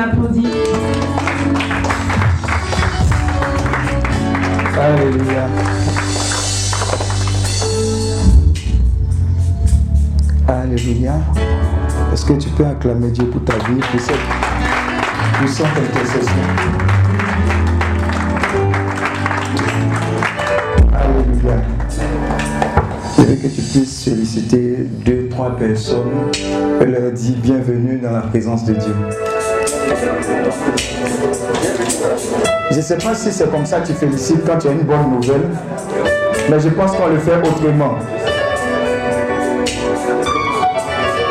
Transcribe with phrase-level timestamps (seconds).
[0.00, 0.46] l'applaudit.
[4.78, 5.46] Alléluia.
[10.48, 11.12] Alléluia.
[12.12, 14.16] Est-ce que tu peux acclamer Dieu pour ta vie, pour cette
[15.38, 16.32] puissante intercession?
[20.94, 21.56] Alléluia.
[23.18, 26.30] Je veux que tu puisses féliciter deux, trois personnes
[26.80, 28.94] et leur dire bienvenue dans la présence de Dieu.
[32.70, 34.82] Je ne sais pas si c'est comme ça que tu félicites quand tu as une
[34.82, 35.48] bonne nouvelle,
[36.48, 37.96] mais je pense qu'on le fait autrement.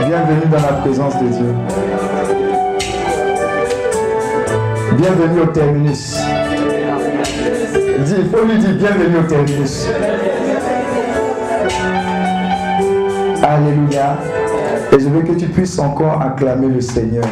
[0.06, 1.54] Bienvenue dans la présence de Dieu.
[4.98, 6.18] Bienvenue au terminus.
[8.00, 9.88] Dis, il faut lui dire bienvenue au terminus.
[13.42, 14.18] Alléluia.
[14.92, 17.26] Et je veux que tu puisses encore acclamer le Seigneur.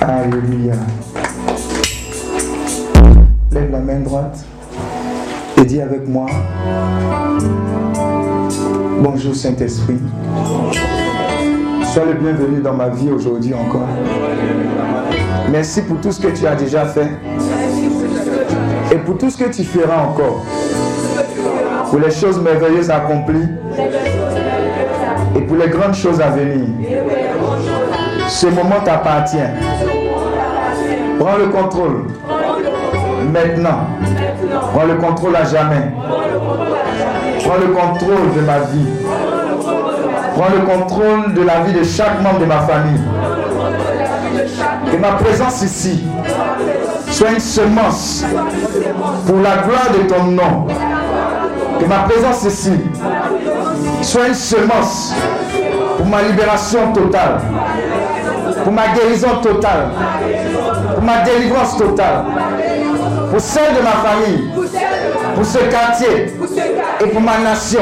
[0.00, 0.72] Alléluia.
[3.52, 4.44] Lève la main droite
[5.58, 6.26] et dis avec moi,
[9.02, 9.98] bonjour Saint-Esprit.
[11.92, 13.88] Sois le bienvenu dans ma vie aujourd'hui encore.
[15.50, 17.10] Merci pour tout ce que tu as déjà fait
[18.90, 20.46] et pour tout ce que tu feras encore.
[21.90, 23.48] Pour les choses merveilleuses accomplies
[25.36, 26.66] et pour les grandes choses à venir.
[28.28, 29.38] Ce moment t'appartient.
[31.18, 32.04] Prends le contrôle.
[33.32, 33.88] Maintenant.
[34.72, 35.92] Prends le contrôle à jamais.
[37.44, 38.86] Prends le contrôle de ma vie.
[40.34, 43.00] Prends le contrôle de la vie de chaque membre de ma famille.
[44.90, 46.04] Que ma présence ici
[47.10, 48.24] soit une semence
[49.26, 50.66] pour la gloire de ton nom.
[51.78, 52.72] Que ma présence ici
[54.02, 55.14] soit une semence
[55.96, 57.40] pour ma libération totale,
[58.64, 59.90] pour ma guérison totale,
[60.94, 62.24] pour ma délivrance totale,
[63.30, 64.50] pour celle de ma famille,
[65.34, 66.34] pour ce quartier
[67.00, 67.80] et pour ma nation.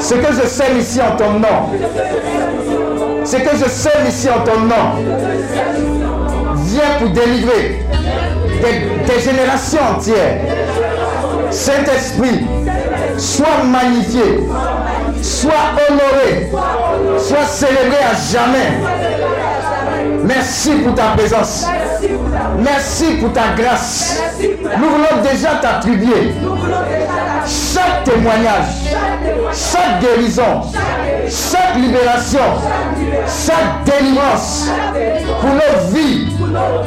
[0.00, 1.70] Ce que je sème ici en ton nom,
[3.24, 5.04] ce que je sème ici en ton nom,
[6.56, 7.84] viens pour délivrer
[8.62, 10.40] des, des générations entières.
[11.50, 12.46] Saint-Esprit,
[13.20, 14.40] sois magnifié,
[15.22, 15.52] sois
[15.88, 16.50] honoré,
[17.18, 18.78] sois célébré à jamais.
[20.24, 21.66] Merci pour ta présence.
[22.58, 24.22] Merci pour ta grâce.
[24.40, 26.34] Nous voulons déjà t'attribuer
[27.46, 28.94] chaque témoignage,
[29.52, 30.62] chaque guérison,
[31.28, 32.38] chaque libération,
[33.26, 34.68] chaque délivrance
[35.40, 36.26] pour nos vies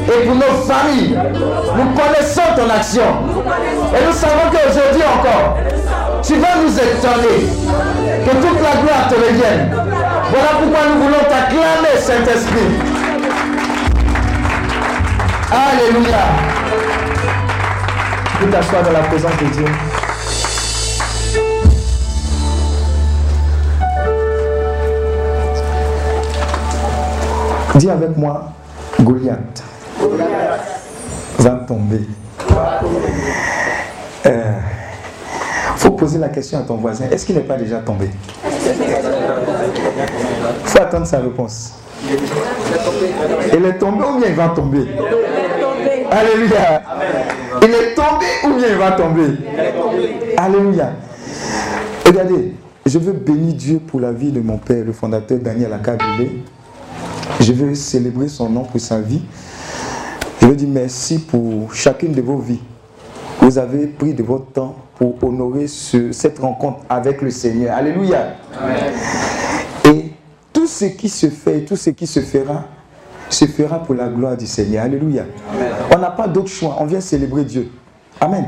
[0.08, 1.18] et pour nos familles.
[1.76, 3.02] Nous connaissons ton action.
[3.96, 5.58] Et nous savons qu'aujourd'hui encore,
[6.24, 7.48] tu vas nous étonner.
[8.26, 9.70] Que toute la gloire te revienne.
[9.72, 12.60] Voilà pourquoi nous voulons t'acclamer, Saint-Esprit.
[15.52, 16.24] Alléluia.
[18.40, 19.66] Tu t'asseoir dans la présence de Dieu.
[27.76, 28.52] Dis avec moi,
[29.02, 29.64] Goliath
[31.40, 32.08] va tomber.
[34.26, 34.60] Euh,
[35.76, 37.06] faut la question à ton voisin.
[37.12, 38.10] Est-ce qu'il n'est pas déjà tombé?
[40.66, 41.74] Faut attendre sa réponse.
[42.08, 44.86] Il est tombé ou bien il va tomber?
[46.12, 46.82] Alléluia.
[47.62, 49.38] Il est tombé ou bien il va tomber?
[50.38, 50.92] Alléluia.
[52.06, 52.54] Regardez,
[52.86, 56.42] je veux bénir Dieu pour la vie de mon père, le fondateur Daniel Akabile.
[57.40, 59.22] Je veux célébrer son nom pour sa vie.
[60.42, 62.60] Je veux dire merci pour chacune de vos vies.
[63.44, 67.76] Vous avez pris de votre temps pour honorer cette rencontre avec le Seigneur.
[67.76, 68.36] Alléluia.
[69.86, 70.14] Et
[70.54, 72.64] tout ce qui se fait, tout ce qui se fera,
[73.30, 74.86] se fera pour la gloire du Seigneur.
[74.86, 75.26] Alléluia.
[75.94, 76.78] On n'a pas d'autre choix.
[76.80, 77.70] On vient célébrer Dieu.
[78.22, 78.46] Amen.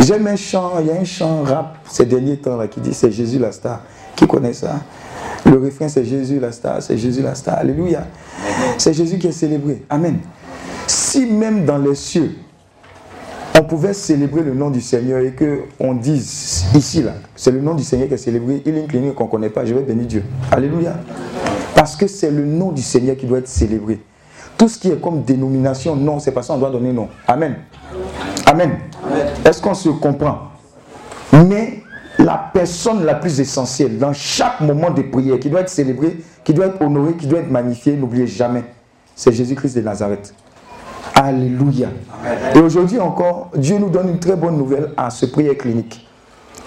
[0.00, 2.94] J'aime un chant, il y a un chant rap ces derniers temps là qui dit
[2.94, 3.82] c'est Jésus la star.
[4.16, 4.80] Qui connaît ça?
[5.44, 7.58] Le refrain c'est Jésus la star, c'est Jésus la star.
[7.58, 8.06] Alléluia.
[8.78, 9.84] C'est Jésus qui est célébré.
[9.90, 10.20] Amen.
[10.86, 12.34] Si même dans les cieux,
[13.58, 17.74] on pouvait célébrer le nom du Seigneur et qu'on dise ici, là, c'est le nom
[17.74, 19.82] du Seigneur qui est célébré, il a une clinique qu'on ne connaît pas, je vais
[19.82, 20.24] bénir Dieu.
[20.50, 20.94] Alléluia.
[21.74, 24.00] Parce que c'est le nom du Seigneur qui doit être célébré.
[24.56, 27.08] Tout ce qui est comme dénomination, non, c'est pas ça, on doit donner nom.
[27.26, 27.56] Amen.
[28.46, 28.72] Amen.
[29.44, 30.50] Est-ce qu'on se comprend?
[31.32, 31.82] Mais
[32.18, 36.54] la personne la plus essentielle dans chaque moment de prière qui doit être célébrée, qui
[36.54, 38.64] doit être honorée, qui doit être magnifiée, n'oubliez jamais,
[39.16, 40.34] c'est Jésus-Christ de Nazareth.
[41.14, 41.88] Alléluia.
[42.54, 46.06] Et aujourd'hui encore, Dieu nous donne une très bonne nouvelle à ce prière clinique.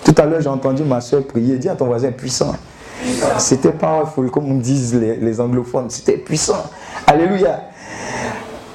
[0.03, 1.57] Tout à l'heure, j'ai entendu ma soeur prier.
[1.57, 2.55] Dis à ton voisin puissant.
[3.37, 5.89] C'était powerful, comme disent les, les anglophones.
[5.89, 6.63] C'était puissant.
[7.07, 7.61] Alléluia.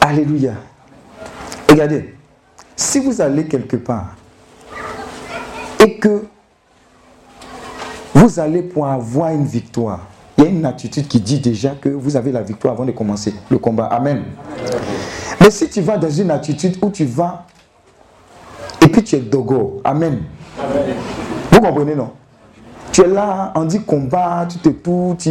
[0.00, 0.52] Alléluia.
[1.68, 2.14] Regardez,
[2.74, 4.16] si vous allez quelque part
[5.78, 6.24] et que
[8.14, 10.00] vous allez pour avoir une victoire,
[10.36, 12.92] il y a une attitude qui dit déjà que vous avez la victoire avant de
[12.92, 13.86] commencer le combat.
[13.86, 14.24] Amen.
[15.40, 17.46] Mais si tu vas dans une attitude où tu vas
[18.82, 20.20] et puis tu es dogo, Amen.
[21.50, 22.10] Vous comprenez, non?
[22.92, 25.30] Tu es là, on dit combat, tu te tout, tu,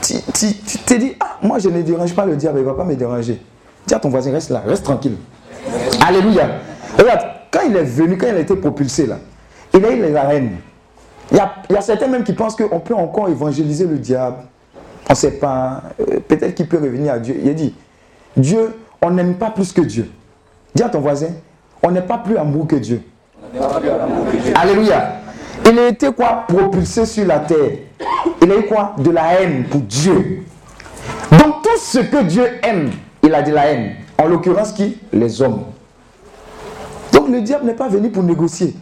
[0.00, 2.74] tu, tu, te dis, ah, moi je ne dérange pas le diable, il ne va
[2.74, 3.40] pas me déranger.
[3.86, 5.16] Dis à ton voisin, reste là, reste tranquille.
[6.06, 6.48] Alléluia.
[6.98, 9.18] Regarde, quand il est venu, quand il a été propulsé là,
[9.72, 10.56] il a eu la haine.
[11.30, 14.36] Il y a, y a certains même qui pensent qu'on peut encore évangéliser le diable.
[15.08, 15.82] On ne sait pas.
[16.00, 17.36] Euh, peut-être qu'il peut revenir à Dieu.
[17.42, 17.74] Il a dit,
[18.36, 20.10] Dieu, on n'aime pas plus que Dieu.
[20.74, 21.28] Dis à ton voisin,
[21.82, 23.02] on n'est pas plus amoureux que Dieu.
[24.54, 25.16] Alléluia.
[25.70, 27.78] Il a été quoi Propulsé sur la terre?
[28.42, 28.94] Il a eu quoi?
[28.98, 30.42] De la haine pour Dieu.
[31.30, 32.90] Donc tout ce que Dieu aime,
[33.22, 33.92] il a de la haine.
[34.18, 34.98] En l'occurrence qui?
[35.12, 35.64] Les hommes.
[37.12, 38.74] Donc le diable n'est pas venu pour négocier.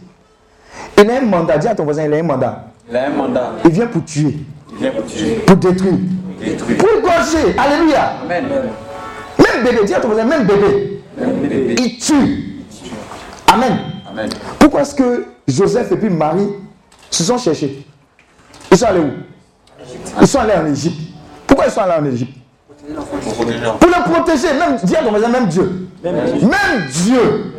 [0.97, 1.57] Il a un mandat.
[1.57, 2.67] Dis à ton voisin, il a un mandat.
[2.89, 3.51] Il a un mandat.
[3.65, 4.37] Il vient pour tuer.
[4.71, 5.35] Il vient pour tuer.
[5.45, 5.99] Pour détruire.
[6.79, 7.55] Pour égorger.
[7.57, 8.13] Alléluia.
[8.23, 8.45] Amen.
[9.53, 11.01] Même bébé, dis à ton voisin, même bébé.
[11.77, 12.63] Il tue.
[13.51, 13.77] Amen.
[14.09, 14.29] Amen.
[14.59, 16.49] Pourquoi est-ce que Joseph et puis Marie
[17.09, 17.85] se sont cherchés?
[18.71, 19.11] Ils sont allés où?
[20.21, 20.99] Ils sont allés en Égypte.
[21.45, 22.33] Pourquoi ils sont allés en Égypte?
[22.85, 24.47] Pour le protéger.
[24.53, 25.87] Même, voisin, même Dieu.
[26.03, 27.53] Même Dieu.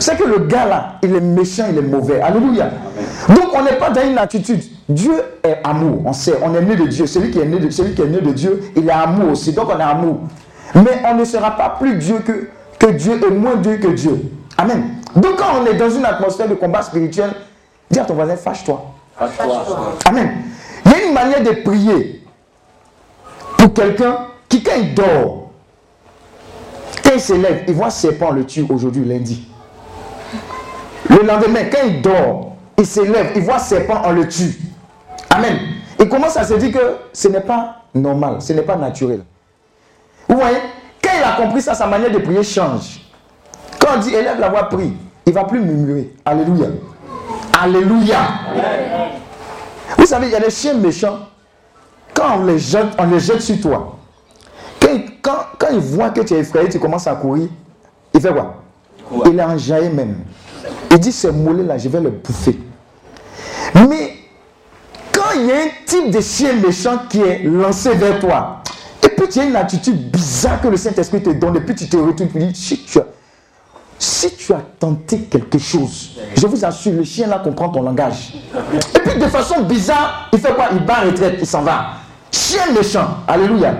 [0.00, 2.20] C'est que le gars là, il est méchant, il est mauvais.
[2.20, 2.70] Alléluia.
[3.28, 4.62] Donc on n'est pas dans une attitude.
[4.88, 5.12] Dieu
[5.42, 6.02] est amour.
[6.04, 7.06] On sait, on est né de Dieu.
[7.06, 9.52] Celui qui est né de, celui qui est né de Dieu, il est amour aussi.
[9.52, 10.20] Donc on est amour.
[10.74, 12.48] Mais on ne sera pas plus Dieu que,
[12.78, 14.30] que Dieu et moins Dieu que Dieu.
[14.58, 14.96] Amen.
[15.14, 17.30] Donc quand on est dans une atmosphère de combat spirituel,
[17.90, 18.84] dis à ton voisin, fâche-toi.
[19.16, 19.94] Fâche-toi.
[20.06, 20.32] Amen.
[20.86, 22.22] Il y a une manière de prier
[23.56, 25.50] pour quelqu'un qui, quand il dort,
[27.02, 29.46] quand il se lève, il voit serpent le tue aujourd'hui, lundi.
[31.08, 34.58] Le lendemain, quand il dort, il se lève, il voit serpent, on le tue.
[35.30, 35.58] Amen.
[36.00, 39.22] Il commence à se dire que ce n'est pas normal, ce n'est pas naturel.
[40.34, 40.56] Vous voyez,
[41.00, 43.02] quand il a compris ça, sa manière de prier change.
[43.78, 44.92] Quand on dit élève la voix, prie,
[45.24, 46.12] il ne va plus murmurer.
[46.24, 46.66] Alléluia.
[47.62, 48.18] Alléluia.
[49.96, 51.20] Vous savez, il y a des chiens méchants.
[52.12, 53.96] Quand on les jette, on les jette sur toi.
[55.22, 57.48] Quand, quand, il voit que tu es effrayé, tu commences à courir,
[58.12, 58.56] il fait quoi?
[59.26, 60.16] Il est enjaillé même.
[60.90, 62.58] Il dit, ces mollets-là, je vais les bouffer.
[63.88, 64.14] Mais
[65.12, 68.63] quand il y a un type de chien méchant qui est lancé vers toi,
[69.04, 71.88] et puis tu as une attitude bizarre que le Saint-Esprit te donne, et puis tu
[71.88, 77.26] te retournes, tu dis, si tu as, tenté quelque chose, je vous assure, le chien
[77.26, 78.34] là comprend ton langage.
[78.94, 80.66] Et puis de façon bizarre, il fait quoi?
[80.72, 81.94] Il bat retraite, il s'en va.
[82.30, 83.06] Chien méchant.
[83.28, 83.74] Alléluia.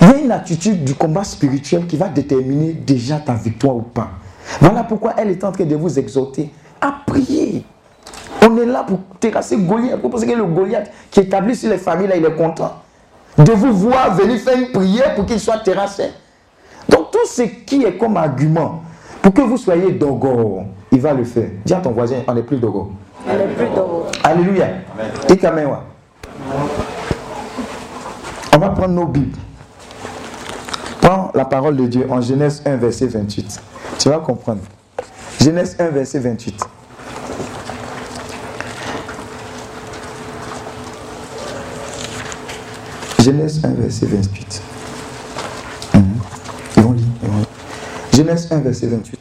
[0.00, 3.82] Il y a une attitude du combat spirituel qui va déterminer déjà ta victoire ou
[3.82, 4.10] pas.
[4.60, 7.64] Voilà pourquoi elle est en train de vous exhorter à prier.
[8.42, 10.00] On est là pour terrasser Goliath.
[10.02, 12.80] Vous pensez que le Goliath qui établit sur les familles, là, il est content
[13.38, 16.10] de vous voir venir faire une prière pour qu'il soit terrassé.
[16.88, 18.82] Donc tout ce qui est comme argument
[19.22, 21.50] pour que vous soyez dogo, il va le faire.
[21.64, 22.92] Dis à ton voisin, on n'est plus dogo.
[23.28, 24.06] On n'est plus dogo.
[24.24, 24.66] Alléluia.
[28.54, 29.38] On va prendre nos Bibles.
[31.00, 33.62] Prends la parole de Dieu en Genèse 1, verset 28.
[33.98, 34.60] Tu vas comprendre.
[35.40, 36.64] Genèse 1, verset 28.
[43.28, 44.62] Genèse 1, verset 28.
[45.92, 45.98] Mmh.
[46.78, 47.04] Ils vont lire.
[47.22, 47.46] Ils vont lire.
[48.14, 49.20] Genèse 1, verset 28.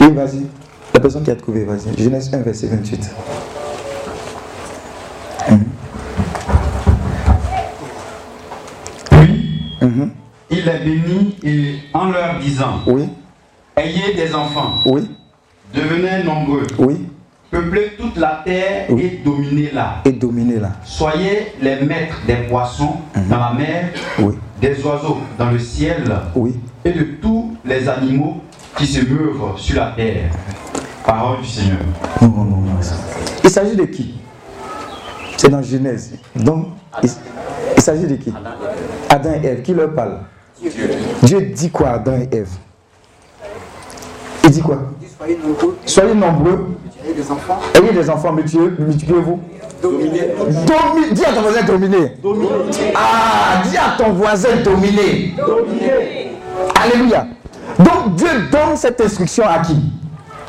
[0.00, 0.46] Oui, vas-y.
[0.94, 2.00] La personne qui a trouvé, vas-y.
[2.00, 3.10] Genèse 1, verset 28.
[5.50, 5.56] Mmh.
[9.10, 10.10] Puis, mmh.
[10.50, 13.08] il les bénit et en leur disant Oui.
[13.76, 14.74] Ayez des enfants.
[14.86, 15.10] Oui.
[15.74, 16.68] Devenez nombreux.
[16.78, 17.08] Oui.
[17.52, 19.02] Peuplez toute la terre Oui.
[19.04, 19.96] et dominez-la.
[20.06, 20.70] Et dominez-la.
[20.84, 22.94] Soyez les maîtres des poissons
[23.28, 23.90] dans la mer,
[24.20, 24.32] Oui.
[24.58, 26.02] des oiseaux dans le ciel
[26.34, 26.58] Oui.
[26.82, 28.38] et de tous les animaux
[28.74, 30.30] qui se meuvent sur la terre.
[31.04, 31.76] Parole du Seigneur.
[32.22, 32.72] Non, non, non, non.
[33.44, 34.14] Il s'agit de qui?
[35.36, 36.14] C'est dans Genèse.
[36.34, 36.68] Donc,
[37.02, 37.10] il,
[37.76, 38.32] il s'agit de qui?
[39.10, 39.60] Adam et Ève.
[39.62, 40.20] Qui leur parle?
[41.22, 42.48] Dieu dit quoi à Adam et Ève?
[44.44, 44.78] Il dit quoi?
[45.18, 49.40] Soyez nombreux, Soyez nombreux, ayez des enfants, ayez des enfants, multipliez- multipliez-vous.
[49.82, 50.28] dominez.
[50.66, 52.16] Domi- dis à ton voisin dominer.
[52.94, 55.34] Ah, dis à ton voisin dominer.
[56.82, 57.26] Alléluia.
[57.78, 59.76] Donc Dieu donne cette instruction à qui?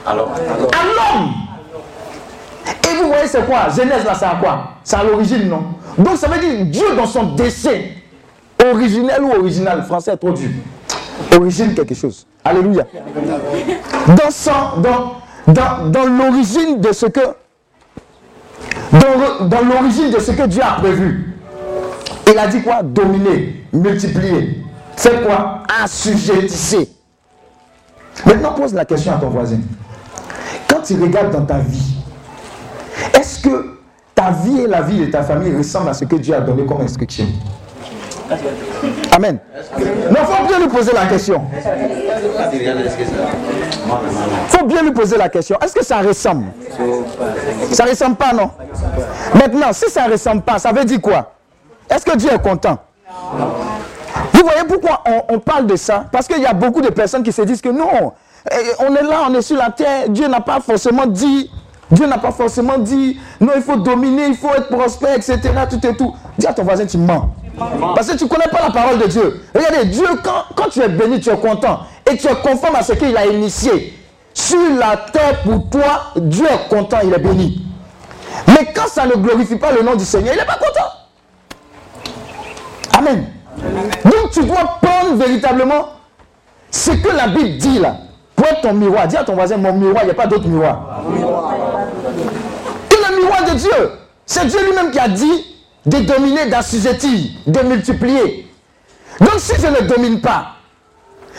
[0.05, 0.83] Alors, alors, À
[1.17, 1.29] l'homme.
[2.65, 3.69] Et vous voyez, c'est quoi?
[3.75, 4.69] Genèse, là, c'est à quoi?
[4.83, 5.63] C'est à l'origine, non?
[5.97, 7.79] Donc ça veut dire Dieu, dans son dessin,
[8.71, 10.49] originel ou original, français est trop dur.
[11.37, 12.25] Origine quelque chose.
[12.43, 12.83] Alléluia.
[14.07, 15.13] Dans, son, dans,
[15.47, 17.21] dans, l'origine de ce que.
[18.91, 21.33] Dans, l'origine de ce que Dieu a prévu.
[22.31, 22.81] Il a dit quoi?
[22.83, 24.63] Dominer, multiplier.
[24.95, 25.63] C'est quoi?
[25.83, 26.89] Assujettisser.
[28.25, 29.59] Maintenant, pose la question à ton voisin.
[30.67, 31.95] Quand tu regardes dans ta vie,
[33.13, 33.77] est-ce que
[34.15, 36.65] ta vie et la vie de ta famille ressemblent à ce que Dieu a donné
[36.65, 37.25] comme instruction?
[39.11, 39.39] Amen.
[39.77, 41.41] Mais il faut bien lui poser la question.
[43.85, 45.57] Il faut bien lui poser la question.
[45.61, 46.45] Est-ce que ça ressemble?
[47.71, 48.51] Ça ressemble pas, non?
[49.35, 51.33] Maintenant, si ça ressemble pas, ça veut dire quoi?
[51.89, 52.77] Est-ce que Dieu est content?
[54.33, 56.05] Vous voyez pourquoi on, on parle de ça?
[56.11, 58.13] Parce qu'il y a beaucoup de personnes qui se disent que non,
[58.51, 61.49] eh, on est là, on est sur la terre, Dieu n'a pas forcément dit,
[61.91, 65.39] Dieu n'a pas forcément dit, non, il faut dominer, il faut être prospère, etc.
[65.69, 66.13] Tout et tout.
[66.37, 67.29] Dis à ton voisin, tu mens.
[67.57, 69.41] Parce que tu ne connais pas la parole de Dieu.
[69.53, 71.81] Regardez, Dieu, quand, quand tu es béni, tu es content.
[72.09, 73.93] Et tu es conforme à ce qu'il a initié.
[74.33, 77.63] Sur la terre pour toi, Dieu est content, il est béni.
[78.47, 80.89] Mais quand ça ne glorifie pas le nom du Seigneur, il n'est pas content.
[82.97, 83.27] Amen.
[84.03, 85.89] Donc tu dois prendre véritablement
[86.71, 87.97] ce que la Bible dit là.
[88.35, 89.07] Pour être ton miroir.
[89.07, 91.03] Dis à ton voisin, mon miroir, il n'y a pas d'autre miroir.
[92.91, 93.91] Et le miroir de Dieu,
[94.25, 95.52] c'est Dieu lui-même qui a dit
[95.85, 98.51] de dominer, d'assujettir, de multiplier.
[99.19, 100.55] Donc si je ne domine pas,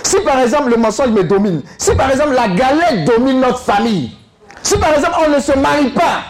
[0.03, 4.17] si par exemple le mensonge me domine, si par exemple la galette domine notre famille,
[4.63, 6.23] si par exemple on ne se marie pas,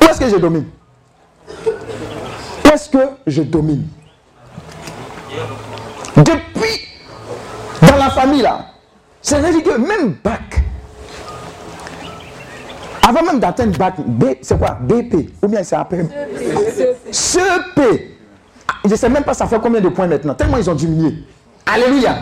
[0.00, 0.66] où est-ce que je domine?
[1.66, 3.86] Où est-ce que je domine?
[6.16, 6.80] Depuis,
[7.82, 8.66] dans la famille là,
[9.20, 10.62] c'est ridicule, même bac.
[13.08, 14.78] Avant même d'atteindre bac, B, c'est quoi?
[14.80, 16.04] BP Ou bien c'est après?
[17.12, 18.16] CP.
[18.66, 20.74] Ah, Je ne sais même pas ça fait combien de points maintenant, tellement ils ont
[20.74, 21.14] diminué.
[21.64, 22.16] Alléluia.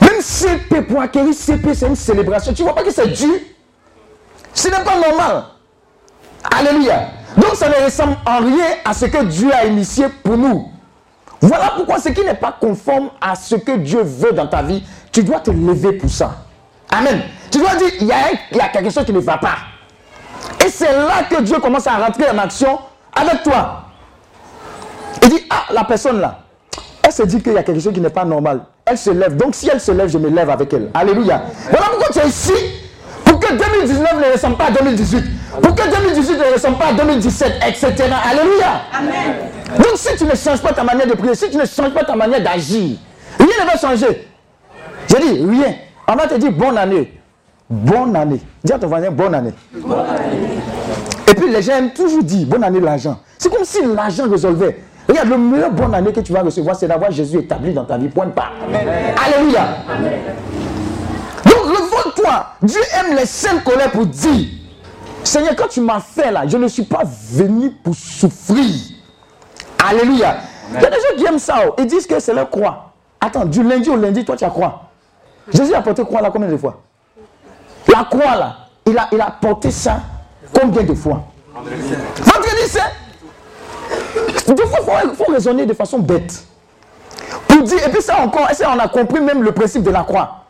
[0.00, 2.54] Même CP pour acquérir CP, c'est une célébration.
[2.54, 3.34] Tu vois pas que c'est dur?
[4.54, 5.44] Ce n'est pas normal.
[6.58, 7.08] Alléluia.
[7.36, 10.70] Donc ça ne ressemble en rien à ce que Dieu a initié pour nous.
[11.38, 14.82] Voilà pourquoi ce qui n'est pas conforme à ce que Dieu veut dans ta vie,
[15.12, 16.46] tu dois te lever pour ça.
[16.90, 17.20] Amen.
[17.50, 19.56] Tu dois dire, il y a quelque chose qui ne va pas.
[20.64, 22.78] Et c'est là que Dieu commence à rentrer en action
[23.14, 23.82] avec toi.
[25.22, 26.38] Il dit, ah, la personne là,
[27.02, 28.60] elle se dit qu'il y a quelque chose qui n'est pas normal.
[28.84, 29.36] Elle se lève.
[29.36, 30.90] Donc si elle se lève, je me lève avec elle.
[30.94, 31.42] Alléluia.
[31.70, 32.52] Voilà pourquoi tu es ici.
[33.24, 35.24] Pour que 2019 ne ressemble pas à 2018.
[35.60, 37.94] Pour que 2018 ne ressemble pas à 2017, etc.
[38.30, 38.82] Alléluia.
[39.76, 42.04] Donc si tu ne changes pas ta manière de prier, si tu ne changes pas
[42.04, 42.96] ta manière d'agir,
[43.38, 44.28] rien ne va changer.
[45.08, 45.74] Je dis rien.
[46.08, 47.21] On va te dire bonne année.
[47.72, 48.38] Bonne année.
[48.62, 49.54] Dis à ton voisin bonne année.
[51.26, 53.18] Et puis les gens aiment toujours dire bonne année l'argent.
[53.38, 54.78] C'est comme si l'argent résolvait.
[55.08, 57.96] Regarde, le meilleur bonne année que tu vas recevoir, c'est d'avoir Jésus établi dans ta
[57.96, 58.08] vie.
[58.08, 58.50] Point pas.
[59.24, 59.68] Alléluia.
[61.46, 62.46] Donc révolte-toi.
[62.62, 64.48] Dieu aime les saintes colères pour dire
[65.24, 68.66] Seigneur, quand tu m'as fait là, je ne suis pas venu pour souffrir.
[69.88, 70.36] Alléluia.
[70.74, 71.54] Il y a des gens qui aiment ça.
[71.66, 71.74] oh.
[71.78, 72.92] Ils disent que c'est leur croix.
[73.18, 74.90] Attends, du lundi au lundi, toi tu as croix.
[75.54, 76.82] Jésus a porté croix là combien de fois?
[77.92, 78.56] La croix là,
[78.86, 80.00] il a, il a porté ça
[80.58, 81.22] combien de fois?
[81.54, 82.78] Vendredi
[84.82, 86.44] fois, il faut, raisonner de façon bête.
[87.48, 89.90] Pour dire, et puis ça encore, et ça, on a compris même le principe de
[89.90, 90.44] la croix.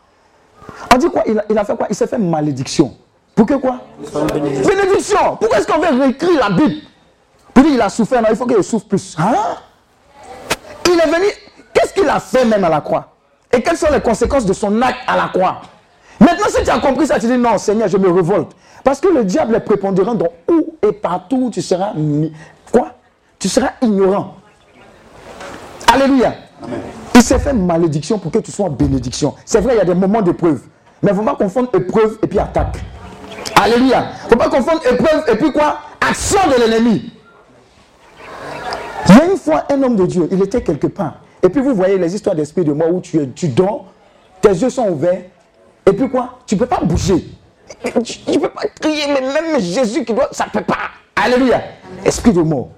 [0.93, 1.23] On dit quoi?
[1.27, 1.87] Il a, il a fait quoi?
[1.89, 2.95] Il s'est fait malédiction.
[3.35, 3.79] Pour que quoi?
[4.33, 5.37] Bénédiction.
[5.39, 6.81] Pourquoi est-ce qu'on veut réécrire la Bible?
[7.53, 9.15] Pour dire il a souffert, non, il faut qu'il souffre plus.
[9.19, 9.33] Hein?
[10.85, 11.27] Il est venu.
[11.73, 13.07] Qu'est-ce qu'il a fait même à la croix?
[13.51, 15.61] Et quelles sont les conséquences de son acte à la croix?
[16.23, 18.51] Maintenant, si tu as compris ça, tu dis non, Seigneur, je me révolte.
[18.83, 21.93] Parce que le diable est prépondérant dans où et partout où tu seras.
[22.71, 22.93] Quoi?
[23.39, 24.35] Tu seras ignorant.
[25.93, 26.33] Alléluia.
[27.15, 29.35] Il s'est fait malédiction pour que tu sois bénédiction.
[29.45, 30.61] C'est vrai, il y a des moments d'épreuve.
[31.01, 32.77] Mais il ne faut pas confondre épreuve et puis attaque.
[33.61, 34.05] Alléluia.
[34.21, 35.79] Il ne faut pas confondre épreuve et puis quoi?
[36.01, 37.11] Action de l'ennemi.
[39.09, 41.15] Il y a une fois un homme de Dieu, il était quelque part.
[41.41, 43.85] Et puis vous voyez les histoires d'esprit de mort où tu, es- tu dors,
[44.41, 45.23] tes yeux sont ouverts.
[45.85, 46.39] Et puis quoi?
[46.45, 47.25] Tu ne peux pas bouger.
[48.03, 50.91] Tu ne peux pas crier, mais même Jésus qui doit, ça ne peut pas.
[51.15, 51.61] Alléluia.
[52.05, 52.69] Esprit de mort.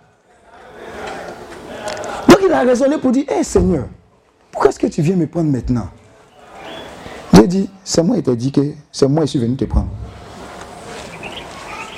[2.28, 3.86] Donc il a raisonné pour dire, hé Seigneur,
[4.52, 5.88] pourquoi est-ce que tu viens me prendre maintenant?
[7.34, 9.90] J'ai dit, c'est moi qui t'ai dit que c'est moi qui suis venu te prendre.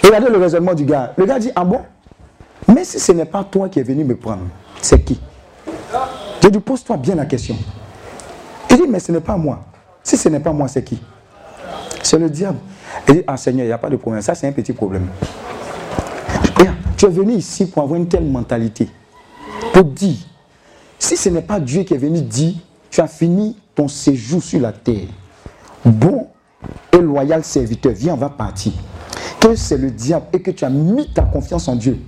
[0.03, 1.13] Regardez le raisonnement du gars.
[1.17, 1.81] Le gars dit, ah bon?
[2.67, 4.43] Mais si ce n'est pas toi qui es venu me prendre,
[4.81, 5.19] c'est qui?
[6.41, 7.55] J'ai dit, pose-toi bien la question.
[8.69, 9.65] Il dit, mais ce n'est pas moi.
[10.07, 10.97] Si ce n'est pas moi, c'est qui?
[12.01, 12.59] C'est le diable.
[13.09, 14.21] Il dit, ah Seigneur, il n'y a pas de problème.
[14.21, 15.09] Ça, c'est un petit problème.
[16.95, 18.87] Tu es venu ici pour avoir une telle mentalité.
[19.73, 20.15] Pour dire,
[20.97, 22.53] si ce n'est pas Dieu qui est venu dire,
[22.89, 25.09] tu as fini ton séjour sur la terre.
[25.83, 26.27] Bon
[26.93, 28.71] et loyal serviteur, viens, on va partir.
[29.41, 31.99] Que c'est le diable et que tu as mis ta confiance en Dieu.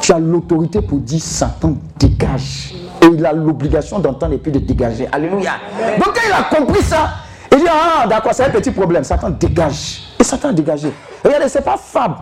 [0.00, 2.74] Tu as l'autorité pour dire Satan dégage.
[3.02, 5.08] Et il a l'obligation d'entendre et puis de dégager.
[5.12, 5.52] Alléluia.
[5.96, 7.10] Donc quand il a compris ça,
[7.52, 9.04] il dit Ah, d'accord, c'est un petit problème.
[9.04, 10.02] Satan dégage.
[10.18, 10.92] Et Satan a dégagé.
[11.24, 12.16] Regardez, ce n'est pas fable.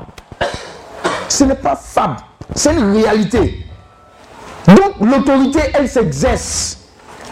[1.29, 2.17] Ce n'est pas fable.
[2.55, 3.65] C'est une réalité.
[4.67, 6.79] Donc l'autorité, elle s'exerce.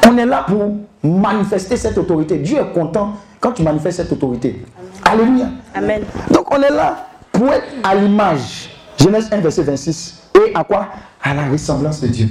[0.08, 2.38] On est là pour manifester cette autorité.
[2.38, 4.64] Dieu est content quand tu manifestes cette autorité.
[5.04, 5.46] Alléluia.
[5.74, 6.02] Amen.
[6.30, 8.70] Donc on est là pour être à l'image.
[8.98, 10.19] Genèse 1, verset 26.
[10.34, 10.86] Et à quoi?
[11.22, 12.28] À la ressemblance de Dieu.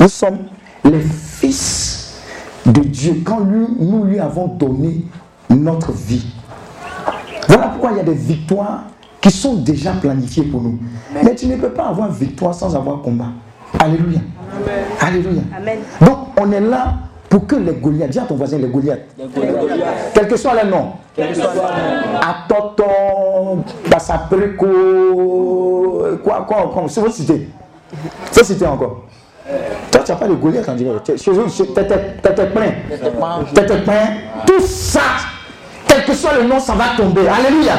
[0.00, 0.38] Nous sommes
[0.84, 2.14] les fils
[2.66, 5.04] de Dieu quand lui- nous lui avons donné
[5.50, 6.26] notre vie.
[7.48, 8.84] Voilà pourquoi il y a des victoires
[9.20, 10.78] qui sont déjà planifiées pour nous.
[11.12, 13.28] Mais tu ne peux pas avoir victoire sans avoir combat.
[13.78, 14.20] Alléluia.
[15.00, 15.42] Alléluia.
[15.56, 15.78] Amen.
[16.00, 16.94] Donc on est là
[17.34, 19.00] pour que les Goliaths, dis à ton voisin les Goliaths,
[20.14, 20.92] quel que soit le nom,
[22.22, 24.68] Atoton, Bassapreco,
[26.22, 27.48] quoi, quoi, quoi, c'est votre cité.
[28.30, 29.02] C'est cité encore.
[29.90, 31.04] Toi, tu n'as pas de Goliath en direct.
[31.06, 32.70] Tu- Chez eux, es plein.
[33.52, 34.04] T'es plein.
[34.46, 35.00] Tout ça,
[35.88, 37.22] quel que soit le nom, ça va tomber.
[37.26, 37.72] Alléluia.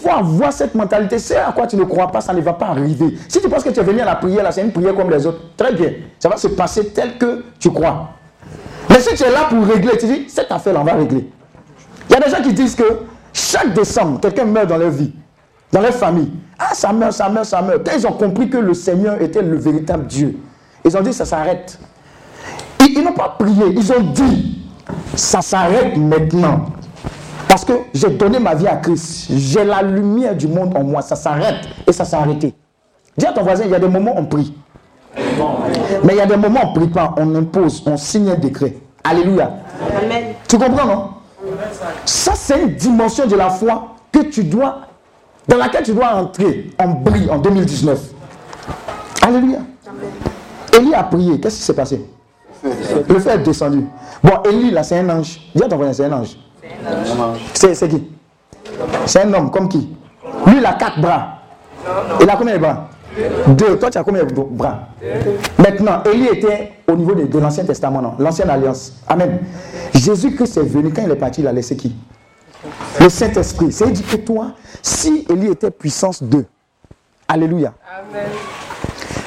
[0.00, 1.18] Faut avoir cette mentalité.
[1.18, 3.16] C'est à quoi tu ne crois pas, ça ne va pas arriver.
[3.28, 5.10] Si tu penses que tu es venu à la prière, là, c'est une prière comme
[5.10, 5.92] les autres, très bien.
[6.18, 8.10] Ça va se passer tel que tu crois.
[8.88, 11.30] Mais si tu es là pour régler, tu dis, cette affaire-là, on va régler.
[12.08, 13.00] Il y a des gens qui disent que
[13.32, 15.12] chaque décembre, quelqu'un meurt dans leur vie,
[15.72, 16.32] dans leur famille.
[16.58, 17.86] Ah, ça meurt, ça meurt, ça meurt.
[17.86, 20.36] Quand ils ont compris que le Seigneur était le véritable Dieu,
[20.84, 21.78] ils ont dit, ça s'arrête.
[22.80, 24.58] Ils, ils n'ont pas prié, ils ont dit,
[25.14, 26.66] ça s'arrête maintenant.
[27.50, 29.26] Parce que j'ai donné ma vie à Christ.
[29.28, 31.02] J'ai la lumière du monde en moi.
[31.02, 32.54] Ça s'arrête et ça s'est arrêté.
[33.18, 34.54] Dis à ton voisin, il y a des moments où on prie.
[35.16, 37.12] Mais il y a des moments où on ne prie pas.
[37.16, 38.76] On impose, on signe un décret.
[39.02, 39.50] Alléluia.
[40.00, 40.34] Amen.
[40.46, 41.08] Tu comprends, non?
[42.04, 44.82] Ça, c'est une dimension de la foi que tu dois,
[45.48, 48.00] dans laquelle tu dois entrer en brille en 2019.
[49.22, 49.58] Alléluia.
[50.78, 51.40] Élie a prié.
[51.40, 52.08] Qu'est-ce qui s'est passé?
[52.62, 53.86] Le feu est descendu.
[54.22, 55.40] Bon, Élie, là, c'est un ange.
[55.52, 56.36] Dis à ton voisin, c'est un ange.
[57.54, 58.10] C'est c'est qui?
[59.06, 59.96] C'est un homme comme qui?
[60.46, 61.38] Lui, il a quatre bras.
[62.20, 62.88] Il a combien de bras?
[63.48, 63.78] Deux.
[63.78, 64.88] Toi, tu as combien de bras?
[65.58, 68.14] Maintenant, Élie était au niveau de, de l'Ancien Testament, non?
[68.18, 68.92] L'Ancienne Alliance.
[69.08, 69.40] Amen.
[69.94, 71.94] Jésus-Christ est venu, quand il est parti, il a laissé qui?
[73.00, 73.72] Le Saint-Esprit.
[73.72, 74.52] C'est dit que toi,
[74.82, 76.44] si Élie était puissance 2,
[77.28, 77.72] Alléluia.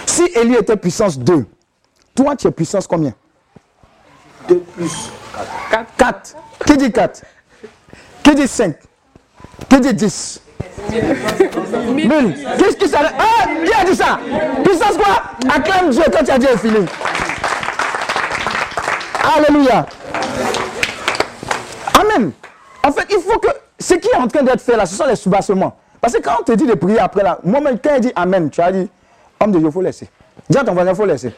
[0.06, 1.45] Si Élie était puissance 2,
[2.13, 3.13] toi, tu es puissance combien?
[4.49, 5.12] 2 plus
[5.97, 6.36] 4.
[6.65, 7.21] Qui dit 4
[8.23, 8.75] Qui dit 5
[9.69, 10.39] Qui dit 10
[10.89, 12.36] 1000.
[12.57, 14.19] Qu'est-ce qui ça Ah, qui a dit ça?
[14.63, 15.53] Puissance quoi?
[15.55, 16.86] Acclame Dieu quand tu as dit un feeling.
[19.36, 19.86] Alléluia.
[21.99, 22.31] Amen.
[22.86, 23.47] En fait, il faut que
[23.79, 25.75] ce qui est en train d'être fait là, ce sont les soubassements.
[26.01, 28.49] Parce que quand on te dit de prier après là, moi-même, quand il dit Amen,
[28.49, 28.89] tu as dit,
[29.39, 30.09] homme de Dieu, il faut laisser.
[30.49, 31.33] Dis à ton voisin, il faut laisser.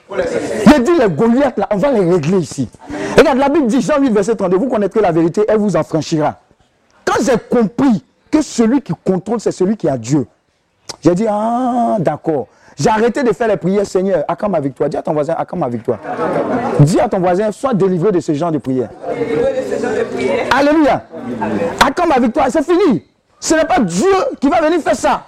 [0.66, 2.68] Il dit les Goliaths là, on va les régler ici.
[3.18, 5.84] Regarde, la Bible dit, Jean 8, verset 32, vous connaîtrez la vérité, elle vous en
[5.84, 6.40] franchira.
[7.16, 10.26] Quand j'ai compris que celui qui contrôle, c'est celui qui a Dieu,
[11.02, 12.48] j'ai dit, ah, d'accord.
[12.78, 14.90] J'ai arrêté de faire les prières, Seigneur, accorde ma victoire.
[14.90, 16.00] Dis à ton voisin, accorde ma victoire.
[16.82, 18.90] Dis à ton voisin, sois délivré de ce genre de prière.
[20.52, 21.06] Alléluia.
[21.86, 23.06] Accorde ma victoire, c'est fini.
[23.40, 25.26] Ce n'est pas Dieu qui va venir faire ça.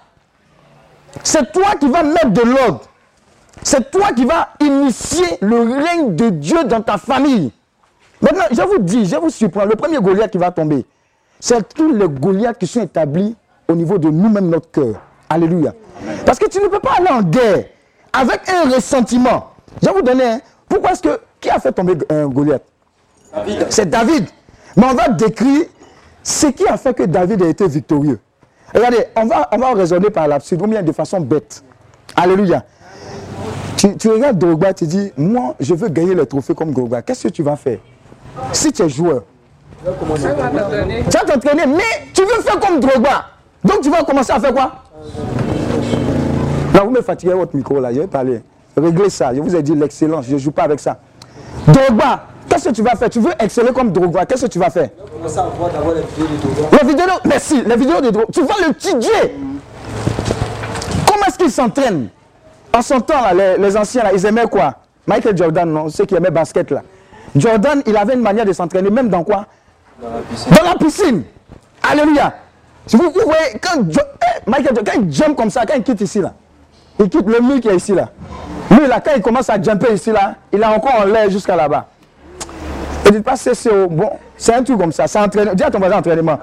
[1.23, 2.81] C'est toi qui vas mettre de l'ordre.
[3.63, 7.51] C'est toi qui vas initier le règne de Dieu dans ta famille.
[8.21, 10.85] Maintenant, je vous dis, je vous surprends, le premier Goliath qui va tomber,
[11.39, 13.35] c'est tous les Goliaths qui sont établis
[13.67, 14.95] au niveau de nous-mêmes, notre cœur.
[15.29, 15.73] Alléluia.
[16.25, 17.65] Parce que tu ne peux pas aller en guerre
[18.13, 19.51] avec un ressentiment.
[19.81, 22.63] Je vais vous donner, un- pourquoi est-ce que, qui a fait tomber un Goliath?
[23.69, 24.25] C'est David.
[24.75, 25.65] Mais on va décrire
[26.23, 28.19] ce qui a fait que David a été victorieux.
[28.73, 31.63] Regardez, on va, on va raisonner par l'absurde, ou bien de façon bête.
[32.15, 32.63] Alléluia.
[33.75, 37.01] Tu, tu regardes Drogba, tu dis, moi, je veux gagner le trophée comme Drogba.
[37.01, 37.79] Qu'est-ce que tu vas faire?
[38.51, 39.23] Si tu es joueur,
[39.83, 43.25] tu vas t'entraîner, mais tu veux faire comme Drogba.
[43.63, 44.71] Donc tu vas commencer à faire quoi?
[46.73, 48.41] Là, vous me fatiguez votre micro, là, je vais parler.
[48.75, 50.97] Réglez ça, je vous ai dit l'excellence, je ne joue pas avec ça.
[51.67, 53.09] Drogba, qu'est-ce que tu vas faire?
[53.09, 54.89] Tu veux exceller comme Drogba, qu'est-ce que tu vas faire?
[55.11, 56.67] Commencer à voir d'abord les vidéos de Dodo.
[56.71, 58.31] les vidéos, merci, les vidéos de Drogba.
[58.31, 59.35] Tu vas le étudier.
[61.07, 62.09] Comment est-ce qu'ils s'entraînent?
[62.73, 64.75] En son temps, là, les, les anciens, là, ils aimaient quoi?
[65.07, 66.83] Michael Jordan, non, ceux qui aimaient basket là.
[67.35, 69.45] Jordan, il avait une manière de s'entraîner, même dans quoi?
[70.01, 70.51] Dans la piscine.
[70.53, 71.23] Dans la piscine.
[71.83, 72.33] Alléluia.
[72.91, 76.19] Vous, vous voyez, quand eh, Michael quand il jump comme ça, quand il quitte ici
[76.19, 76.33] là,
[76.99, 78.09] il quitte le mur qui est ici là.
[78.71, 81.55] Lui là, quand il commence à jumper ici là, il est encore en l'air jusqu'à
[81.55, 81.85] là-bas.
[83.05, 85.53] Ne dites pas au- bon, c'est un truc comme ça, c'est entraînement.
[85.53, 86.37] Dis à ton voisin entraînement.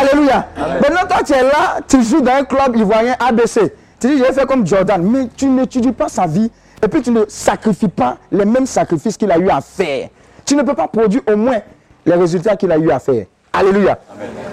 [0.00, 0.46] Alléluia.
[0.56, 3.72] Maintenant, toi, tu es là, tu joues dans un club ivoirien ABC.
[3.98, 6.50] Tu dis, je vais faire comme Jordan, mais tu n'étudies pas sa vie
[6.82, 10.08] et puis tu ne sacrifies pas les mêmes sacrifices qu'il a eu à faire.
[10.44, 11.58] Tu ne peux pas produire au moins
[12.06, 13.26] les résultats qu'il a eu à faire.
[13.52, 13.98] Alléluia.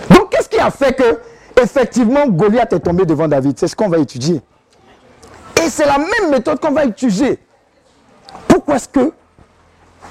[0.09, 1.19] Donc, qu'est-ce qui a fait que,
[1.61, 3.57] effectivement, Goliath est tombé devant David?
[3.59, 4.41] C'est ce qu'on va étudier.
[5.63, 7.39] Et c'est la même méthode qu'on va étudier.
[8.47, 9.11] Pourquoi est-ce que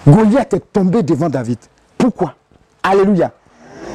[0.07, 1.59] Goliath est tombé devant David?
[1.99, 2.35] Pourquoi?
[2.83, 3.33] Alléluia.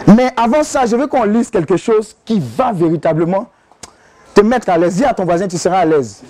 [0.07, 3.47] Mais avant ça, je veux qu'on lise quelque chose qui va véritablement
[4.33, 4.95] te mettre à l'aise.
[4.95, 6.21] Dis à ton voisin, tu seras à l'aise.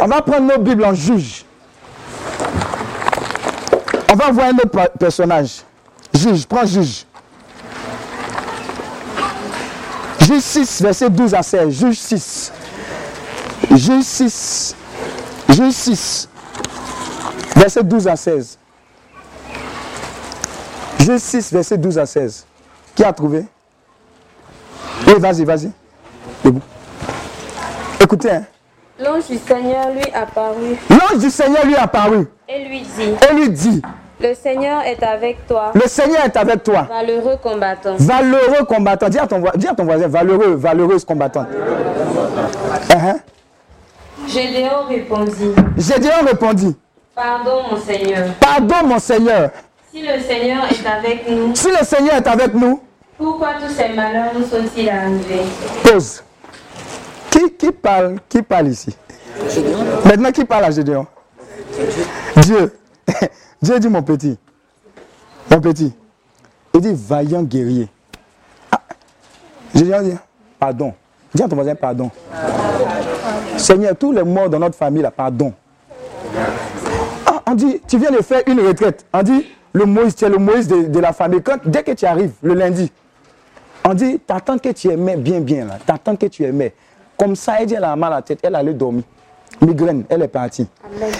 [0.00, 1.44] On va prendre nos Bibles en juge.
[4.10, 5.62] On va voir un autre personnage.
[6.14, 7.04] Juge, prends juge.
[10.20, 11.70] Juge 6, verset 12 à 16.
[11.70, 12.52] Juge 6.
[13.70, 14.76] Juge 6.
[15.48, 16.28] Juge 6.
[17.56, 18.58] Verset 12 à 16.
[21.00, 22.46] Juge 6, verset 12 à 16.
[22.94, 23.46] Qui a trouvé?
[25.06, 25.70] Oui, vas-y, vas-y.
[26.44, 26.62] Debout.
[28.00, 28.44] Écoutez, hein.
[28.98, 33.34] L'ange du Seigneur lui apparut l'ange du Seigneur lui est apparu et lui dit, et
[33.34, 33.80] lui dit,
[34.20, 36.88] Le Seigneur est avec toi, le Seigneur est avec toi.
[36.88, 37.94] valeureux combattant.
[37.98, 39.08] Valeureux combattant.
[39.08, 41.46] Dis à ton, dis à ton voisin, valeureux, valeureuse combattante.
[42.90, 43.20] Uh-huh.
[44.26, 46.76] Gédéon répondit, Gédéon répondit,
[47.14, 49.50] Pardon mon Seigneur, pardon mon Seigneur,
[49.92, 52.80] si le Seigneur est avec nous, si le Seigneur est avec nous,
[53.16, 55.42] pourquoi tous ces malheurs nous sont-ils arrivés?
[55.84, 56.22] pause.
[57.30, 58.96] Qui, qui parle, qui parle ici?
[60.04, 61.06] Maintenant, qui parle à Gédéon?
[62.38, 62.72] Dieu.
[63.62, 64.38] Dieu dit mon petit.
[65.50, 65.92] Mon petit.
[66.74, 67.88] Il dit vaillant guerrier.
[68.70, 68.80] Ah.
[69.74, 70.16] Gédéon dit
[70.58, 70.94] pardon.
[71.34, 72.10] Dis à ton voisin pardon.
[73.58, 75.52] Seigneur, tous les morts dans notre famille, là, pardon.
[77.26, 79.04] Ah, on dit, tu viens de faire une retraite.
[79.12, 81.42] On dit, le Moïse, tu es le Moïse de, la famille.
[81.42, 82.90] Quand, dès que tu arrives, le lundi,
[83.84, 86.72] on dit, ta tante que tu aimais bien, bien, là, ta tante que tu aimais.
[87.16, 89.02] Comme ça, elle dit, elle a mal à la tête, elle allait dormir.
[89.60, 90.66] Migraine, elle est partie.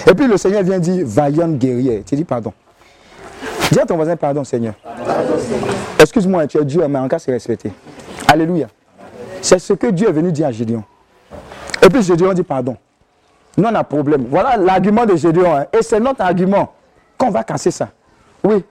[0.07, 2.01] Et puis le Seigneur vient dire, vaillante guerrière.
[2.05, 2.53] Tu dis, pardon.
[3.71, 4.73] Dis à ton voisin, pardon, Seigneur.
[5.99, 7.71] Excuse-moi, tu es Dieu, mais en cas, c'est respecté.
[8.27, 8.67] Alléluia.
[9.41, 10.83] C'est ce que Dieu est venu dire à Gédéon.
[11.83, 12.75] Et puis Gédéon dit, pardon.
[13.57, 14.25] Nous, on a problème.
[14.29, 15.55] Voilà l'argument de Gédéon.
[15.55, 15.65] hein.
[15.77, 16.73] Et c'est notre argument
[17.17, 17.89] qu'on va casser ça.
[18.43, 18.63] Oui.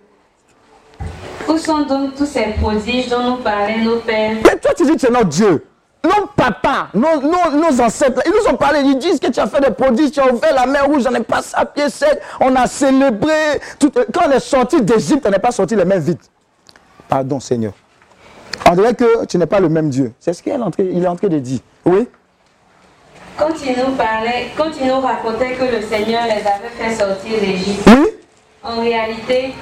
[1.48, 4.36] Où sont donc tous ces prodiges dont nous parlaient nos pères?
[4.44, 5.64] Mais toi, tu dis que c'est notre Dieu.
[6.08, 9.46] Nos papas, nos, nos- nos ancêtres, ils nous ont parlé, ils disent que tu as
[9.46, 12.20] fait des prodiges, tu as ouvert la mer rouge, on est passé à pied sec,
[12.40, 13.60] on a célébré.
[13.78, 16.18] Tout- quand on est sorti d'Égypte, on n'est pas sorti les mains vides.
[17.08, 17.72] Pardon, Seigneur.
[18.70, 20.12] On dirait que tu n'es pas le même Dieu.
[20.20, 21.60] C'est ce qu'il est en train- de dire.
[21.84, 22.08] Oui
[23.36, 27.38] Quand il nous parlait, quand il nous racontait que le Seigneur les avait fait sortir
[27.40, 28.06] d'Égypte, Oui
[28.62, 29.54] en réalité,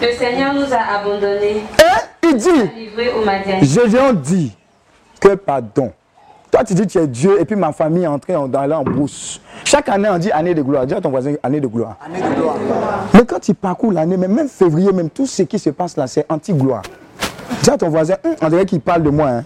[0.00, 2.48] le Seigneur nous a abandonnés, Et il dit,
[3.24, 3.70] Madianites.
[3.70, 4.56] Gédéon dit
[5.18, 5.92] que pardon.
[6.50, 8.70] Toi, tu dis que tu es Dieu et puis ma famille est entrée en, dans
[8.70, 9.38] en brousse.
[9.64, 10.86] Chaque année, on dit année de gloire.
[10.86, 11.96] Dis à ton voisin année de gloire.
[13.12, 16.24] Mais quand tu parcours l'année, même février, même tout ce qui se passe là, c'est
[16.30, 16.82] anti-gloire.
[17.62, 19.28] Dis à ton voisin, Hum, on dirait qu'il parle de moi.
[19.28, 19.44] hein.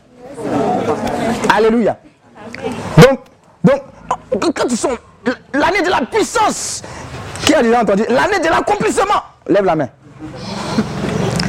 [1.54, 1.96] Alléluia.
[2.96, 3.20] Donc,
[3.64, 4.92] donc, quand tu sens
[5.52, 6.82] l'année de la puissance,
[7.44, 9.20] qui a déjà entendu L'année de l'accomplissement.
[9.48, 9.88] Lève la main.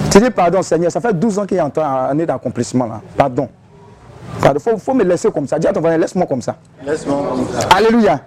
[0.09, 3.01] Tu dis pardon Seigneur, ça fait 12 ans qu'il y a en année d'accomplissement là.
[3.15, 3.47] Pardon.
[4.41, 5.60] Il faut, faut me laisser comme ça.
[5.60, 6.56] Dis à ton voisin, laisse-moi comme ça.
[6.86, 7.67] Laisse-moi comme ça.
[7.76, 8.19] Alléluia.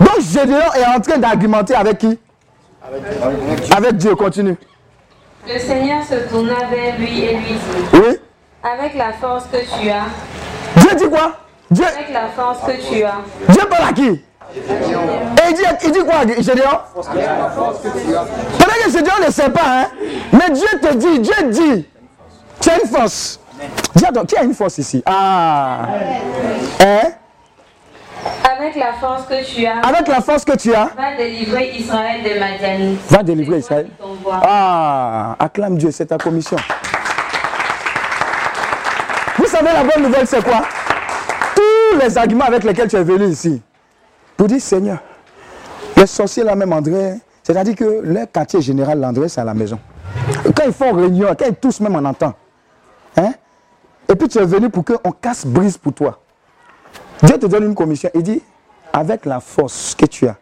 [0.00, 2.18] Donc Gédéon est en train d'argumenter avec qui?
[3.76, 4.56] Avec Dieu, continue.
[5.46, 7.58] Le Seigneur se tourna vers lui et lui dit,
[7.94, 8.18] Oui
[8.64, 10.06] avec la force que tu as,
[10.80, 11.36] Dieu dit quoi?
[11.70, 13.16] Dieu, avec la force que tu as,
[13.50, 14.08] Dieu parle à qui?
[14.08, 16.78] Et il dit, il dit quoi Gédéon?
[17.12, 19.86] Peut-être que Gédéon ne sait pas, hein
[20.32, 21.86] Mais Dieu te dit, Dieu dit,
[22.60, 23.38] tu as une force.
[23.94, 25.02] Dis à toi, qui a une force ici?
[25.06, 25.86] Ah
[26.80, 27.10] Hein?
[28.56, 32.22] Avec la force que tu as, Avec la force que tu as, va délivrer Israël
[32.22, 33.00] des Madianites.
[33.10, 33.88] va délivrer Israël.
[34.30, 36.56] Ah, acclame Dieu, c'est ta commission.
[39.38, 40.62] Vous savez, la bonne nouvelle, c'est quoi?
[41.54, 43.60] Tous les arguments avec lesquels tu es venu ici,
[44.36, 44.98] pour dire Seigneur,
[45.96, 49.78] les sorciers là même, André, c'est-à-dire que leur quartier général, l'André, c'est à la maison.
[50.56, 52.32] Quand ils font réunion, quand ils tous même on entend.
[54.08, 56.20] Et puis tu es venu pour qu'on casse brise pour toi.
[57.22, 58.10] Dieu te donne une commission.
[58.14, 58.42] Il dit,
[58.92, 60.36] avec la force que tu as,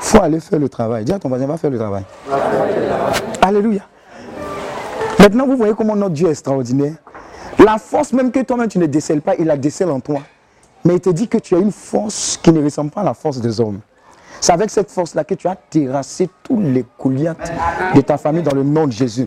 [0.00, 1.04] faut aller faire le travail.
[1.04, 2.04] Dis à ton voisin, va faire le travail.
[3.42, 3.82] Alléluia.
[5.18, 6.94] Maintenant, vous voyez comment notre Dieu est extraordinaire.
[7.58, 10.20] La force même que toi-même tu ne décèles pas, il la décèle en toi.
[10.84, 13.14] Mais il te dit que tu as une force qui ne ressemble pas à la
[13.14, 13.80] force des hommes.
[14.40, 17.52] C'est avec cette force-là que tu as terrassé tous les Goliaths
[17.94, 19.26] de ta famille dans le nom de Jésus.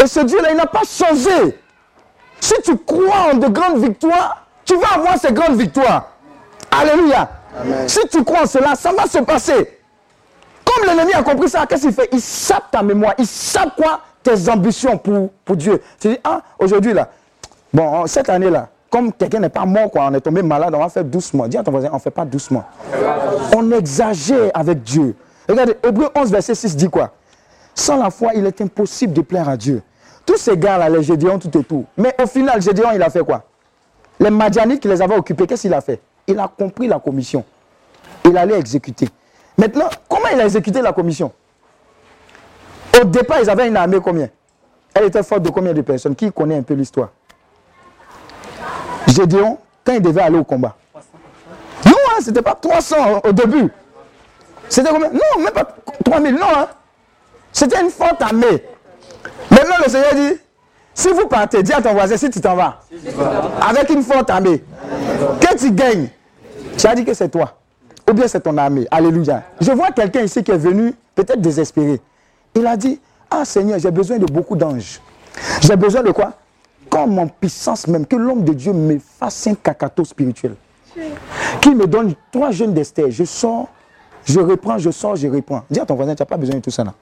[0.00, 1.58] Et ce Dieu-là, il n'a pas changé.
[2.40, 6.08] Si tu crois en de grandes victoires, tu vas avoir ces grandes victoires.
[6.70, 7.28] Alléluia.
[7.86, 9.78] Si tu crois en cela, ça va se passer.
[10.64, 12.08] Comme l'ennemi a compris ça, qu'est-ce qu'il fait?
[12.12, 13.14] Il sape ta mémoire.
[13.18, 14.00] Il sape quoi?
[14.22, 15.80] Tes ambitions pour, pour Dieu.
[15.98, 17.08] Tu dis, ah, aujourd'hui là,
[17.72, 20.88] bon, cette année-là, comme quelqu'un n'est pas mort, quoi, on est tombé malade, on va
[20.88, 21.46] faire doucement.
[21.46, 22.64] Dis à ton voisin, on ne fait pas doucement.
[23.56, 25.14] On exagère avec Dieu.
[25.48, 27.12] Regardez, Hébreu 11, verset 6 dit quoi?
[27.74, 29.82] Sans la foi, il est impossible de plaire à Dieu.
[30.28, 31.86] Tous ces gars-là, les Gédéons, tout et tout.
[31.96, 33.44] Mais au final, Gédéon, il a fait quoi?
[34.20, 36.02] Les Madianites qui les avaient occupés, qu'est-ce qu'il a fait?
[36.26, 37.42] Il a compris la commission.
[38.26, 39.08] Il allait exécuter.
[39.56, 41.32] Maintenant, comment il a exécuté la commission?
[43.00, 44.28] Au départ, ils avaient une armée combien?
[44.92, 46.14] Elle était forte de combien de personnes?
[46.14, 47.08] Qui connaît un peu l'histoire?
[49.06, 50.76] Gédéon, quand il devait aller au combat.
[51.86, 53.72] Non, hein, c'était pas 300 au début.
[54.68, 55.08] C'était combien?
[55.08, 56.40] Non, même pas 3000, non.
[56.54, 56.68] Hein.
[57.50, 58.62] C'était une forte armée.
[59.50, 60.38] Maintenant, le Seigneur dit,
[60.94, 62.80] si vous partez, dis à ton voisin si tu t'en vas.
[63.68, 64.62] Avec une forte armée.
[65.40, 66.08] Que tu gagnes,
[66.76, 67.56] tu as dit que c'est toi.
[68.08, 68.86] Ou bien c'est ton armée.
[68.90, 69.42] Alléluia.
[69.60, 72.00] Je vois quelqu'un ici qui est venu, peut-être désespéré.
[72.54, 75.00] Il a dit, ah Seigneur, j'ai besoin de beaucoup d'anges.
[75.60, 76.32] J'ai besoin de quoi?
[76.90, 80.54] Comme en puissance même, que l'homme de Dieu me fasse un cacato spirituel.
[81.60, 83.10] Qu'il me donne trois jeunes d'Esther.
[83.10, 83.68] Je sors,
[84.24, 85.62] je reprends, je sors, je reprends.
[85.70, 86.94] Dis à ton voisin, tu n'as pas besoin de tout ça là.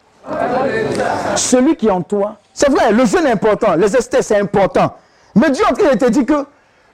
[1.36, 4.94] Celui qui est en toi, c'est vrai, le jeûne est important, les Esther c'est important.
[5.34, 6.46] Mais Dieu en train de te dire que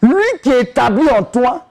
[0.02, 1.64] lui qui est établi en toi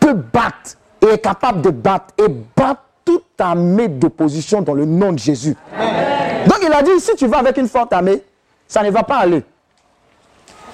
[0.00, 5.12] peut battre et est capable de battre et battre toute armée d'opposition dans le nom
[5.12, 5.56] de Jésus.
[6.46, 8.22] Donc il a dit, si tu vas avec une forte armée,
[8.66, 9.44] ça ne va pas aller.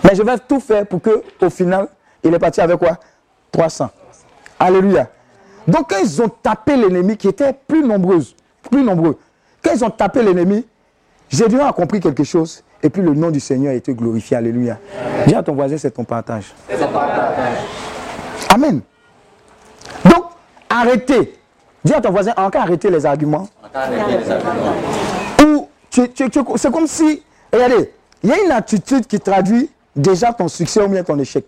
[0.04, 1.88] Mais je vais tout faire pour que, au final,
[2.22, 2.96] il est parti avec quoi?
[3.50, 3.90] 300.
[4.58, 5.08] Alléluia.
[5.66, 8.22] Donc quand ils ont tapé l'ennemi qui était plus nombreux,
[8.70, 9.18] plus nombreux,
[9.62, 10.66] quand ils ont tapé l'ennemi,
[11.28, 14.36] Gédéon a compris quelque chose et puis le nom du Seigneur a été glorifié.
[14.36, 14.78] Alléluia.
[15.26, 16.54] Dis à ton voisin, c'est ton partage.
[18.54, 18.80] Amen.
[20.04, 20.24] Donc,
[20.70, 21.34] arrêtez.
[21.84, 23.48] Dis à ton voisin, encore arrêter les arguments.
[25.44, 27.92] Ou tu- tu- tu- c'est comme si, regardez,
[28.22, 31.44] il y a une attitude qui traduit déjà ton succès ou bien ton échec.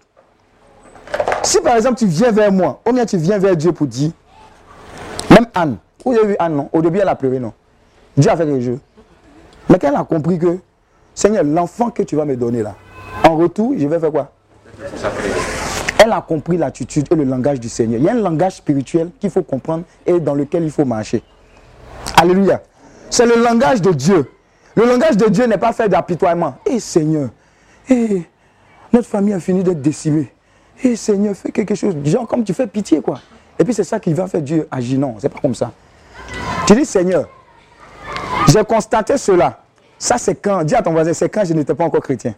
[1.42, 4.10] Si par exemple tu viens vers moi, ou bien tu viens vers Dieu pour dire,
[5.30, 6.68] même Anne, vous avez vu Anne, non?
[6.72, 7.52] Au début elle a pleuré, non?
[8.20, 8.78] Dieu a fait des jeux.
[9.68, 10.58] Mais quand elle a compris que,
[11.14, 12.74] Seigneur, l'enfant que tu vas me donner là,
[13.26, 14.32] en retour, je vais faire quoi?
[16.02, 18.00] Elle a compris l'attitude et le langage du Seigneur.
[18.00, 21.22] Il y a un langage spirituel qu'il faut comprendre et dans lequel il faut marcher.
[22.16, 22.62] Alléluia.
[23.10, 24.30] C'est le langage de Dieu.
[24.76, 26.54] Le langage de Dieu n'est pas fait d'apitoiement.
[26.66, 27.28] Eh Seigneur,
[27.88, 28.22] eh,
[28.92, 30.32] notre famille a fini d'être décimée.
[30.82, 31.94] Eh Seigneur, fais quelque chose.
[32.04, 33.20] Genre comme tu fais pitié, quoi.
[33.58, 34.98] Et puis c'est ça qui va faire Dieu agir.
[34.98, 35.72] Non, c'est pas comme ça.
[36.66, 37.28] Tu dis, Seigneur,
[38.48, 39.58] j'ai constaté cela.
[39.98, 42.34] Ça, c'est quand, dis à ton voisin, c'est quand je n'étais pas encore chrétien.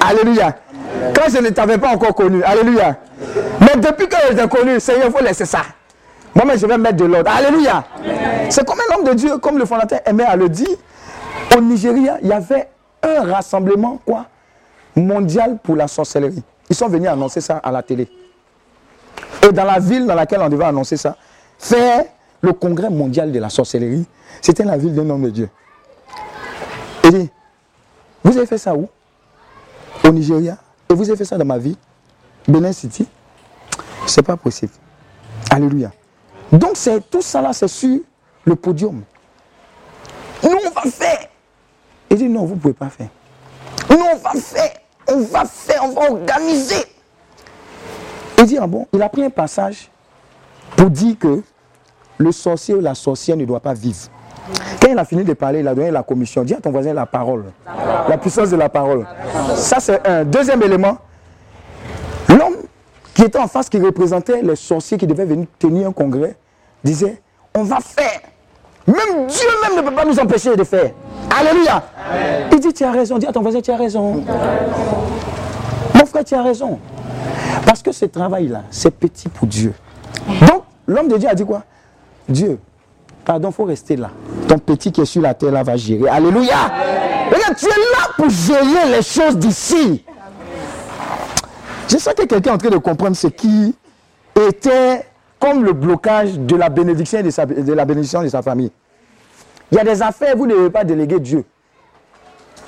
[0.00, 0.56] Alléluia.
[1.14, 2.42] Quand je ne t'avais pas encore connu.
[2.44, 2.96] Alléluia.
[3.60, 5.62] Mais depuis que je t'ai connu, Seigneur, il faut laisser ça.
[6.34, 7.30] Moi-même, je vais mettre de l'ordre.
[7.30, 7.84] Alléluia.
[8.48, 10.68] C'est comme un homme de Dieu, comme le fondateur aimait à le dire.
[11.56, 12.68] Au Nigeria, il y avait
[13.02, 14.26] un rassemblement quoi,
[14.94, 16.42] mondial pour la sorcellerie.
[16.68, 18.08] Ils sont venus annoncer ça à la télé.
[19.42, 21.16] Et dans la ville dans laquelle on devait annoncer ça,
[21.58, 22.04] faire
[22.40, 24.06] le congrès mondial de la sorcellerie,
[24.40, 25.48] c'était la ville d'un homme de Dieu.
[27.04, 27.30] Il dit,
[28.24, 28.88] vous avez fait ça où?
[30.04, 30.56] Au Nigeria.
[30.88, 31.76] Et vous avez fait ça dans ma vie?
[32.48, 33.06] Benin City
[34.06, 34.72] C'est pas possible.
[35.50, 35.92] Alléluia.
[36.52, 38.00] Donc c'est tout ça là, c'est sur
[38.44, 39.02] le podium.
[40.42, 41.28] Nous on va faire.
[42.10, 43.08] Il dit non, vous ne pouvez pas faire.
[43.88, 44.72] Nous on va faire.
[45.12, 46.84] On va faire, on va organiser.
[48.38, 49.90] Il dit, ah bon, il a pris un passage
[50.76, 51.42] pour dire que
[52.20, 54.08] le sorcier ou la sorcière ne doit pas vivre.
[54.80, 56.44] Quand il a fini de parler, il a donné la commission.
[56.44, 57.44] Dis à ton voisin la parole.
[58.08, 59.06] La puissance de la parole.
[59.54, 60.24] Ça, c'est un.
[60.24, 60.98] Deuxième élément,
[62.28, 62.56] l'homme
[63.14, 66.36] qui était en face, qui représentait les sorciers qui devaient venir tenir un congrès,
[66.84, 67.22] disait,
[67.54, 68.20] on va faire.
[68.86, 70.90] Même Dieu même ne peut pas nous empêcher de faire.
[71.38, 71.82] Alléluia.
[72.52, 73.16] Il dit, tu as raison.
[73.18, 74.22] Dis à ton voisin, tu as raison.
[75.94, 76.78] Mon frère, tu as raison.
[77.64, 79.72] Parce que ce travail-là, c'est petit pour Dieu.
[80.40, 81.62] Donc, l'homme de Dieu a dit quoi?
[82.30, 82.58] Dieu,
[83.24, 84.10] pardon, il faut rester là.
[84.48, 86.08] Ton petit qui est sur la terre là va gérer.
[86.08, 86.56] Alléluia.
[87.30, 90.04] Regarde, tu es là pour gérer les choses d'ici.
[91.88, 93.74] Je sens que quelqu'un est en train de comprendre ce qui
[94.36, 95.06] était
[95.40, 98.70] comme le blocage de la bénédiction de, sa, de la bénédiction de sa famille.
[99.72, 101.44] Il y a des affaires, vous ne devez pas déléguer Dieu.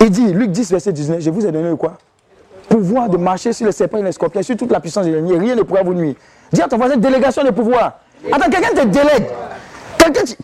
[0.00, 1.98] Il dit, Luc 10, verset 19, je vous ai donné quoi?
[2.68, 5.38] Pouvoir de marcher sur les serpents et les scorpions, sur toute la puissance de l'ennemi,
[5.38, 6.14] rien ne pourra vous nuire.
[6.52, 8.00] Dis à ton voisin, délégation de pouvoir.
[8.30, 9.26] Attends, quelqu'un te délègue.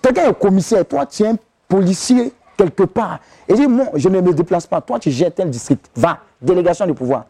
[0.02, 1.36] Quelqu'un est commissaire, toi tu es un
[1.68, 3.20] policier quelque part.
[3.48, 5.90] Et dit, moi, je ne me déplace pas, toi tu gères tel district.
[5.94, 7.26] Va, délégation de pouvoir.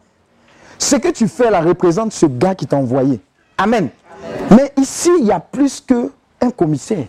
[0.77, 3.19] Ce que tu fais là représente ce gars qui t'a envoyé.
[3.57, 3.89] Amen.
[4.51, 7.05] Mais ici, il y a plus qu'un commissaire.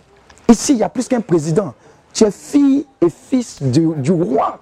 [0.47, 1.73] Ici, il y a plus qu'un président.
[2.13, 4.59] Tu es fille et fils du, du roi.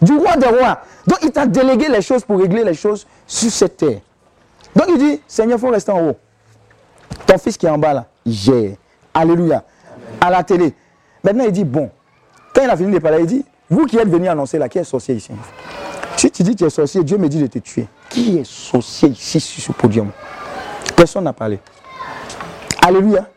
[0.00, 0.80] Du roi des rois.
[1.06, 4.00] Donc, il t'a délégué les choses pour régler les choses sur cette terre.
[4.74, 6.16] Donc, il dit, Seigneur, il faut rester en haut.
[7.26, 8.76] Ton fils qui est en bas là, gère.
[9.14, 9.64] Alléluia.
[10.20, 10.74] À la télé.
[11.24, 11.90] Maintenant, il dit, bon,
[12.54, 14.78] quand il a fini de parler, il dit, vous qui êtes venus annoncer là, qui
[14.78, 15.32] est sorcier ici?
[16.16, 17.86] Si tu dis que tu es sorcier, Dieu me dit de te tuer.
[18.08, 20.10] Qui est sorcier ici sur ce podium?
[20.94, 21.58] Personne n'a parlé.
[22.80, 23.28] Alléluia.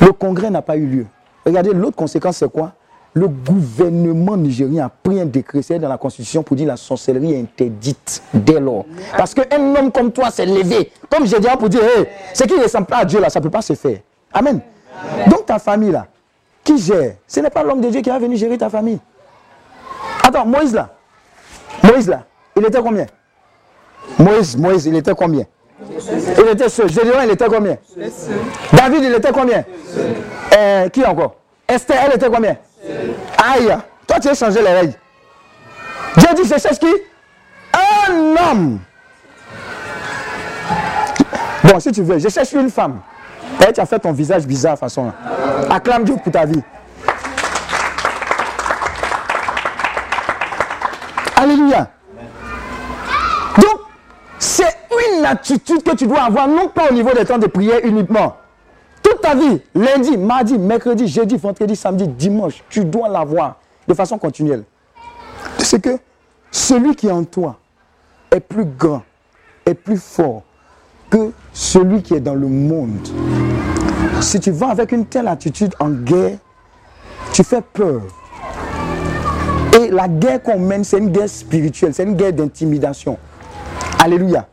[0.00, 1.06] Le congrès n'a pas eu lieu.
[1.44, 2.72] Regardez, l'autre conséquence, c'est quoi?
[3.18, 7.40] Le gouvernement nigérien a pris un décret, dans la constitution, pour dire la sorcellerie est
[7.40, 8.84] interdite dès lors.
[9.16, 12.54] Parce qu'un homme comme toi s'est levé, comme j'ai dit, pour dire, hey, ce qui
[12.56, 13.98] ne ressemble pas à Dieu, là, ça ne peut pas se faire.
[14.32, 14.60] Amen.
[15.26, 16.06] Donc ta famille, là,
[16.62, 17.14] qui gère?
[17.26, 19.00] Ce n'est pas l'homme de Dieu qui va venir gérer ta famille.
[20.22, 20.90] Attends, Moïse, là,
[21.82, 22.24] Moïse, là,
[22.56, 23.06] il était combien?
[24.16, 25.44] Moïse, Moïse, il était combien?
[25.80, 26.88] Il était seul.
[26.88, 27.78] Gédéon, il était combien?
[28.72, 29.64] David, il était combien?
[30.56, 31.34] Euh, Qui encore?
[31.66, 32.56] Esther, elle était combien?
[33.38, 34.94] Aïe, toi tu as changé les règles.
[36.16, 36.94] Dieu dit, je cherche qui?
[37.72, 38.78] Un homme.
[41.64, 43.00] Bon, si tu veux, je cherche une femme.
[43.66, 45.14] Et tu as fait ton visage bizarre façon là.
[45.70, 46.62] Acclame Dieu pour ta vie.
[51.36, 51.88] Alléluia.
[53.56, 53.80] Donc,
[54.38, 57.80] c'est une attitude que tu dois avoir, non pas au niveau des temps de prière
[57.84, 58.36] uniquement.
[59.08, 64.18] Toute ta vie, lundi, mardi, mercredi, jeudi, vendredi, samedi, dimanche, tu dois l'avoir de façon
[64.18, 64.64] continuelle.
[65.60, 65.98] C'est que
[66.50, 67.58] celui qui est en toi
[68.30, 69.02] est plus grand,
[69.64, 70.42] est plus fort
[71.08, 73.08] que celui qui est dans le monde.
[74.20, 76.36] Si tu vas avec une telle attitude en guerre,
[77.32, 78.02] tu fais peur.
[79.80, 83.16] Et la guerre qu'on mène, c'est une guerre spirituelle, c'est une guerre d'intimidation.
[83.98, 84.46] Alléluia.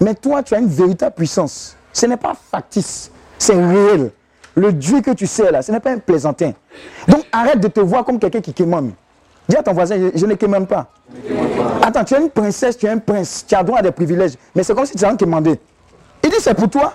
[0.00, 1.76] Mais toi, tu as une véritable puissance.
[1.92, 3.11] Ce n'est pas factice,
[3.42, 4.10] c'est réel.
[4.54, 6.52] Le Dieu que tu sais là, ce n'est pas un plaisantin.
[7.08, 8.92] Donc arrête de te voir comme quelqu'un qui quémande.
[9.48, 10.86] Dis à ton voisin, je, ne quémande pas.
[11.82, 14.34] Attends, tu es une princesse, tu es un prince, tu as droit à des privilèges.
[14.54, 15.58] Mais c'est comme si tu avais quémandé.
[16.22, 16.92] Il dit, c'est pour toi.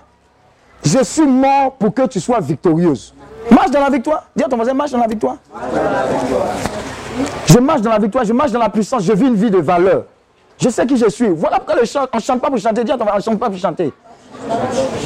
[0.85, 3.13] Je suis mort pour que tu sois victorieuse.
[3.51, 4.25] Marche dans la victoire.
[4.35, 5.37] Dis à ton voisin, marche dans la victoire.
[7.47, 9.57] Je marche dans la victoire, je marche dans la puissance, je vis une vie de
[9.57, 10.05] valeur.
[10.59, 11.27] Je sais qui je suis.
[11.27, 12.83] Voilà pourquoi le chant, on ne chante pas pour chanter.
[12.83, 13.91] Dis à ton voisin, on ne chante pas pour chanter.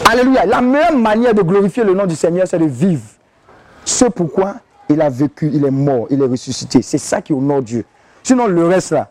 [0.10, 0.46] Alléluia.
[0.46, 3.04] La meilleure manière de glorifier le nom du Seigneur, c'est de vivre.
[3.86, 4.56] Ce pourquoi
[4.90, 6.82] il a vécu, il est mort, il est ressuscité.
[6.82, 7.86] C'est ça qui honore Dieu.
[8.24, 9.10] Sinon, le reste là,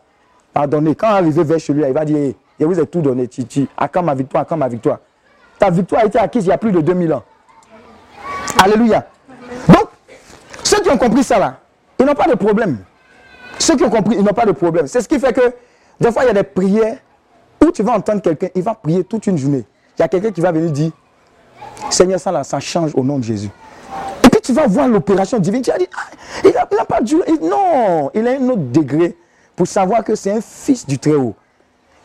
[0.53, 0.95] pardonnez.
[0.95, 3.69] Quand arrivé vers chez lui, il va dire, hey, je vous ai tout donné, Titi.
[3.77, 4.99] À quand ma victoire, à quand ma victoire?
[5.59, 7.23] Ta victoire a été acquise il y a plus de 2000 ans.
[8.63, 9.07] Alléluia.
[9.69, 9.89] Donc,
[10.63, 11.59] ceux qui ont compris ça là,
[11.99, 12.79] ils n'ont pas de problème.
[13.59, 14.87] Ceux qui ont compris, ils n'ont pas de problème.
[14.87, 15.53] C'est ce qui fait que,
[15.99, 16.99] des fois, il y a des prières
[17.63, 19.65] où tu vas entendre quelqu'un, il va prier toute une journée.
[20.01, 20.93] Il y a quelqu'un qui va venir dire,
[21.91, 23.51] Seigneur, ça là, ça change au nom de Jésus.
[24.25, 25.61] Et puis tu vas voir l'opération divine.
[25.61, 26.07] Tu vas dire, ah,
[26.43, 27.17] il n'a pas dû.
[27.43, 29.15] Non, il a un autre degré
[29.55, 31.35] pour savoir que c'est un fils du Très-Haut.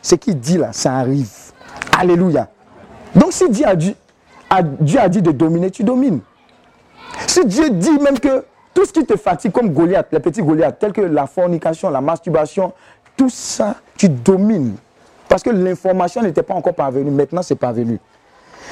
[0.02, 1.30] Ce qu'il dit là, ça arrive.
[1.98, 2.50] Alléluia.
[3.14, 3.96] Donc si Dieu a, dit,
[4.80, 6.20] Dieu a dit de dominer, tu domines.
[7.26, 10.78] Si Dieu dit même que tout ce qui te fatigue comme Goliath, les petits Goliaths,
[10.78, 12.74] tels que la fornication, la masturbation,
[13.16, 14.76] tout ça, tu domines.
[15.28, 17.10] Parce que l'information n'était pas encore parvenue.
[17.10, 17.98] Maintenant, c'est parvenu.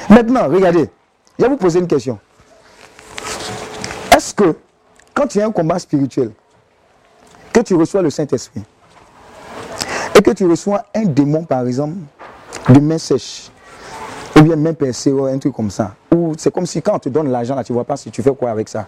[0.09, 0.89] Maintenant, regardez.
[1.39, 2.19] Je vais vous poser une question.
[4.15, 4.57] Est-ce que,
[5.13, 6.31] quand tu as un combat spirituel,
[7.53, 8.63] que tu reçois le Saint-Esprit,
[10.17, 11.97] et que tu reçois un démon, par exemple,
[12.69, 13.51] de main sèche,
[14.37, 16.99] ou bien main percée, ou un truc comme ça, ou c'est comme si quand on
[16.99, 18.87] te donne l'argent, là, tu ne vois pas si tu fais quoi avec ça.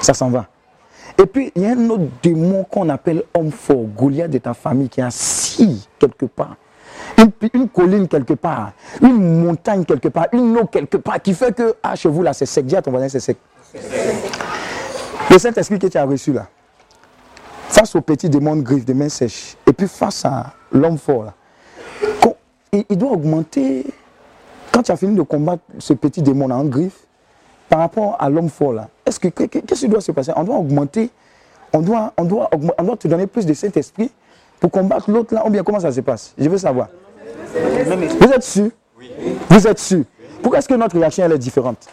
[0.00, 0.46] Ça s'en va.
[1.18, 4.54] Et puis, il y a un autre démon qu'on appelle homme fort, Goliath de ta
[4.54, 6.56] famille, qui est assis quelque part.
[7.54, 11.74] Une, colline quelque part, une montagne quelque part, une eau quelque part, qui fait que,
[11.82, 12.64] ah, chez vous là, c'est sec.
[12.66, 13.36] Dis à ton voisin, c'est sec.
[15.30, 16.46] Le Saint-Esprit que tu as reçu là,
[17.68, 21.34] face au petit démon griffe de main sèche, et puis face à l'homme fort là,
[22.72, 23.84] il, doit augmenter.
[24.72, 27.06] Quand tu as fini de combattre ce petit démon en griffe,
[27.68, 30.32] par rapport à l'homme fort là, est-ce que qu'est-ce qui doit se passer?
[30.36, 31.10] On doit augmenter,
[31.72, 34.10] on doit, on doit, on doit te donner plus de Saint-Esprit
[34.62, 36.32] pour combattre l'autre là, ou bien comment ça se passe?
[36.38, 36.86] Je veux savoir.
[37.52, 38.70] Vous êtes sûr?
[38.96, 39.10] Oui.
[39.50, 40.04] Vous êtes sûr?
[40.40, 41.84] Pourquoi est-ce que notre réaction elle est différente?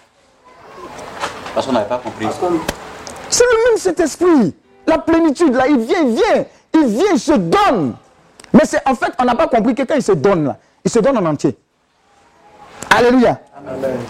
[1.55, 2.27] Parce qu'on n'avait pas compris.
[3.27, 4.53] C'est le même cet esprit.
[4.85, 6.45] La plénitude, là, il vient, il vient.
[6.75, 7.95] Il vient, il se donne.
[8.53, 10.91] Mais c'est en fait, on n'a pas compris que quand il se donne, là, il
[10.91, 11.57] se donne en entier.
[12.91, 13.39] Alléluia.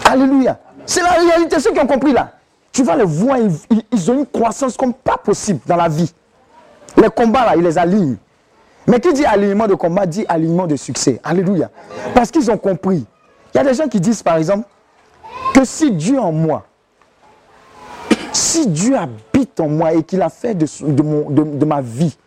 [0.04, 0.60] Alléluia.
[0.86, 2.34] C'est la réalité, ceux qui ont compris là.
[2.74, 5.88] Tu vas les voir, ils, ils- ils ont une croissance comme pas possible dans la
[5.88, 6.14] vie.
[6.98, 8.18] Les combats là, ils les alignent.
[8.90, 11.22] Mais qui dit alignement de combat dit alignement de succès.
[11.24, 11.70] Alléluia.
[12.16, 13.06] Parce qu'ils ont compris.
[13.54, 14.68] Il y a des gens qui disent par exemple
[15.54, 16.66] que si Dieu en moi,
[18.34, 22.18] si Dieu habite en moi et qu'il a fait de, de ma vie,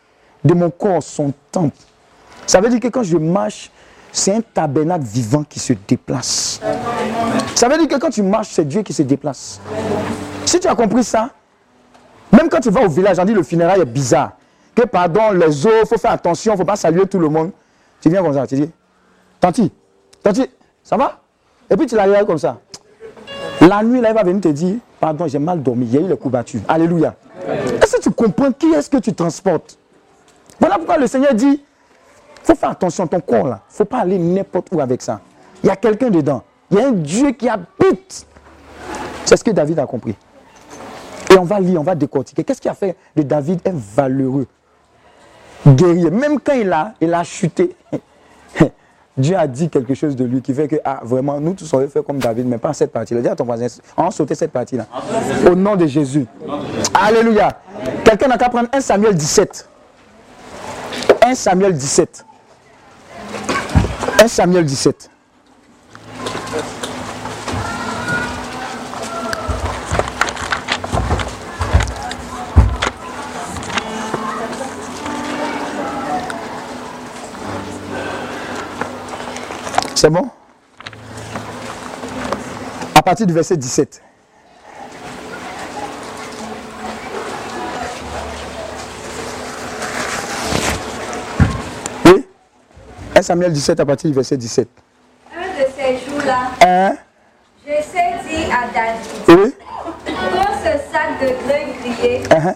[0.44, 1.76] de mon corps, son temple,
[2.46, 3.72] ça veut dire que quand je marche,
[4.12, 6.60] c'est un tabernacle vivant qui se déplace.
[7.56, 9.60] Ça veut dire que quand tu marches, c'est Dieu qui se déplace.
[10.46, 11.30] Si tu as compris ça,
[12.30, 14.32] même quand tu vas au village, on dit le funérail est bizarre.
[14.74, 17.28] Que pardon, les eaux, il faut faire attention, il ne faut pas saluer tout le
[17.28, 17.50] monde.
[18.00, 18.70] Tu viens comme ça, tu dis,
[19.40, 19.70] Tanti,
[20.22, 20.48] Tanti,
[20.82, 21.20] ça va?
[21.70, 22.58] Et puis tu la regardes comme ça.
[23.60, 26.00] La nuit, là, il va venir te dire, pardon, j'ai mal dormi, il y a
[26.00, 26.60] eu les couvertures.
[26.66, 27.14] Alléluia.
[27.80, 29.78] Est-ce que tu comprends qui est-ce que tu transportes?
[30.58, 33.60] Voilà pourquoi le Seigneur dit, il faut faire attention à ton corps là.
[33.68, 35.20] Il ne faut pas aller n'importe où avec ça.
[35.62, 36.42] Il y a quelqu'un dedans.
[36.70, 38.26] Il y a un Dieu qui habite.
[39.24, 40.16] C'est ce que David a compris.
[41.30, 42.42] Et on va lire, on va décortiquer.
[42.42, 44.46] Qu'est-ce qui a fait de David un valeureux?
[45.66, 47.76] Guerrier Même quand il a, chuté,
[49.16, 51.78] Dieu a dit quelque chose de lui qui fait que, ah, vraiment, nous tous on
[51.78, 53.20] veut faire comme David, mais pas cette partie-là.
[53.20, 54.86] Dis à ton voisin, on sauter cette partie-là.
[55.46, 56.26] Au nom de Jésus.
[56.94, 57.60] Alléluia.
[58.04, 59.68] Quelqu'un n'a qu'à prendre 1 Samuel 17.
[61.24, 62.24] 1 Samuel 17.
[64.22, 65.11] 1 Samuel 17.
[80.02, 80.28] C'est bon?
[82.92, 84.02] À partir du verset 17.
[92.06, 92.26] Oui?
[93.14, 94.68] 1 Samuel 17 à partir du verset 17.
[95.36, 96.96] Un de ces jours-là, Hein
[97.64, 99.54] Jessé dit à David, Oui
[100.04, 102.54] prends ce sac de grains grillés Hein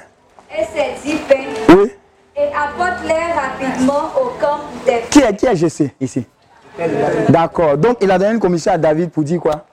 [0.50, 1.92] et ces dix pains Oui.
[2.36, 6.26] et apporte-les rapidement au camp des Qui est, qui est ici?
[7.28, 7.76] D'accord.
[7.76, 9.64] Donc il a donné une commission à David pour dire quoi?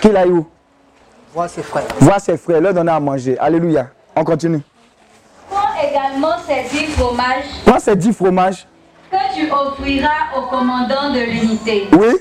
[0.00, 0.46] Qu'il aille où?
[1.32, 1.84] Voir ses frères.
[2.00, 3.36] Voir ses frères, leur donner à manger.
[3.38, 3.88] Alléluia.
[4.16, 4.60] On continue.
[5.50, 8.66] Prends également ces dix fromages Prends ces 10 fromages.
[9.10, 11.88] que tu offriras au commandant de l'unité.
[11.92, 12.16] Oui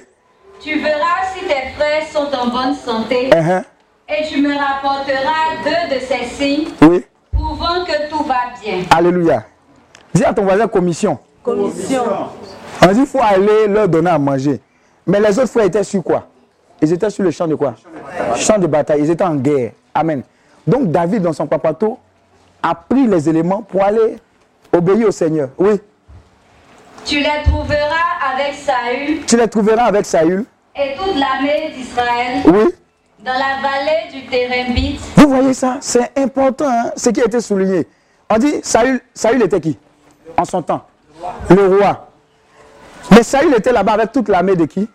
[0.60, 3.64] Tu verras si tes frères sont en bonne santé Hein
[4.10, 8.84] et tu me rapporteras deux de ces signes Oui prouvant que tout va bien.
[8.96, 9.44] Alléluia.
[10.14, 11.18] Dis à ton voisin commission.
[11.44, 12.04] Commission.
[12.84, 14.60] On dit qu'il faut aller leur donner à manger.
[15.08, 16.28] Mais les autres frères étaient sur quoi?
[16.82, 17.76] Ils étaient sur le champ de quoi?
[18.36, 19.02] Champ de bataille.
[19.02, 19.72] Ils étaient en guerre.
[19.94, 20.24] Amen.
[20.68, 21.98] Donc David, dans son papato,
[22.62, 24.18] a pris les éléments pour aller
[24.72, 25.50] obéir au Seigneur.
[25.58, 25.80] Oui.
[27.06, 30.46] Tu les trouveras avec Saül Tu les trouveras avec Saül.
[30.76, 32.74] et toute l'armée d'Israël Oui.
[33.20, 35.78] dans la vallée du Térémbite Vous voyez ça?
[35.82, 37.86] C'est important, hein, ce qui a été souligné.
[38.30, 39.78] On dit, Saül, Saül était qui?
[40.38, 40.86] En son temps
[41.50, 42.08] Le roi.
[43.16, 44.88] Mais Saül était là-bas avec toute l'armée de qui?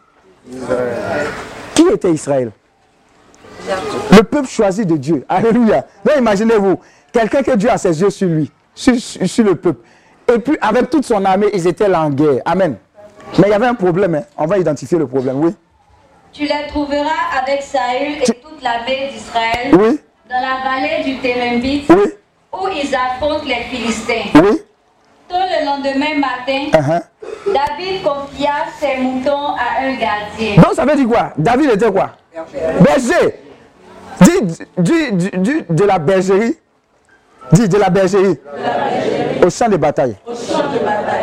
[1.75, 2.51] Qui était Israël?
[4.13, 5.25] Le peuple choisi de Dieu.
[5.29, 5.85] Alléluia.
[6.05, 6.81] Donc imaginez-vous,
[7.13, 9.81] quelqu'un que Dieu a ses yeux sur lui, sur, sur- sur le peuple.
[10.33, 12.41] Et puis avec toute son armée, ils étaient là en guerre.
[12.45, 12.77] Amen.
[13.39, 14.15] Mais il y avait un problème.
[14.15, 14.23] hein.
[14.37, 15.55] On va identifier le problème, oui.
[16.33, 21.19] Tu les trouveras avec Saül et Tu- toute l'armée d'Israël Oui, dans la vallée du
[21.19, 22.13] Térémbite oui,
[22.53, 24.31] où ils affrontent les Philistins.
[24.35, 24.63] oui.
[25.29, 27.03] Tôt le lendemain matin, uh-huh.
[27.53, 28.51] David confia
[28.81, 30.57] ses moutons à un gardien.
[30.57, 31.31] Donc ça veut dire quoi?
[31.37, 32.11] David était quoi?
[32.81, 33.41] Berger.
[34.21, 36.57] Dis, dis- dis- dis de la bergerie.
[37.53, 38.39] Dis de la bergerie.
[39.45, 40.17] Au champ de bataille.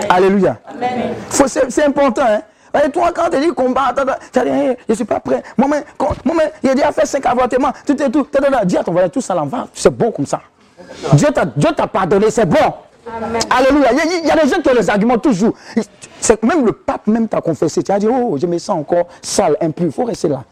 [0.10, 0.58] Alléluia.
[1.30, 2.24] Faut- C'est c'est important.
[2.28, 2.42] Hein?
[2.86, 3.94] Et toi, quand tu dis combat,
[4.32, 5.42] tu Hey, je ne suis pas prêt.
[5.58, 5.84] Moi-même,
[6.26, 7.72] moi-même, il a déjà fait 5 avortements.
[7.86, 8.28] Tout et tout.
[8.66, 9.68] Dis à ton voisin, tout ça l'en va.
[9.74, 10.42] C'est bon comme ça.
[11.14, 11.30] Dieu
[11.76, 12.74] t'a pardonné, c'est bon.
[13.50, 13.90] Alléluia.
[13.92, 15.54] Il y, a- des gens qui ont les arguments toujours.
[16.20, 17.84] C'est- Même le pape même t'a confessé.
[17.84, 19.86] Tu as dit, oh, je me sens encore sale, impur.
[19.86, 20.44] Il faut rester là.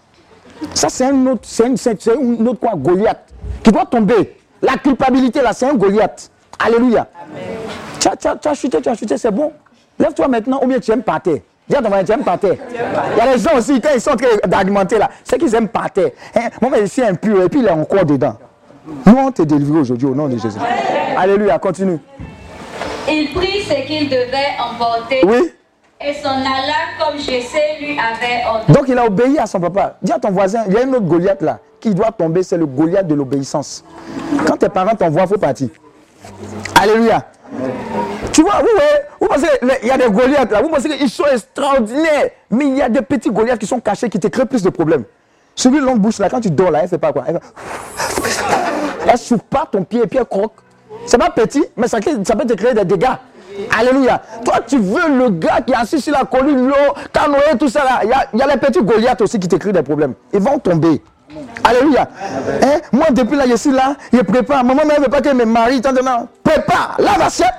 [0.73, 3.33] Ça, c'est un autre, c'est une, une autre quoi, Goliath,
[3.63, 4.37] qui doit tomber.
[4.61, 6.29] La culpabilité, là, c'est un Goliath.
[6.59, 7.07] Alléluia.
[7.99, 9.51] Tu as, tu as- tu as chuté, tu as chuté, c'est bon.
[9.99, 11.39] Lève-toi maintenant, ou bien tu aimes par terre.
[11.67, 12.55] Dis à ton voisin, tu aimes par terre.
[12.71, 15.53] Il y a des gens aussi, quand ils sont en train d'argumenter là, c'est qu'ils
[15.55, 16.11] aiment par terre.
[16.35, 18.35] Hein, Moi, mais je suis impur, et puis il est encore dedans.
[19.05, 20.59] Nous, on te délivré aujourd'hui au nom de Jésus.
[21.17, 21.99] Alléluia, continue.
[23.09, 25.51] Il prit ce qu'il devait emporter Oui.
[26.01, 28.73] et s'en alla comme Jessé lui avait ordonné.
[28.77, 29.97] Donc il a obéi à son papa.
[30.01, 32.57] Dis à ton voisin, il y a une autre Goliath là, qui doit tomber, c'est
[32.57, 33.83] le Goliath de l'obéissance.
[34.47, 35.69] Quand tes parents t'envoient, il faut partir.
[36.79, 37.25] Alléluia.
[38.31, 38.89] Tu vois, vous voyez,
[39.19, 42.65] vous pensez, les- il y a des Goliaths là, vous pensez qu'ils sont extraordinaires, mais
[42.65, 45.03] il y a des petits Goliaths qui sont cachés, qui te créent plus de problèmes.
[45.55, 47.25] Celui longue bouche là, quand tu dors là, elle fait pas quoi?
[47.27, 47.39] Elle,
[48.23, 48.43] fait-
[49.07, 50.53] elle souffle pas ton pied et puis elle croque.
[51.05, 53.07] C'est pas petit, mais ça, peut te créer des dégâts.
[53.77, 54.21] Alléluia.
[54.43, 57.81] Toi, tu veux le gars qui est assis sur la colline, l'eau, canoë, tout ça.
[58.03, 60.13] Il y a, les petits Goliaths aussi qui te créent des problèmes.
[60.33, 61.01] Ils vont tomber.
[61.63, 62.07] Alléluia.
[62.63, 62.79] Hein?
[62.91, 64.63] Moi, depuis là, je suis là, je prépare.
[64.63, 65.81] Maman ne veut pas que me marie.
[65.81, 66.27] Tant, tant.
[66.43, 67.53] Prépare, lave assiette.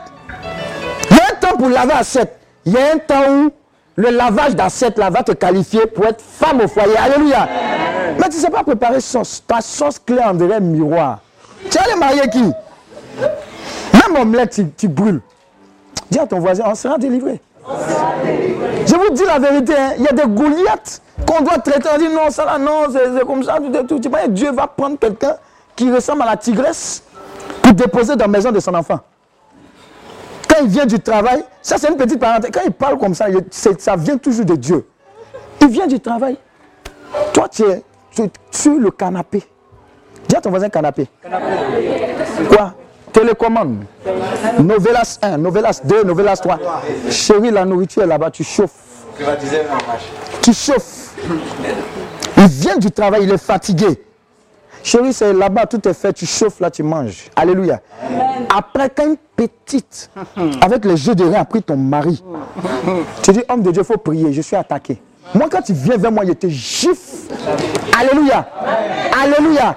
[1.11, 2.39] Il y a un temps pour laver assiette.
[2.65, 3.53] Il y a un temps où
[3.97, 6.97] le lavage d'assiette là va te qualifier pour être femme au foyer.
[6.97, 7.49] Alléluia.
[8.19, 9.43] Mais tu ne sais pas préparer sauce.
[9.47, 11.21] Ta sauce clé en dirait miroir.
[11.71, 12.45] Tu allais marier qui?
[14.09, 15.21] Même omelette, tu, brûles.
[16.11, 17.41] Dis à ton voisin, on sera délivré.
[18.87, 21.89] Je vous dis la vérité, hein, il y a des Goliaths qu'on doit traiter.
[21.95, 23.99] On dit non, ça là, non, c'est comme ça, tout, tout.
[24.01, 25.37] Tu vois, Dieu va prendre quelqu'un
[25.75, 27.03] qui ressemble à la tigresse
[27.63, 29.01] pour déposer dans la maison de son enfant.
[30.49, 32.51] Quand il vient du travail, ça c'est une petite parenthèse.
[32.53, 34.87] Quand il parle comme ça, ça vient toujours de Dieu.
[35.61, 36.37] Il vient du travail.
[37.33, 39.43] Toi, tu es, tu es sur le canapé.
[40.29, 41.09] Dis à ton voisin canapé.
[42.49, 42.75] Quoi?
[43.15, 43.85] Télécommande.
[44.59, 46.59] Novelas 1, Novelas 2, Novelas 3.
[47.11, 49.07] Chérie, la nourriture est là-bas, tu chauffes.
[50.43, 51.15] Tu chauffes.
[52.37, 54.03] Il vient du travail, il est fatigué.
[54.83, 57.31] Chérie, c'est là-bas, tout est fait, tu chauffes, là, tu manges.
[57.37, 57.81] Alléluia.
[58.55, 60.11] Après, quand une petite,
[60.61, 62.23] avec les jeux de rein, a pris ton mari,
[63.23, 65.01] tu dis, homme de Dieu, il faut prier, je suis attaqué.
[65.33, 67.33] Moi, quand tu viens vers moi, je te gifle.
[67.99, 68.47] Alléluia.
[69.23, 69.77] Alléluia.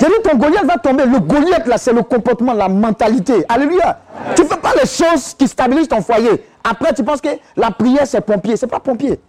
[0.00, 1.04] J'ai dit, ton Goliath va tomber.
[1.04, 3.44] Le Goliath, là, c'est le comportement, la mentalité.
[3.48, 3.98] Alléluia.
[4.36, 6.46] Tu ne fais pas les choses qui stabilisent ton foyer.
[6.62, 8.56] Après, tu penses que la prière, c'est pompier.
[8.56, 9.20] Ce n'est pas pompier.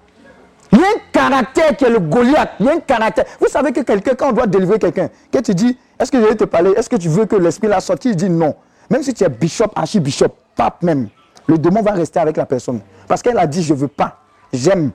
[0.71, 2.51] Il y a un caractère qui est le Goliath.
[2.59, 3.25] Il y a un caractère.
[3.39, 6.25] Vous savez que quelqu'un, quand on doit délivrer quelqu'un, que tu dis, est-ce que je
[6.25, 6.71] vais te parler?
[6.77, 8.55] Est-ce que tu veux que l'esprit la sorti Il dit non.
[8.89, 11.09] Même si tu es bishop, archibishop, pape même,
[11.47, 12.81] le démon va rester avec la personne.
[13.07, 14.17] Parce qu'elle a dit, je ne veux pas.
[14.53, 14.91] J'aime.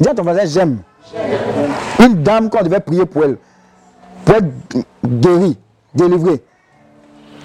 [0.00, 0.78] Dis à ton voisin, j'aime.
[2.00, 3.36] Une dame, quand on devait prier pour elle,
[4.24, 4.46] pour être
[5.06, 5.56] guérie,
[5.94, 6.42] délivrée.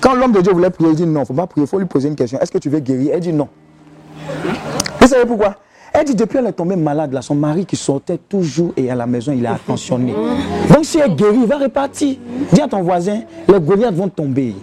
[0.02, 1.70] Quand l'homme de Dieu voulait prier, il dit non, il ne faut pas prier, il
[1.70, 2.40] faut lui poser une question.
[2.40, 3.12] Est-ce que tu veux guérir?
[3.14, 3.50] Elle dit non.
[5.00, 5.56] Vous savez pourquoi?
[5.92, 8.96] Elle dit depuis elle est tombée malade, là, son mari qui sortait toujours et à
[8.96, 10.14] la maison, il est attentionné.
[10.74, 12.16] Donc si elle guérit, il va repartir.
[12.54, 14.56] Dis à ton voisin, les Goliaths vont tomber.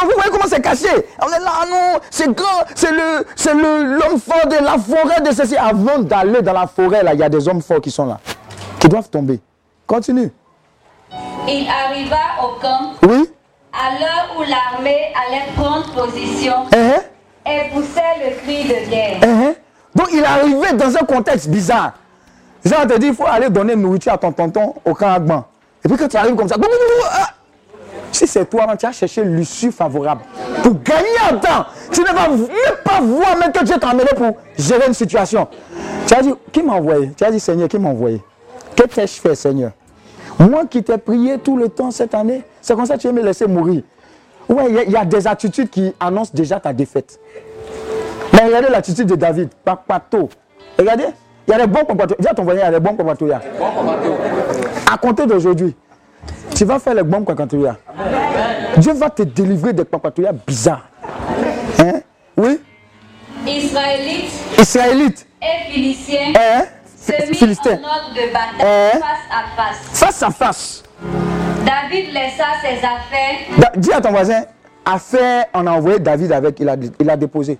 [0.00, 0.88] Vous voyez, non, vous voyez comment c'est caché?
[1.22, 4.78] On est là, ah non, c'est grand, c'est le, c'est le, l'homme fort de la
[4.78, 5.56] forêt de ceci.
[5.56, 8.18] Avant d'aller dans la forêt, là, il y a des hommes forts qui sont là,
[8.78, 9.40] qui doivent tomber.
[9.86, 10.30] Continue.
[11.46, 13.30] Il arriva au camp Oui
[13.72, 17.00] à l'heure où l'armée allait prendre position Hein,
[17.46, 19.18] et poussait le cri de guerre.
[19.22, 19.54] hein.
[19.94, 21.92] Donc il arrivé dans un contexte bizarre.
[22.64, 25.44] Jean te dit, il faut aller donner nourriture à ton tonton au camp Agban.
[25.84, 26.56] Et puis quand tu arrives comme ça,
[27.12, 27.28] ah.
[28.18, 30.22] Si c'est toi, tu as cherché l'issue favorable.
[30.62, 32.46] Pour gagner un temps, tu ne vas même
[32.84, 35.46] pas voir même que Dieu t'a amené pour gérer une situation.
[36.06, 37.12] Tu as dit, qui m'a envoyé?
[37.16, 38.20] Tu as dit, Seigneur, qui m'a envoyé?
[38.74, 39.70] Que t'ai-je fait, Seigneur?
[40.38, 43.12] Moi qui t'ai prié tout le temps cette année, c'est comme ça que tu veux
[43.12, 43.82] me laisser mourir.
[44.48, 47.20] Ouais, il y a- il y, a des attitudes qui annoncent déjà ta défaite.
[48.32, 50.28] Mais regardez l'attitude de David, papato.
[50.78, 51.06] Regardez,
[51.46, 51.80] il y a des bons.
[52.18, 53.40] Dis à ton voisin, il y a des bons papatoya.
[54.92, 55.74] À compter d'aujourd'hui,
[56.58, 57.76] tu vas faire les bons papatoya.
[58.78, 60.88] Dieu va te délivrer des papatoya bizarres.
[61.78, 62.00] Hein?
[62.36, 62.60] Oui?
[63.46, 65.26] Israélites Israélites.
[65.40, 66.64] et Philistins Hein?
[67.06, 68.98] en ordre de bataille Hein?
[68.98, 69.78] face à face.
[69.92, 70.82] Face à face.
[71.64, 74.42] David laissa ses affaires Da- dis à ton voisin,
[74.84, 77.56] affaire, on a envoyé David avec, il a, il a déposé.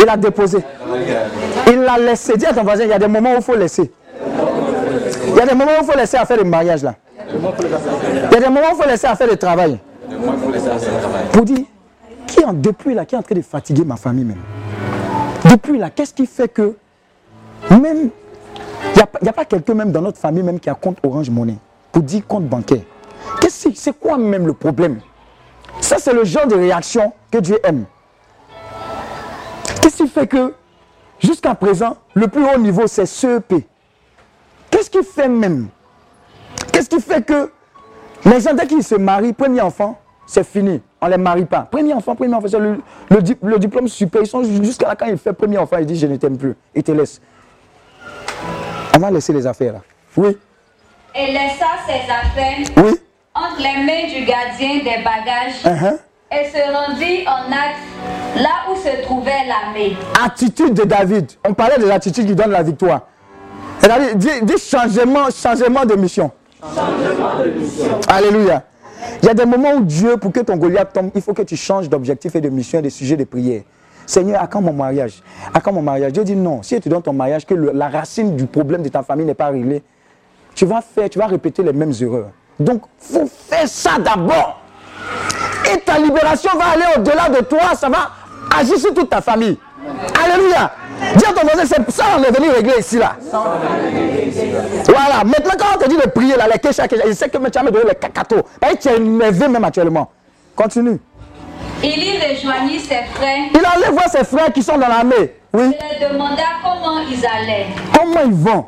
[0.00, 0.58] Il a déposé.
[1.66, 2.36] Il l'a laissé.
[2.36, 3.90] Dis à ton voisin, il y a des moments où il faut laisser.
[5.26, 6.94] Il y a des moments où il faut laisser à faire le mariage là.
[7.26, 9.78] Il y a des moments où il faut laisser à faire le travail.
[11.32, 11.64] Pour dire,
[12.26, 14.40] qui depuis là, qui est en train de fatiguer ma famille même?
[15.50, 16.76] Depuis là, qu'est-ce qui fait que
[17.70, 18.10] même,
[18.84, 21.30] il n'y a, a pas quelqu'un même dans notre famille même qui a compte Orange
[21.30, 21.56] Money
[21.92, 22.82] pour dire compte bancaire?
[23.40, 25.00] Qu'est-ce que c'est quoi même le problème?
[25.80, 27.84] Ça, c'est le genre de réaction que Dieu aime.
[29.80, 30.54] Qu'est-ce qui fait que,
[31.18, 33.54] jusqu'à présent, le plus haut niveau, c'est CEP
[34.70, 35.68] Qu'est-ce qui fait même
[36.78, 37.50] Qu'est-ce qui fait que
[38.24, 40.80] les gens, dès qu'ils se marient, premier enfant, c'est fini.
[41.00, 41.62] On ne les marie pas.
[41.62, 42.78] Premier enfant, premier enfant, c'est le,
[43.10, 44.22] le, di- le diplôme super.
[44.22, 46.54] Ils sont jusqu'à là, quand il fait premier enfant, il dit Je ne t'aime plus.
[46.76, 47.20] Il te laisse.
[48.94, 49.80] On va laisser les affaires là.
[50.16, 50.38] Oui,
[51.16, 52.94] et laissa ses affaires oui.
[53.34, 55.98] entre les mains du gardien des bagages uh-huh.
[56.30, 59.96] et se rendit en acte là où se trouvait l'armée.
[60.24, 61.32] Attitude de David.
[61.44, 63.00] On parlait de l'attitude qui donne la victoire.
[63.80, 66.30] C'est-à-dire, dis, dis changement, changement de mission.
[68.08, 68.64] Alléluia.
[69.22, 71.42] Il y a des moments où Dieu, pour que ton Goliath tombe, il faut que
[71.42, 73.62] tu changes d'objectif et de mission et de sujet de prière.
[74.06, 76.62] Seigneur, à quand mon mariage À quand mon mariage Dieu dit non.
[76.62, 79.48] Si tu donnes ton mariage, que la racine du problème de ta famille n'est pas
[79.48, 79.82] réglée,
[80.54, 82.30] tu vas faire, tu vas répéter les mêmes erreurs.
[82.58, 84.60] Donc, faut faire ça d'abord.
[85.72, 88.10] Et ta libération va aller au-delà de toi, ça va
[88.58, 89.58] agir sur toute ta famille.
[90.24, 90.72] Alléluia.
[91.16, 93.16] Dis à ton voisin, c'est ça, on est venu régler ici, là.
[94.86, 95.24] Voilà.
[95.24, 97.62] Maintenant, quand on te dit de prier, là, les kéchas, il sait que tu vas
[97.62, 98.36] me donner les cacato.
[98.60, 100.10] Bah, tu es énervé même actuellement.
[100.56, 100.98] Continue.
[101.82, 105.34] Il y rejoignit ses frères Il allait voir ses frères qui sont dans l'armée.
[105.52, 105.70] Oui.
[105.72, 107.66] et leur demanda comment ils allaient.
[107.96, 108.66] Comment ils vont?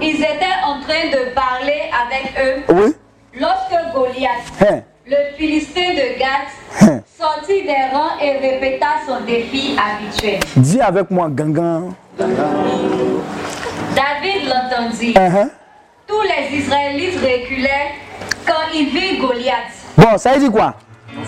[0.00, 2.94] Ils étaient en train de parler avec eux Oui.
[3.38, 4.30] lorsque Goliath,
[4.62, 4.80] Hein.
[5.08, 6.52] Le Philistin de Gath,
[6.82, 7.00] Hein.
[7.18, 10.40] sortit des rangs et répéta son défi habituel.
[10.56, 11.94] Dis avec moi, gangan.
[13.94, 15.14] David l'entendit.
[15.16, 15.48] Hein,
[16.06, 17.92] Tous les Israélites reculaient
[18.46, 19.54] quand ils virent Goliath.
[19.96, 20.74] Bon, ça veut dire quoi?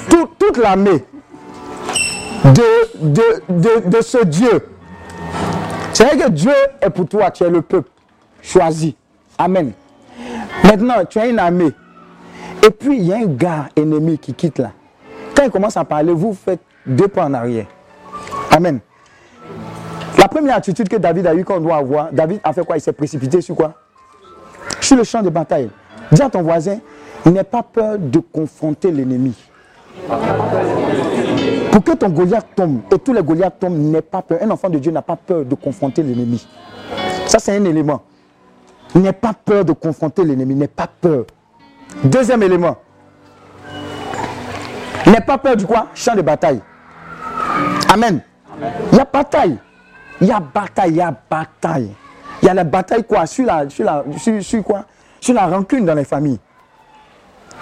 [0.08, 1.04] Tout- Toute l'armée
[2.44, 4.68] de, de, de, de ce Dieu.
[5.92, 7.90] C'est vrai que Dieu est pour toi, tu es le peuple
[8.42, 8.94] choisi.
[9.36, 9.72] Amen.
[10.64, 11.72] Maintenant, tu as une armée.
[12.64, 14.72] Et puis, il y a un gars ennemi qui quitte là.
[15.34, 17.66] Quand il commence à parler, vous faites deux pas en arrière.
[18.50, 18.80] Amen.
[20.18, 22.76] La première attitude que David a eue qu'on doit avoir, David a fait quoi?
[22.76, 23.74] Il s'est précipité sur quoi?
[24.80, 25.70] Sur le champ de bataille.
[26.12, 26.78] Dis à ton voisin,
[27.24, 29.34] n'aie pas peur de confronter l'ennemi.
[31.72, 34.38] Pour que ton Goliath tombe et tous les Goliaths tombent, n'aie pas peur.
[34.42, 36.46] Un enfant de Dieu n'a pas peur de confronter l'ennemi.
[37.26, 38.02] Ça, c'est un élément.
[38.94, 40.54] N'aie pas peur de confronter l'ennemi.
[40.54, 41.24] N'aie pas peur.
[42.04, 42.76] Deuxième élément.
[45.06, 45.88] N'aie pas peur du quoi?
[45.94, 46.60] Champ de bataille.
[47.92, 48.20] Amen.
[48.92, 49.58] Il y a bataille.
[50.20, 50.90] Il y a bataille.
[50.90, 51.90] Il y a bataille.
[52.42, 53.26] Il y a la bataille quoi?
[53.26, 54.04] Sur la, sur la,
[54.40, 54.84] sur, quoi?
[55.20, 56.38] Sur la rancune dans les familles.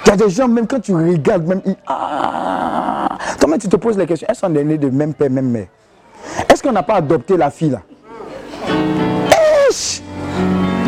[0.04, 1.60] Il y a des gens, même quand tu regardes, même.
[1.66, 3.08] ils- Ah
[3.40, 5.66] Comment tu te poses la question Est-ce qu'on est né de même père, même mère?
[6.48, 7.80] Est-ce qu'on n'a pas adopté la fille là?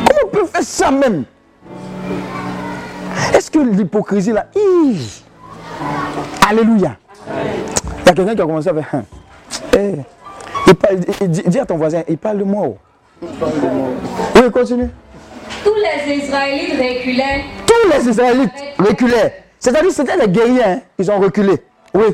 [0.06, 1.24] Comment on peut faire ça même?
[3.34, 4.46] Est-ce que l'hypocrisie là.
[6.48, 6.96] Alléluia
[7.28, 8.88] Il y a quelqu'un qui a commencé à faire.
[8.92, 9.04] hein.
[9.76, 9.92] Eh,
[10.66, 12.66] il parle- il- il dit, dis à ton voisin, il parle de moi.
[12.66, 12.78] oh.
[14.36, 14.88] Oui, continue.
[15.64, 19.44] Tous les Israélites reculaient Tous les Israélites reculaient.
[19.58, 21.52] C'est-à-dire c'était les guerriers, hein, ils ont reculé.
[21.92, 22.04] Oui,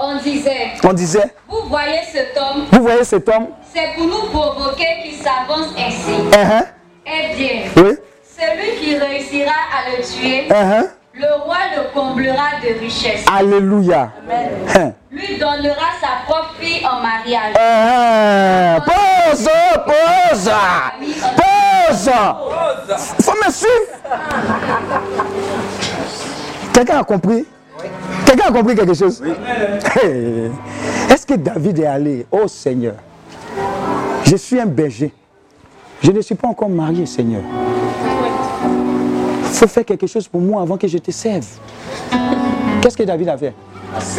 [0.00, 3.48] On disait, on disait, vous voyez cet homme, vous voyez cet homme?
[3.74, 6.12] C'est pour nous provoquer qu'il s'avance ainsi.
[6.34, 6.64] Hein,
[7.04, 7.96] Eh bien, Oui,
[8.38, 10.86] celui qui réussira à le tuer, hein.
[11.14, 13.24] le roi le comblera de richesses.
[13.32, 14.10] Alléluia.
[14.76, 17.54] Hein, Lui donnera sa propre fille en mariage.
[17.58, 18.80] hein.
[18.86, 19.48] Pause,
[19.86, 20.50] pause,
[21.36, 22.10] pause.
[23.22, 23.92] Faut me suivre.
[26.72, 27.44] Quelqu'un a compris?
[28.24, 29.22] Quelqu'un a compris quelque chose?
[30.02, 30.50] Hey.
[31.10, 32.94] Est-ce que David est allé Oh Seigneur,
[34.24, 35.12] je suis un berger.
[36.02, 37.42] Je ne suis pas encore marié, Seigneur.
[39.50, 41.46] Il faut faire quelque chose pour moi avant que je te serve.
[42.80, 43.52] Qu'est-ce que David a fait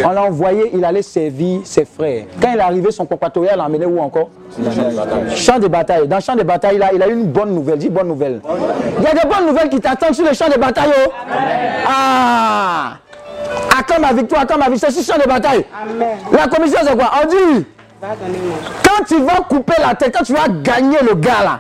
[0.03, 2.25] On l'a envoyé, il allait servir ses frères.
[2.41, 4.29] Quand il est arrivé, son compatriote l'a emmené où encore?
[5.35, 6.07] Champ de bataille.
[6.07, 7.77] Dans le champ de bataille, là, il a eu une bonne nouvelle.
[7.77, 8.41] Dis bonne nouvelle.
[8.97, 10.91] Il y a des bonnes nouvelles qui t'attendent sur le champ de bataille.
[11.07, 11.11] oh.
[11.87, 12.97] Ah
[13.79, 14.91] Acclame ma victoire, acclame ma victoire.
[14.91, 15.65] Sur le champ de bataille.
[16.33, 17.11] La commission, c'est quoi?
[17.23, 17.65] On dit
[18.01, 21.59] quand tu vas couper la tête, quand tu vas gagner le gars là,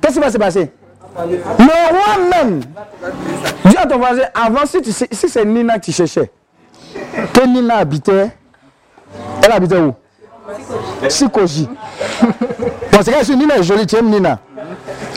[0.00, 0.70] qu'est-ce qui va se passer?
[1.18, 2.60] Le roi même,
[3.64, 6.30] dis à ton voisin, avant, si, tu sais- si c'est Nina que tu cherchais,
[7.32, 8.30] que Nina habitait,
[9.44, 9.94] elle habitait où?
[11.08, 11.68] Sikoji.
[12.92, 14.38] Bon, c'est que si Nina est jolie, tu aimes Nina.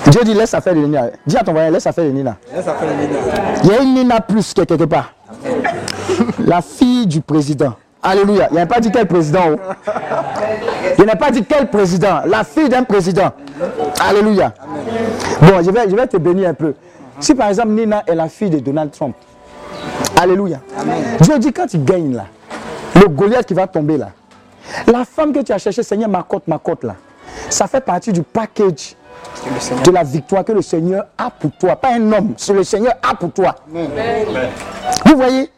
[0.08, 1.08] Dieu dit laisse affaire de Nina.
[1.26, 2.38] Dis à ton voisin, laisse affaire de Nina.
[3.64, 5.14] Il y a une Nina plus que quelque part.
[6.46, 7.74] La fille du président.
[8.02, 8.48] Alléluia.
[8.52, 9.52] Il n'y a pas dit quel président.
[9.54, 9.92] oh.
[10.98, 12.22] Il n'a pas dit quel président.
[12.26, 13.32] La fille d'un président.
[14.00, 14.54] Alléluia.
[15.42, 16.74] Bon, je vais, je vais te bénir un peu.
[17.20, 19.16] Si par exemple Nina est la fille de Donald Trump.
[20.20, 20.60] Alléluia.
[21.22, 22.26] Dieu dit quand tu gagnes là,
[22.96, 24.10] le Goliath qui va tomber là,
[24.88, 26.96] la femme que tu as cherchée, Seigneur, ma côte, ma côte là,
[27.50, 28.96] ça fait partie du package
[29.84, 31.76] de la victoire que le Seigneur a pour toi.
[31.76, 33.56] Pas un homme, c'est le Seigneur a pour toi.
[35.06, 35.50] Vous voyez,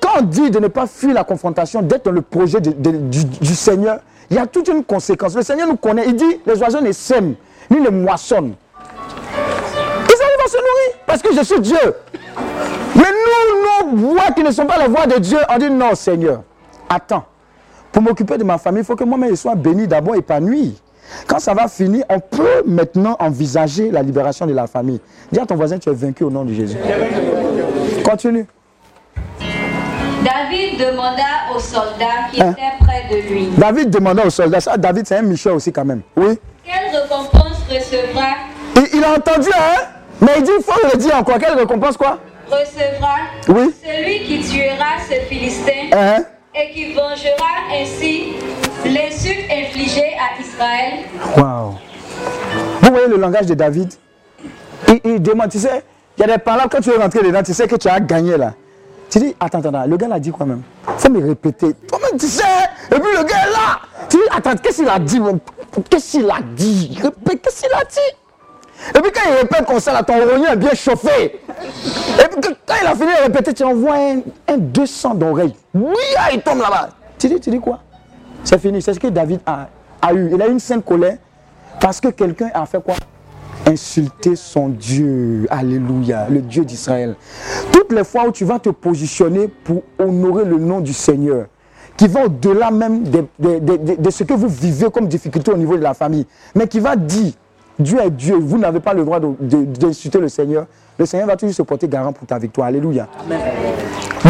[0.00, 2.96] quand on dit de ne pas fuir la confrontation, d'être dans le projet de- de-
[2.98, 5.34] du, du Seigneur, il y a toute une conséquence.
[5.34, 6.04] Le Seigneur nous connaît.
[6.06, 7.34] Il dit les oiseaux ne sèment,
[7.70, 8.54] ni ne moissonnent.
[8.84, 11.94] Ils arrivent à se nourrir parce que je suis Dieu.
[12.96, 15.94] Mais nous, nos voix qui ne sont pas les voix de Dieu, on dit non,
[15.94, 16.42] Seigneur.
[16.88, 17.24] Attends,
[17.92, 20.76] pour m'occuper de ma famille, il faut que moi-même je sois béni d'abord, épanoui.
[21.26, 25.00] Quand ça va finir, on peut maintenant envisager la libération de la famille.
[25.32, 26.76] Dis à ton voisin, tu es vaincu au nom de Jésus.
[28.04, 28.46] Continue.
[30.22, 31.22] David demanda
[31.54, 32.52] aux soldats qui Hein?
[32.52, 35.84] étaient près de lui David demanda aux soldats, ça, David c'est un Michel aussi quand
[35.84, 36.02] même.
[36.16, 36.38] Oui.
[36.64, 37.28] quelle récompense
[37.70, 38.28] recevra,
[38.76, 39.82] Il, il a entendu, hein?
[40.20, 41.38] Mais il dit, il faut le dire encore.
[41.38, 42.18] Quelle récompense quoi?
[42.50, 43.16] Recevra
[43.48, 43.74] Oui.
[43.84, 46.24] celui qui tuera ce Philistin Hein?
[46.54, 48.32] et qui vengera ainsi
[48.84, 51.04] l'insulte infligée à Israël.
[51.36, 51.74] Waouh.
[52.82, 53.92] Vous voyez le langage de David?
[54.88, 55.84] Il, il demande, tu sais,
[56.18, 58.00] il y a des paroles, quand tu es rentré dedans, tu sais que tu as
[58.00, 58.52] gagné là.
[59.08, 60.62] Tu dis, attends, attends, le gars l'a dit quoi même?
[60.98, 61.72] Faut me répéter.
[61.88, 62.42] Toi-même, tu sais,
[62.90, 63.80] et puis le gars est là.
[64.08, 65.40] Tu dis, attends, qu'est-ce qu'il a dit mon-
[65.88, 66.98] Qu'est-ce qu'il a dit?
[67.42, 68.16] Qu'est-ce qu'il a dit?
[68.96, 71.24] Et puis quand il répète comme ça, là, ton rognon est bien chauffé.
[71.24, 75.54] Et puis quand il a fini de répéter, tu envoies un, un 200 d'oreilles.
[75.74, 76.90] Oui, ah, il tombe là-bas.
[77.18, 77.80] Tu dis, tu dis quoi?
[78.42, 78.80] C'est fini.
[78.80, 79.68] C'est ce que David a,
[80.00, 80.30] a eu.
[80.34, 81.18] Il a eu une sainte colère
[81.80, 82.94] parce que quelqu'un a fait quoi?
[83.66, 85.46] Insulter son Dieu.
[85.50, 86.26] Alléluia.
[86.30, 87.14] Le Dieu d'Israël.
[87.70, 91.46] Toutes les fois où tu vas te positionner pour honorer le nom du Seigneur,
[92.00, 95.52] qui va au-delà même de, de- de- de- de ce que vous vivez comme difficulté
[95.52, 97.34] au niveau de la famille, mais qui va dire
[97.78, 100.64] Dieu est Dieu, vous n'avez pas le droit d'insulter le Seigneur.
[100.98, 102.68] Le Seigneur va toujours se porter garant pour ta victoire.
[102.68, 103.06] Alléluia.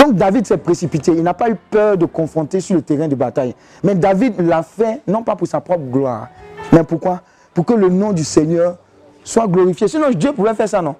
[0.00, 1.12] Donc David s'est précipité.
[1.12, 3.54] Il n'a pas eu peur de confronter sur le terrain de bataille.
[3.84, 6.26] Mais David l'a fait non pas pour sa propre gloire,
[6.72, 7.20] mais pourquoi?
[7.54, 8.78] Pour que le nom du Seigneur
[9.22, 9.86] soit glorifié.
[9.86, 10.96] Sinon Dieu pouvait faire ça, non?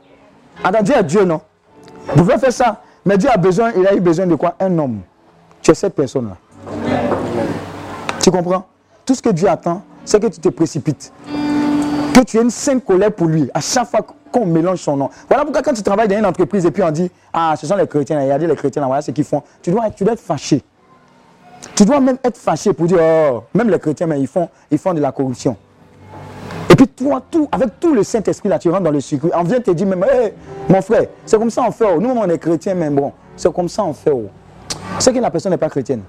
[0.62, 1.40] Attends, Dieu est Dieu, non?
[2.14, 2.80] Il pouvait faire ça.
[3.04, 4.54] Mais Dieu a besoin, il a eu besoin de quoi?
[4.60, 5.00] Un homme.
[5.62, 6.36] Tu es cette personne-là.
[8.22, 8.64] Tu comprends?
[9.04, 11.12] Tout ce que Dieu attend, c'est que tu te précipites.
[12.14, 13.48] Que tu aies une sainte colère pour lui.
[13.54, 14.00] À chaque fois
[14.30, 15.10] qu'on mélange son nom.
[15.28, 17.76] Voilà pourquoi quand tu travailles dans une entreprise et puis on dit Ah, ce sont
[17.76, 19.42] les chrétiens, regardez les chrétiens, là, voilà ce qu'ils font.
[19.62, 20.62] Tu dois, être- tu dois être fâché.
[21.74, 24.78] Tu dois même être fâché pour dire Oh, même les chrétiens, mais ils font, ils
[24.78, 25.56] font de la corruption.
[26.68, 29.30] Et puis toi, tout, avec tout le Saint-Esprit, là, tu rentres dans le circuit.
[29.34, 30.04] On vient te dire même,
[30.68, 31.86] mon frère, c'est comme ça on fait.
[31.92, 32.00] oh.
[32.00, 34.12] Nous, on est chrétiens, mais bon, c'est comme ça on fait.
[34.12, 34.26] oh.
[34.98, 36.02] C'est que la personne n'est pas chrétienne.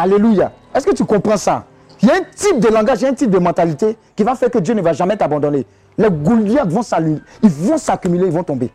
[0.00, 0.52] Alléluia.
[0.74, 1.64] Est-ce que tu comprends ça?
[2.00, 4.22] Il y a un type de langage, il y a un type de mentalité qui
[4.24, 5.66] va faire que Dieu ne va jamais t'abandonner.
[5.98, 8.70] Les Goliaths vont s'allumer, ils vont s'accumuler, ils vont tomber.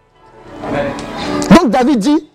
[1.52, 2.30] Donc David dit,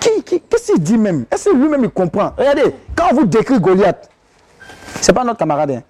[0.00, 1.24] qui, qui- qu'est-ce qu'il dit même?
[1.30, 2.32] Est-ce que lui-même il comprend?
[2.36, 4.10] Regardez, quand on vous décrit Goliath,
[5.00, 5.70] c'est pas notre camarade.
[5.70, 5.82] hein.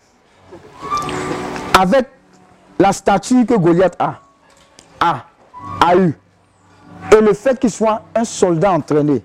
[1.81, 2.07] Avec
[2.79, 4.14] la statue que Goliath a,
[5.01, 5.25] a,
[5.87, 6.16] a eu,
[7.16, 9.25] et le fait qu'il soit un soldat entraîné,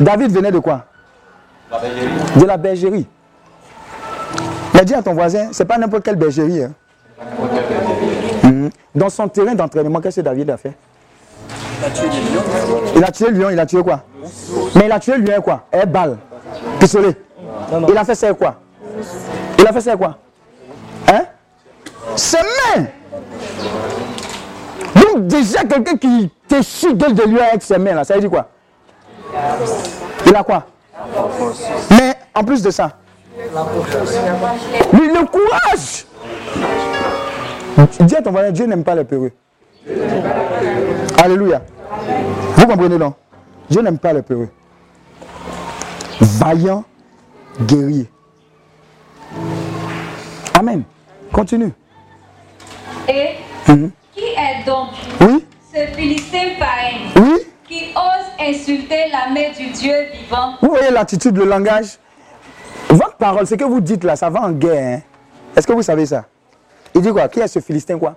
[0.00, 0.86] David venait de quoi?
[2.36, 3.06] De la bergerie.
[4.74, 6.62] Mais dis à ton voisin, c'est pas n'importe quelle bergerie.
[6.64, 6.72] hein.
[8.44, 8.70] Mhm.
[8.94, 10.72] Dans son terrain d'entraînement, qu'est-ce que David a fait?
[12.96, 14.02] Il a tué le lion, il a tué quoi?
[14.76, 15.64] Mais il a tué le lion quoi?
[15.72, 16.18] Un balle,
[16.78, 17.16] pistolet.
[17.88, 18.56] Il a fait ça quoi?
[19.58, 20.18] Il a fait ça quoi?
[21.08, 21.22] Hein?
[22.16, 22.84] Ses mains
[24.94, 28.30] Donc déjà quelqu'un qui te gueule de lui avec ses mains là, ça veut dire
[28.30, 28.48] quoi?
[30.26, 30.66] Il a quoi?
[31.90, 32.90] Mais en plus de ça,
[34.92, 36.06] lui, le courage
[38.00, 39.32] Dis à ton voisin, Dieu n'aime pas les peureux.
[41.22, 41.62] Alléluia.
[42.56, 43.14] Vous comprenez non
[43.70, 44.48] Dieu n'aime pas les peureux.
[46.20, 46.84] Vaillant,
[47.62, 48.08] guerrier.
[50.58, 50.82] Amen.
[51.32, 51.72] Continue.
[53.08, 53.36] Et
[53.68, 53.90] Mhm.
[54.14, 54.88] qui est donc
[55.20, 55.44] Oui
[55.74, 56.98] ce Philistin païen?
[57.16, 61.98] Oui qui ose insulter la main du Dieu vivant Vous voyez l'attitude, le langage
[62.90, 64.98] Votre parole, ce que vous dites là, ça va en guerre.
[64.98, 65.02] hein.
[65.56, 66.24] Est-ce que vous savez ça?
[66.94, 67.28] Il dit quoi?
[67.28, 68.16] Qui est ce Philistin quoi?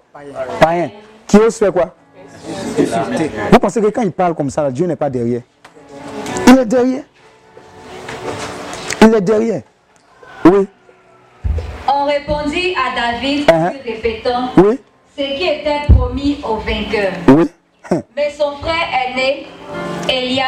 [0.60, 0.92] Païen.
[1.28, 1.96] Qui ose faire quoi?
[3.52, 5.42] Vous pensez que quand il parle comme ça, là, Dieu n'est pas derrière?
[6.48, 7.04] Il est derrière.
[9.02, 9.62] Il est derrière.
[10.46, 10.68] Oui,
[11.88, 13.72] On répondit à David en Uh-huh.
[13.84, 14.80] lui répétant oui,
[15.18, 17.14] ce qui était promis au vainqueur.
[17.30, 17.46] oui.
[18.16, 19.48] Mais son frère aîné,
[20.10, 20.46] Eliab,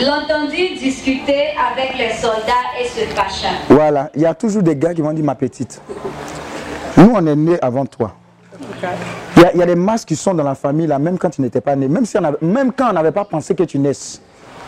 [0.00, 3.48] l'entendit discuter avec les soldats et se fâcha.
[3.68, 5.80] Voilà, il y a toujours des gars qui vont dire ma petite.
[6.96, 8.12] Nous, on est nés avant toi.
[9.36, 11.18] Il y, a, il y a des masques qui sont dans la famille là, même
[11.18, 13.54] quand tu n'étais pas né, même, si on avait- même quand on n'avait pas pensé
[13.54, 14.20] que tu naisses.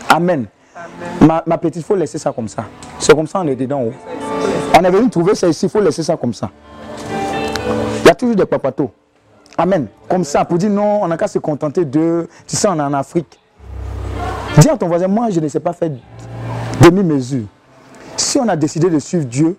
[0.09, 0.45] Amen.
[1.21, 2.65] Ma, ma petite, il faut laisser ça comme ça.
[2.99, 3.83] C'est comme ça, on est dedans.
[3.87, 3.93] oh.
[4.77, 6.49] On est venu trouver ça ici, il faut laisser ça comme ça.
[8.01, 8.89] Il y a toujours des papatos.
[9.57, 9.87] Amen.
[10.09, 12.27] Comme ça, pour dire non, on n'a qu'à se contenter de.
[12.47, 13.39] Tu sais, on est en Afrique.
[14.57, 15.91] Dis à ton voisin, moi, je ne sais pas faire
[16.81, 17.45] demi-mesure.
[18.17, 19.57] Si on a décidé de suivre Dieu,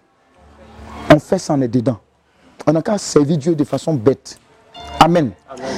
[1.13, 1.99] on fait ça, on est dedans.
[2.67, 4.39] On n'a qu'à servir Dieu de façon bête.
[5.01, 5.33] Amen.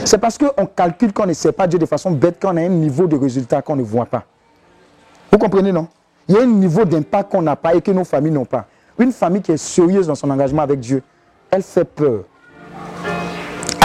[0.04, 2.68] C'est parce qu'on calcule qu'on ne sert pas Dieu de façon bête qu'on a un
[2.68, 4.24] niveau de résultat qu'on ne voit pas.
[5.32, 5.88] Vous comprenez, non?
[6.28, 8.66] Il y a un niveau d'impact qu'on n'a pas et que nos familles n'ont pas.
[8.98, 11.02] une famille qui est sérieuse dans son engagement avec Dieu,
[11.50, 12.24] elle fait peur.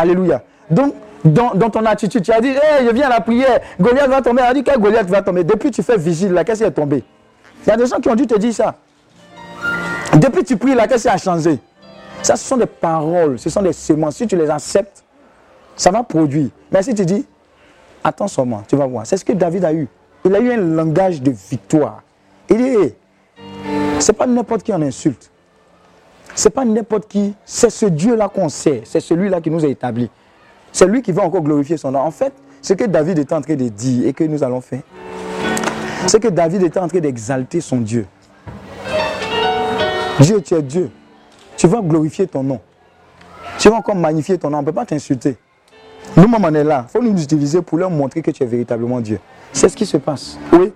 [0.01, 0.41] Alléluia.
[0.69, 4.21] Donc, dans, ton attitude, tu as dit, hey, je viens à la prière, Goliath va
[4.21, 4.41] tomber.
[4.41, 5.43] Elle a dit, quel Goliath va tomber?
[5.43, 7.03] Depuis tu fais vigile, la caisse est tombée.
[7.63, 8.75] Il y a des gens qui ont dû te dire ça.
[10.17, 11.59] Depuis tu pries, la caisse a changé.
[12.23, 14.15] Ça, ce sont des paroles, ce sont des semences.
[14.15, 15.03] Si tu les acceptes,
[15.75, 16.49] ça va produire.
[16.71, 17.25] Mais si tu dis,
[18.03, 19.05] attends seulement, tu vas voir.
[19.05, 19.87] C'est ce que David a eu.
[20.25, 22.01] Il a eu un langage de victoire.
[22.49, 22.95] Il dit, hey,
[23.99, 25.30] c'est pas n'importe qui en insulte.
[26.35, 27.33] C'est pas n'importe qui.
[27.45, 28.81] C'est ce Dieu-là qu'on sait.
[28.85, 30.09] C'est celui-là qui nous a établis.
[30.71, 31.99] C'est lui qui va encore glorifier son nom.
[31.99, 34.81] En fait, ce que David est en train de dire et que nous allons faire,
[36.07, 38.05] c'est que David est en train d'exalter son Dieu.
[40.19, 40.89] Dieu, tu es Dieu.
[41.57, 42.59] Tu vas glorifier ton nom.
[43.59, 44.59] Tu vas encore magnifier ton nom.
[44.59, 45.37] On ne peut pas t'insulter.
[46.15, 46.85] Nous-mêmes, on est là.
[46.87, 49.19] Il faut nous utiliser pour leur montrer que tu es véritablement Dieu.
[49.53, 50.37] C'est ce qui se passe.
[50.53, 50.73] Oui.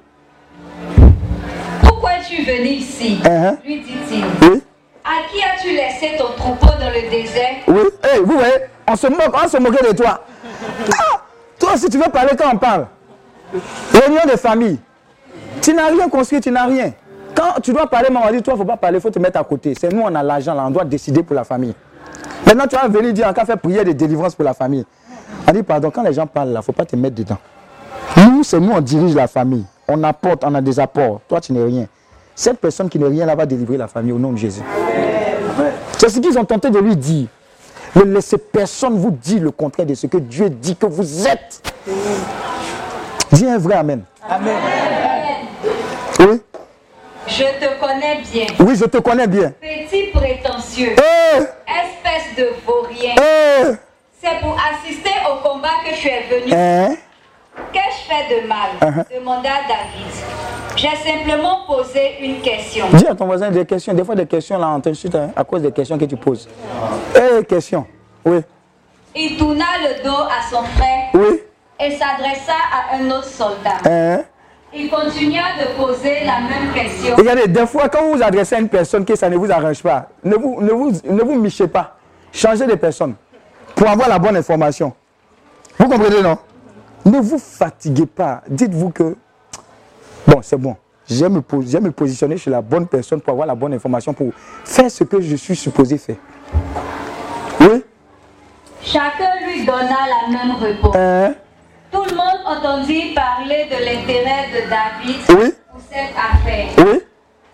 [1.81, 3.19] Pourquoi es-tu venu ici?
[3.23, 3.57] Uh-huh.
[3.65, 4.25] lui dit-il.
[4.41, 4.61] Oui.
[5.05, 7.83] À qui as-tu laissé ton troupeau dans le désert Oui.
[8.03, 8.55] Hey, vous voyez,
[8.87, 10.19] on se moque, on se moquait de toi.
[10.99, 11.21] Ah,
[11.59, 12.87] toi, si tu veux parler, quand on parle.
[13.93, 14.79] Réunion de famille.
[15.61, 16.91] Tu n'as rien construit, tu n'as rien.
[17.35, 19.19] Quand tu dois parler, maman dit, toi, il ne faut pas parler, il faut te
[19.19, 19.75] mettre à côté.
[19.79, 21.75] C'est nous, on a l'argent, là, on doit décider pour la famille.
[22.47, 24.85] Maintenant, tu vas venir dire, on faire prière de délivrance pour la famille.
[25.47, 27.37] On dit, pardon, quand les gens parlent, là, il ne faut pas te mettre dedans.
[28.17, 29.65] Nous, c'est nous, on dirige la famille.
[29.87, 31.21] On apporte, on a des apports.
[31.27, 31.87] Toi, tu n'es rien.
[32.35, 34.61] Cette personne qui n'est rien là va délivrer la famille au nom de Jésus.
[35.97, 37.27] C'est ce qu'ils ont tenté de lui dire.
[37.95, 41.61] Ne laissez personne vous dire le contraire de ce que Dieu dit que vous êtes.
[43.31, 44.03] Dis un vrai Amen.
[46.19, 46.41] Oui,
[47.27, 48.45] Je te connais bien.
[48.59, 49.53] oui, je te connais bien.
[49.61, 50.95] Petit prétentieux.
[50.97, 53.15] Eh, Espèce de vaurien.
[53.17, 53.71] eh,
[54.21, 56.53] C'est pour assister au combat que tu es venu.
[56.53, 56.95] hein,
[57.71, 58.69] Qu'ai-je fait de mal?
[58.81, 59.05] Uh-huh.
[59.19, 60.11] demanda David.
[60.85, 62.85] J'ai simplement posé une question.
[62.93, 63.93] Dis à ton voisin des questions.
[63.93, 66.47] Des fois, des questions là, on t'insulte hein, à cause des questions que tu poses.
[67.15, 67.85] Eh, question.
[68.23, 68.41] Oui,
[69.15, 71.41] Il tourna le dos à son frère oui,
[71.79, 73.77] et s'adressa à un autre soldat.
[73.85, 74.21] hein?
[74.73, 77.15] Il continua de poser la même question.
[77.15, 79.81] Regardez, des fois, quand vous vous adressez à une personne que ça ne vous arrange
[79.81, 81.95] pas, ne vous, ne vous, ne vous michez pas.
[82.33, 83.15] Changez de personne
[83.75, 84.93] pour avoir la bonne information.
[85.79, 86.37] Vous comprenez, non?
[87.05, 88.41] Ne vous fatiguez pas.
[88.49, 89.15] Dites-vous que,
[90.27, 90.75] bon, c'est bon.
[91.07, 94.31] J'aime me, me positionner chez la bonne personne pour avoir la bonne information, pour
[94.63, 96.15] faire ce que je suis supposé faire.
[97.59, 97.83] Oui?
[98.81, 100.95] Chacun lui donna la même réponse.
[100.95, 101.35] Hein?
[101.91, 106.67] Tout le monde entendit parler de l'intérêt de David Oui pour cette affaire.
[106.79, 106.99] Oui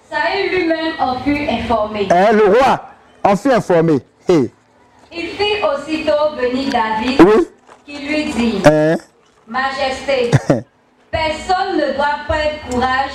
[0.09, 2.07] Saül lui-même en fut informé.
[2.09, 2.81] Hein, Le roi
[3.23, 3.99] en fut informé.
[4.27, 4.51] Hey.
[5.11, 7.47] Il fit aussitôt venir David Oui
[7.85, 8.95] qui lui dit Hein?
[9.47, 10.31] Majesté,
[11.11, 13.11] personne ne doit perdre courage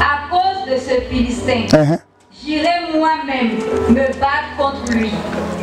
[0.00, 1.66] à cause de ce Philistin.
[1.72, 1.98] Hein
[2.42, 5.10] J'irai moi-même me battre contre lui.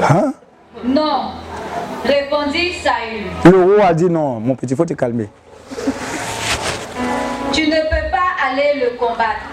[0.02, 0.34] Hein
[0.84, 1.32] Non,
[2.04, 3.26] répondit Saül.
[3.52, 5.30] Le roi a dit non, mon petit, il faut te calmer.
[7.52, 9.44] Tu ne peux pas aller le combattre.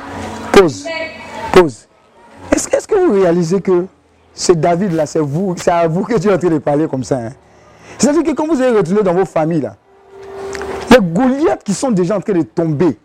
[0.52, 0.84] Pause.
[0.86, 1.10] Mais
[1.52, 1.86] Pause.
[2.52, 3.86] Est-ce est-ce que vous réalisez que
[4.32, 6.88] c'est David là, c'est vous, c'est à vous que tu es en train de parler
[6.88, 7.30] comme ça hein?
[7.98, 9.76] C'est-à-dire que quand vous allez retourner dans vos familles là,
[10.90, 12.98] les Goliaths qui sont déjà en train de tomber,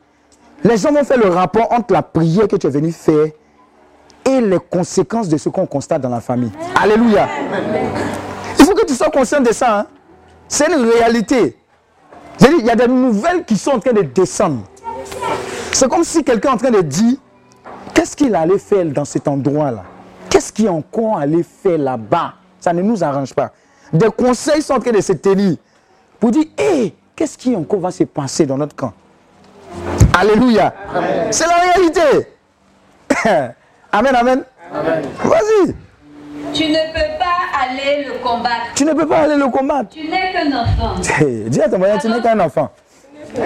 [0.64, 3.28] les gens vont faire le rapport entre la prière que tu es venu faire
[4.26, 6.52] et les conséquences de ce qu'on constate dans la famille.
[6.82, 7.28] Alléluia.
[8.58, 9.80] Il faut que tu sois conscient de ça.
[9.82, 9.86] hein.
[10.48, 11.58] C'est une réalité.
[12.42, 14.64] Il y a des nouvelles qui sont en train de descendre.
[15.72, 17.18] C'est comme si quelqu'un est en train de dire
[17.94, 19.84] Qu'est-ce qu'il allait faire dans cet endroit-là?
[20.30, 22.34] Qu'est-ce qu'il encore allait faire là-bas?
[22.60, 23.52] Ça ne nous arrange pas.
[23.94, 25.58] Des conseils sont en train de se tenir
[26.20, 28.94] pour dire Hé, qu'est-ce qui encore va se passer dans notre camp?
[30.18, 30.74] Alléluia.
[31.32, 32.28] C'est la réalité.
[33.92, 34.44] amen, amen.
[34.72, 35.76] Vas-y.
[36.54, 38.74] tu ne peux pas aller le combattre.
[38.76, 39.90] Tu ne peux pas aller le combattre.
[39.90, 40.96] Tu n'es qu'un enfant.
[41.48, 42.70] Dis à ton voisin, tu n'es qu'un enfant.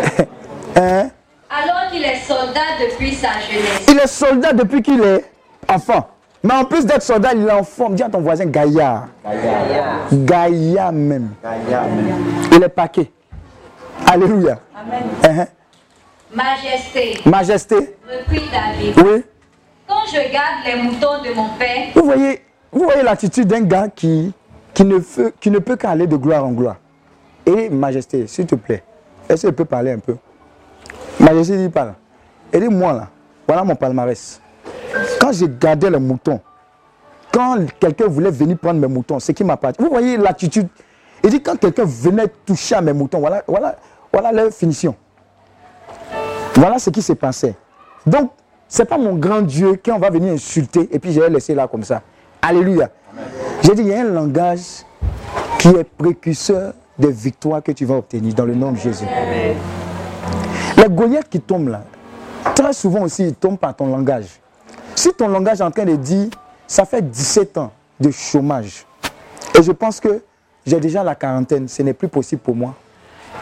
[0.76, 1.10] hein?
[1.50, 3.86] Alors qu'il est soldat depuis sa jeunesse.
[3.88, 5.26] Il est soldat depuis qu'il est
[5.68, 6.08] enfant.
[6.44, 7.90] Mais en plus d'être soldat, il est enfant.
[7.90, 9.08] Dis à ton voisin gaillard.
[10.12, 11.32] Gaillard même.
[12.52, 13.12] Il est paquet.
[14.06, 14.60] Alléluia.
[15.24, 15.46] Hein,
[16.34, 17.76] Majesté, Majesté.
[18.08, 18.94] reprit David.
[19.04, 19.24] Oui.
[19.88, 22.42] Quand je garde les moutons de mon père, Vous voyez,
[22.72, 24.32] vous voyez l'attitude d'un gars qui,
[24.74, 26.76] qui, ne peut, qui ne peut qu'aller de gloire en gloire.
[27.46, 28.84] Et Majesté, s'il te plaît,
[29.28, 30.18] est-ce qu'il peut parler un peu?
[31.20, 31.94] Majesté dit parle.
[32.54, 33.08] Et dit moi là,
[33.48, 34.40] voilà mon palmarès.
[35.20, 36.40] Quand j'ai gardé les moutons,
[37.32, 39.82] quand quelqu'un voulait venir prendre mes moutons, c'est qui m'appartient.
[39.82, 40.68] Vous voyez l'attitude.
[41.24, 43.76] Il dit quand quelqu'un venait toucher à mes moutons, voilà, voilà,
[44.12, 44.96] voilà leur finition.
[46.56, 47.56] Voilà ce qui s'est passé.
[48.06, 48.32] Donc,
[48.68, 51.56] c'est pas mon grand Dieu qui on va venir insulter et puis je vais laisser
[51.56, 52.02] là comme ça.
[52.42, 52.90] Alléluia.
[53.62, 54.84] J'ai dit, il y a un langage
[55.58, 59.06] qui est précurseur des victoires que tu vas obtenir dans le nom de Jésus.
[60.78, 61.84] Les Goliaths qui tombent là,
[62.56, 64.40] très souvent aussi, ils tombent par ton langage.
[64.96, 66.28] Si ton langage est en train de dire,
[66.68, 68.86] ça fait 17 ans de chômage,
[69.58, 70.22] et je pense que
[70.66, 72.76] j'ai déjà la quarantaine, ce n'est plus possible pour moi,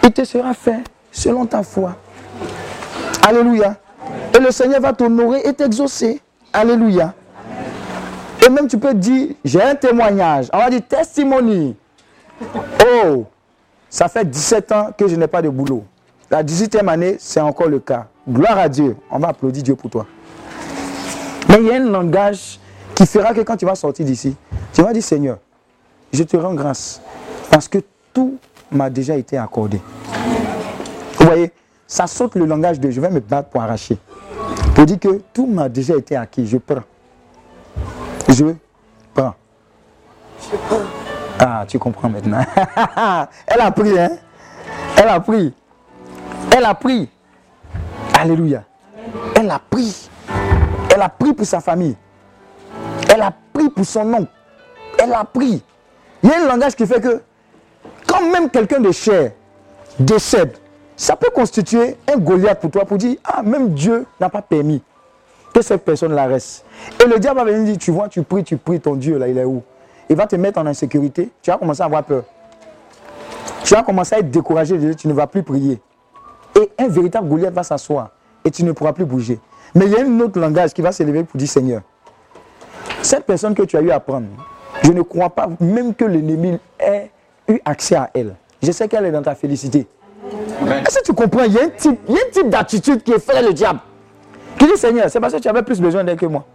[0.03, 1.95] il te sera fait selon ta foi.
[3.27, 3.75] Alléluia.
[4.35, 6.21] Et le Seigneur va t'honorer et t'exaucer.
[6.53, 7.13] Alléluia.
[8.45, 10.47] Et même tu peux dire, j'ai un témoignage.
[10.53, 11.75] On va dire testimony.
[13.03, 13.25] Oh,
[13.89, 15.83] ça fait 17 ans que je n'ai pas de boulot.
[16.29, 18.07] La 18e année, c'est encore le cas.
[18.29, 18.95] Gloire à Dieu.
[19.09, 20.05] On va applaudir Dieu pour toi.
[21.49, 22.59] Mais il y a un langage
[22.93, 24.35] qui fera que quand tu vas sortir d'ici,
[24.73, 25.37] tu vas dire Seigneur,
[26.11, 27.01] je te rends grâce
[27.49, 27.79] parce que
[28.13, 28.37] tout
[28.71, 29.81] m'a déjà été accordé.
[31.19, 31.51] Vous voyez,
[31.85, 33.97] ça saute le langage de je vais me battre pour arracher.
[34.75, 36.83] Pour dire que tout m'a déjà été acquis, je prends.
[38.29, 38.45] Je
[39.13, 39.33] prends.
[41.39, 42.41] Ah, tu comprends maintenant.
[43.47, 44.09] Elle a pris, hein?
[44.97, 45.53] Elle a pris.
[46.55, 47.09] Elle a pris.
[48.19, 48.63] Alléluia.
[49.35, 50.09] Elle a pris.
[50.93, 51.95] Elle a pris pour sa famille.
[53.13, 54.27] Elle a pris pour son nom.
[54.97, 55.63] Elle a pris.
[56.23, 57.21] Il y a un langage qui fait que
[58.17, 59.31] quand même quelqu'un de cher
[59.99, 60.57] décède,
[60.95, 64.81] ça peut constituer un Goliath pour toi pour dire Ah, même Dieu n'a pas permis
[65.53, 66.65] que cette personne la reste.
[67.03, 69.27] Et le diable va venir dire Tu vois, tu pries, tu pries, ton Dieu là,
[69.27, 69.61] il est où?
[70.09, 71.29] Il va te mettre en insécurité.
[71.41, 72.23] Tu vas commencer à avoir peur.
[73.63, 74.95] Tu vas commencer à être découragé.
[74.95, 75.79] Tu ne vas plus prier.
[76.55, 78.11] Et un véritable Goliath va s'asseoir
[78.43, 79.39] et tu ne pourras plus bouger.
[79.75, 81.81] Mais il y a un autre langage qui va s'élever pour dire Seigneur,
[83.01, 84.27] cette personne que tu as eu à prendre,
[84.81, 87.11] je ne crois pas même que l'ennemi ait
[87.47, 88.35] eu accès à elle.
[88.61, 89.87] Je sais qu'elle est dans ta félicité.
[90.85, 91.43] Est-ce que tu comprends?
[91.43, 91.99] Il y a un type,
[92.31, 93.79] type d'attitude qui est fait le diable.
[94.57, 96.45] Qui dit Seigneur, c'est parce que tu avais plus besoin d'elle que moi.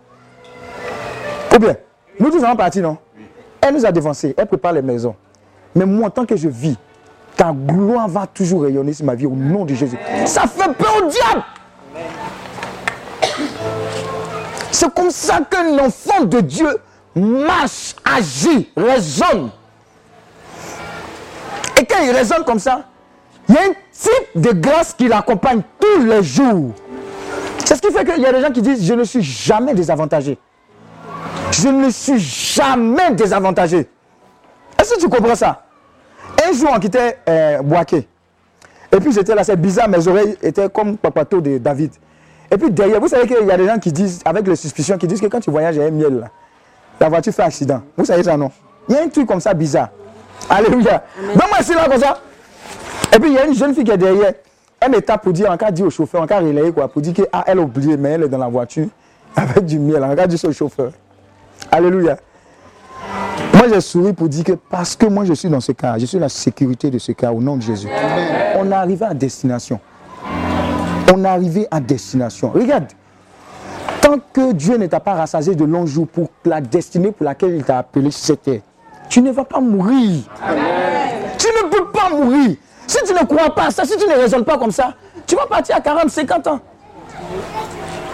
[1.54, 1.76] Ou bien,
[2.18, 2.98] nous tous allons partir, non?
[3.60, 5.14] Elle nous a dévancés, elle prépare les maisons.
[5.74, 6.76] Mais moi, tant que je vis,
[7.36, 9.98] ta gloire va toujours rayonner sur ma vie au nom de Jésus.
[10.26, 11.44] Ça fait peur au diable.
[14.70, 16.68] C'est comme ça qu'un enfant de Dieu
[17.14, 19.50] marche, agit, raisonne.
[21.82, 22.84] Et quand il raisonne comme ça,
[23.48, 26.70] il y a un type de grâce qui l'accompagne tous les jours.
[27.64, 29.74] C'est ce qui fait qu'il y a des gens qui disent Je ne suis jamais
[29.74, 30.38] désavantagé.
[31.50, 33.88] Je ne suis jamais désavantagé.
[34.78, 35.64] Est-ce que tu comprends ça?
[36.46, 38.06] Un jour, on quittait euh, Boaké.
[38.92, 41.90] Et puis j'étais là, c'est bizarre, mes oreilles étaient comme papato de David.
[42.48, 44.96] Et puis derrière, vous savez qu'il y a des gens qui disent, avec les suspicions,
[44.98, 46.28] qui disent que quand tu voyages, il y a un miel là.
[47.00, 47.82] La voiture fait accident.
[47.96, 48.52] Vous savez ça, non?
[48.88, 49.88] Il y a un truc comme ça bizarre.
[50.48, 51.04] Alléluia.
[51.34, 52.18] Donc moi, suis là comme ça.
[53.14, 54.32] Et puis il y a une jeune fille qui est derrière.
[54.80, 57.14] Elle tape pour dire, en cas dit au chauffeur, en cas relayer quoi, pour dire
[57.14, 58.88] qu'elle ah, a oublié, mais elle est dans la voiture
[59.36, 60.02] avec du miel.
[60.02, 60.92] En cas dit au chauffeur.
[61.70, 62.16] Alléluia.
[63.54, 66.06] Moi, j'ai souri pour dire que parce que moi, je suis dans ce cas, je
[66.06, 67.88] suis la sécurité de ce cas au nom de Jésus.
[68.56, 69.78] On est arrivé à destination.
[71.14, 72.50] On est arrivé à destination.
[72.50, 72.86] Regarde,
[74.00, 77.54] tant que Dieu ne t'a pas rassasié de longs jours pour la destinée pour laquelle
[77.54, 78.10] il t'a appelé
[78.42, 78.60] terre,
[79.12, 80.22] tu ne vas pas mourir.
[81.36, 82.56] Tu ne peux pas mourir.
[82.86, 84.94] Si tu ne crois pas à ça, si tu ne raisonnes pas comme ça,
[85.26, 86.60] tu vas partir à 40, 50 ans.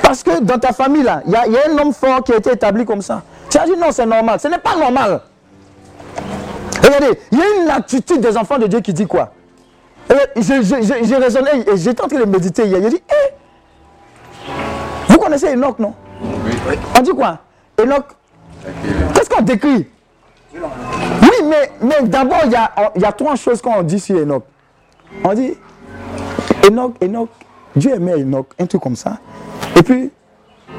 [0.03, 2.51] Parce que dans ta famille, là, il y, a un homme fort qui a été
[2.51, 3.22] établi comme ça.
[3.49, 4.40] Tu as dit non, c'est normal.
[4.40, 5.20] Ce n'est pas normal.
[6.82, 9.32] Regardez, il y a une attitude des enfants de Dieu qui dit quoi?
[10.34, 12.80] J'ai raisonné et j'étais en train de méditer hier.
[12.82, 13.34] J'ai dit, hé,
[15.09, 15.94] vous connaissez Enoch, non?
[16.99, 17.38] On dit quoi?
[17.80, 18.07] Enoch
[19.14, 19.86] Qu'est-ce qu'on décrit?
[21.22, 24.44] Oui, mais, mais d'abord, il y a, y a trois choses qu'on dit sur Enoch.
[25.24, 25.54] On dit,
[26.66, 27.28] Enoch, Enoch,
[27.74, 29.18] Dieu aimait Enoch, un truc comme ça.
[29.76, 30.11] Et puis,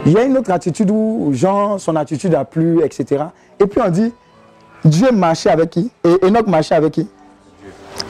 [0.06, 3.26] il y a une autre attitude où Jean, son attitude a plu, etc.
[3.60, 4.14] Et puis on dit,
[4.86, 5.92] Dieu marchait avec qui?
[6.04, 7.10] Et Enoch marchait avec qui?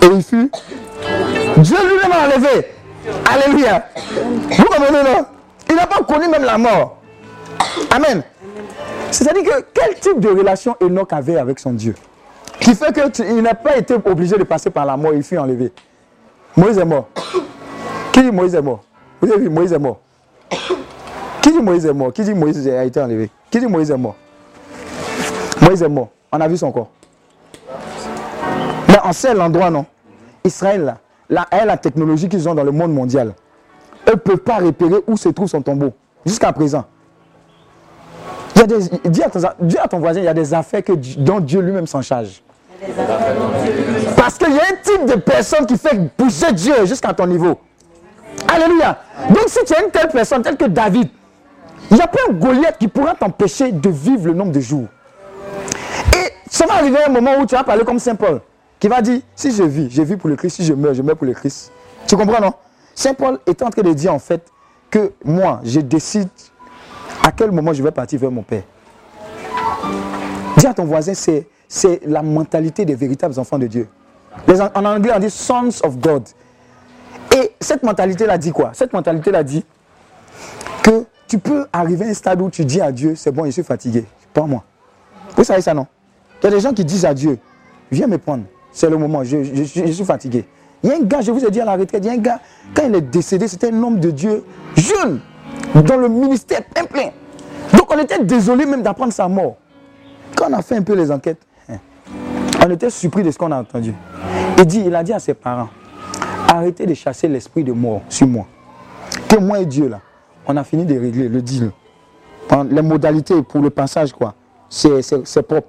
[0.02, 0.52] Et il fut.
[1.58, 2.68] Dieu lui-même a enlevé.
[3.26, 3.86] Alléluia.
[4.58, 5.26] Vous comprenez, non?
[5.70, 6.98] Il n'a pas connu même la mort.
[7.92, 8.24] Amen.
[9.12, 11.96] C'est-à-dire que quel type de relation Enoch avait avec son Dieu
[12.60, 15.72] Qui fait qu'il n'a pas été obligé de passer par la mort, il fut enlevé.
[16.56, 17.10] Moïse est mort.
[18.12, 18.84] Qui dit Moïse est mort?
[19.22, 20.00] Vous avez vu, Moïse est mort.
[21.42, 22.14] Qui dit Moïse est mort?
[22.14, 23.30] Qui dit Moïse a été enlevé?
[23.50, 24.16] Qui dit Moïse est mort?
[25.62, 26.10] Moïse est mort.
[26.32, 26.90] On a vu son corps.
[28.88, 29.86] Mais on sait l'endroit, non
[30.44, 30.98] Israël, là,
[31.30, 33.34] là, est la technologie qu'ils ont dans le monde mondial.
[34.08, 35.92] Eux ne peuvent pas repérer où se trouve son tombeau.
[36.26, 36.86] Jusqu'à présent.
[38.68, 41.62] Des, dis, à ton, à ton voisin, il y a des affaires que, dont Dieu
[41.62, 42.42] lui-même s'en charge.
[44.16, 47.58] Parce qu'il y a un type de personne qui fait pousser Dieu jusqu'à ton niveau.
[48.48, 48.98] Alléluia.
[49.30, 51.10] Donc si tu es une telle personne, telle que David,
[51.92, 54.88] Il n'y a pas un Goliath qui pourra t'empêcher de vivre le nombre de jours.
[56.16, 58.42] Et ça va arriver un moment où tu vas parler comme Saint Paul,
[58.80, 61.02] qui va dire, si je vis, je vis pour le Christ, si je meurs, je
[61.02, 61.72] meurs pour le Christ.
[62.08, 62.54] Tu comprends, non?
[62.94, 64.46] Saint Paul est en train de dire en fait
[64.92, 66.30] que moi, je décide
[67.30, 68.64] à quel moment je vais partir vers mon Père?
[70.58, 71.46] Dis à ton voisin, c'est,
[72.08, 73.88] la mentalité des véritables enfants de Dieu.
[74.48, 76.24] Les, en anglais, on dit sons of God.
[77.38, 78.72] Et cette mentalité-là dit quoi?
[78.74, 79.64] Cette mentalité-là dit
[80.82, 83.52] que tu peux arriver à un stade où tu dis à Dieu, c'est bon, je
[83.52, 84.64] suis fatigué, prends-moi.
[85.38, 85.86] Vous savez ça, non?
[86.42, 87.38] Il y a des gens qui disent à Dieu,
[87.92, 90.46] viens me prendre, c'est le moment, je, je- je- je suis fatigué.
[90.82, 92.14] Il y a un gars, je vous ai dit à la retraite, il y a
[92.14, 92.40] un gars,
[92.74, 94.44] quand il est décédé, c'était un homme de Dieu,
[94.76, 95.22] jeune,
[95.76, 97.10] dans le ministère plein plein.
[97.78, 99.56] Donc on était désolé même d'apprendre sa mort.
[100.36, 101.78] Quand on a fait un peu les enquêtes, hein,
[102.66, 103.94] on était surpris de ce qu'on a entendu.
[104.58, 105.70] Il, dit, il a dit à ses parents,
[106.48, 108.46] arrêtez de chasser l'esprit de mort sur moi.
[109.28, 110.00] Que moi et Dieu, là,
[110.48, 111.72] on a fini de régler le deal.
[112.52, 114.34] Hein, Les modalités pour le passage, quoi,
[114.70, 115.68] c'est propre.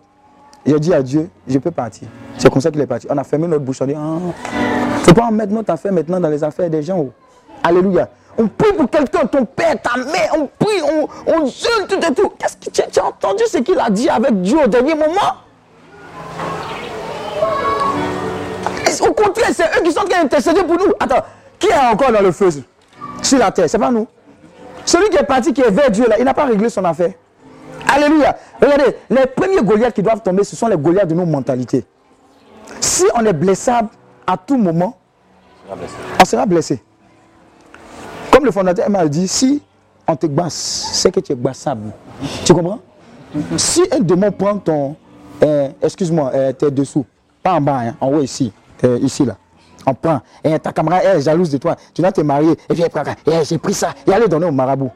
[0.64, 2.08] J'ai dit à Dieu, je peux partir.
[2.36, 3.06] C'est comme ça qu'il est parti.
[3.10, 4.18] On a fermé notre bouche, on a dit, ah,
[5.02, 6.98] faut pas en mettre notre affaire maintenant dans les affaires des gens.
[6.98, 7.12] oh.
[7.62, 8.08] Alléluia.
[8.38, 12.14] On prie pour quelqu'un, ton père, ta mère, on prie, on, on jeûne, tout et
[12.14, 12.32] tout.
[12.38, 15.34] Qu'est-ce que tu, as entendu ce qu'il a dit avec Dieu au dernier moment?
[19.02, 20.92] Au contraire, c'est eux qui sont en train d'intercéder pour nous.
[20.98, 21.24] Attends,
[21.58, 22.50] qui est encore dans le feu
[23.22, 23.68] sur la terre?
[23.68, 24.06] C'est pas nous.
[24.84, 27.12] Celui qui est parti, qui est vers Dieu, là, il n'a pas réglé son affaire.
[27.88, 28.36] Alléluia.
[28.60, 31.84] Regardez, les premiers Goliaths qui doivent tomber, ce sont les Goliaths de nos mentalités.
[32.80, 33.88] Si on est blessable
[34.26, 34.96] à tout moment,
[36.20, 36.82] on sera blessé.
[38.40, 39.60] Comme le fondateur m'a dit, si
[40.08, 41.92] on te basse, c'est que tu es bassable.
[42.42, 42.78] Tu comprends?
[43.58, 44.96] Si un démon prend ton,
[45.42, 47.04] euh, excuse-moi, euh, tes dessous,
[47.42, 48.50] pas en bas, hein, en haut ici,
[48.82, 49.36] euh, ici là,
[49.86, 52.72] on prend, et ta camarade elle est jalouse de toi, tu vas te marier, et
[52.74, 54.90] puis elle j'ai pris ça, et aller donner au marabout.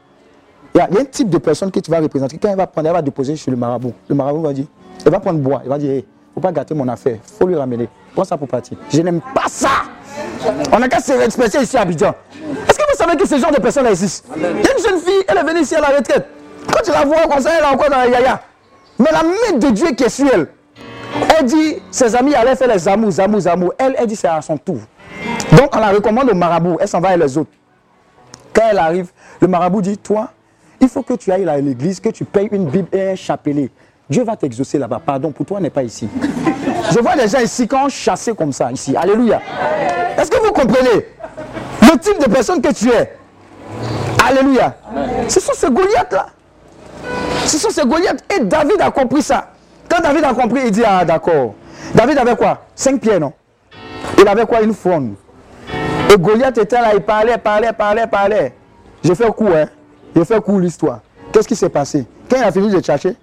[0.73, 2.39] Il y, a, a un type de personne que tu vas représenter.
[2.39, 3.93] Quand elle va prendre, elle va déposer chez le marabout.
[4.09, 4.65] Le marabout va dire,
[5.05, 7.55] elle va prendre bois, il va dire, hey, faut pas gâter mon affaire, faut lui
[7.55, 7.87] ramener.
[8.15, 8.75] Prends ça pour partir.
[8.89, 9.69] Je n'aime pas ça.
[10.71, 12.13] On n'a qu'à se respecter ici à Abidjan.
[13.17, 15.87] Que ce genre de personnes existent une jeune fille, elle est venue ici à la
[15.87, 16.27] retraite.
[16.67, 18.41] Quand tu la vois comme ça, elle est encore dans la yaya.
[18.99, 20.47] Mais la main de Dieu qui est sur elle,
[21.37, 23.73] elle dit, ses amis allaient faire les amours, amours, amours.
[23.77, 24.79] Elle, elle dit, c'est à son tour.
[25.53, 26.77] Donc, on la recommande au marabout.
[26.81, 27.51] Elle s'en va avec les autres.
[28.53, 29.07] Quand elle arrive,
[29.39, 30.29] le marabout dit, toi,
[30.81, 33.69] il faut que tu ailles à l'église, que tu payes une Bible et un chapelet.
[34.09, 35.01] Dieu va t'exaucer là-bas.
[35.05, 36.09] Pardon, pour toi, n'est pas ici.
[36.91, 38.95] Je vois des gens ici quand chassés comme ça, ici.
[38.95, 39.41] Alléluia.
[40.17, 41.05] Est-ce que vous comprenez?
[41.95, 43.17] Le type de personne que tu es
[44.23, 44.75] Alléluia.
[45.27, 46.27] Ce sont ces Goliaths-là.
[47.45, 48.23] Ce sont ces Goliaths.
[48.35, 49.49] Et David a compris ça.
[49.87, 51.53] Quand David a compris, il dit, ah d'accord.
[51.93, 52.65] David avait quoi?
[52.73, 53.33] Cinq pieds, non?
[54.17, 54.61] Il avait quoi?
[54.61, 55.13] Une fronde.
[56.11, 58.53] Et Goliath était là, il parlait, parlait, parlait, parlait.
[59.03, 59.65] Je fais court, hein.
[60.15, 61.01] Je fais court l'histoire.
[61.31, 62.07] Qu'est-ce qui s'est passé?
[62.29, 63.15] Quand il a fini de chercher,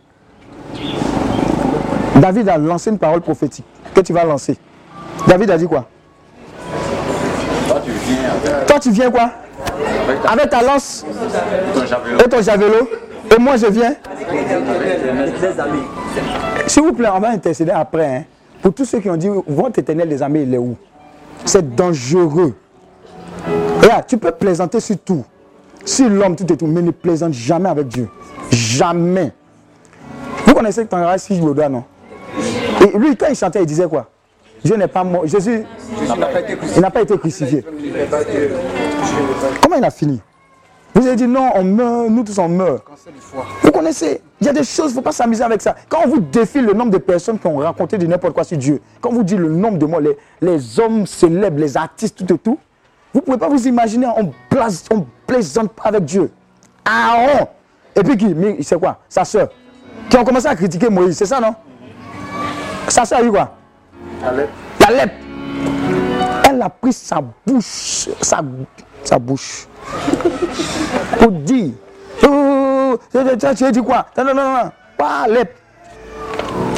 [2.14, 4.56] David a lancé une parole prophétique que tu vas lancer.
[5.26, 5.86] David a dit quoi?
[8.66, 9.30] Toi, tu viens quoi?
[10.26, 11.05] Avec ta- lance
[11.74, 11.82] ton
[12.24, 12.88] et ton javelot.
[13.34, 13.95] Et moi, je viens.
[16.66, 18.06] S'il vous plaît, on va intercéder après.
[18.16, 18.24] hein.
[18.60, 20.77] Pour tous ceux qui ont dit, votre éternel des armées, il est où?
[21.44, 22.55] C'est dangereux.
[23.82, 25.24] Regarde, tu peux plaisanter sur tout.
[25.85, 28.09] Sur l'homme, tout et tout, mais ne plaisante jamais avec Dieu.
[28.51, 29.32] Jamais.
[30.47, 31.82] Vous connaissez Tangaras Fils Loda, non?
[32.81, 34.09] Et lui, quand il chantait, il disait quoi?
[34.64, 35.26] Dieu n'est pas mort.
[35.26, 35.64] Jésus,
[36.76, 37.64] il n'a pas été crucifié.
[39.62, 40.20] Comment il a fini?
[40.94, 42.84] Vous avez dit non, on meurt, nous tous on meurt.
[43.62, 45.74] Vous connaissez, il y a des choses, il ne faut pas s'amuser avec ça.
[45.89, 48.59] Quand on vous défile le nombre de personnes qui ont raconté du n'importe quoi sur
[48.59, 52.18] Dieu, quand on vous dit le nombre de mots, les, les hommes célèbres, les artistes,
[52.18, 52.59] tout et tout,
[53.14, 56.30] vous ne pouvez pas vous imaginer, on ne plaisante pas avec Dieu.
[56.84, 57.47] Aaron,
[57.97, 58.34] et puis qui?
[58.34, 58.98] Mais C'est quoi?
[59.09, 59.48] Sa soeur.
[60.10, 61.55] Qui ont commencé à critiquer Moïse, c'est ça non?
[62.89, 63.55] Sa soeur a eu quoi?
[64.23, 65.15] La lèpre.
[66.49, 68.40] Elle a pris sa bouche, sa,
[69.03, 69.66] sa bouche,
[71.19, 71.70] pour dire,
[72.27, 74.07] oh, tu as- tu as dit quoi?
[74.16, 75.55] Non, non, non, non, pas lèpre.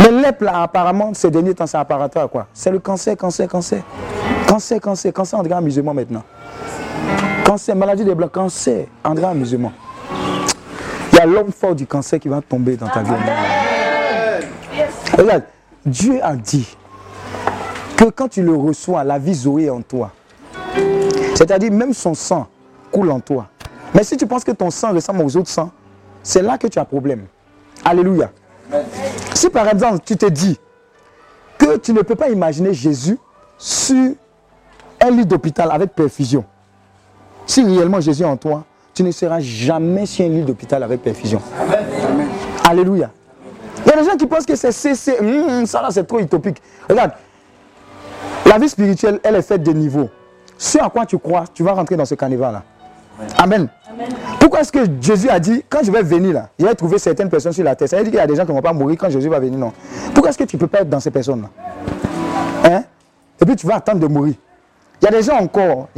[0.01, 2.47] Mais lèpre, là, apparemment, ces derniers temps, c'est apparateur, quoi.
[2.53, 3.83] C'est le cancer, cancer, cancer.
[4.47, 6.23] Cancer, cancer, cancer, André Amusement maintenant.
[7.45, 9.73] Cancer, maladie des blancs, cancer, André Amusement.
[11.13, 13.11] Il y a l'homme fort du cancer qui va tomber dans ta vie.
[15.19, 15.43] Regarde,
[15.85, 16.77] Dieu a dit
[17.97, 20.11] que quand tu le reçois, la vie Zoé est en toi.
[21.35, 22.47] C'est-à-dire même son sang
[22.93, 23.49] coule en toi.
[23.95, 25.71] Mais si tu penses que ton sang ressemble aux autres sangs,
[26.23, 27.27] c'est là que tu as problème.
[27.85, 28.31] Alléluia.
[29.35, 30.59] Si par exemple tu te dis
[31.59, 33.19] que tu ne peux pas imaginer Jésus
[33.59, 34.13] sur
[35.01, 36.45] un lit d'hôpital avec perfusion,
[37.47, 38.65] si réellement Jésus est en toi,
[38.95, 41.41] tu ne seras jamais sur un lit d'hôpital avec perfusion.
[42.69, 43.11] Alléluia.
[43.85, 46.19] Il y a des gens qui pensent que c'est c'est- hum, ça là c'est trop
[46.21, 46.61] utopique.
[46.89, 47.13] Regarde,
[48.55, 50.09] la vie spirituelle, elle est faite de niveaux.
[50.57, 52.63] Ce à quoi tu crois, tu vas rentrer dans ce carnaval là.
[53.39, 53.69] Amen.
[54.41, 57.29] Pourquoi est-ce que Jésus a dit, quand je vais venir là, je vais trouver certaines
[57.29, 58.63] personnes sur la terre Ça veut dire qu'il y a des gens qui ne vont
[58.63, 59.73] pas mourir quand Jésus va venir, non.
[60.13, 61.49] Pourquoi est-ce que tu ne peux pas être dans ces personnes-là?
[62.65, 62.85] Hein?
[63.41, 64.35] Et puis tu vas attendre de mourir.
[65.01, 65.89] Il y a des gens encore,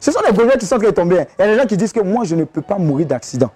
[0.00, 1.24] ce sont les Goliaths qui sont de tomber.
[1.38, 3.50] Il y a des gens qui disent que moi je ne peux pas mourir d'accident.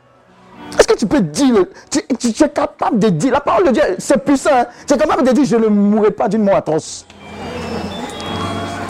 [0.78, 3.64] Est-ce que tu peux dire, le- tu, tu- tu es capable de dire, la parole
[3.66, 4.66] de Dieu c'est puissant, hein.
[4.86, 7.06] tu es capable de dire je ne mourrai pas d'une mort atroce.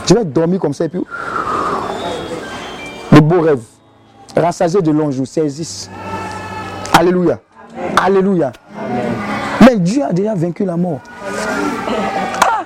[0.06, 1.02] Je vais dormir comme ça et puis
[3.12, 3.62] de beaux rêves,
[4.36, 5.88] rassasiés de longs jours, saisissent.
[6.92, 7.38] Alléluia.
[8.02, 8.52] Alléluia.
[9.60, 11.00] Mais Dieu a déjà vaincu la mort.
[12.46, 12.64] Ah,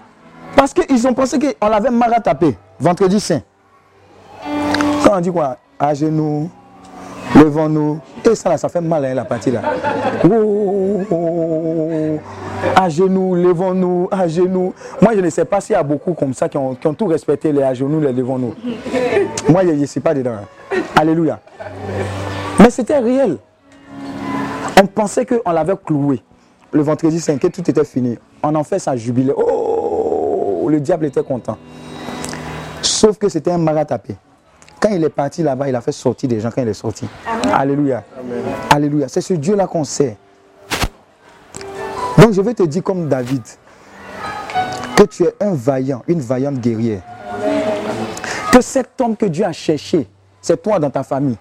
[0.57, 3.43] parce qu'ils ont pensé qu'on l'avait mal tapé, vendredi saint.
[5.05, 5.57] Quand on dit quoi?
[5.79, 6.51] À genoux,
[7.35, 8.01] levons-nous.
[8.25, 9.63] Et ça, ça fait mal, hein, la partie là.
[10.25, 12.19] Oh, oh, oh.
[12.77, 14.75] à genoux, levons-nous, à genoux.
[15.01, 17.53] Moi, je ne sais pas s'il y a beaucoup comme ça qui ont, tout respecté,
[17.53, 18.55] les à genoux, les levons-nous.
[19.49, 20.33] Moi, je ne suis pas dedans.
[20.73, 20.77] hein.
[20.97, 21.41] Alléluia.
[22.59, 23.39] Mais c'était réel.
[24.81, 26.23] On pensait qu'on l'avait cloué
[26.73, 28.19] le vendredi 5 que tout était fini.
[28.43, 29.33] On en fait ça jubilé.
[29.37, 31.57] Oh, le diable était content.
[32.83, 34.15] Sauf que c'était un maratapé.
[34.81, 37.07] Quand il est parti là-bas, il a fait sortir des gens quand il est sorti.
[37.53, 38.05] Alléluia.
[38.71, 39.09] Alléluia.
[39.09, 40.17] C'est ce Dieu-là qu'on sait.
[42.19, 43.43] Donc je vais te dire comme David,
[44.97, 47.01] que tu es un vaillant, une vaillante guerrière.
[48.53, 50.07] Que cet homme que Dieu a cherché,
[50.41, 51.37] c'est toi dans ta famille.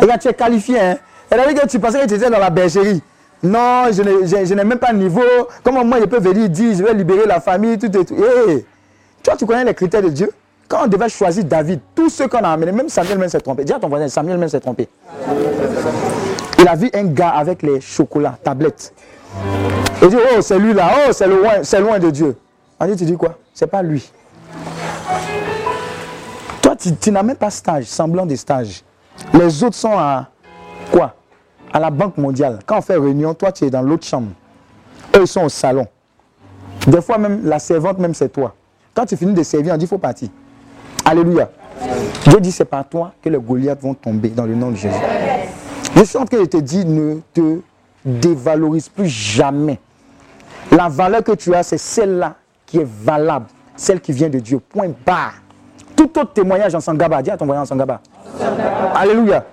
[0.00, 0.78] Regarde, tu es qualifié.
[0.80, 0.96] Hein?
[1.32, 3.02] Et là, que tu pensais que tu étais dans la bergerie.
[3.42, 5.20] Non, je n'ai- je je n'ai même pas de niveau.
[5.62, 8.14] Comment moi je peux venir dire, je vais libérer la famille, tout et tout.
[8.14, 8.64] Hé,
[9.22, 10.30] toi, tu connais les critères de Dieu?
[10.68, 13.64] Quand on devait choisir David, tous ceux qu'on a amenés, même Samuel même s'est trompé.
[13.64, 14.88] Dis à ton voisin, Samuel même s'est trompé.
[16.58, 18.94] Il a vu un gars avec les chocolats, tablettes.
[20.02, 22.36] Il dit, oh, c'est lui là, oh, c'est loin, c'est loin de Dieu.
[22.80, 23.38] On dit, tu dis quoi?
[23.52, 24.10] C'est pas lui.
[26.62, 28.82] Toi, tu, tu n'as même pas stage, semblant de stage.
[29.32, 30.28] Les autres sont à
[30.90, 31.14] quoi?
[31.72, 32.60] À la Banque mondiale.
[32.64, 34.28] Quand on fait réunion, toi, tu es dans l'autre chambre.
[35.14, 35.86] Eux, ils sont au salon.
[36.86, 38.54] Des fois, même la servante, même c'est toi.
[38.94, 40.28] Quand tu finis de servir, on dit, il faut partir.
[41.04, 41.50] Alléluia.
[42.26, 44.94] Dieu dit, c'est par toi que les Goliaths vont tomber dans le nom de Jésus.
[45.96, 47.60] Je suis en train de te dire, ne te
[48.04, 49.78] dévalorise plus jamais.
[50.70, 52.34] La valeur que tu as, c'est celle-là
[52.66, 54.58] qui est valable, celle qui vient de Dieu.
[54.58, 55.34] Point barre.
[55.94, 58.00] Tout autre témoignage en Sangaba, dis à ton voisin en Sangaba.
[58.94, 59.44] Alléluia.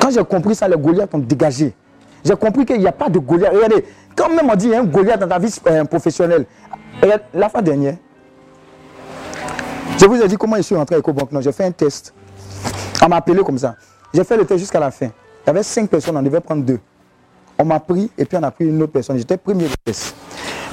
[0.00, 1.72] Quand j'ai compris ça, les Goliaths ont dégagé.
[2.24, 3.52] J'ai compris qu'il n'y a pas de Goliath.
[3.54, 3.84] Regardez,
[4.14, 6.46] quand même on dit y a un Goliath dans ta vie euh, professionnelle.
[7.32, 7.96] La fois dernière,
[10.02, 11.30] je vous ai dit comment je suis rentré à EcoBank.
[11.32, 12.12] Non, j'ai fait un test.
[13.02, 13.76] On m'a appelé comme ça.
[14.12, 15.06] J'ai fait le test jusqu'à la fin.
[15.06, 16.78] Il y avait cinq personnes, on devait prendre deux.
[17.58, 19.16] On m'a pris et puis on a pris une autre personne.
[19.18, 20.14] J'étais premier du test.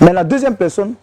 [0.02, 0.94] Mais la deuxième personne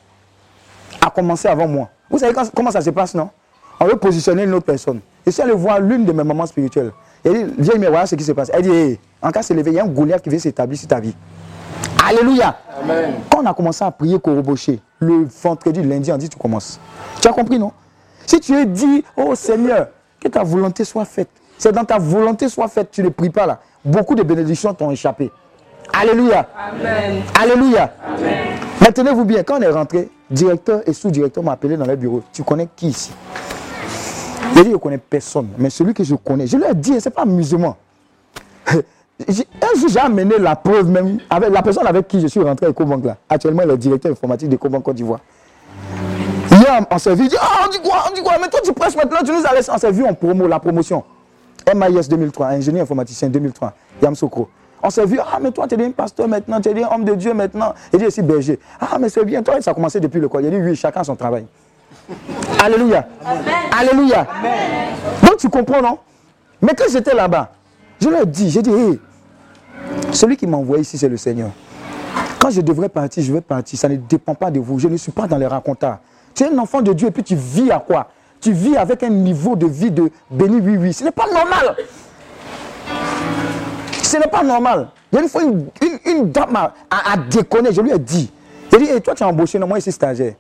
[1.01, 1.89] a commencé avant moi.
[2.11, 3.31] Vous savez quand- comment ça se passe, non?
[3.79, 5.01] On veut positionner une autre personne.
[5.25, 6.93] Et si elle voit l'une de mes mamans spirituelles,
[7.25, 8.51] elle dit, viens, mais voilà ce qui se passe.
[8.55, 10.39] Elle dit, Hey, en cas de se lever, il y a un Goliath qui vient
[10.39, 11.15] s'établir sur ta vie.
[12.09, 12.57] Alléluia.
[13.31, 16.79] Quand on a commencé à prier Koroboché, le vendredi, lundi, on dit, tu commences.
[17.21, 17.73] Tu as compris, non?
[18.27, 19.89] Si tu es dit, oh Seigneur,
[20.21, 21.29] que ta volonté soit faite.
[21.59, 23.61] C'est dans ta volonté soit faite, tu ne pries pas là.
[23.85, 25.31] Beaucoup de bénédictions t'ont échappé.
[25.93, 26.47] Alléluia.
[27.41, 27.93] Alléluia.
[28.81, 32.23] Mais tenez-vous bien, quand on est rentré, directeur et sous-directeur m'ont appelé dans leur bureau.
[32.33, 33.13] Tu connais qui ici?
[34.55, 35.49] J'ai dit, je ne connais personne.
[35.59, 37.77] Mais celui que je connais, je leur ai dit, ce n'est pas amusement.
[38.69, 42.67] Un jour, j'ai amené la preuve même avec la personne avec qui je suis rentré
[42.67, 43.17] à EcoBank là.
[43.29, 45.21] Actuellement, le directeur informatique d'EcoBank Côte d'Ivoire.
[46.67, 48.61] Hier, on s'est vu, il dit, ah, on dit quoi, on dit quoi, mais toi
[48.65, 49.71] tu presses maintenant, tu nous as laissé.
[49.73, 51.05] On s'est vu en promo, la promotion.
[51.73, 53.73] MIS 2003, ingénieur informaticien 2003,
[54.03, 54.49] Yam Sokro.
[54.83, 57.05] On s'est vu, ah, mais toi, tu es un pasteur maintenant, tu es un homme
[57.05, 57.73] de Dieu maintenant.
[57.93, 58.59] Il dit aussi berger.
[58.81, 60.43] Ah, mais c'est bien, toi, ça a commencé depuis le quoi?
[60.43, 61.47] Il dit, oui, chacun son travail.
[62.63, 63.07] Alléluia.
[63.77, 64.27] Alléluia.
[65.23, 65.99] Donc tu comprends, non?
[66.61, 67.51] Mais quand j'étais là-bas,
[68.01, 69.01] je leur ai dit, j'ai dit, hé,
[70.13, 71.51] celui qui m'a envoyé ici, c'est le Seigneur.
[72.41, 73.79] Quand je devrais partir, je vais partir.
[73.79, 74.79] Ça ne dépend pas de vous.
[74.79, 75.99] Je ne suis pas dans les racontards.
[76.37, 78.11] Tu es un enfant de Dieu et puis tu vis à quoi?
[78.41, 80.93] Tu vis avec un niveau de vie de béni, oui, oui.
[80.93, 81.77] Ce n'est pas normal.
[84.03, 84.89] Ce n'est pas normal.
[85.11, 85.43] Il y a une fois,
[86.05, 86.57] une, dame
[86.91, 87.73] a déconné.
[87.73, 88.31] Je lui ai dit.
[88.71, 90.35] J'ai dit, hey, toi, tu es embauché, non, moi, ici, stagiaire.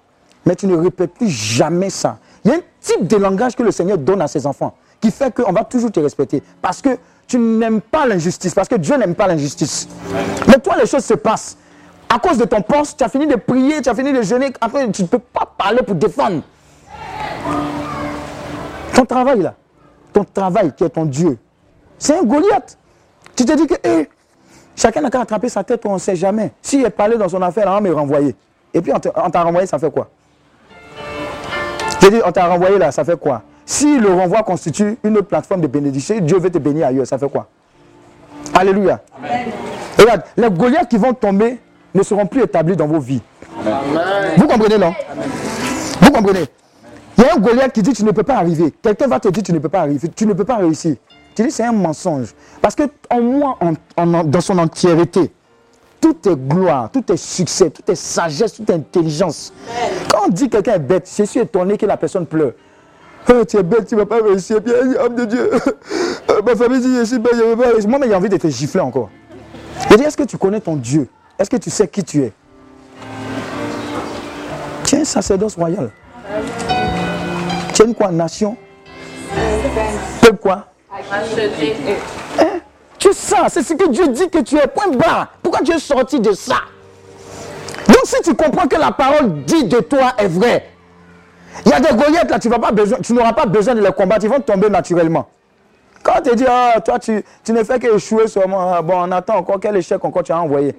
[0.45, 2.19] Mais tu ne répètes plus jamais ça.
[2.45, 5.11] Il y a un type de langage que le Seigneur donne à ses enfants qui
[5.11, 6.43] fait qu'on va toujours te respecter.
[6.61, 6.91] Parce que
[7.27, 8.55] tu n'aimes pas l'injustice.
[8.55, 9.89] Parce que Dieu n'aime pas l'injustice.
[10.47, 11.57] Mais toi, les choses se passent.
[12.17, 14.51] À cause de ton poste, tu as fini de prier, tu as fini de jeûner.
[14.59, 16.41] Après, tu ne peux pas parler pour défendre.
[18.95, 19.53] Ton travail, là,
[20.15, 21.37] ton travail qui est ton Dieu,
[21.99, 22.79] c'est un Goliath.
[23.35, 24.09] Tu te dis que eh,
[24.75, 26.53] chacun n'a qu'à attraper sa tête, on ne sait jamais.
[26.63, 28.35] S'il est parlé dans son affaire, on me renvoyer.
[28.73, 28.99] Et puis on
[29.31, 30.09] t'a renvoyé, ça fait quoi?
[32.01, 33.43] Je dis, on t'a renvoyé là, ça fait quoi?
[33.67, 37.19] Si le renvoi constitue une autre plateforme de bénédiction, Dieu veut te bénir ailleurs, ça
[37.19, 37.47] fait quoi?
[38.55, 39.03] Alléluia.
[39.99, 41.59] Regarde, les Goliaths qui vont tomber
[41.97, 43.23] ne seront plus établis dans vos vies.
[44.37, 44.95] Vous comprenez, non?
[46.01, 46.45] Vous comprenez?
[47.19, 48.73] Il y a un Goliath qui dit tu ne peux pas arriver.
[48.83, 50.97] Quelqu'un va te dire tu ne peux pas arriver, tu ne peux pas réussir.
[51.35, 52.35] Tu dis c'est un mensonge.
[52.61, 55.31] Parce que en moi, en- en- dans son entièreté,
[56.01, 59.53] tout est gloire, tout est succès, tout est sagesse, tout est intelligence.
[60.13, 62.53] Quand on dit quelqu'un est bête, je suis étonné que la personne pleure.
[63.31, 64.61] Oh, tu es bête, tu ne vas pas réussir.
[64.61, 64.75] Bien,
[65.05, 65.51] homme de Dieu.
[66.47, 67.89] Ma famille dit je suis bête, je ne vais pas réussir.
[67.89, 69.09] Moi, mais j'ai envie de te gifler encore.
[69.91, 71.09] Je dis, est-ce que tu connais ton Dieu?
[71.39, 72.33] Est-ce que tu sais qui tu es?
[74.85, 75.91] Tu es un sacerdoce royal.
[77.75, 78.57] Tu es une quoi Nation?
[80.23, 80.67] Peuple quoi?
[82.39, 82.61] Hein?
[82.99, 84.67] Tu ça, c'est ce que Dieu dit que tu es.
[84.67, 85.35] Point barre.
[85.43, 86.57] Pourquoi tu es sorti de ça?
[87.87, 90.67] Donc si tu comprends que la parole dit de toi est vraie,
[91.65, 92.49] il y a des Goliaths là, tu
[93.03, 95.29] tu n'auras pas besoin de les combattre, ils vont tomber naturellement.
[96.03, 99.11] Quand te dit, ah, toi, tu, tu ne fais qu'échouer sur moi, Ah, bon, on
[99.11, 100.73] attend encore, quel échec encore tu as envoyé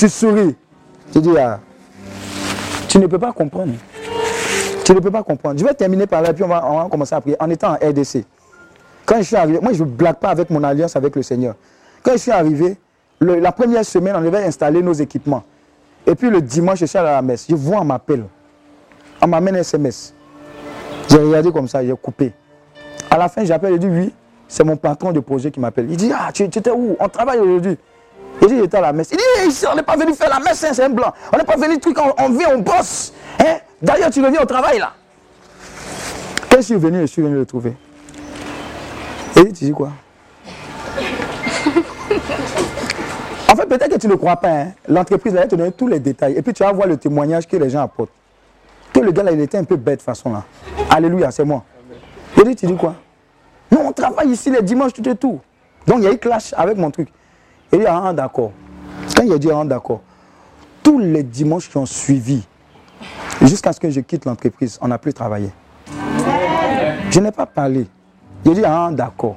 [0.00, 0.56] Tu souris.
[1.12, 1.60] Tu dis, ah,
[2.88, 3.74] tu ne peux pas comprendre.
[4.82, 5.58] Tu ne peux pas comprendre.
[5.60, 7.36] Je vais terminer par là, puis on va, commencer à prier.
[7.38, 8.24] En étant en RDC,
[9.04, 11.54] quand je suis arrivé, moi je ne blague pas avec mon alliance avec le Seigneur.
[12.02, 12.78] Quand je suis arrivé,
[13.20, 15.42] la première semaine, on devait installer nos équipements.
[16.06, 17.44] Et puis le dimanche, je suis allé à la messe.
[17.46, 18.24] Je vois, on m'appelle.
[19.20, 20.14] On m'amène un SMS.
[21.10, 22.32] J'ai regardé comme ça, j'ai coupé.
[23.10, 24.14] À la fin, j'appelle, il dit oui,
[24.48, 25.88] c'est mon patron de projet qui m'appelle.
[25.90, 26.96] Il dit, ah, tu, tu étais où?
[26.98, 27.76] On travaille aujourd'hui.
[28.42, 29.10] Il dit, j'étais à la messe.
[29.12, 31.12] Il dit, ici, on n'est pas venu faire la messe, hein, c'est un blanc.
[31.32, 33.12] On n'est pas venu truc, on, on vient, on bosse.
[33.38, 33.58] Hein?
[33.82, 34.92] D'ailleurs, tu reviens au travail là.
[36.50, 37.76] Quand je suis venu, je suis venu le trouver.
[39.36, 39.90] Et tu dis quoi?
[43.50, 44.48] En fait, peut-être que tu ne crois pas.
[44.50, 44.72] hein.
[44.88, 46.34] L'entreprise va te donner tous les détails.
[46.36, 48.12] Et puis tu vas voir le témoignage que les gens apportent.
[48.92, 50.44] Que le gars là, il était un peu bête de façon là.
[50.90, 51.64] Alléluia, c'est moi.
[52.44, 52.94] Dis, tu dis quoi?
[53.70, 55.40] Non, on travaille ici les dimanches, tout et tout.
[55.86, 57.08] Donc il y a eu clash avec mon truc.
[57.72, 58.52] Il dit, ah, d'accord.
[59.16, 60.00] Quand il a dit, ah, d'accord,
[60.82, 62.46] tous les dimanches qui ont suivi,
[63.42, 65.50] jusqu'à ce que je quitte l'entreprise, on n'a plus travaillé.
[67.10, 67.86] Je n'ai pas parlé.
[68.44, 69.36] J'ai dit, ah, d'accord.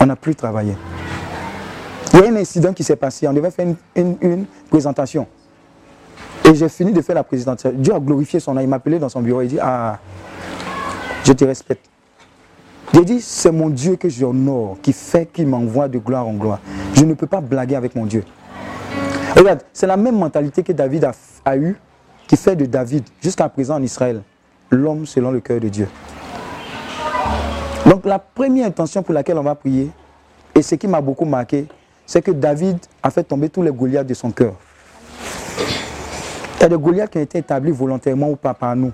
[0.00, 0.76] On n'a plus travaillé.
[2.14, 3.26] Il y a un incident qui s'est passé.
[3.28, 3.66] On devait faire
[3.96, 5.26] une, une- présentation.
[6.44, 7.72] Et j'ai fini de faire la présentation.
[7.74, 8.62] Dieu a glorifié son âme.
[8.62, 9.42] Il m'a appelé dans son bureau.
[9.42, 9.98] Il dit, ah,
[11.24, 11.84] je te respecte.
[12.94, 16.58] J'ai dit, c'est mon Dieu que j'honore, qui fait qu'il m'envoie de gloire en gloire.
[16.94, 18.24] Je ne peux pas blaguer avec mon Dieu.
[19.36, 21.12] Regarde, c'est la même mentalité que David a,
[21.44, 21.76] a eue,
[22.26, 24.22] qui fait de David, jusqu'à présent en Israël,
[24.70, 25.88] l'homme selon le cœur de Dieu.
[27.86, 29.90] Donc la première intention pour laquelle on va prier,
[30.54, 31.66] et ce qui m'a beaucoup marqué,
[32.06, 34.54] c'est que David a fait tomber tous les Goliaths de son cœur.
[36.56, 38.92] Il y a des Goliaths qui ont été établis volontairement ou pas par nous.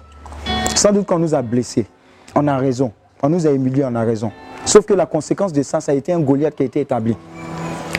[0.75, 1.87] Sans doute qu'on nous a blessés.
[2.35, 2.93] On a raison.
[3.27, 4.31] On nous a humiliés, on a raison.
[4.67, 7.17] Sauf que la conséquence de ça, ça a été un Goliath qui a été établi.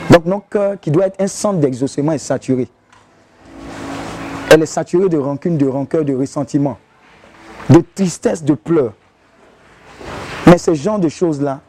[0.08, 2.68] Donc notre cœur, qui doit être un centre d'exaucement, est saturé.
[4.52, 6.78] Elle est saturée de rancune, de rancœur, de ressentiment,
[7.68, 8.92] de tristesse, de pleurs.
[10.46, 11.60] Mais ce genre de choses-là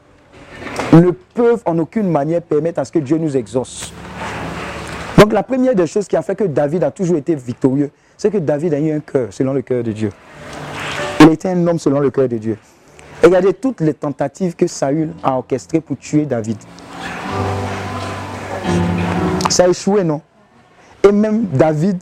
[0.93, 3.91] ne peuvent en aucune manière permettre à ce que Dieu nous exauce.
[5.17, 8.29] Donc la première des choses qui a fait que David a toujours été victorieux, c'est
[8.29, 10.11] que David a eu un cœur selon le cœur de Dieu.
[11.21, 12.55] Il était un homme selon le cœur de Dieu.
[13.27, 16.55] Regardez toutes les tentatives que Saül a orchestrées pour tuer David.
[19.49, 20.21] Ça a échoué, non?
[21.03, 22.01] Et même David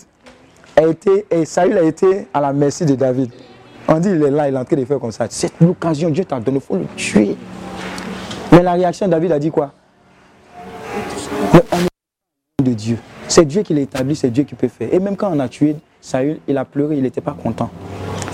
[0.76, 3.32] a été, et Saül a été à la merci de David.
[3.88, 5.26] On dit, il est là, il est en train de faire comme ça.
[5.32, 7.36] C'est l'occasion, Dieu t'a donné, il faut le tuer.
[8.52, 9.72] Mais la réaction de David a dit quoi?
[11.56, 13.00] Mais on est de Dieu.
[13.28, 14.94] C'est Dieu qui l'a établi, c'est Dieu qui peut faire.
[14.94, 17.72] Et même quand on a tué Saül, il a pleuré, il n'était pas content.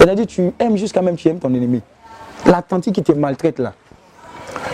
[0.02, 1.82] Il a dit, tu aimes jusqu'à même tu aimes ton ennemi.
[2.46, 3.74] La tante qui te maltraite là.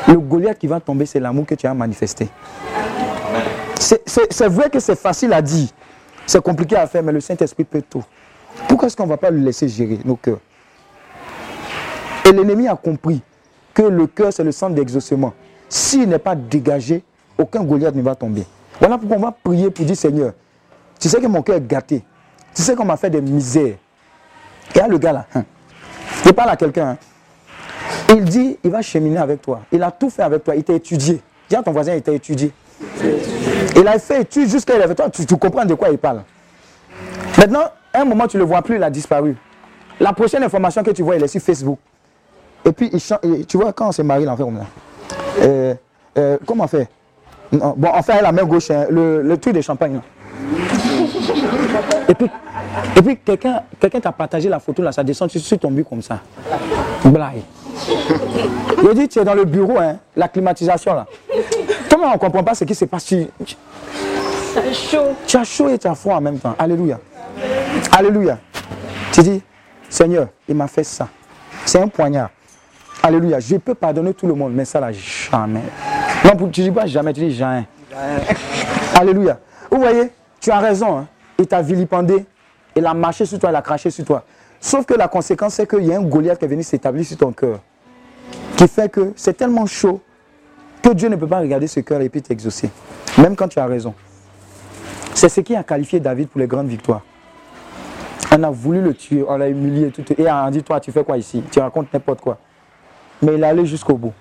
[0.07, 2.29] Le Goliath qui va tomber, c'est l'amour que tu as manifesté.
[3.79, 5.67] C'est- vrai que c'est facile à dire.
[6.25, 8.03] C'est compliqué à faire, mais le Saint-Esprit peut tout.
[8.67, 10.39] Pourquoi est-ce qu'on ne va pas le laisser gérer nos cœurs?
[12.25, 13.21] Et l'ennemi a compris
[13.73, 15.33] que le cœur, c'est le centre d'exaucement.
[15.69, 17.03] S'il n'est pas dégagé,
[17.37, 18.45] aucun Goliath ne va tomber.
[18.79, 20.33] Voilà pourquoi on va prier pour dire Seigneur,
[20.99, 22.03] tu sais que mon cœur est gâté.
[22.55, 23.75] Tu sais qu'on m'a fait des misères.
[24.75, 25.43] Et là, le gars là, hein,
[26.25, 26.89] il parle à quelqu'un.
[26.91, 26.97] hein.
[28.09, 29.61] Il dit, il va cheminer avec toi.
[29.71, 30.55] Il a tout fait avec toi.
[30.55, 31.21] Il t'a étudié.
[31.49, 32.51] Dis ton voisin, il t'a étudié.
[33.75, 35.09] Il a fait étude jusqu'à avait toi.
[35.09, 36.23] Tu, comprends de quoi il parle.
[37.37, 39.35] Maintenant, un moment, tu ne le vois plus, il a disparu.
[39.99, 41.79] La prochaine information que tu vois, il est sur Facebook.
[42.65, 45.15] Et puis, il tu vois, quand on s'est marié, l'enfer, ça.
[45.41, 45.73] Euh,
[46.17, 50.01] euh, comment on Non, Bon, on fait la main gauche, hein, le, truc de champagne.
[52.09, 52.29] Et puis,
[52.95, 55.87] et puis quelqu'un quelqu'un t'a partagé la photo là, ça descend sur sur ton but
[55.87, 56.19] comme ça.
[57.05, 57.41] Blague.
[58.83, 61.05] Il dit, tu es dans le bureau, hein, la climatisation là.
[61.89, 63.55] Comment on ne comprend pas ce qui se passe tu, tu-
[65.27, 66.55] tu as chaud et tu as froid en même temps.
[66.57, 66.99] Alléluia.
[67.91, 68.37] Alléluia.
[69.11, 69.41] Tu dis,
[69.89, 71.07] Seigneur, il m'a fait ça.
[71.65, 72.29] C'est un poignard.
[73.03, 73.39] Alléluia.
[73.39, 75.61] Je peux pardonner tout le monde, mais ça là, jamais.
[76.25, 77.65] Non, tu dis pas jamais, tu dis jamais.
[78.95, 79.39] Alléluia.
[79.71, 80.97] Vous voyez, tu as raison.
[80.99, 81.07] hein.
[81.39, 82.25] Il t'a vilipendé.
[82.77, 84.23] Il a marché sur toi, il a craché sur toi.
[84.59, 87.17] Sauf que la conséquence, c'est qu'il y a un Goliath qui est venu s'établir sur
[87.17, 87.59] ton cœur.
[88.55, 89.99] Qui fait que c'est tellement chaud
[90.83, 92.69] que Dieu ne peut pas regarder ce cœur et puis t'exaucer.
[93.17, 93.95] Même quand tu as raison.
[95.15, 97.01] C'est ce qui a qualifié David pour les grandes victoires.
[98.31, 100.91] On a voulu le tuer, on l'a humilié, tout, et on a dit, toi, tu
[100.91, 101.43] fais quoi ici?
[101.51, 102.37] Tu racontes n'importe quoi.
[103.23, 104.13] Mais il est allé jusqu'au bout.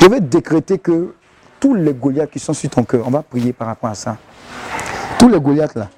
[0.00, 1.14] Je vais décréter que
[1.60, 4.16] tous les Goliaths qui sont sur ton cœur, on va prier par rapport à ça.
[5.18, 5.88] Tous les Goliaths là,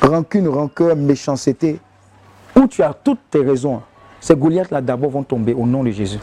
[0.00, 1.78] rancune, rancœur, méchanceté,
[2.56, 3.82] où tu as toutes tes raisons,
[4.20, 6.18] ces Goliaths là d'abord vont tomber au nom de Jésus.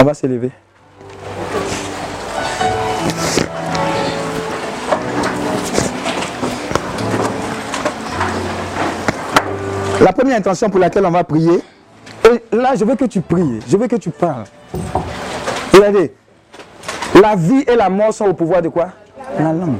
[0.00, 0.50] On va s'élever.
[10.00, 11.60] La première intention pour laquelle on va prier,
[12.24, 14.44] et là je veux que tu pries, je veux que tu parles.
[15.72, 16.14] Regardez,
[17.20, 18.90] la vie et la mort sont au pouvoir de quoi?
[19.38, 19.76] La langue.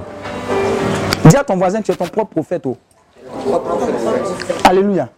[1.25, 2.63] Dis à ton voisin que tu es ton propre prophète.
[2.67, 2.77] oh.
[4.65, 5.09] Alléluia.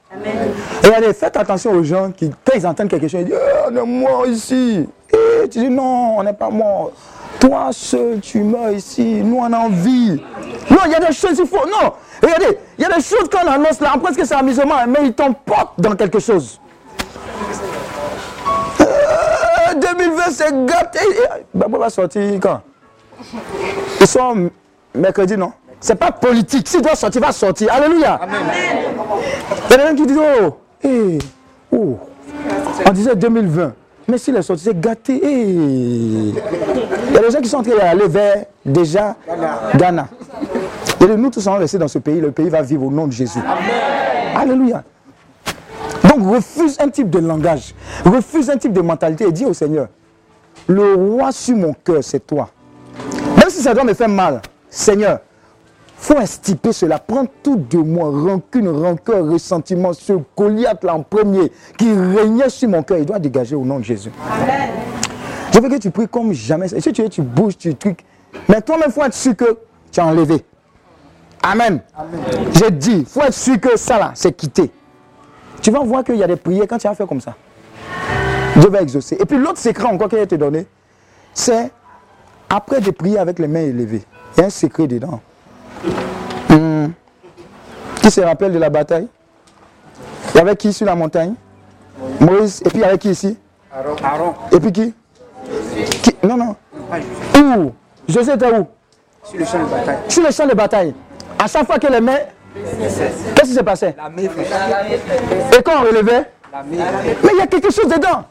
[0.82, 3.69] Et regardez, faites attention aux gens qui, quand ils entendent quelque chose, ils disent Eh,
[3.73, 4.89] On est mort ici.
[5.12, 6.93] Et tu dis Non, on n'est pas mort.
[7.39, 9.23] Toi seul, tu meurs ici.
[9.23, 10.23] Nous, on a envie.
[10.70, 11.66] Non, il y a des choses, il faut.
[11.66, 11.93] Non,
[12.23, 15.12] regardez, il y a des choses qu'on annonce là, pense que c'est amusement, mais ils
[15.15, 16.61] t'emportent dans quelque chose.
[18.81, 20.98] Euh, 2020, c'est gâté.
[21.55, 22.61] Babo va sortir quand?
[24.01, 24.51] Ils sont
[24.95, 25.53] mercredi, non?
[25.81, 26.69] C'est pas politique.
[26.69, 27.73] S'il doit sortir, il va sortir.
[27.73, 28.21] Alléluia.
[29.71, 31.19] Il y a des gens qui disent Oh,
[31.73, 31.99] oh.
[32.87, 33.73] On disait 2020.
[34.09, 35.21] Mais s'il est sorti, c'est gâté.
[35.23, 39.17] Il y a des gens qui sont en train d'aller vers déjà
[39.75, 40.09] Ghana.
[41.01, 42.21] Et nous tous allons rester dans ce pays.
[42.21, 43.41] Le pays va vivre au nom de Jésus.
[44.37, 44.83] Alléluia.
[46.09, 47.75] Donc refuse un type de langage,
[48.05, 49.89] refuse un type de mentalité et dis au Seigneur,
[50.67, 52.49] le roi sur mon cœur, c'est toi.
[53.61, 55.19] Si ça doit me faire mal, Seigneur,
[55.99, 56.99] faut instiper cela.
[56.99, 62.70] Prends tout de moi, rancune, rancœur, ressentiment, ce Goliath là en premier qui régnait sur
[62.70, 64.11] mon cœur, il doit dégager au nom de Jésus.
[65.53, 66.73] Je veux que tu pries comme jamais.
[66.73, 68.03] Et si tu veux, tu bouges, tu trucs.
[68.49, 69.59] Mais toi-même, il faut être sûr que
[69.93, 70.43] tu as enlevé.
[71.43, 71.82] Amen.
[72.53, 74.70] J'ai dit, il faut être sûr que ça là, c'est quitté.
[75.61, 77.35] Tu vas voir qu'il y a des prières quand tu as fait comme ça.
[78.57, 79.19] Dieu va exaucer.
[79.20, 80.66] Et puis l'autre secret encore qu'il va te donner,
[81.35, 81.70] c'est
[82.51, 84.02] après de prier avec les mains élevées.
[84.36, 85.20] Il y a un secret dedans.
[86.48, 86.89] Hmm.
[88.02, 89.06] Qui se rappelle de la bataille?
[90.35, 91.35] Il y avait qui sur la montagne?
[92.18, 92.60] Moïse.
[92.64, 93.39] Et puis il y avait qui ici?
[93.72, 94.94] Aaron, Et puis qui,
[96.02, 96.16] Qui?
[96.27, 96.56] Non, non.
[97.36, 97.72] Où?
[98.09, 98.66] José était où?
[99.22, 99.98] Sur le champ de bataille.
[100.09, 100.94] Sur le champ de bataille.
[101.39, 102.18] À chaque fois que les mains.
[103.36, 103.94] Qu'est-ce qui s'est passé?
[103.97, 104.10] La
[105.56, 106.31] Et quand on relevait?
[106.52, 106.62] La.
[106.64, 108.24] Mais il y a quelque chose dedans.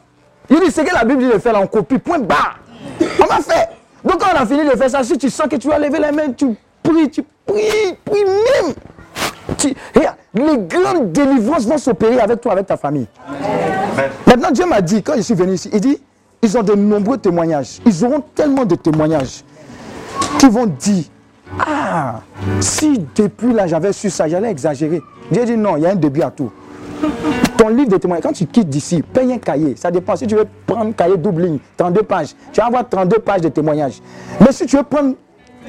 [0.50, 2.58] Il dit, c'est que la Bible dit de faire, là, on copie, point barre.
[3.00, 3.68] On va faire.
[4.04, 5.98] Donc quand on a fini de faire ça, si tu sens que tu vas lever
[5.98, 6.46] les mains, tu
[6.82, 8.74] pries, tu pries, pries même.
[9.58, 13.06] Tu- regarde, les grandes délivrances vont s'opérer avec toi, avec ta famille.
[14.26, 15.98] Maintenant, Dieu m'a dit, quand je suis venu ici, il dit,
[16.42, 17.80] ils ont de nombreux témoignages.
[17.84, 19.44] Ils auront tellement de témoignages
[20.38, 21.04] qui vont dire,
[21.58, 22.20] ah,
[22.60, 25.02] si depuis là j'avais su ça, j'allais exagérer.
[25.30, 26.50] Dieu dit non, il y a un début à tout.
[27.70, 29.74] Livre de témoignages, quand tu quittes d'ici, paye un cahier.
[29.76, 30.16] Ça dépend.
[30.16, 33.40] Si tu veux prendre un cahier double ligne, 32 pages, tu vas avoir 32 pages
[33.40, 34.00] de témoignages.
[34.40, 35.14] Mais si tu veux prendre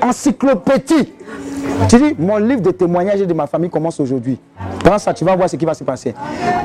[0.01, 1.13] encyclopédie,
[1.89, 4.39] tu dis, mon livre de témoignages de ma famille commence aujourd'hui.
[4.79, 6.13] Prends ça, tu vas voir ce qui va se passer.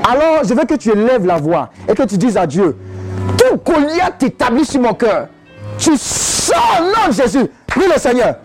[0.09, 2.77] Alors, je veux que tu élèves la voix et que tu dises à Dieu,
[3.37, 5.29] tout Goliath établi sur mon cœur,
[5.79, 7.47] tu sors nom Jésus.
[7.67, 8.37] Prie le Seigneur.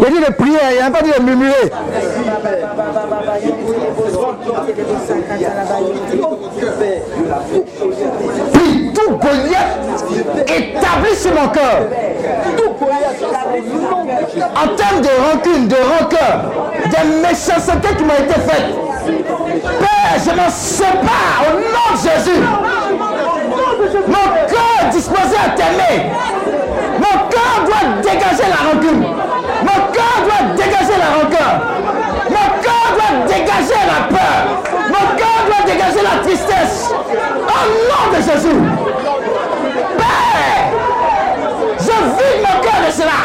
[0.00, 1.70] Il dit de prier, il n'a pas dit de murmurer.
[8.52, 9.78] Prie tout Goliath
[10.46, 11.88] établi sur mon cœur.
[14.54, 16.52] En termes de rancune, de rancœur,
[16.86, 18.74] de méchanceté qui m'ont été faites.
[19.80, 22.42] Père, je m'en sépare au nom de Jésus.
[24.06, 26.10] Mon cœur est disposé à t'aimer.
[26.98, 29.27] Mon cœur doit dégager la rancune.
[31.00, 34.40] Mon cœur doit dégager la peur.
[34.88, 36.90] Mon cœur doit dégager la tristesse.
[36.92, 38.60] Au nom de Jésus.
[39.96, 40.72] Père,
[41.78, 43.18] je vide mon cœur de cela.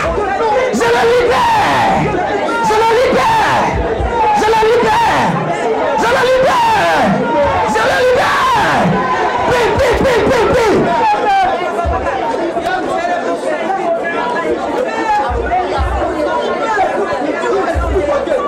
[0.73, 1.52] Je le libère.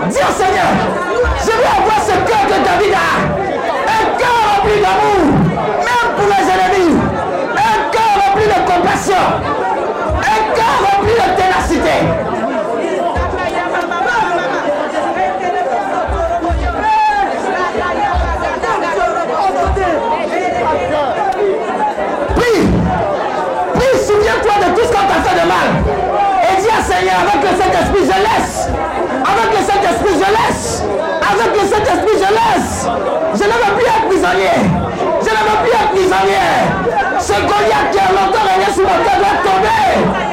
[0.09, 0.71] Dis au Seigneur,
[1.39, 2.97] je veux avoir ce cœur que David a.
[3.89, 5.23] Un cœur rempli d'amour,
[5.79, 6.95] même pour les ennemis.
[7.55, 9.23] Un cœur rempli de compassion.
[10.19, 11.95] Un cœur rempli de ténacité.
[24.05, 25.67] Souviens-toi de tout ce qu'on t'a fait de mal.
[26.43, 28.84] Et dis à Seigneur, avec le Saint-Esprit, je laisse.
[29.75, 30.83] Saint-Esprit, je laisse.
[31.21, 32.87] Avec le Saint-Esprit, je laisse.
[33.33, 34.55] Je ne veux plus être prisonnier.
[35.19, 37.19] Je ne veux plus être prisonnier.
[37.19, 40.24] Ce Goliath qui a longtemps régné sur mon cœur doit tomber.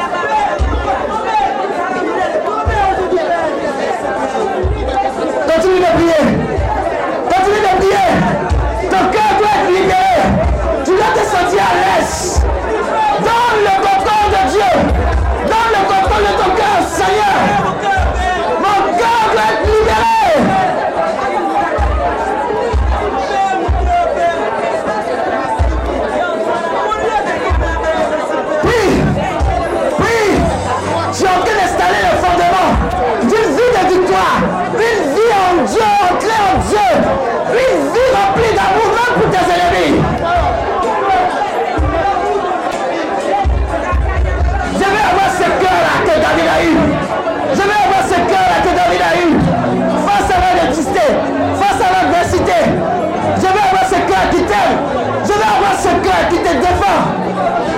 [55.82, 57.00] Ce cœur qui te défend.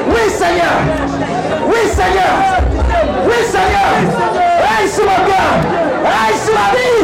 [0.08, 0.76] Oui, Seigneur.
[1.66, 2.34] Oui, Seigneur.
[3.26, 3.92] Oui, Seigneur.
[4.60, 5.50] Règne sur mon cœur.
[6.04, 7.00] Règne sur ma vie.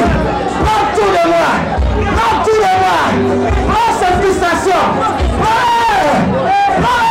[0.63, 1.51] Prends tout de moi.
[2.17, 3.01] Prends tout de moi.
[3.73, 4.81] Prends cette frustration.
[5.41, 7.10] Prends-le.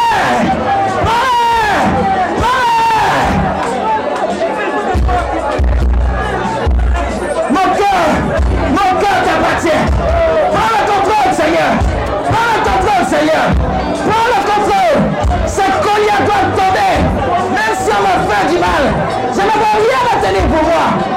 [20.29, 21.08] Rien retenir pour moi.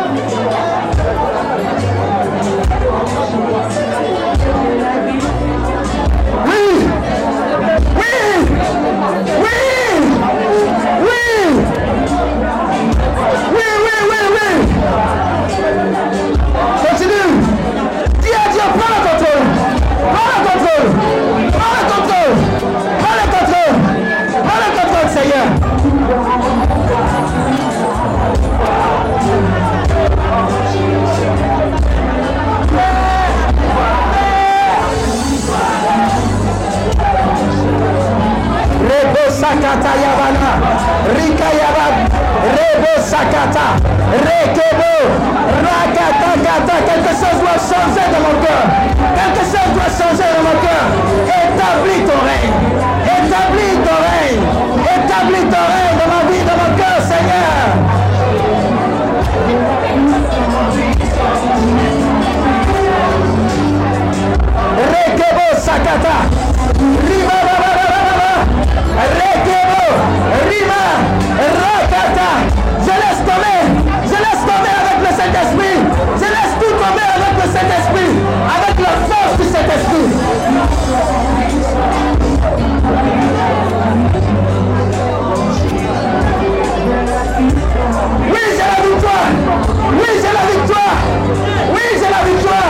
[39.53, 40.51] Sakata yabana,
[41.17, 42.05] rika yabana,
[42.57, 43.67] rebo sakata,
[44.27, 44.93] rekebo,
[45.67, 48.65] rakata kata, quelque chose doit changer dans mon cœur,
[49.17, 50.85] quelque chose doit changer dans mon cœur.
[51.37, 52.57] Établis ton règne,
[53.17, 54.43] établis ton règne,
[54.95, 57.65] établis ton règne dans ma vie, dans mon cœur, Seigneur.
[64.93, 66.17] Rekebo sakata,
[67.07, 67.42] riba
[69.19, 69.83] rekebo,
[70.49, 70.85] rima,
[71.61, 72.31] rakata.
[72.85, 73.63] Je laisse tomber,
[74.05, 75.79] je laisse tomber avec le Saint-Esprit,
[76.17, 78.13] je laisse tout tomber avec le Saint-Esprit,
[78.57, 80.09] avec la force du Saint-Esprit.
[88.31, 89.29] Oui, j'ai la victoire.
[89.93, 90.97] Oui, j'ai la victoire.
[91.75, 92.62] Oui, j'ai la victoire.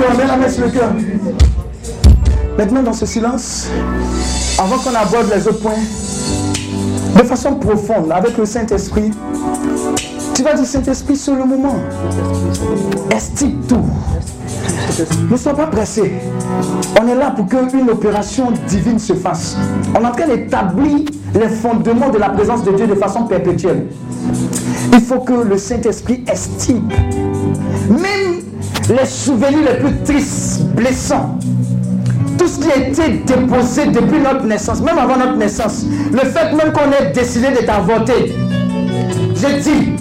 [0.00, 0.90] Le cœur.
[2.58, 3.68] Maintenant, dans ce silence,
[4.58, 5.72] avant qu'on aborde les autres points,
[7.16, 9.10] de façon profonde, avec le Saint-Esprit,
[10.34, 11.76] tu vas dire Saint-Esprit sur le moment.
[13.10, 13.84] Estime tout.
[15.30, 16.12] Ne sois pas pressé.
[17.00, 19.56] On est là pour qu'une opération divine se fasse.
[19.94, 20.98] On est en train d'établir
[21.34, 23.86] les fondements de la présence de Dieu de façon perpétuelle.
[24.92, 26.88] Il faut que le Saint-Esprit estime
[27.88, 28.29] même
[28.90, 31.38] les souvenirs les plus tristes, blessants,
[32.38, 36.52] tout ce qui a été déposé depuis notre naissance, même avant notre naissance, le fait
[36.52, 38.34] même qu'on ait décidé de t'avorter,
[39.36, 39.92] je dis,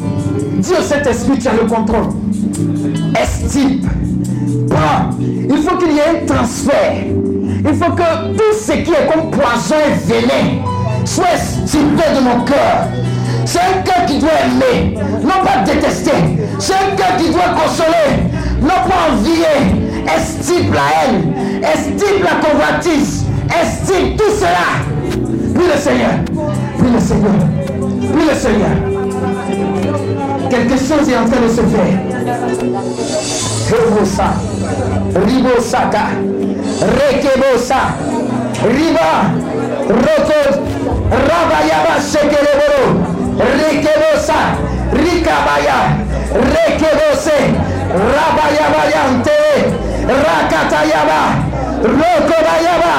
[0.58, 2.10] dis au Saint-Esprit, tu as le contrôle.
[3.20, 3.82] Estime,
[4.70, 5.10] prends.
[5.20, 6.94] Il faut qu'il y ait un transfert.
[7.06, 10.62] Il faut que tout ce qui est comme poison et venin
[11.06, 12.88] soit estimé de mon cœur.
[13.46, 16.12] C'est un cœur qui doit aimer, non pas détester.
[16.60, 18.19] C'est un cœur qui doit consoler,
[18.62, 19.90] non pas envier.
[20.08, 24.82] Estime la haine, estime la convoitise, estime tout cela.
[25.54, 26.16] Puis le Seigneur,
[26.78, 27.32] puis le Seigneur,
[28.14, 28.76] puis le Seigneur.
[30.50, 32.00] Quelque chose est en train de se faire.
[33.70, 34.34] Rebosa,
[35.28, 36.06] Ribosaka,
[36.82, 37.82] Rekebosa,
[38.64, 39.12] Riba,
[39.90, 40.60] Roko,
[41.12, 42.84] Rabayaba Shekeleboro,
[43.38, 44.40] Rekebosa,
[44.94, 45.80] Rikabaya,
[46.34, 47.38] Rekebose,
[47.90, 49.42] Rabayabayante,
[50.06, 51.22] Rakatayaba,
[51.82, 52.96] Rokobayaba,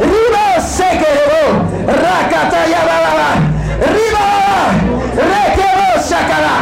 [0.00, 1.44] Riba Sekelebo,
[1.86, 2.96] Rakatayaba,
[3.92, 4.26] Riba,
[5.28, 6.56] Rekebo Shakara,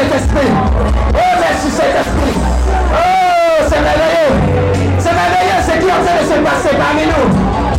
[0.00, 0.50] merci cet esprit.
[1.14, 2.34] Oh, merci cet esprit.
[2.92, 4.32] Oh, c'est merveilleux.
[4.98, 7.26] C'est merveilleux ce qui est en train de se passer parmi nous.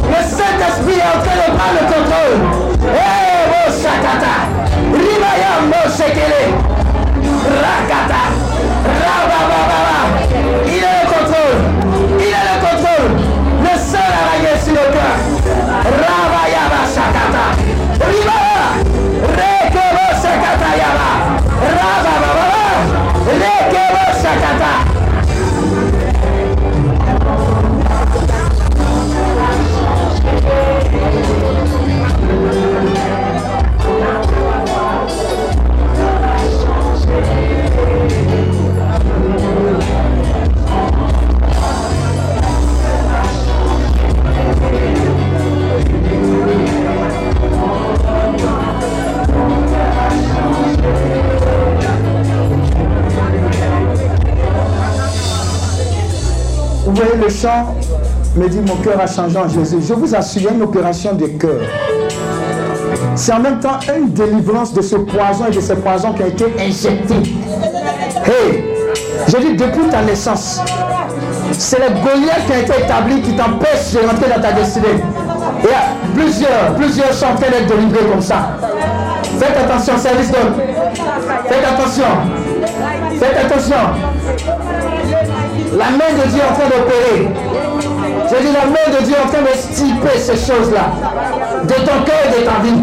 [0.10, 2.38] Le Saint-Esprit est en train de prendre le contrôle.
[2.84, 4.36] Eh, oh, Shakata.
[4.94, 6.44] Ribaya, mo shekele.
[7.64, 8.24] Rakata.
[9.02, 10.00] Rabababa.
[10.68, 11.01] Il a
[24.52, 24.91] Rekebo
[57.04, 57.76] Le chant
[58.36, 59.78] me dit mon cœur a changé en Jésus.
[59.88, 61.62] Je vous assure, une opération de cœur.
[63.16, 66.28] C'est en même temps une délivrance de ce poison et de ce poison qui a
[66.28, 67.16] été injecté.
[68.26, 68.64] Hey,
[69.28, 70.62] je dis depuis ta naissance,
[71.54, 74.88] c'est le Goliath qui a été établi qui t'empêche de rentrer dans ta destinée.
[75.64, 78.58] Il y a plusieurs, plusieurs chants qui être délivrés comme ça.
[79.40, 80.54] Faites attention, service d'homme.
[81.48, 82.06] Faites attention.
[83.20, 84.11] Faites attention.
[85.74, 87.30] La main de Dieu est en train d'opérer.
[88.30, 90.92] Je dis la main de Dieu est en train de stiper ces choses-là.
[91.64, 92.82] De ton cœur de ta vie.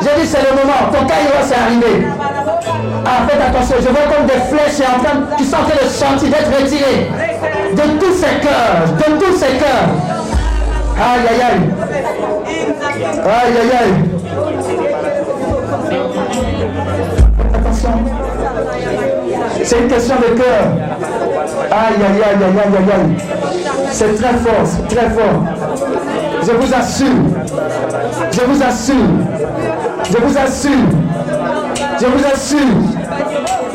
[0.00, 0.90] Je dis c'est le moment.
[0.92, 2.06] Ton il va s'arriver.
[3.06, 3.76] Ah, faites attention.
[3.80, 7.10] Je vois comme des flèches en train, qui sont en train de d'être retirées.
[7.74, 8.84] De tous ces cœurs.
[8.98, 9.90] De tous ces cœurs.
[10.96, 11.62] Aïe, aïe, aïe.
[13.24, 13.94] Aïe, aïe, aïe.
[17.54, 17.94] Attention.
[19.62, 20.83] C'est une question de cœur.
[21.76, 23.16] Aïe, aïe, aïe, aïe, aïe, aïe.
[23.90, 25.42] C'est très fort, c'est très fort.
[26.46, 27.06] Je vous assure.
[28.30, 28.94] Je vous assure.
[30.04, 30.70] Je vous assure.
[32.00, 32.76] Je vous assure.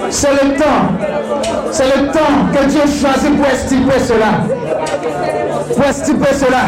[0.10, 0.86] C'est le temps.
[1.72, 4.32] C'est le temps que Dieu choisit pour estimer cela.
[5.76, 6.64] Pour estimer cela.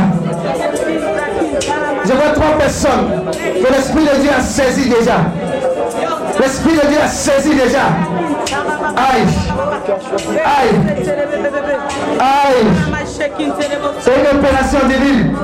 [2.06, 5.18] Je vois trois personnes que l'Esprit de Dieu a saisi déjà.
[6.40, 7.86] L'Esprit de Dieu a saisi déjà.
[8.98, 9.61] Aïe.
[9.92, 10.76] Aïe.
[12.20, 12.66] Aïe.
[14.00, 15.36] C'est une opération divine.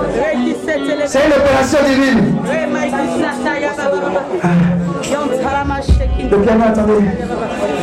[1.06, 2.36] C'est une opération divine.
[6.32, 6.94] Le piano, attendez.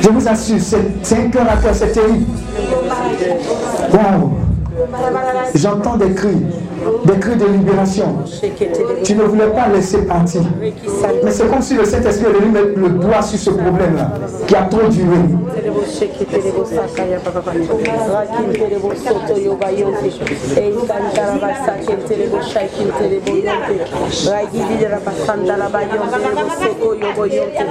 [0.01, 2.25] Je vous assure, c'est un cœur à cœur, c'est terrible.
[3.93, 4.33] Waouh.
[5.55, 6.43] J'entends des cris,
[7.05, 8.17] des cris de libération.
[9.05, 10.43] Tu ne voulais pas laisser partir.
[10.61, 14.13] Mais c'est comme si le Saint-Esprit est venu mettre le doigt sur ce problème-là,
[14.47, 15.19] qui a trop duré.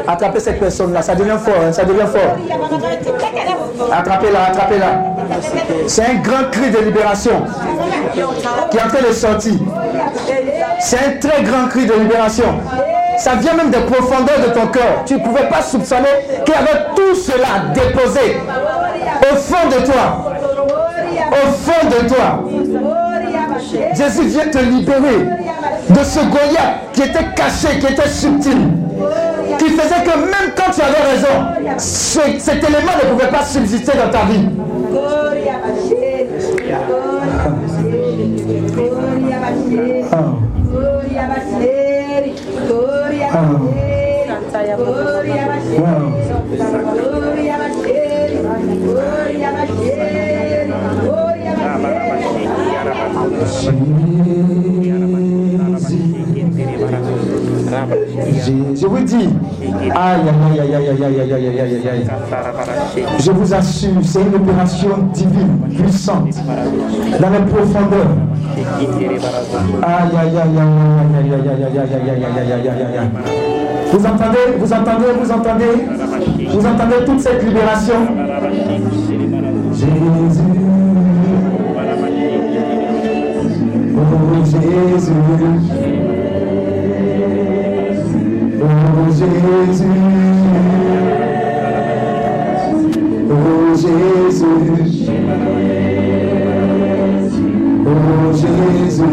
[0.08, 2.38] Attrapez cette personne-là, ça devient fort, hein, ça devient fort.
[3.92, 5.04] Attrapez-la, attrapez-la.
[5.88, 7.44] C'est un grand cri de libération
[8.72, 9.14] qui est en train de.
[10.80, 12.46] C'est un très grand cri de libération.
[13.18, 15.04] Ça vient même des profondeurs de ton cœur.
[15.06, 16.10] Tu ne pouvais pas soupçonner
[16.46, 18.38] qu'il y avait tout cela déposé
[19.32, 20.32] au fond de toi.
[21.32, 22.44] Au fond de toi.
[23.96, 25.20] Jésus vient te libérer
[25.90, 28.68] de ce Goliath qui était caché, qui était subtil,
[29.60, 33.92] qui faisait que même quand tu avais raison, ce- cet élément ne pouvait pas subsister
[33.98, 34.48] dans ta vie.
[58.76, 59.30] Je vous dis,
[59.96, 60.22] aïe,
[60.52, 62.06] aïe, aïe, aïe, aïe, aïe, aïe, aïe, aïe.
[63.20, 66.36] Je vous assure, c'est une opération divine, puissante,
[67.20, 68.16] dans les profondeurs.
[69.82, 70.64] Aïe, aïe, aïe, aïe,
[71.18, 73.10] aïe, aïe, aïe, aïe, aïe, aïe, aïe, aïe.
[73.92, 75.76] Vous entendez, vous entendez, vous entendez,
[76.50, 78.00] vous entendez toute cette libération.
[79.74, 80.63] Jésus.
[84.36, 85.12] Oh Jésus.
[88.62, 89.86] Oh Jésus.
[93.30, 94.56] Oh Jésus.
[97.86, 99.04] Oh Jésus.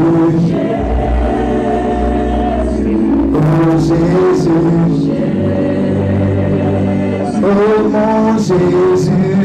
[3.34, 4.60] Oh Jésus.
[7.92, 9.40] Oh Jésus.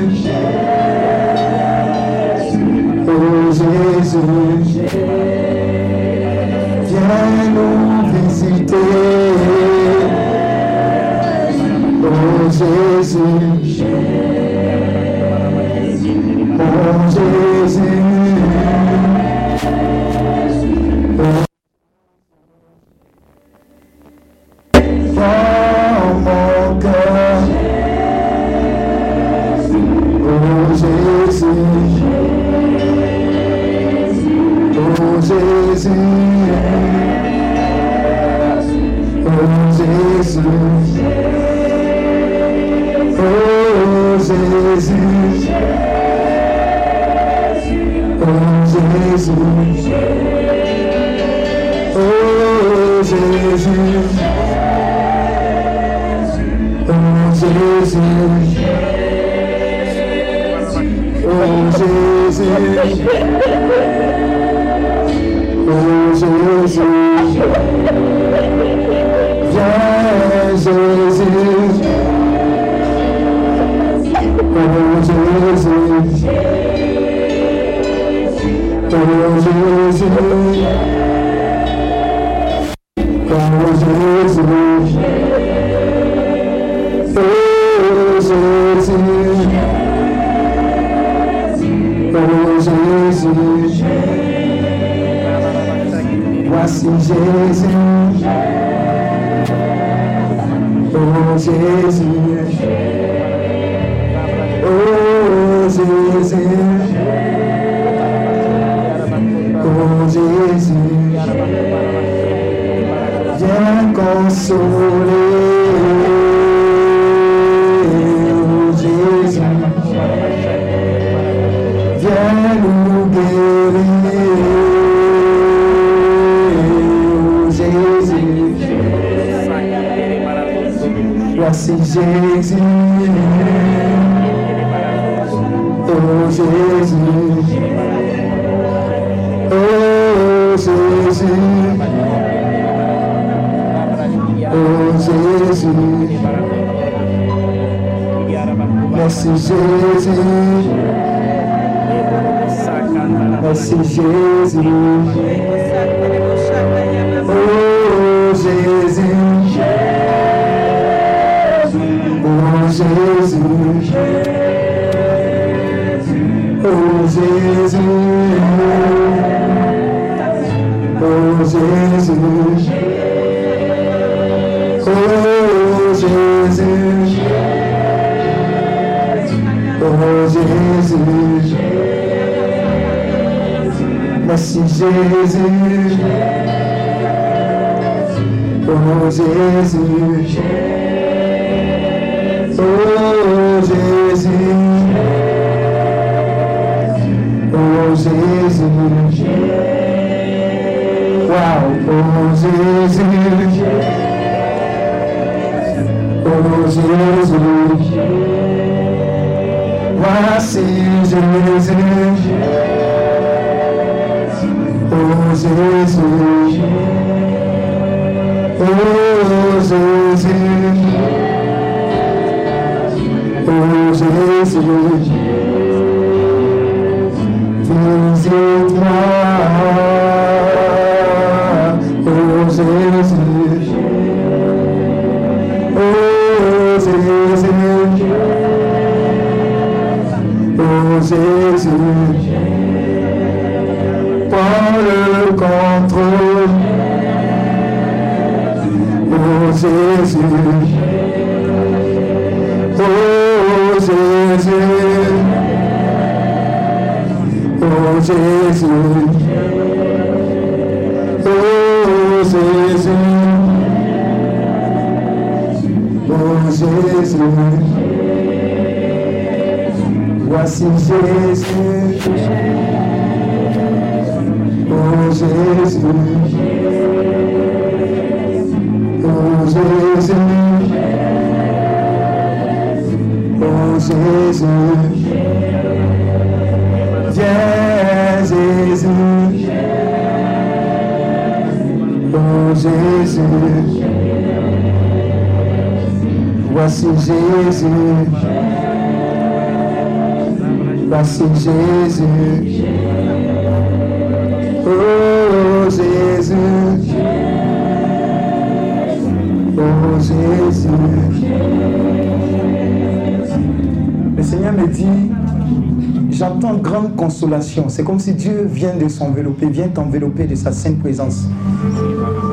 [320.23, 321.27] De sa sainte présence.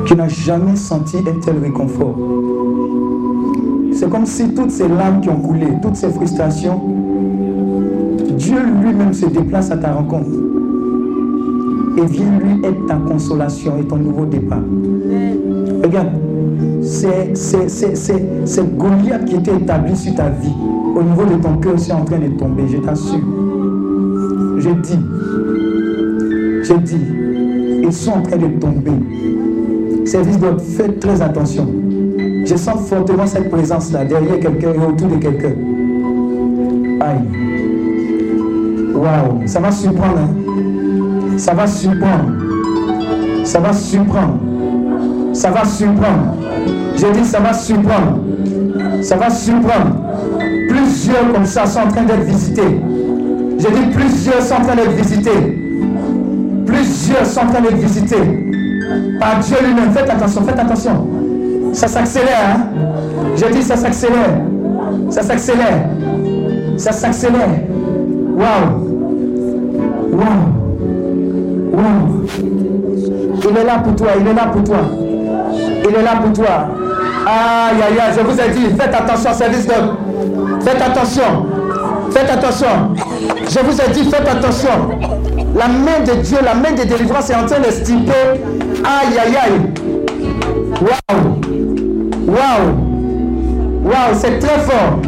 [0.05, 2.15] Tu n'as jamais senti un tel réconfort.
[3.93, 6.81] C'est comme si toutes ces larmes qui ont coulé, toutes ces frustrations,
[8.37, 10.29] Dieu lui-même se déplace à ta rencontre
[11.97, 14.63] et vient lui être ta consolation et ton nouveau départ.
[15.83, 16.09] Regarde,
[16.81, 20.53] c'est, c'est, c'est, c'est, c'est Goliath qui était établi sur ta vie.
[20.95, 23.19] Au niveau de ton cœur, c'est en train de tomber, je t'assure.
[24.57, 24.99] Je dis,
[26.63, 27.22] je dis,
[27.83, 28.91] ils sont en train de tomber.
[30.05, 31.67] Service doit faire très attention.
[32.45, 35.53] Je sens fortement cette présence-là, derrière quelqu'un et autour de quelqu'un.
[37.01, 37.21] Aïe.
[38.95, 40.17] Waouh, ça va surprendre.
[40.19, 41.37] hein.
[41.37, 42.31] Ça va surprendre.
[43.43, 44.39] Ça va surprendre.
[45.33, 46.35] Ça va surprendre.
[46.95, 48.19] Je dis ça va surprendre.
[49.01, 49.95] Ça va surprendre.
[50.69, 52.79] Plusieurs comme ça sont en train d'être visités.
[53.57, 55.62] Je dis plusieurs sont en train d'être visités.
[57.25, 58.17] Sont en train d'être visités.
[59.19, 59.91] Par Dieu lui-même.
[59.91, 61.07] Faites attention, faites attention.
[61.71, 62.55] Ça s'accélère.
[62.55, 62.61] Hein?
[63.35, 64.41] Je dis ça s'accélère.
[65.09, 65.89] Ça s'accélère.
[66.77, 67.49] Ça s'accélère.
[68.35, 68.83] Waouh.
[70.11, 70.53] Waouh.
[71.73, 72.25] Waouh.
[73.49, 74.77] Il est là pour toi, il est là pour toi.
[75.53, 76.67] Il est là pour toi.
[77.25, 79.73] Aïe, aïe, aïe, je vous ai dit, faites attention, service de...
[80.61, 81.45] Faites attention.
[82.11, 82.95] Faites attention.
[83.49, 84.69] Je vous ai dit, faites attention.
[85.55, 88.41] La main de Dieu, la main de délivrance est en train de stiper.
[88.83, 89.61] Aïe, aïe, aïe.
[90.81, 91.39] Waouh.
[92.27, 92.93] Waouh.
[93.85, 94.99] Waouh, c'est très fort.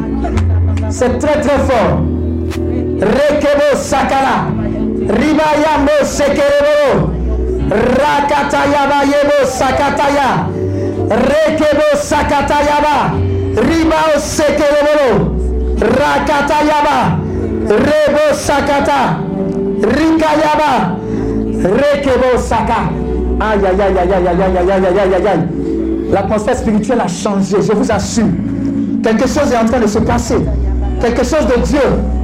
[0.89, 1.99] C'est très, très fort.
[3.01, 4.47] Rekebo Sakala.
[5.09, 7.11] Ribayambo Sekerebo.
[7.69, 10.47] Rakatayaba Yebo Sakataya.
[11.09, 13.13] Rekebo Sakatayaba.
[13.55, 15.35] Ribao Sekerebo.
[15.80, 17.17] Rakatayaba.
[17.67, 19.24] Rebo Sakata.
[19.81, 20.97] Rikayaba.
[21.64, 22.89] Rekebo Saka.
[23.39, 25.47] Aïe aïe aïe aïe aïe aïe aïe aïe aïe aïe aïe.
[26.11, 28.27] L'atmosphère spirituelle a changé, je vous assure.
[29.03, 30.38] Quelque chose est en train de se passer.
[31.02, 31.80] quelque chose de Dieu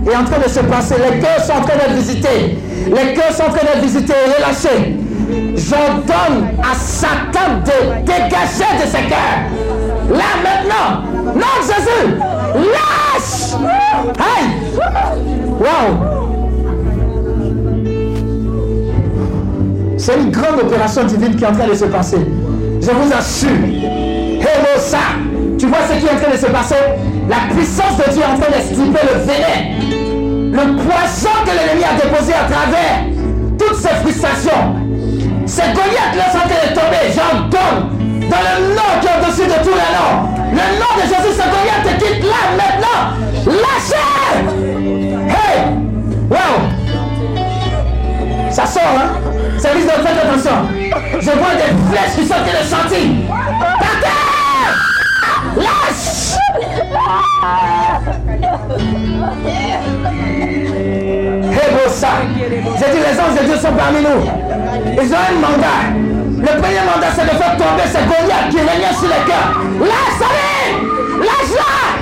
[0.10, 0.96] est en train de se passer.
[0.98, 2.58] Les cœurs sont en train d'être visités.
[2.88, 4.98] Les cœurs sont en train d'être visités et relâchés.
[5.56, 9.42] J'ordonne à Satan de dégager de ses cœurs.
[10.10, 11.04] Là, maintenant.
[11.36, 12.18] Non, Jésus.
[12.56, 13.56] Lâche.
[14.20, 14.46] Hey.
[15.60, 16.11] Wow.
[20.02, 22.18] C'est une grande opération divine qui est en train de se passer.
[22.18, 23.52] Je vous assure.
[23.52, 24.74] Hello.
[25.60, 26.82] Tu vois ce qui est en train de se passer?
[27.30, 29.78] La puissance de Dieu est en train d'extirper le vénin.
[30.54, 33.06] Le poison que l'ennemi a déposé à travers
[33.60, 34.74] toutes ces frustrations.
[35.46, 37.14] C'est Goliath là en train de tomber.
[37.14, 37.80] J'en donne
[38.28, 40.18] dans le nom qui est au-dessus de tous les noms.
[40.50, 43.02] Le nom de Jésus, c'est Goliath te quitte là maintenant.
[43.46, 44.10] Lâchez
[45.30, 45.58] Hey
[46.28, 46.54] Wow
[48.50, 49.21] Ça sort, hein?
[49.62, 50.58] Service de faites attention.
[51.20, 53.04] Je vois des flèches qui sortent de chantier.
[53.30, 54.74] Par terre
[55.56, 56.22] Lâche
[61.92, 62.08] ça.
[62.34, 64.22] J'ai dit les anges de Dieu sont parmi nous.
[65.02, 65.82] Ils ont un mandat.
[66.40, 69.52] Le premier mandat, c'est de faire tomber ces Goliath qui régnent sur les cœurs.
[69.80, 70.72] Lâche, allez
[71.20, 72.02] Lâche-la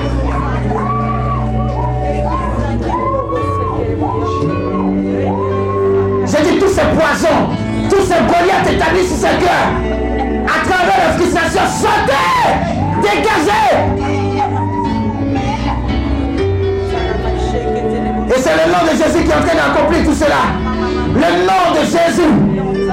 [6.25, 7.48] J'ai dit tous ces poisons,
[7.99, 9.69] tous ces Goliaths établis sur ses cœurs,
[10.47, 12.13] à travers la frustration, sortez
[13.01, 13.69] Dégagez
[18.27, 20.43] Et c'est le nom de Jésus qui est en train d'accomplir tout cela.
[21.15, 22.31] Le nom de Jésus.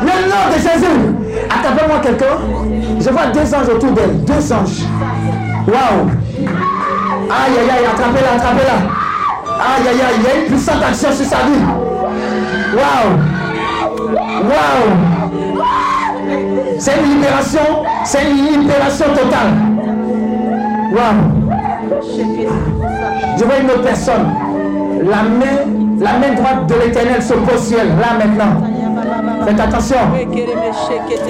[0.01, 1.47] Le nom de Jésus.
[1.51, 2.39] Attrapez-moi quelqu'un.
[3.01, 4.25] Je vois deux anges autour d'elle.
[4.25, 4.85] Deux anges.
[5.67, 6.09] Waouh.
[7.29, 7.87] Aïe, aïe, aïe.
[7.93, 8.77] Attrapez-la, attrapez-la.
[9.61, 10.15] Aïe, aïe, aïe.
[10.19, 11.63] Il y a une puissante action sur sa vie.
[12.75, 13.36] Waouh.
[14.43, 14.89] Waouh.
[16.79, 17.85] C'est une libération.
[18.05, 19.53] C'est une libération totale.
[20.93, 21.23] Waouh.
[23.39, 24.27] Je vois une autre personne
[25.09, 29.47] la main, la main droite de l'éternel se pose sur elle, là maintenant.
[29.47, 29.97] Faites attention.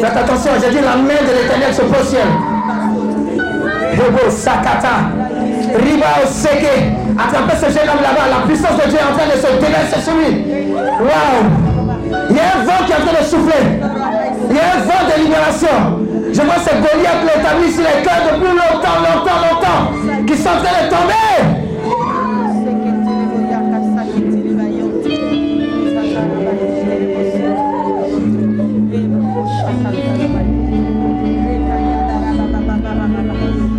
[0.00, 3.96] Faites attention, j'ai dit la main de l'éternel se pose sur elle.
[3.96, 5.12] Bobo Sakata.
[5.74, 6.92] Riba Oseke.
[7.18, 8.28] Attrapez ce jeune homme là-bas.
[8.40, 10.44] La puissance de Dieu est en train de se déverser sur lui.
[11.00, 11.65] Waouh.
[12.30, 13.64] Il y a un vent qui est en train de souffler.
[14.50, 15.68] Il y a un vent de libération.
[16.32, 20.26] Je vois ces Goliath l'établir sur les cœurs depuis longtemps, longtemps, longtemps.
[20.26, 21.66] Qui sont en train de tomber.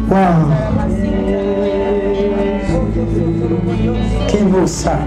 [0.09, 0.53] Wow.
[4.27, 4.99] Kibusa.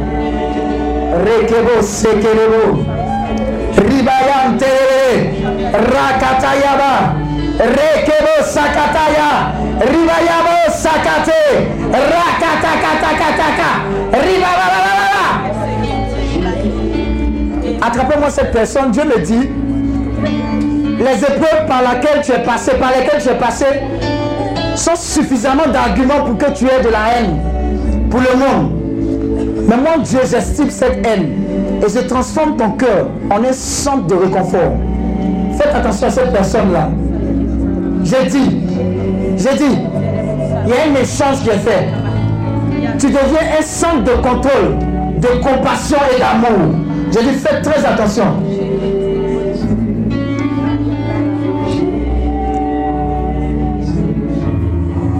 [1.24, 2.99] Rekebo sekerebo.
[14.12, 15.24] Ribababababa.
[17.82, 19.48] Attrapez-moi cette personne, Dieu me dit,
[20.98, 23.66] les épreuves par lesquelles tu es passé, par lesquelles tu es passé,
[24.74, 27.38] sont suffisamment d'arguments pour que tu aies de la haine
[28.10, 28.72] pour le monde.
[29.68, 31.49] Mais moi, Dieu, j'estime cette haine
[31.82, 34.72] et je transforme ton cœur en un centre de réconfort.
[35.56, 36.90] Faites attention à cette personne-là.
[38.04, 38.60] J'ai dit,
[39.36, 39.78] j'ai dit,
[40.64, 41.88] il y a un échange qui est fait.
[42.98, 44.78] Tu deviens un centre de contrôle,
[45.18, 46.74] de compassion et d'amour.
[47.12, 48.24] J'ai dit, faites très attention.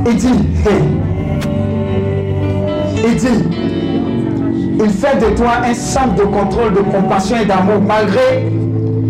[0.06, 0.28] Il dit,
[0.66, 0.82] hey.
[3.04, 3.49] il dit,
[4.82, 8.48] il fait de toi un centre de contrôle, de compassion et d'amour, malgré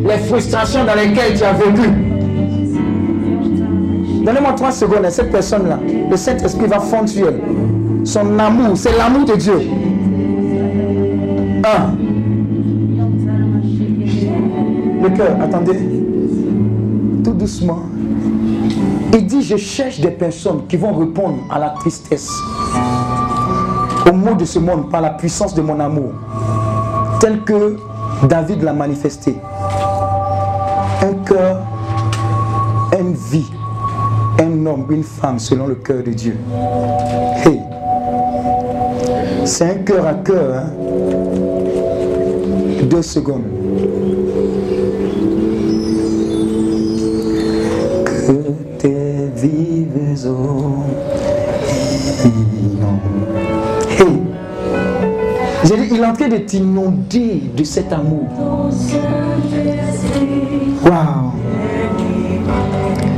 [0.04, 1.88] les frustrations dans lesquelles tu as vécu.
[4.24, 5.78] Donnez-moi trois secondes à cette personne-là.
[6.10, 7.10] Le Saint-Esprit va fondre.
[8.04, 9.60] Son amour, c'est l'amour de Dieu.
[11.64, 11.94] Un.
[15.02, 15.78] Le cœur, attendez.
[17.24, 17.80] Tout doucement.
[19.12, 22.30] Il dit, je cherche des personnes qui vont répondre à la tristesse,
[24.08, 26.12] au mot de ce monde par la puissance de mon amour,
[27.20, 27.76] tel que
[28.24, 29.36] David l'a manifesté.
[31.02, 31.58] Un cœur,
[32.98, 33.50] une vie,
[34.38, 36.36] un homme, une femme selon le cœur de Dieu.
[37.44, 37.60] Hey.
[39.44, 40.56] C'est un cœur à cœur.
[40.56, 40.70] Hein?
[42.84, 43.44] Deux secondes.
[56.00, 58.26] Il est en train de t'inonder de cet amour.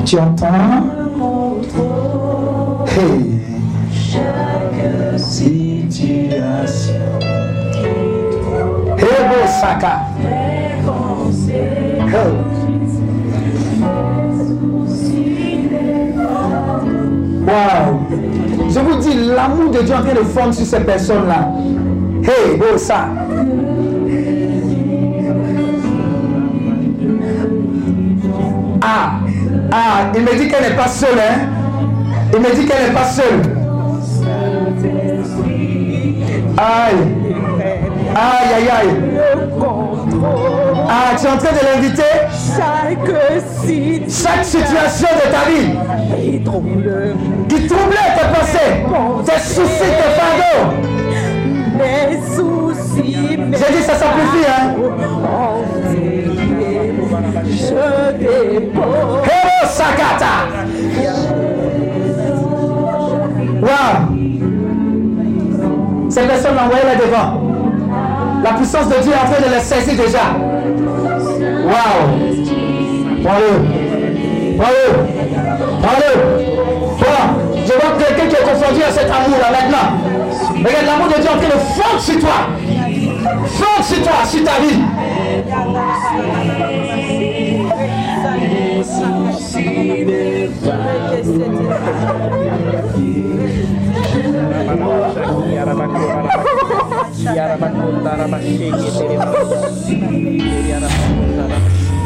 [0.05, 0.47] Tu entends?
[2.89, 3.41] Hey.
[5.17, 6.95] Si situation.
[17.47, 18.01] Wow.
[18.71, 21.49] Je vous dis, l'amour de Dieu en train de fondre sur ces personnes-là.
[22.25, 23.09] Hey, ça.
[28.81, 29.21] Ah,
[29.73, 31.49] ah, il me dit qu'elle n'est pas seule, hein.
[32.33, 33.43] Il me dit qu'elle n'est pas seule.
[36.59, 36.95] Aïe.
[38.15, 38.95] Aïe, aïe, aïe.
[40.89, 42.13] Ah, tu es en train de l'inviter?
[44.09, 45.71] Chaque situation de ta vie
[47.49, 48.73] qui troublait tes pensées,
[49.25, 50.65] tes soucis, tes fardeaux.
[51.77, 54.75] Mes soucis, J'ai dit ça s'amplifie, hein
[57.53, 59.23] je dépose.
[59.25, 60.35] Héros Sakata.
[63.61, 64.01] Waouh.
[66.11, 67.41] Ces personnes envoyées là devant.
[68.43, 70.25] La puissance de Dieu est en train de les saisir déjà.
[71.65, 72.03] Bravo.
[73.23, 74.83] Bravo.
[75.81, 76.62] Bravo.
[78.53, 79.49] À cet amour-là.
[79.49, 82.49] Regarde, l'amour de Dieu est en train de sur toi.
[83.47, 84.81] Fondre sur toi, sur ta vie.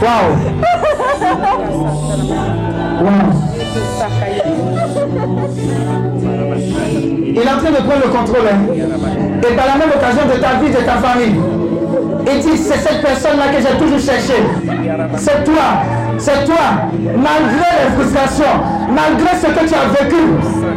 [0.03, 0.37] Waouh.
[7.29, 8.47] Il est en train de prendre le contrôle.
[8.51, 8.61] hein.
[9.49, 11.35] Et par la même occasion de ta vie, de ta famille.
[12.29, 14.35] Il dit, c'est cette personne-là que j'ai toujours cherché.
[15.17, 15.83] C'est toi.
[16.19, 16.89] C'est toi.
[17.15, 18.57] Malgré les frustrations,
[18.89, 20.23] malgré ce que tu as vécu,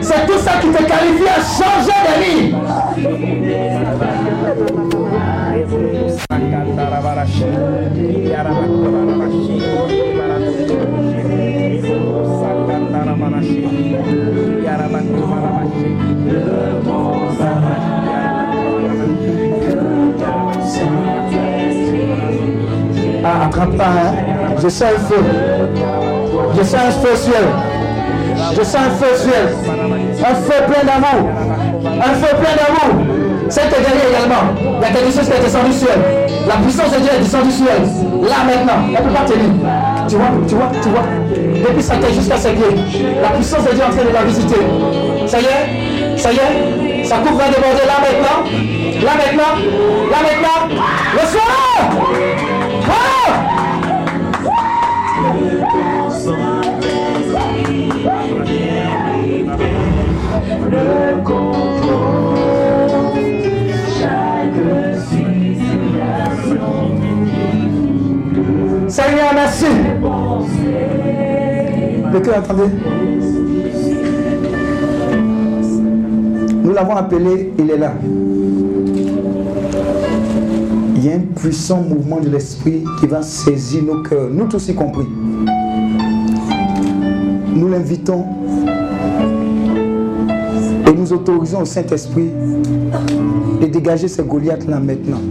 [0.02, 2.56] c'est tout ça qui te qualifie à changer de vie.
[24.62, 25.24] Je sens un feu.
[26.56, 27.44] Je sens un feu ciel.
[28.56, 29.56] Je sens un feu ciel.
[30.20, 31.30] Un feu plein d'amour.
[31.84, 33.06] Un feu plein d'amour.
[33.50, 34.54] C'est derrière également.
[34.58, 36.00] Il y a quelque chose qui est descendu du ciel.
[36.48, 37.82] La puissance de Dieu est descendue du ciel.
[38.22, 38.86] Là maintenant.
[38.88, 39.50] Elle ne peut pas tenir.
[40.08, 41.06] Tu vois, tu vois, tu vois.
[41.68, 42.76] Depuis sa tête jusqu'à ses pieds.
[43.22, 44.62] La puissance de Dieu est en train de la visiter.
[45.28, 48.46] Ça y est Ça y est Sa coupe va déborder là maintenant.
[49.06, 49.54] Là maintenant.
[50.12, 50.76] Là maintenant.
[51.14, 51.69] Le soir
[72.12, 72.64] Le cœur, attendez.
[76.64, 77.94] Nous l'avons appelé, il est là.
[80.96, 84.70] Il y a un puissant mouvement de l'esprit qui va saisir nos cœurs, nous tous
[84.70, 85.08] y compris.
[87.56, 88.26] Nous l'invitons
[90.88, 92.32] et nous autorisons au Saint-Esprit
[93.62, 95.22] de dégager ces Goliaths-là maintenant.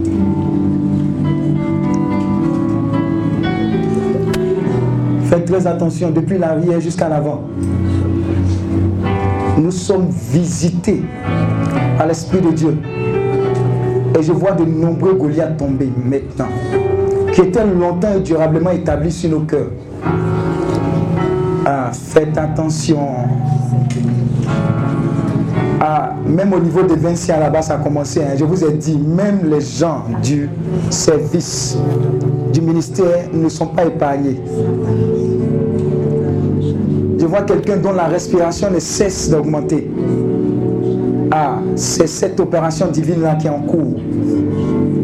[5.49, 7.41] Très attention depuis l'arrière jusqu'à l'avant.
[9.57, 11.01] Nous sommes visités
[11.97, 12.77] par l'Esprit de Dieu.
[14.17, 16.49] Et je vois de nombreux Goliaths tomber maintenant,
[17.33, 19.71] qui étaient longtemps et durablement établis sur nos cœurs.
[21.65, 22.99] Ah, faites attention.
[25.81, 28.21] Ah, même au niveau de Vinci à la base, ça a commencé.
[28.21, 28.35] hein.
[28.37, 30.49] Je vous ai dit, même les gens du
[30.89, 31.77] service,
[32.51, 34.41] du ministère ne sont pas épargnés.
[37.29, 39.87] Je vois quelqu'un dont la respiration ne cesse d'augmenter.
[41.29, 43.99] Ah, c'est cette opération divine-là qui est en cours.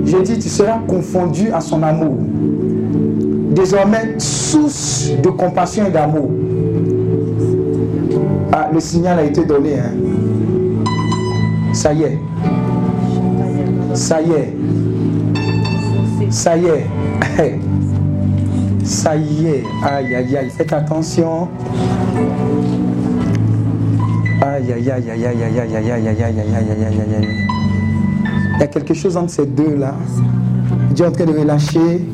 [0.06, 2.18] Je dis, tu seras confondu à son amour.
[3.52, 6.31] Désormais, source de compassion et d'amour.
[8.52, 9.76] Ah, le signal a été donné.
[9.77, 9.91] hein.
[11.73, 12.18] Ça y est.
[13.93, 14.53] Ça y est.
[16.31, 16.88] Ça y est.
[18.84, 19.64] Ça y est.
[19.84, 20.49] Aïe, aïe, aïe.
[20.49, 21.47] Faites attention.
[24.67, 24.83] Il
[28.59, 29.93] y a quelque chose entre ces deux-là.
[30.91, 32.09] Dieu est en train de relâcher.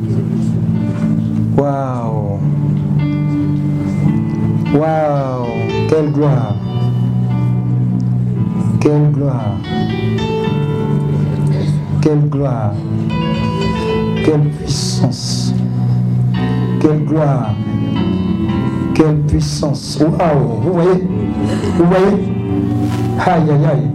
[1.58, 2.40] Waouh.
[4.74, 5.46] Waouh.
[5.88, 6.56] Quelle gloire.
[8.82, 9.58] Quelle gloire.
[12.02, 12.74] Quelle gloire.
[14.26, 15.54] Quelle puissance.
[16.82, 17.54] Quelle gloire.
[18.94, 20.00] Quelle puissance.
[20.02, 20.60] Waouh.
[20.64, 21.08] Vous voyez?
[21.78, 22.31] Vous voyez?
[23.26, 23.88] Aïe, aïe, aïe.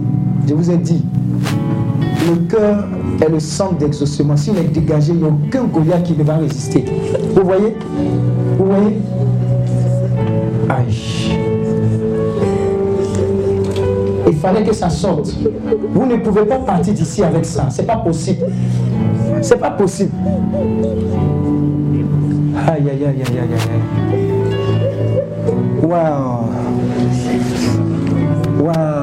[0.47, 1.03] Je vous ai dit,
[2.29, 2.85] le cœur
[3.21, 4.37] est le centre d'exaucement.
[4.37, 6.85] S'il est dégagé, il n'y a aucun Goliath qui ne va résister.
[7.35, 7.75] Vous voyez?
[8.57, 8.97] Vous voyez?
[10.69, 11.37] Aïe.
[14.27, 15.35] Il fallait que ça sorte.
[15.93, 17.67] Vous ne pouvez pas partir d'ici avec ça.
[17.69, 18.45] C'est pas possible.
[19.41, 20.11] C'est pas possible.
[22.65, 24.21] Aïe, aïe, aïe, aïe, aïe, aïe.
[25.83, 26.47] Waouh.
[28.63, 28.96] Waouh.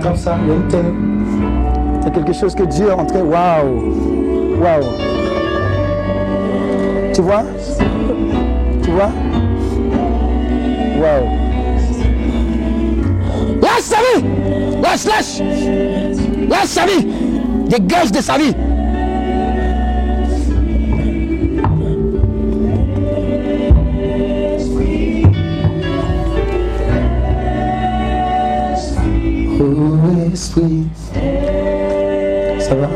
[0.00, 0.92] Comme ça, il y a une telle.
[2.02, 3.22] C'est quelque chose que Dieu est en train.
[3.22, 4.60] Waouh!
[4.60, 4.84] Waouh!
[7.14, 7.44] Tu vois?
[8.82, 9.10] Tu vois?
[11.00, 11.40] Waouh!
[13.62, 14.24] Lâche sa vie
[14.82, 15.42] Lâche, lâche
[16.48, 17.06] Lâche sa vie
[17.68, 18.54] Dégage de sa vie
[29.62, 30.86] Oh Esprit.
[32.60, 32.88] Ça va?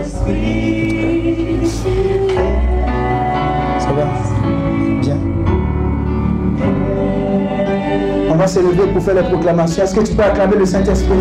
[3.79, 4.07] Ça va?
[5.03, 5.19] Bien.
[8.31, 9.83] On va se lever pour faire les proclamations.
[9.85, 11.15] Est-ce que tu peux acclamer le Saint-Esprit?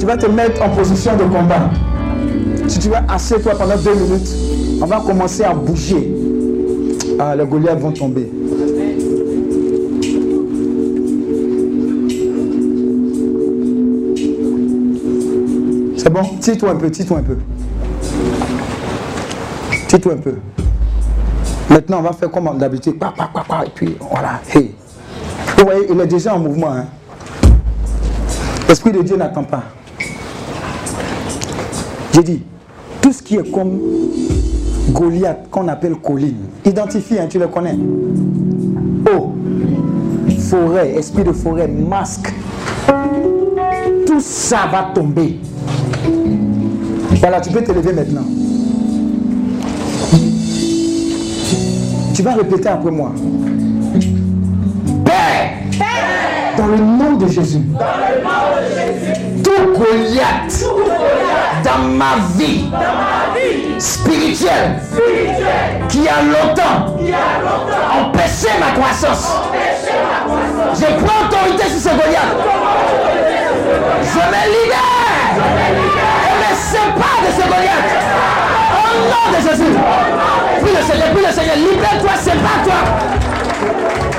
[0.00, 1.70] Tu vas te mettre en position de combat.
[2.70, 4.32] Si tu vas assieds-toi pendant deux minutes,
[4.80, 6.14] on va commencer à bouger.
[7.18, 8.30] Ah, les Goliaths vont tomber.
[15.96, 16.22] C'est bon?
[16.40, 17.36] Tire-toi un peu, tire-toi un peu.
[19.88, 20.34] Tire-toi un peu.
[21.68, 22.94] Maintenant, on va faire comme d'habitude.
[22.94, 24.40] Et puis, voilà.
[24.54, 24.76] Hey.
[25.58, 26.70] Vous voyez, il est déjà en mouvement.
[26.70, 26.86] Hein?
[28.68, 29.64] L'Esprit de Dieu n'attend pas.
[32.12, 32.42] J'ai dit,
[33.30, 33.78] qui est comme
[34.88, 37.76] Goliath, qu'on appelle colline, identifie, hein, tu le connais.
[39.06, 39.34] Eau,
[40.36, 42.34] forêt, esprit de forêt, masque.
[44.04, 45.38] Tout ça va tomber.
[47.20, 48.24] Voilà, tu peux te lever maintenant.
[52.12, 53.12] Tu vas répéter après moi.
[55.04, 55.52] Père,
[56.58, 57.62] dans le nom de Jésus,
[59.44, 60.64] tout Goliath
[61.64, 62.70] dans ma vie
[63.78, 64.80] spirituelle
[65.88, 66.96] qui a longtemps
[67.92, 69.36] empêché ma croissance.
[70.74, 72.36] Je prends autorité sur ce Goliath.
[74.02, 75.34] Je me libère
[76.26, 77.90] et me sépare de ce Goliath.
[78.72, 79.74] Au nom de Jésus.
[80.62, 82.80] Puis le Seigneur, puis le Seigneur, libère-toi, sépare-toi.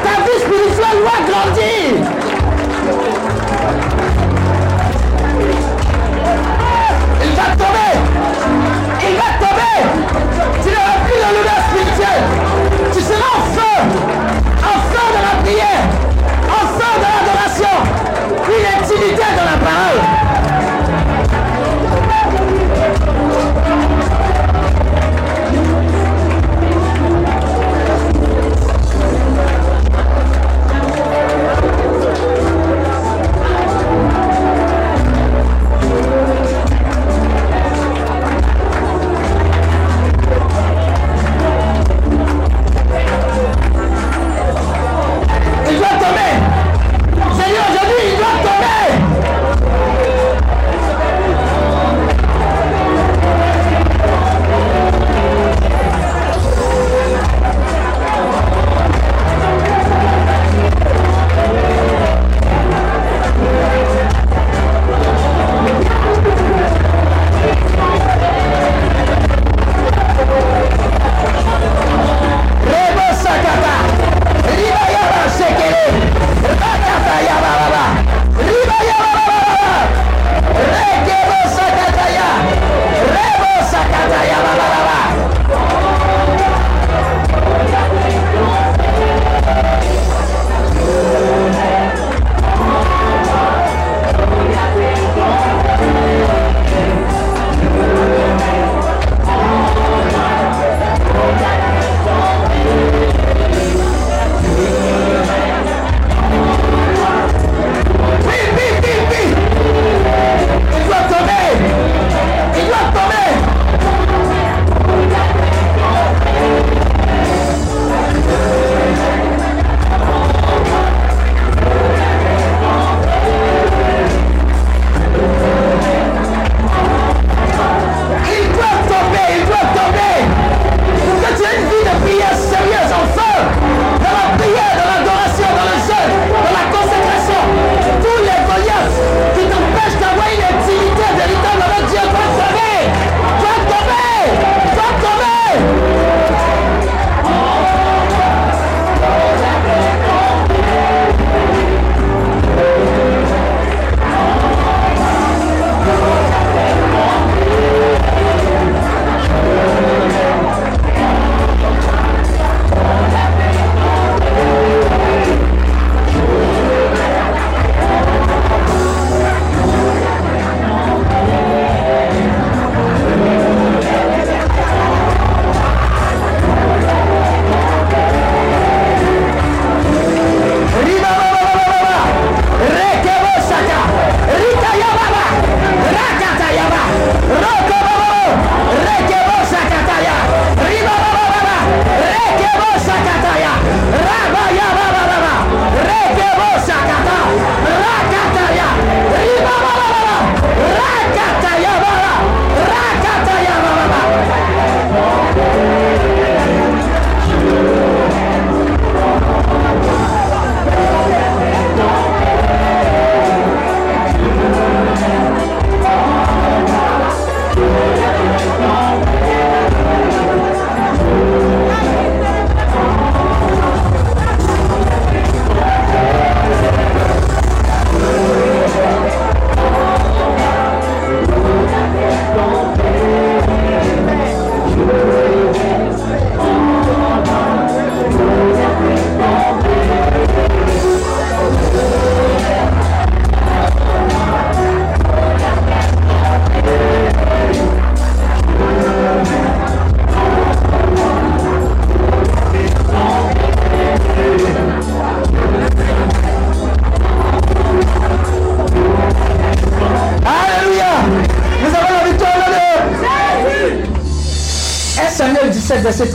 [0.04, 1.90] Ta vie spirituelle doit grandir.
[19.02, 19.61] Une intimité dans la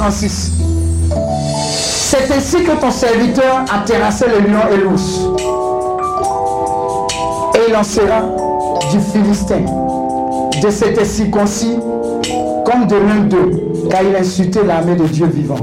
[0.06, 0.52] verset 36.
[2.08, 5.20] C'est ainsi que ton serviteur a terrassé le lion et l'ours.
[7.54, 8.22] Et il en sera
[8.90, 9.64] du Philistin,
[10.62, 11.78] de cet circoncis,
[12.64, 13.50] comme de l'un d'eux,
[13.90, 15.56] car il a insulté l'armée de Dieu vivant.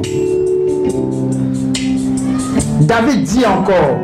[2.82, 3.98] David dit encore,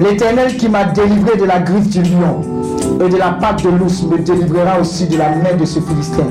[0.00, 2.40] l'Éternel qui m'a délivré de la griffe du lion
[3.04, 6.24] et de la patte de l'ours me délivrera aussi de la main de ce Philistin.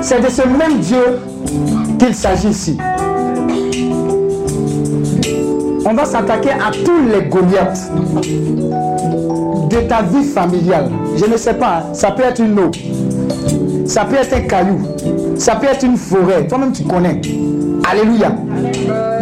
[0.00, 1.18] C'est de ce même Dieu
[1.98, 2.78] qu'il s'agit ici.
[5.84, 7.90] On va s'attaquer à tous les Goliaths
[9.70, 10.90] de ta vie familiale.
[11.16, 12.70] Je ne sais pas, ça peut être une eau,
[13.86, 14.80] ça peut être un caillou,
[15.36, 16.46] ça peut être une forêt.
[16.46, 17.20] Toi-même, tu connais.
[17.90, 18.32] Alléluia.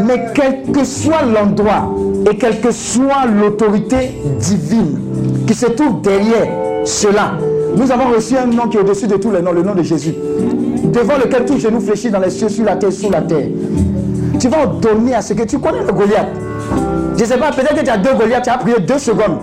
[0.07, 1.95] Mais quel que soit l'endroit
[2.31, 4.99] et quelle que soit l'autorité divine
[5.47, 6.49] qui se trouve derrière
[6.85, 7.33] cela,
[7.77, 9.83] nous avons reçu un nom qui est au-dessus de tous les noms, le nom de
[9.83, 10.15] Jésus,
[10.99, 13.47] devant lequel tout genou fléchit dans les cieux, sur la terre, sous la terre.
[14.39, 16.29] Tu vas donner à ce que tu connais le Goliath.
[17.17, 19.39] Je ne sais pas, peut-être que tu as deux Goliaths, tu as prié deux secondes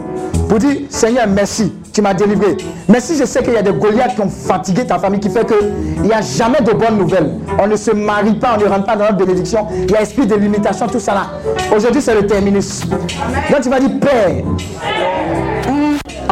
[0.47, 2.57] pour dire Seigneur, merci, tu m'as délivré.
[2.87, 5.29] Mais si je sais qu'il y a des Goliaths qui ont fatigué ta famille, qui
[5.29, 8.69] fait qu'il n'y a jamais de bonnes nouvelles, on ne se marie pas, on ne
[8.69, 11.27] rentre pas dans notre bénédiction, il y a esprit de limitation, tout ça là.
[11.75, 12.81] Aujourd'hui, c'est le terminus.
[12.87, 14.43] Donc tu vas dire Père.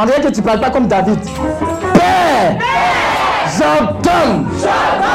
[0.06, 1.20] Dirait que tu ne parles pas comme David.
[1.94, 2.58] Père,
[3.58, 5.13] j'ordonne tout Goliath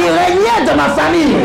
[0.00, 1.36] qui régnait de ma famille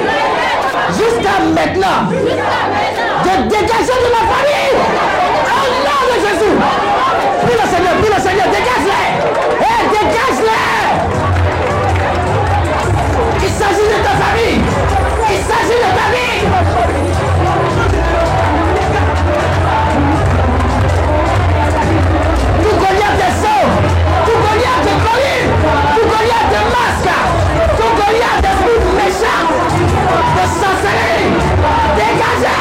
[0.91, 4.75] jusqu'à maintenant de dégager de ma famille.
[5.51, 6.55] Au nom de Jésus.
[7.43, 9.07] Prie le Seigneur, prie le Seigneur, dégage-les.
[9.59, 10.67] Hé, dégage-les.
[13.43, 14.59] Il s'agit de ta famille.
[15.31, 16.39] Il s'agit de ta vie.
[22.63, 23.65] Tout Goliath de sang,
[24.25, 25.51] tout Goliath de colline,
[25.95, 27.11] tout Goliath de masque,
[28.15, 29.51] Seigneur des fous méchants
[30.35, 31.35] de sorcellerie,
[31.97, 32.55] dégagez!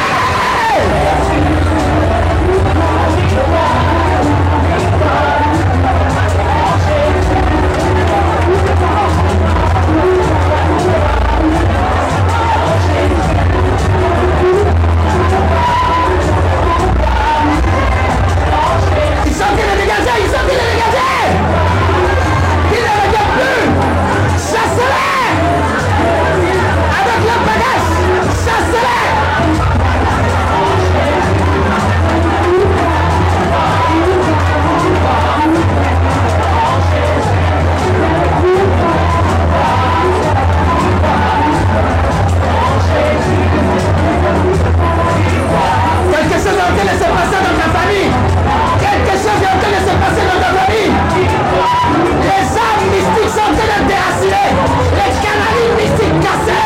[19.31, 20.74] Something in the gazelle, something in the
[55.15, 56.65] Escalarismo me se casar?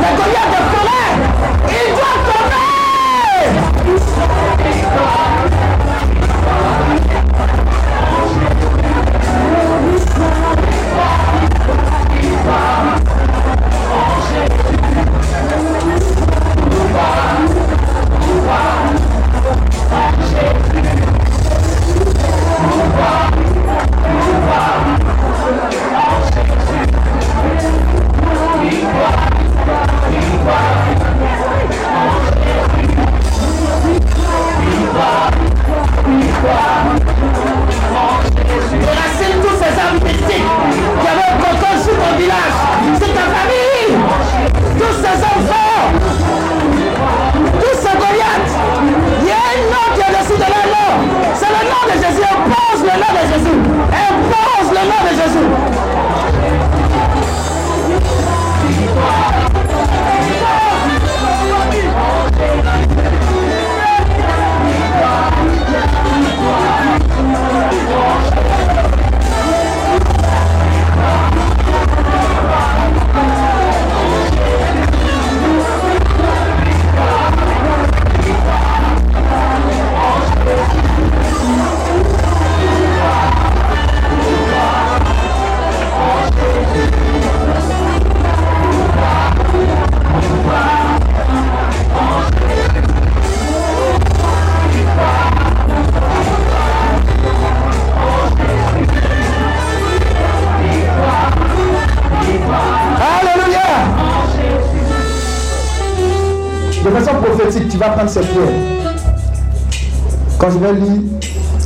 [0.00, 1.08] C'est Goliath de tomber.
[1.70, 2.18] Il doit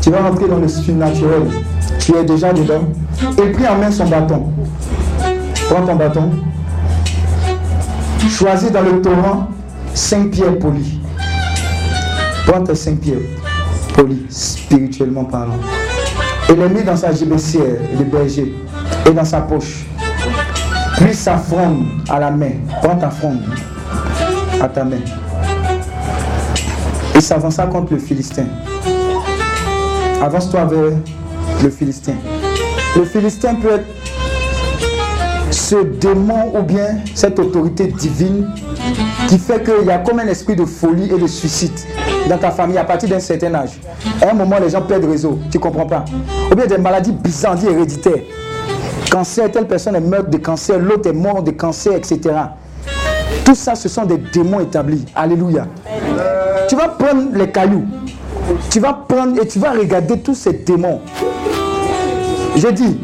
[0.00, 1.42] Tu vas rentrer dans le surnaturel.
[1.98, 2.84] Tu es déjà dedans.
[3.38, 4.44] Et pris en main son bâton.
[5.68, 6.30] Prends ton bâton.
[8.30, 9.48] Choisis dans le torrent
[9.94, 11.00] cinq pierres polies.
[12.46, 13.18] Prends tes cinq pierres
[13.94, 15.58] polies, spirituellement parlant.
[16.48, 18.54] Et les mets dans sa gibecière de berger
[19.06, 19.84] et dans sa poche.
[20.96, 22.52] Puis sa fronde à la main.
[22.82, 23.42] Prends ta fronde
[24.60, 25.00] à ta main.
[27.14, 28.46] Et s'avança contre le Philistin.
[30.22, 30.92] Avance-toi vers
[31.64, 32.12] le Philistin.
[32.94, 33.86] Le Philistin peut être
[35.50, 38.48] ce démon ou bien cette autorité divine
[39.26, 41.72] qui fait qu'il y a comme un esprit de folie et de suicide
[42.28, 43.80] dans ta famille à partir d'un certain âge.
[44.20, 46.04] À un moment, les gens perdent réseau, tu comprends pas.
[46.52, 48.22] Ou bien des maladies bizarres, héréditaires.
[49.10, 52.20] Cancer, telle personne est morte de cancer, l'autre est mort de cancer, etc.
[53.44, 55.04] Tout ça, ce sont des démons établis.
[55.16, 55.66] Alléluia.
[56.68, 57.84] Tu vas prendre les cailloux.
[58.70, 61.00] Tu vas prendre et tu vas regarder tous ces démons.
[62.56, 62.98] J'ai dit,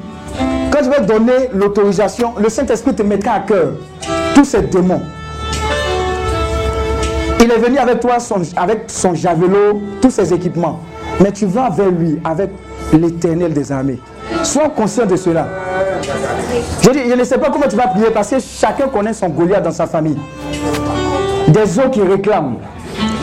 [0.70, 3.72] quand je vais donner l'autorisation, le Saint-Esprit te mettra à cœur
[4.34, 5.02] tous ces démons.
[7.40, 8.18] Il est venu avec toi
[8.56, 10.80] avec son javelot, tous ses équipements.
[11.20, 12.50] Mais tu vas vers lui avec
[12.92, 13.98] l'éternel des armées.
[14.42, 15.48] Sois conscient de cela.
[16.82, 19.28] Je, dis, je ne sais pas comment tu vas prier parce que chacun connaît son
[19.28, 20.18] Goliath dans sa famille.
[21.48, 22.56] Des eaux qui réclament.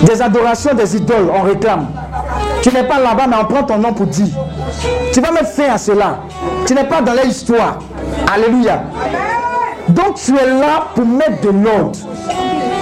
[0.03, 1.87] Des adorations des idoles, on réclame.
[2.65, 4.25] Tu n'es pas là-bas, mais on prend ton nom pour dire.
[5.13, 6.17] Tu vas mettre fin à cela.
[6.65, 7.77] Tu n'es pas dans l'histoire.
[8.33, 8.81] Alléluia.
[9.89, 11.99] Donc tu es là pour mettre de l'ordre.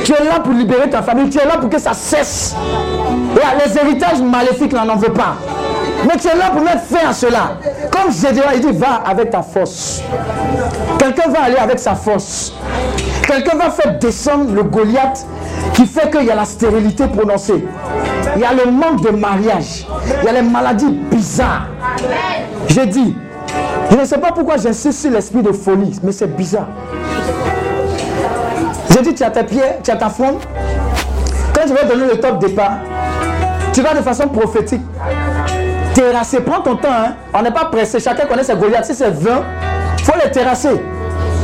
[0.05, 1.29] Tu es là pour libérer ta famille.
[1.29, 2.55] Tu es là pour que ça cesse.
[3.35, 5.35] Les héritages maléfiques, n'en veut pas.
[6.07, 7.57] Mais tu es là pour mettre fin à cela.
[7.91, 10.01] Comme Gédéon, il dit, va avec ta force.
[10.97, 12.53] Quelqu'un va aller avec sa force.
[13.27, 15.25] Quelqu'un va faire descendre le Goliath
[15.73, 17.63] qui fait qu'il y a la stérilité prononcée.
[18.35, 19.85] Il y a le manque de mariage.
[20.21, 21.67] Il y a les maladies bizarres.
[22.67, 23.15] J'ai dit,
[23.91, 26.67] je ne sais pas pourquoi j'insiste sur l'esprit de folie, mais c'est bizarre.
[28.89, 30.39] J'ai dit, tu as tes pieds, tu as ta fronde.
[31.53, 32.77] Quand je vais donner le top départ,
[33.71, 34.81] tu vas de façon prophétique
[35.93, 36.41] terrasser.
[36.41, 37.15] Prends ton temps, hein.
[37.33, 37.99] on n'est pas pressé.
[37.99, 38.85] Chacun connaît ses Goliaths.
[38.85, 39.43] Si c'est 20,
[39.99, 40.81] il faut les terrasser.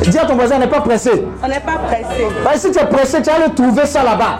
[0.07, 1.11] Dis à ton voisin, on n'est pas pressé.
[1.43, 2.25] On n'est pas pressé.
[2.43, 4.39] Bah, si tu es pressé, tu vas le trouver ça là-bas.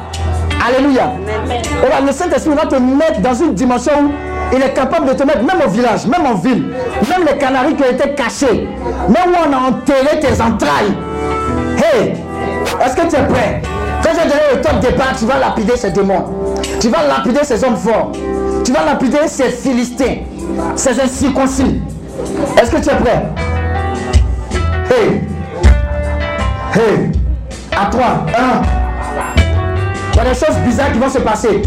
[0.68, 1.14] Alléluia.
[1.48, 5.14] Et là, le Saint-Esprit va te mettre dans une dimension où il est capable de
[5.14, 6.73] te mettre, même au village, même en ville,
[7.10, 8.68] même les canaries qui ont été cachés,
[9.07, 10.95] même où on a enterré tes entrailles.
[11.77, 12.14] Hey,
[12.84, 13.61] est-ce que tu es prêt?
[14.03, 16.26] Quand je donné le top départ, tu vas lapider ces démons.
[16.80, 18.11] Tu vas lapider ces hommes forts.
[18.64, 20.18] Tu vas lapider ces Philistins,
[20.76, 21.81] ces incirconcis.
[22.61, 23.26] Est-ce que tu es prêt?
[24.90, 25.22] Hey,
[26.75, 27.11] hey,
[27.77, 28.61] à toi, un.
[30.13, 31.61] Il y a des choses bizarres qui vont se passer.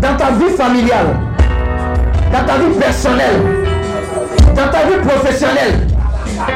[0.00, 1.16] Dans ta vie familiale,
[2.32, 3.42] dans ta vie personnelle,
[4.54, 5.86] dans ta vie professionnelle.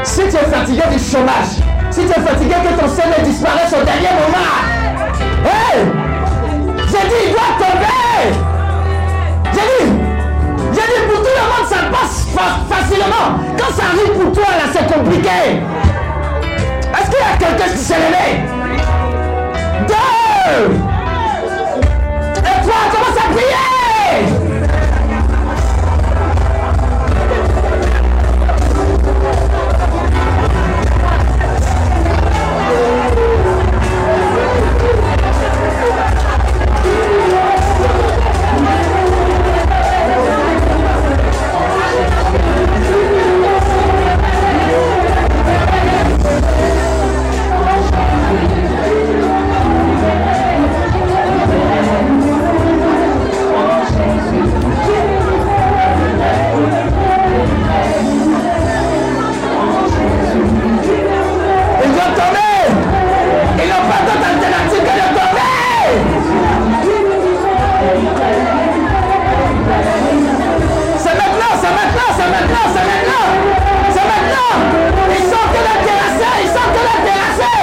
[0.02, 1.56] Si tu es fatigué du chômage,
[1.90, 4.50] si tu es fatigué que ton CV disparaisse au dernier moment,
[5.44, 5.86] hey!
[6.86, 8.36] J'ai dit, il doit tomber!
[9.52, 9.92] J'ai dit,
[10.72, 13.38] j'ai dit, pour tout le monde, ça passe fa- facilement.
[13.56, 15.62] Quand ça arrive pour toi, là, c'est compliqué.
[17.08, 18.26] Est-ce qu'il y a quelqu'un qui s'est levé?
[19.86, 20.74] Deux!
[22.36, 23.67] Et toi, commence à prier!
[75.10, 77.57] Ils sont que les terrasser, ils sont que les terrasser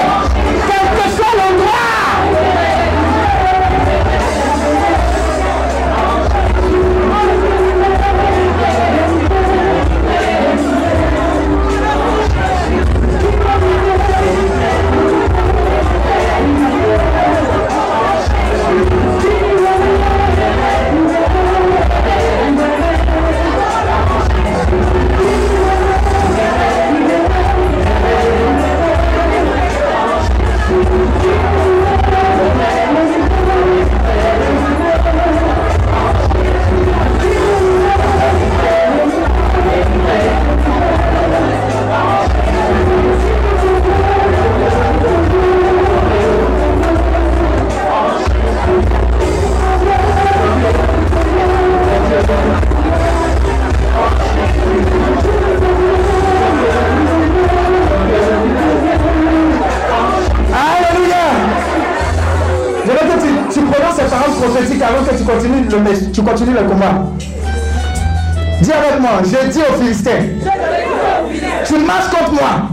[69.95, 72.69] je dis aux Philistins, tu marches contre moi.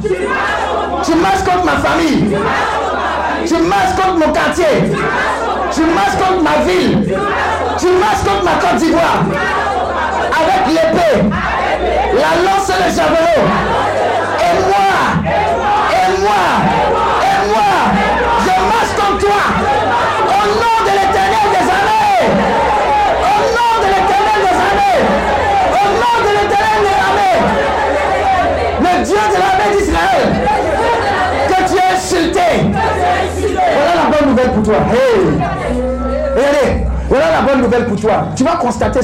[1.05, 2.37] Tu marches contre ma famille.
[3.47, 4.93] Tu marches contre mon quartier.
[5.73, 7.17] Tu marches contre ma ville.
[7.79, 9.25] Tu marches contre ma Côte d'Ivoire.
[10.35, 11.23] Avec l'épée,
[12.15, 13.43] la lance et le javelot.
[14.39, 14.91] Et moi,
[15.91, 16.45] et moi,
[17.23, 17.73] et moi,
[18.41, 19.43] je marche contre toi.
[20.27, 22.25] Au nom de l'éternel des armées.
[23.23, 25.01] Au nom de l'éternel des armées.
[25.73, 27.39] Au nom de l'éternel des armées.
[28.81, 30.27] Le Dieu de l'armée d'Israël.
[31.49, 32.49] Que tu es insulté.
[33.37, 34.79] Voilà la bonne nouvelle pour toi.
[34.93, 35.23] Hey.
[36.35, 38.29] Regardez, voilà la bonne nouvelle pour toi.
[38.35, 39.02] Tu vas constater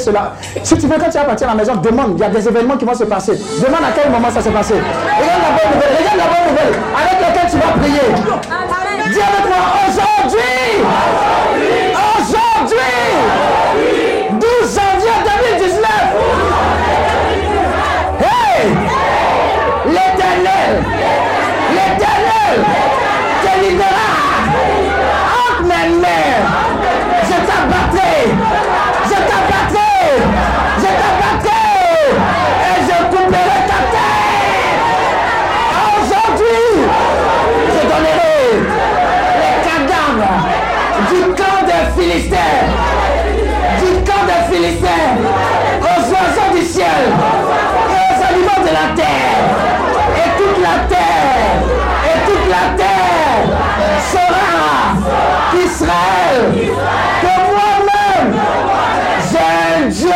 [0.63, 2.15] Si tu veux, quand tu vas partir à la maison, demande.
[2.17, 3.33] Il y a des événements qui vont se passer.
[3.33, 4.75] Demande à quel moment ça s'est passé.
[4.75, 5.97] Regarde la bonne nouvelle.
[5.99, 8.68] Regarde la bonne nouvelle avec laquelle tu vas prier.
[55.59, 56.53] qu'Israël,
[57.21, 58.35] que moi-même,
[59.31, 60.11] j'ai Dieu.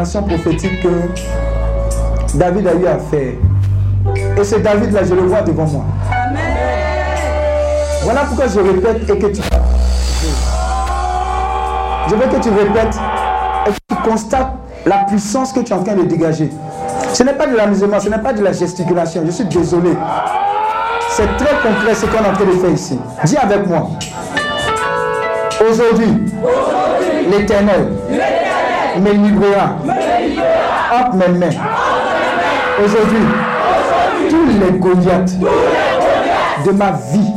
[0.00, 3.34] Déclaration prophétique que David a eu à faire
[4.38, 5.84] Et c'est David là, je le vois devant moi.
[8.02, 9.42] Voilà pourquoi je répète et que tu...
[12.08, 12.98] Je veux que tu répètes
[13.66, 14.52] et que tu constates
[14.86, 16.50] la puissance que tu es en train de dégager.
[17.12, 19.22] Ce n'est pas de l'amusement, ce n'est pas de la gesticulation.
[19.26, 19.90] Je suis désolé.
[21.10, 22.98] C'est très concret ce qu'on est en train de faire ici.
[23.24, 23.90] Dis avec moi.
[25.68, 26.08] Aujourd'hui,
[27.30, 27.99] l'éternel
[28.98, 29.76] me livrera
[30.92, 31.56] entre mes mains.
[32.84, 33.18] Aujourd'hui,
[34.28, 35.38] tous les Goliaths
[36.66, 37.32] de ma vie,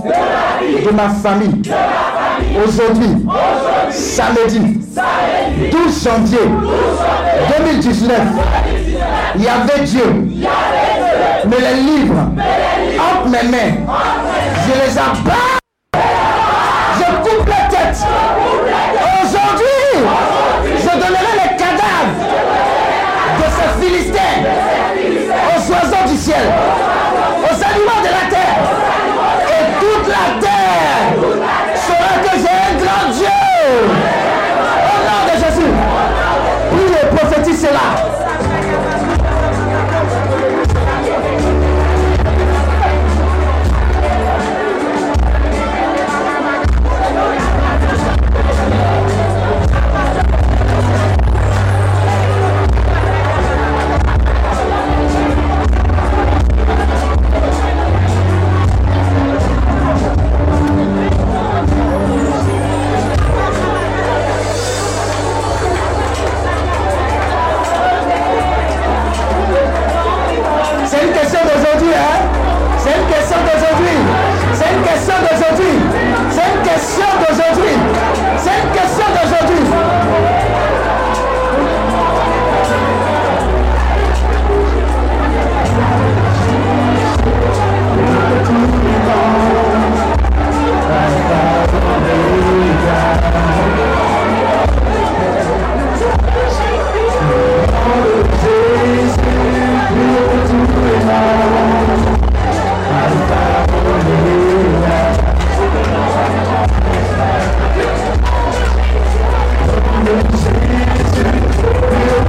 [0.85, 1.61] de ma famille,
[2.63, 3.25] aujourd'hui,
[3.89, 4.79] samedi,
[5.71, 6.49] 12 janvier
[7.59, 8.19] 2019,
[9.35, 10.05] il y avait Dieu,
[11.45, 12.15] me les livre
[12.97, 13.75] entre mes mains.
[14.65, 15.59] Je les abats.
[16.97, 18.05] Je coupe la tête.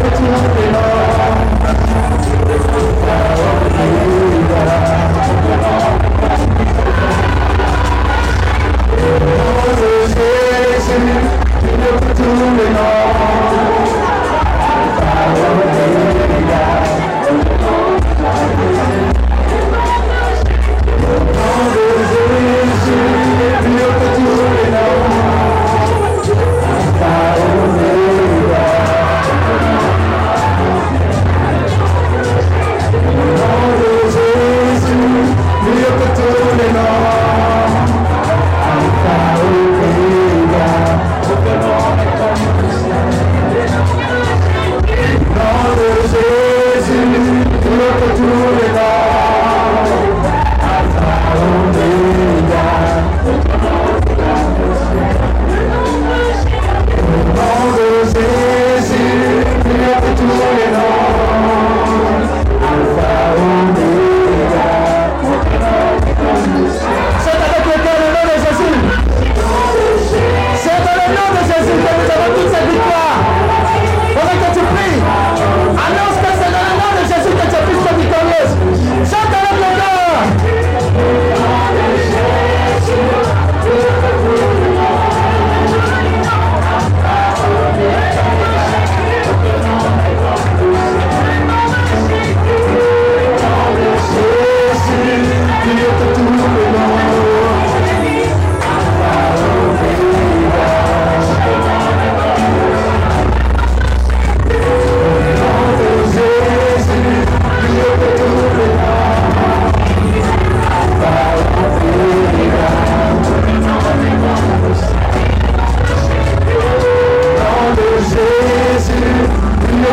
[0.04, 0.44] C'est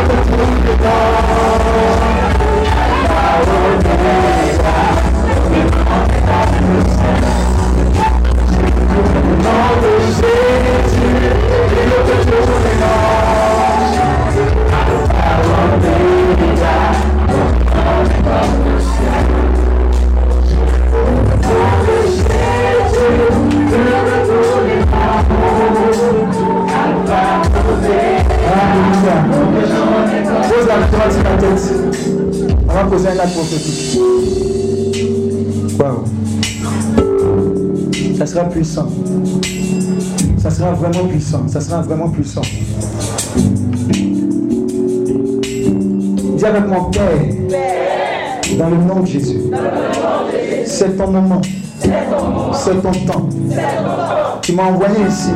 [0.03, 0.51] Hallelujah.
[30.61, 30.75] Pose la
[31.09, 31.73] sur la tête.
[32.69, 33.99] On va poser un acte prophétique.
[35.79, 36.03] Waouh.
[38.15, 38.87] Ça sera puissant.
[40.37, 41.47] Ça sera vraiment puissant.
[41.47, 42.43] Ça sera vraiment puissant.
[46.37, 47.09] Dis avec mon Père.
[48.59, 49.41] Dans le nom de Jésus.
[50.65, 51.41] C'est ton moment.
[52.53, 53.29] C'est ton temps.
[54.43, 55.31] Tu m'as envoyé ici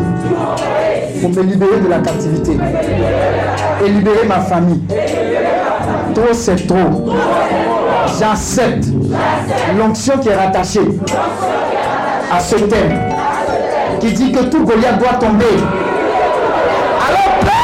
[1.19, 2.51] pour me libérer de la captivité
[3.83, 4.81] et libérer ma famille.
[6.15, 7.11] Trop, c'est trop.
[8.17, 8.85] J'accepte
[9.77, 10.87] l'onction qui est rattachée
[12.31, 12.99] à ce thème
[13.99, 15.45] qui dit que tout Goliath doit tomber.
[17.07, 17.54] Alors,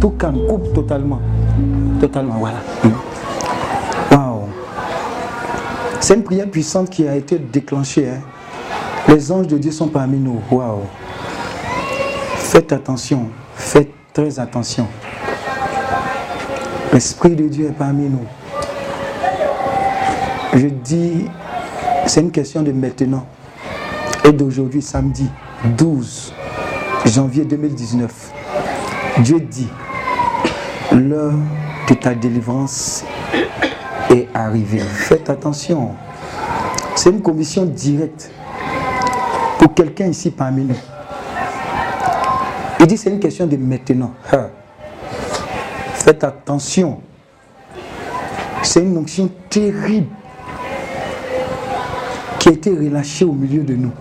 [0.00, 1.20] Tout calme, coupe totalement.
[2.00, 2.56] Totalement, voilà.
[4.10, 4.44] Waouh.
[6.00, 8.08] C'est une prière puissante qui a été déclenchée.
[8.08, 8.20] hein.
[9.08, 10.40] Les anges de Dieu sont parmi nous.
[10.50, 10.80] Waouh.
[12.36, 13.28] Faites attention.
[13.54, 14.86] Faites très attention.
[16.92, 18.24] L'Esprit de Dieu est parmi nous.
[20.54, 21.26] Je dis
[22.06, 23.24] c'est une question de maintenant
[24.24, 25.28] et d'aujourd'hui, samedi
[25.76, 26.32] 12
[27.06, 28.32] janvier 2019.
[29.18, 29.68] Dieu dit,
[30.92, 31.34] l'heure
[31.88, 33.04] de ta délivrance
[34.10, 34.78] est arrivée.
[34.80, 35.90] Faites attention.
[36.96, 38.30] C'est une commission directe
[39.58, 40.76] pour quelqu'un ici parmi nous.
[42.80, 44.12] Il dit, c'est une question de maintenant.
[45.94, 47.00] Faites attention.
[48.62, 50.06] C'est une onction terrible
[52.38, 53.92] qui a été relâché au milieu de nous.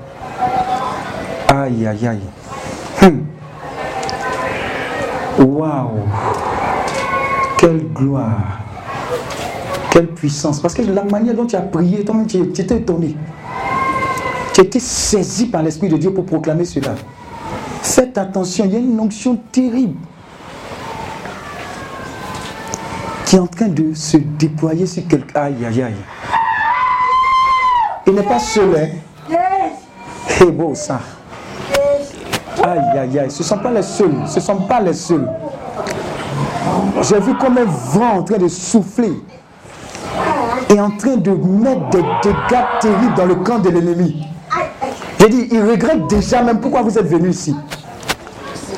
[1.49, 2.19] Aïe, aïe, aïe.
[3.01, 3.25] Hum.
[5.39, 6.48] Waouh.
[7.59, 8.59] Quelle gloire.
[9.91, 10.61] Quelle puissance.
[10.61, 13.17] Parce que la manière dont tu as prié, toi-même, tu étais étonné.
[14.53, 16.95] Tu étais saisi par l'Esprit de Dieu pour proclamer cela.
[17.81, 19.97] Faites attention, il y a une onction terrible
[23.25, 25.41] qui est en train de se déployer sur quelqu'un.
[25.41, 25.95] Aïe, aïe, aïe.
[28.07, 29.35] Il n'est pas seul, hein.
[30.27, 31.01] C'est beau ça.
[32.63, 33.31] Aïe, aïe, aïe.
[33.31, 34.15] Ce ne sont pas les seuls.
[34.27, 35.29] Ce ne sont pas les seuls.
[37.01, 39.13] J'ai vu comme un vent en train de souffler
[40.69, 44.25] et en train de mettre des dégâts terribles dans le camp de l'ennemi.
[45.19, 47.55] J'ai dit, il regrette déjà même pourquoi vous êtes venu ici.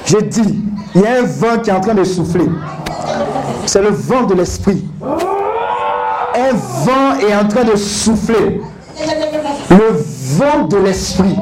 [0.06, 0.61] J'ai dit,
[0.95, 2.50] il y a un vent qui est en train de souffler.
[3.66, 4.84] C'est le vent de l'esprit.
[5.02, 8.61] Un vent est en train de souffler.
[9.70, 10.03] Le
[10.38, 11.38] vent de l'esprit.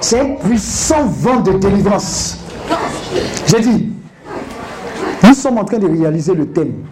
[0.00, 2.38] C'est un puissant vent de délivrance.
[3.46, 3.88] J'ai dit,
[5.22, 6.84] nous sommes en train de réaliser le thème.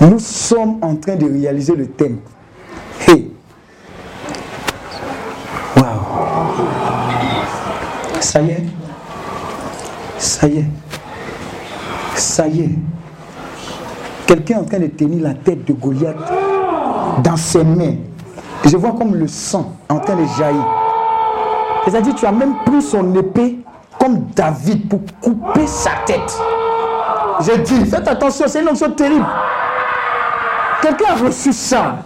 [0.00, 2.18] Nous sommes en train de réaliser le thème.
[3.06, 3.30] Hey.
[5.76, 5.86] Waouh.
[8.20, 8.64] Ça y est.
[10.18, 10.64] Ça y est.
[12.16, 12.70] Ça y est.
[14.26, 16.16] Quelqu'un est en train de tenir la tête de Goliath
[17.22, 17.96] dans ses mains.
[18.64, 20.64] Je vois comme le sang en train de jaillir.
[21.84, 23.58] C'est-à-dire, tu as même pris son épée
[24.00, 26.38] comme David pour couper sa tête.
[27.40, 29.26] Je dis, faites attention, c'est une option terrible.
[30.80, 31.96] Quelqu'un a reçu ça.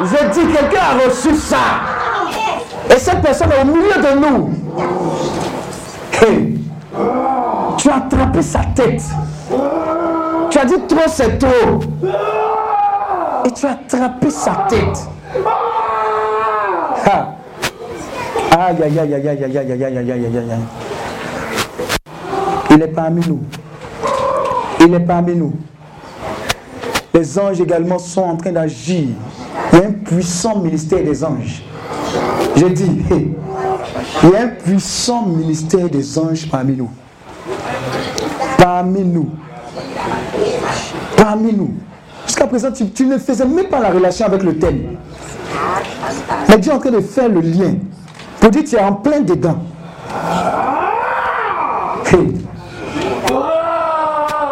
[0.00, 1.56] Je dis, quelqu'un a reçu ça.
[2.90, 4.50] Et cette personne est au milieu de nous.
[6.20, 6.58] Hey,
[7.78, 9.02] tu as attrapé sa tête.
[10.50, 11.80] Tu as dit trop, c'est trop.
[13.44, 15.08] Et tu as attrapé sa tête.
[17.06, 17.28] Ah.
[18.56, 20.58] Aïe, aïe, aïe, aïe, aïe, aïe, aïe, aïe, aïe, aïe, aïe.
[22.70, 23.40] Il est parmi nous.
[24.80, 25.52] Il est parmi nous.
[27.12, 29.08] Les anges également sont en train d'agir.
[29.72, 31.62] Il y a un puissant ministère des anges.
[32.56, 32.90] Je dis,
[34.22, 36.90] il y a un puissant ministère des anges parmi nous.
[38.58, 39.30] Parmi nous.
[41.16, 41.74] Parmi nous.
[42.26, 44.96] Jusqu'à présent, tu, ne faisais même pas la relation avec le thème.
[46.48, 47.74] Mais Dieu est en train de faire le lien.
[48.40, 49.58] Pour dire tu es en plein dedans.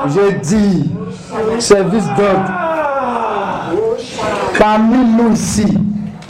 [0.09, 0.91] Je dis,
[1.59, 2.51] service d'ordre.
[4.59, 5.79] Parmi nous ici,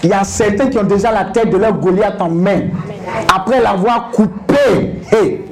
[0.02, 2.62] il y a certains qui ont déjà la tête de leur Goliath en main.
[3.34, 5.00] Après l'avoir coupé.
[5.10, 5.44] Hey.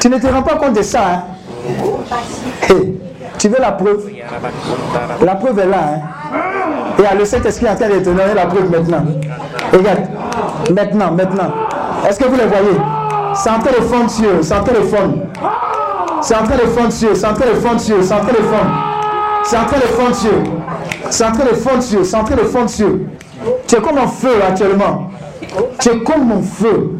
[0.00, 1.00] Tu ne te rends pas compte de ça.
[1.00, 1.22] Hein?
[2.68, 2.98] Hey.
[3.38, 4.10] Tu veux la preuve?
[5.22, 5.78] La preuve est là.
[5.94, 6.00] Hein?
[6.98, 9.04] Et a le Saint-Esprit en train de te donner la preuve maintenant.
[9.72, 10.08] Regarde.
[10.74, 11.52] Maintenant, maintenant.
[12.08, 12.78] Est-ce que vous les voyez?
[13.34, 14.40] C'est en train de fondre sur eux.
[16.22, 18.32] C'est en train de fondre Dieu, c'est en train de fondre Dieu, c'est en train
[18.32, 18.38] de.
[19.44, 19.84] C'est en train de.
[21.10, 22.70] C'est en train de fondre c'est en train de fondre
[23.66, 25.10] Tu es comme un feu actuellement.
[25.80, 26.90] Tu es comme mon feu.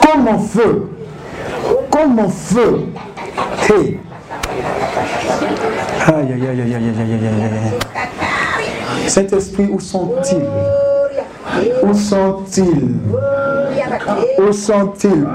[0.00, 0.88] Comme mon feu.
[1.90, 2.86] Comme mon feu.
[3.68, 3.98] Hey.
[6.06, 7.18] Aïe, aïe, aïe, aïe, aïe, aïe,
[9.08, 10.44] Cet esprit où sont-ils?
[11.82, 12.96] Où sont-ils?
[14.38, 15.26] Où sont-ils?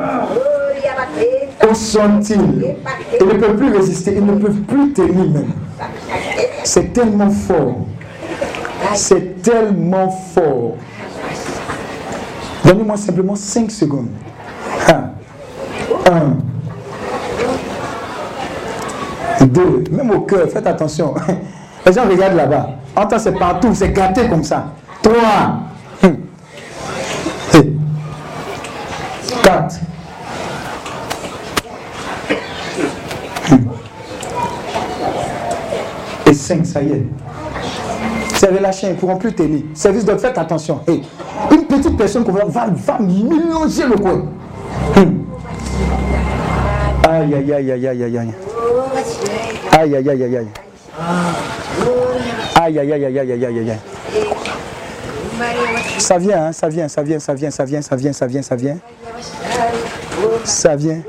[1.68, 2.76] Où sont-ils
[3.20, 5.52] Ils ne peuvent plus résister, ils ne peuvent plus tenir même.
[6.64, 7.76] C'est tellement fort.
[8.94, 10.76] C'est tellement fort.
[12.66, 14.10] Donnez-moi simplement 5 secondes.
[14.88, 14.94] 1,
[19.42, 21.14] 1, 2, même au cœur, faites attention.
[21.86, 22.70] Les gens regardent là-bas.
[22.96, 24.74] Entends, c'est partout, c'est gâté comme ça.
[25.02, 25.14] 3,
[29.44, 29.90] 4, hmm.
[36.64, 37.04] ça y est.
[38.36, 39.62] Servez la ils ne pourront plus tenir.
[39.74, 40.80] Service de faites attention.
[40.88, 41.04] Hey,
[41.52, 42.68] une petite personne qu'on va,
[43.00, 44.24] mélanger le coin.
[44.96, 45.26] Hum.
[47.08, 48.34] Aïe, aïe, aïe, aïe, aïe, aïe, aïe.
[49.78, 50.48] Aïe, aïe, aïe, aïe, aïe.
[52.56, 53.78] Aïe, aïe, aïe, aïe, aïe, aïe, aïe, aïe.
[55.98, 58.56] Ça vient, ça vient, ça vient, ça vient, ça vient, ça vient, ça vient, ça
[58.56, 58.78] vient.
[60.44, 61.02] Ça vient.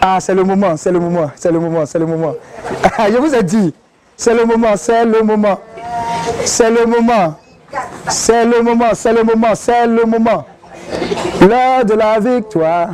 [0.00, 2.34] Ah, c'est le moment, c'est le moment, c'est le moment, c'est le moment.
[2.96, 3.74] Ah, je vous ai dit,
[4.16, 5.58] c'est le moment, c'est le moment.
[6.44, 7.34] C'est le moment.
[8.08, 10.46] C'est le moment, c'est le moment, c'est le moment.
[11.40, 12.90] L'heure de la victoire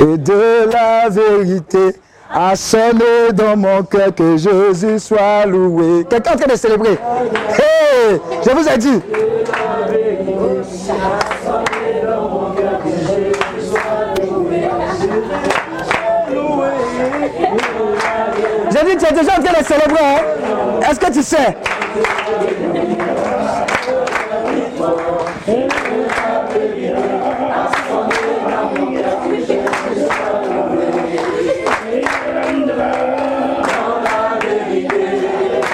[0.00, 1.96] et de la vérité
[2.32, 6.04] a sonné dans mon cœur que Jésus soit loué.
[6.08, 6.98] Quelqu'un en train de célébrer.
[7.50, 9.00] Hey, je vous ai dit.
[18.96, 20.04] Tu es déjà en train de célébrer.
[20.04, 20.90] Hein?
[20.90, 21.56] Est-ce que tu sais?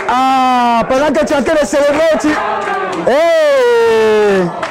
[0.09, 2.29] Ah, pendant que tu es en train de célébrer, tu...
[3.09, 4.66] Hey!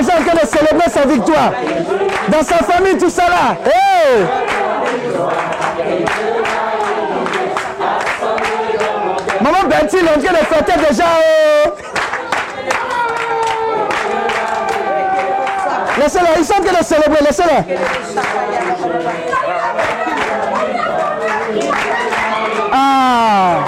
[0.00, 1.52] Déjà en train de célébrer sa victoire.
[2.28, 3.56] Dans sa famille, tout ça là.
[3.64, 4.26] Hey!
[9.40, 11.04] Maman Betty, il est en train de fêter déjà.
[11.66, 11.70] oh.
[16.00, 17.74] Laissez-le, ils sont en train de célébrer, laissez-le.
[22.72, 23.64] Ah!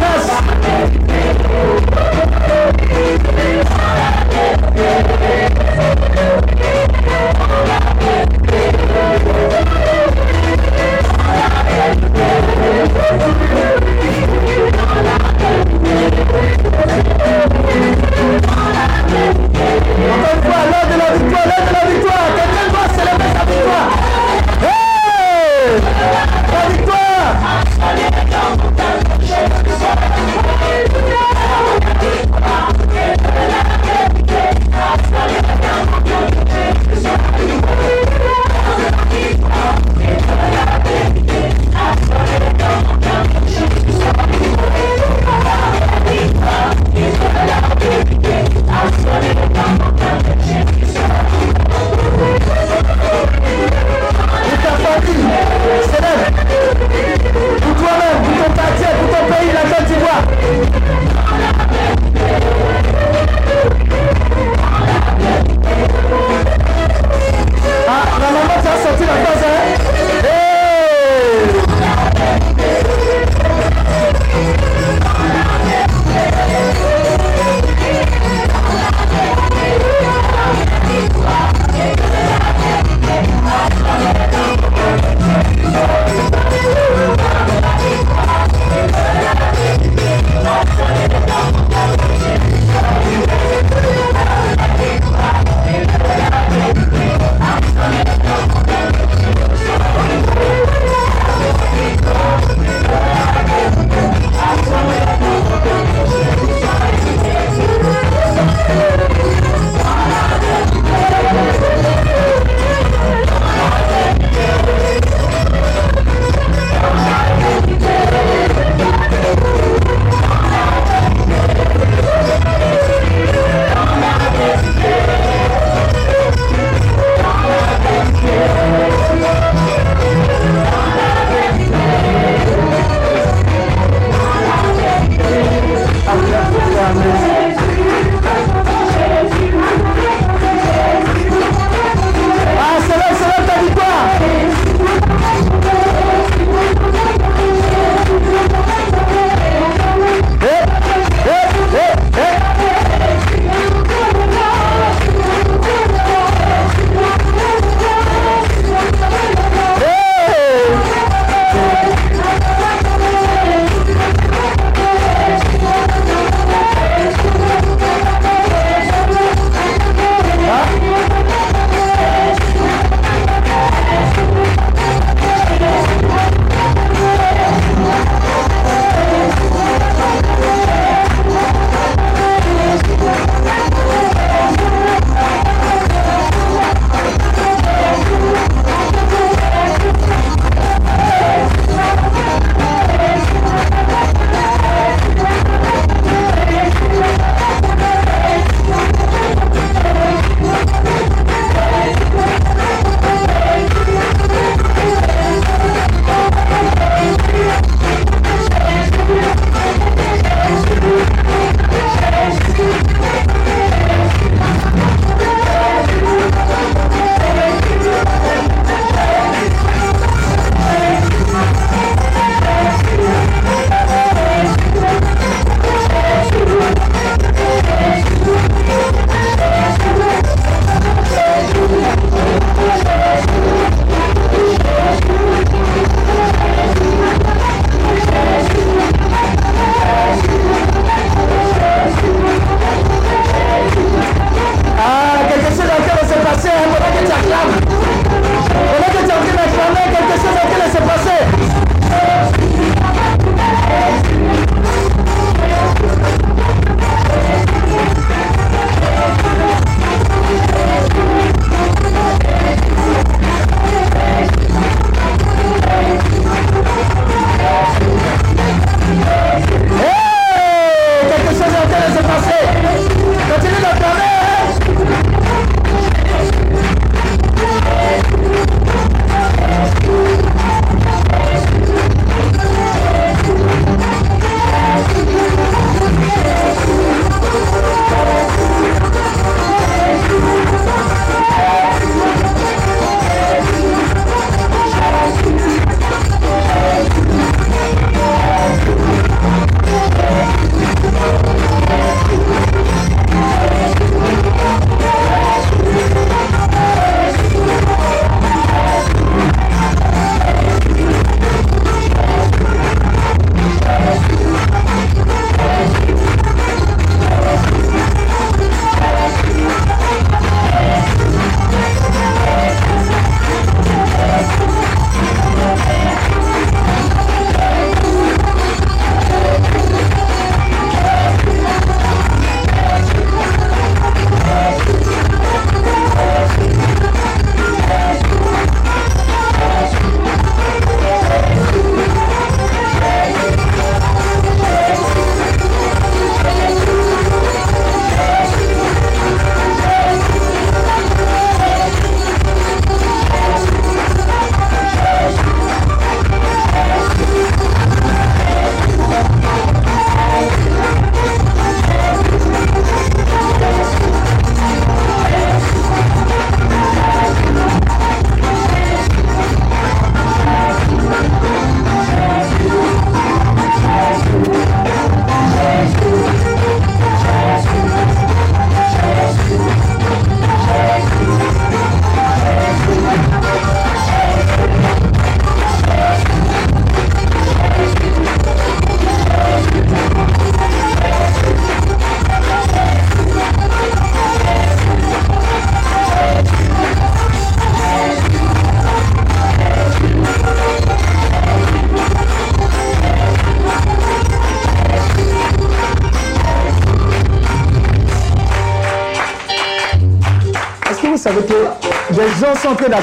[0.00, 0.30] Caritas.
[0.30, 0.38] La
[26.50, 28.77] La victoire
[55.90, 56.47] Selam.
[58.58, 60.22] partir pour ton pays, la Côte d'Ivoire.
[67.88, 69.87] Ah, la maman, tu as sorti la cause, hein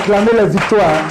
[0.07, 1.04] d'acclamer la victoire.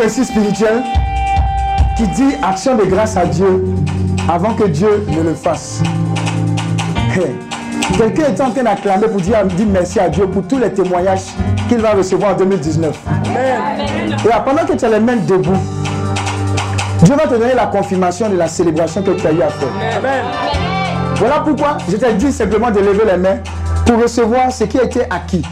[0.00, 0.82] Tu sais, il y a un principe spirituel
[1.96, 3.64] qui dit action de grâce à Dieu
[4.32, 5.82] avant que Dieu ne le fasse.
[7.14, 7.36] Hey.
[7.98, 11.34] Quelqu'un est en train d'acclamer pour dire, dire merci à Dieu pour tous les témoignages
[11.68, 12.98] qu'il va recevoir en 2019.
[14.24, 15.58] Et là, pendant que tu as les mains debout,
[17.02, 19.68] Dieu va te donner la confirmation de la célébration que tu as eu à faire.
[21.16, 23.38] Voilà pourquoi je t'ai dit simplement de lever les mains
[23.84, 25.42] pour recevoir ce qui a été acquis.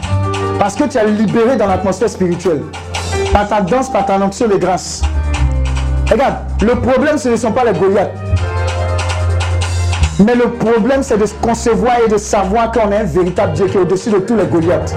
[0.57, 2.63] Parce que tu as libéré dans l'atmosphère spirituelle.
[3.39, 5.01] Par ta danse, par ta onction de grâce.
[6.11, 8.11] Regarde, le problème, ce ne sont pas les Goliaths.
[10.19, 13.67] Mais le problème, c'est de se concevoir et de savoir qu'on est un véritable Dieu
[13.67, 14.93] qui est au-dessus de tous les Goliaths.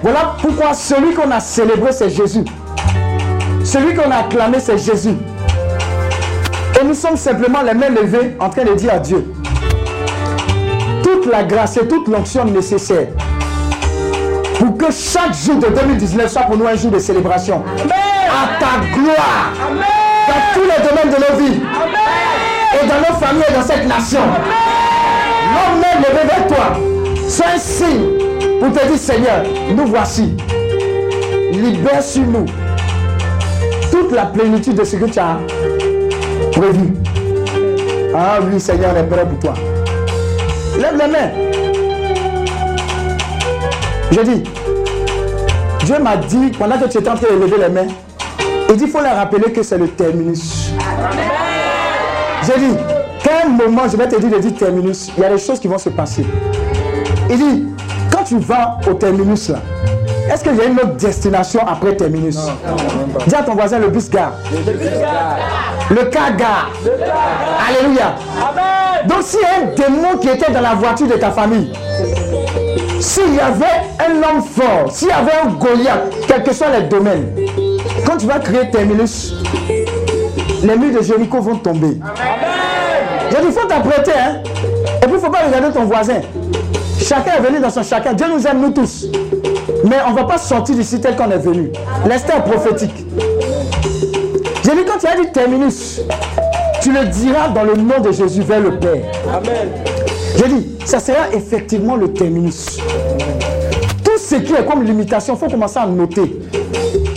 [0.00, 2.44] Voilà pourquoi celui qu'on a célébré, c'est Jésus.
[3.64, 5.16] Celui qu'on a acclamé, c'est Jésus.
[6.80, 9.34] Et nous sommes simplement les mains levées en train de dire à Dieu
[11.02, 13.08] toute la grâce et toute l'onction nécessaire
[14.78, 17.62] que chaque jour de 2019 soit pour nous un jour de célébration.
[17.64, 19.52] À ta gloire.
[20.28, 21.60] Dans tous les domaines de nos vies.
[22.74, 24.20] Et dans nos familles et dans cette nation.
[25.52, 26.78] Nos mains levées vers toi.
[27.28, 28.18] C'est un signe
[28.60, 29.42] pour te dire Seigneur,
[29.74, 30.34] nous voici.
[31.52, 32.46] Libère sur nous
[33.90, 35.38] toute la plénitude de ce que tu as
[36.52, 36.94] prévu.
[38.14, 39.54] Ah oui, Seigneur, est prêt pour toi.
[40.78, 41.48] Lève les mains.
[44.10, 44.42] Je dis,
[45.88, 47.86] Dieu m'a dit, pendant que tu étais en train de lever les mains,
[48.68, 50.70] il dit, il faut leur rappeler que c'est le terminus.
[52.42, 52.76] J'ai dit,
[53.24, 55.66] quel moment je vais te dire de dire terminus, il y a des choses qui
[55.66, 56.26] vont se passer.
[57.30, 57.68] Il dit,
[58.12, 59.60] quand tu vas au terminus là,
[60.30, 62.36] est-ce qu'il y a une autre destination après terminus?
[63.26, 64.34] Dis à ton voisin le bus gare.
[65.88, 66.70] Le car gare.
[67.66, 68.14] Alléluia.
[69.08, 71.72] Donc s'il y a un démon qui était dans la voiture de ta famille,
[73.08, 76.88] s'il y avait un homme fort, s'il y avait un Goliath, quels que soient les
[76.88, 77.34] domaines,
[78.04, 79.34] quand tu vas créer terminus,
[80.62, 81.96] les murs de Jéricho vont tomber.
[83.30, 84.12] J'ai dit, il faut t'apprêter.
[84.12, 84.42] Hein?
[85.02, 86.20] Et puis, il ne faut pas regarder ton voisin.
[87.00, 88.12] Chacun est venu dans son chacun.
[88.12, 89.06] Dieu nous aime, nous tous.
[89.84, 91.70] Mais on ne va pas sortir d'ici tel qu'on est venu.
[92.06, 93.06] L'esther prophétique.
[94.64, 96.02] J'ai dit, quand tu as dit terminus,
[96.82, 99.02] tu le diras dans le nom de Jésus vers le Père.
[99.32, 99.68] Amen.
[100.36, 102.78] J'ai dit, ça sera effectivement le terminus.
[104.28, 106.38] Ce qui est comme limitation, il faut commencer à noter.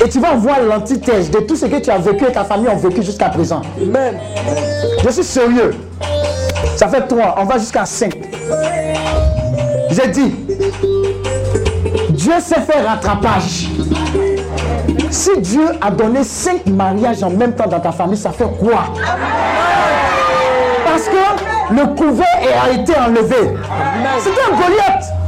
[0.01, 2.69] Et tu vas voir l'antithèse de tout ce que tu as vécu et ta famille
[2.69, 3.61] ont vécu jusqu'à présent.
[3.81, 4.17] Amen.
[5.03, 5.71] Je suis sérieux.
[6.77, 8.17] Ça fait 3, on va jusqu'à 5.
[9.89, 10.33] J'ai dit,
[12.11, 13.67] Dieu sait faire rattrapage.
[15.09, 18.85] Si Dieu a donné cinq mariages en même temps dans ta famille, ça fait quoi?
[20.85, 22.25] Parce que le couvert
[22.63, 23.57] a été enlevé.
[24.19, 25.20] C'était un Goliath.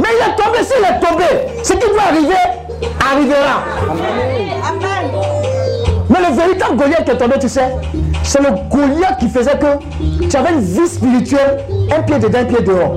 [0.00, 1.24] Mais il est tombé, s'il est tombé,
[1.62, 2.34] ce qui doit arriver,
[3.12, 3.64] arrivera.
[6.08, 7.74] Mais le véritable Goliath qui est tombé, tu sais,
[8.22, 11.64] c'est le Goliath qui faisait que tu avais une vie spirituelle,
[11.96, 12.94] un pied dedans, un pied dehors.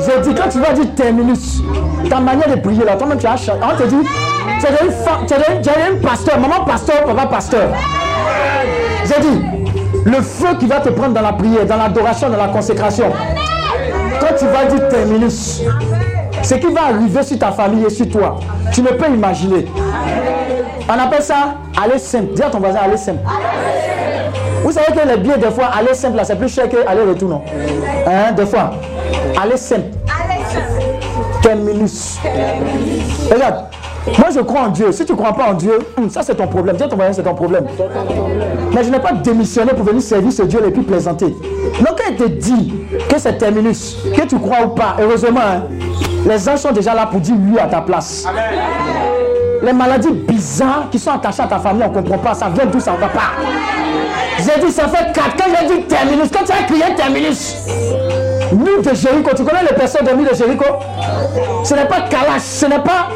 [0.00, 1.60] J'ai dit, quand tu vas dire terminus,
[2.08, 3.34] ta manière de prier là, toi-même tu as.
[3.62, 3.96] On te dit,
[4.60, 7.68] tu es une femme, tu es une pasteur, maman pasteur, papa pasteur.
[9.04, 9.42] J'ai dit,
[10.04, 13.12] le feu qui va te prendre dans la prière, dans l'adoration, dans la consécration,
[14.38, 15.62] tu vas dire terminus,
[16.42, 18.38] ce qui va arriver sur ta famille et sur toi,
[18.72, 19.66] tu ne peux imaginer.
[20.88, 22.34] On appelle ça aller simple.
[22.34, 23.20] Dis à ton voisin aller simple.
[24.62, 27.02] Vous savez que les billets, des fois, aller simple, là, c'est plus cher que aller
[27.02, 27.42] retour, non?
[28.06, 28.70] Hein, des fois.
[29.40, 29.88] Aller simple.
[31.42, 32.18] Terminus.
[33.30, 33.64] Regarde,
[34.18, 34.90] moi je crois en Dieu.
[34.92, 36.76] Si tu ne crois pas en Dieu, hum, ça c'est ton problème.
[36.76, 37.66] Dis à ton voisin, c'est ton problème.
[38.72, 41.26] Mais je n'ai pas démissionné pour venir servir ce Dieu et puis plaisanter.
[41.26, 42.74] Donc quand il te dit
[43.08, 45.62] que c'est terminus, que tu crois ou pas, heureusement, hein,
[46.26, 48.26] les anges sont déjà là pour dire oui à ta place.
[49.62, 52.34] Les maladies bizarres qui sont attachées à ta famille, on ne comprend pas.
[52.34, 53.32] Ça vient d'où ça ne va pas.
[54.38, 57.56] J'ai dit, ça fait 4 Quand j'ai dit terminus, quand tu as crié terminus,
[58.52, 60.64] nous de Jéricho, tu connais les personnes de de Jéricho?
[61.64, 63.08] Ce n'est pas Kalash, ce n'est pas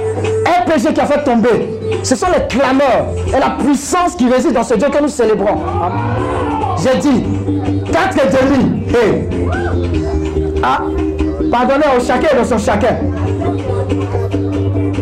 [0.63, 1.82] RPG qui a fait tomber.
[2.03, 5.59] Ce sont les clameurs et la puissance qui réside dans ce Dieu que nous célébrons.
[6.83, 7.25] J'ai dit,
[7.93, 8.83] 4 et demi.
[8.89, 9.29] Hey.
[10.63, 10.83] Ah,
[11.51, 12.97] pardonnez au chacun de son chacun.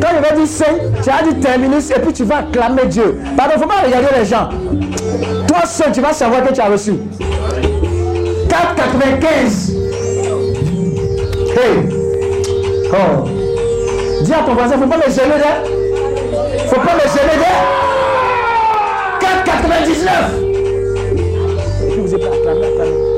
[0.01, 0.67] Quand il va dire 5,
[1.03, 3.21] tu as dit terminus et puis tu vas acclamer Dieu.
[3.37, 4.49] Pardon, il faut pas regarder les gens.
[5.47, 6.93] Toi seul, tu vas savoir que tu as reçu.
[8.49, 9.73] 4,95.
[11.53, 11.89] Hey.
[12.93, 13.25] Oh.
[14.23, 15.80] Dis à ton voisin, il ne faut pas les gêner là.
[16.71, 17.53] Faut pas les gêner là.
[19.19, 20.07] 4,99.
[21.83, 23.10] Et puis vous êtes acclamé,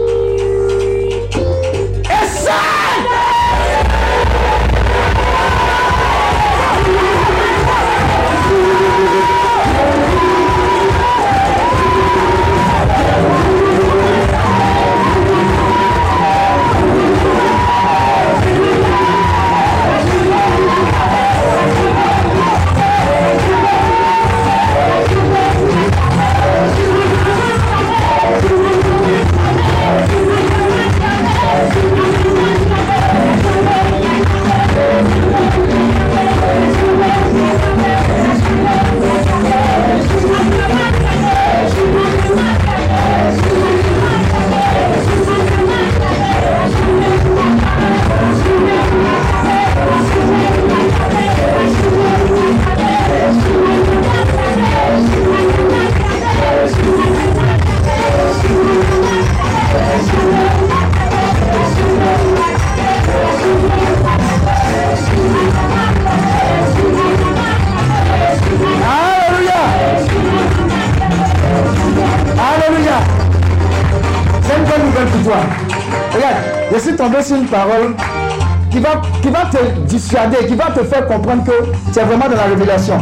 [81.23, 82.99] comprendre que es vraiment dans la révélation.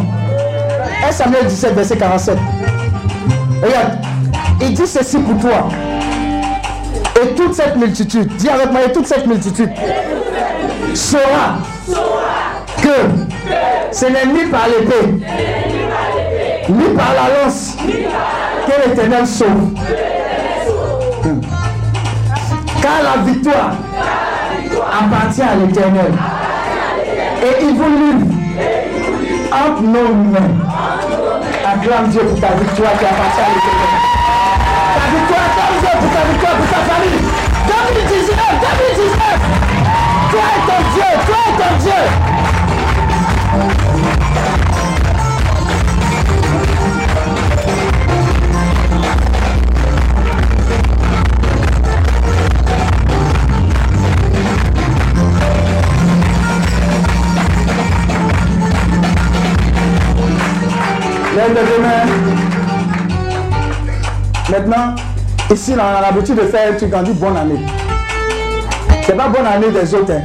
[1.08, 2.38] 1 Samuel 17, verset 47.
[3.62, 3.98] Regarde,
[4.60, 5.68] il dit ceci pour toi.
[7.22, 9.70] Et toute cette multitude, dis avec moi, et toute cette multitude
[10.94, 11.58] saura
[12.82, 15.26] que ce n'est ni par l'épée,
[16.68, 17.76] ni par la lance
[18.66, 19.74] que l'éternel sauve.
[22.80, 23.72] Car la victoire
[24.98, 26.12] appartient à l'éternel.
[27.42, 28.26] et evil livre
[29.52, 30.54] entre nos mains.
[31.64, 33.89] Acclame Dieu pour ta victoire qui appartient à l'éternel.
[64.50, 64.94] Maintenant,
[65.52, 67.60] ici, on a l'habitude de faire un truc, on dit bonne année.
[69.02, 70.12] C'est pas bonne année des autres.
[70.12, 70.22] hein.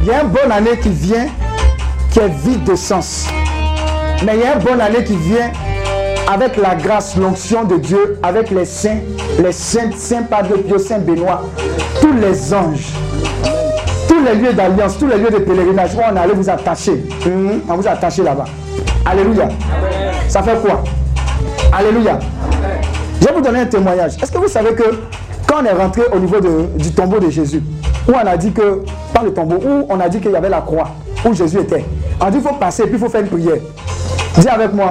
[0.00, 1.26] Il y a une bonne année qui vient
[2.10, 3.26] qui est vide de sens.
[4.24, 5.50] Mais il y a une bonne année qui vient
[6.32, 8.98] avec la grâce, l'onction de Dieu, avec les saints,
[9.42, 11.42] les saints, Saint Padre Pio, Saint Benoît,
[12.00, 12.91] tous les anges,
[14.22, 17.04] tous les lieux d'alliance, tous les lieux de pèlerinage, où on allait vous attacher.
[17.26, 18.44] Hum, On vous attacher là-bas.
[19.04, 19.48] Alléluia.
[20.28, 20.82] Ça fait quoi?
[21.76, 22.18] Alléluia.
[23.20, 24.12] Je vais vous donner un témoignage.
[24.22, 24.84] Est-ce que vous savez que
[25.46, 27.62] quand on est rentré au niveau de- du tombeau de Jésus,
[28.08, 30.48] où on a dit que, pas le tombeau, où on a dit qu'il y avait
[30.48, 30.88] la croix,
[31.24, 31.84] où Jésus était,
[32.20, 33.56] on dit qu'il faut passer et puis il faut faire une prière.
[34.38, 34.90] Dis avec moi,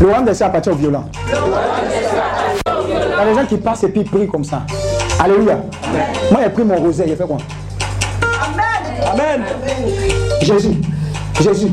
[0.00, 1.04] le royaume des cieux appartient aux violents.
[1.26, 4.62] Il y a des gens qui passent et puis ils prient comme ça.
[5.22, 5.58] Alléluia.
[6.30, 7.38] Moi, j'ai pris mon rosaire, j'ai fait quoi?
[9.12, 9.44] Amen.
[10.42, 10.76] Jésus,
[11.40, 11.72] Jésus,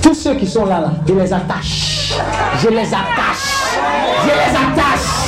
[0.00, 2.14] tous ceux qui sont là, je les attache.
[2.58, 3.76] Je les attache.
[4.22, 5.22] Je les attache.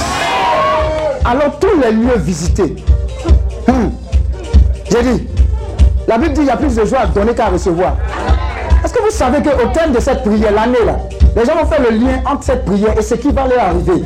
[1.24, 2.76] Alors, tous les lieux visités.
[3.68, 3.92] Hum.
[4.90, 5.28] J'ai dit,
[6.06, 7.96] la Bible dit qu'il y a plus de joie à donner qu'à recevoir.
[8.84, 10.96] Est-ce que vous savez qu'au terme de cette prière, l'année là,
[11.36, 14.04] les gens vont faire le lien entre cette prière et ce qui va leur arriver?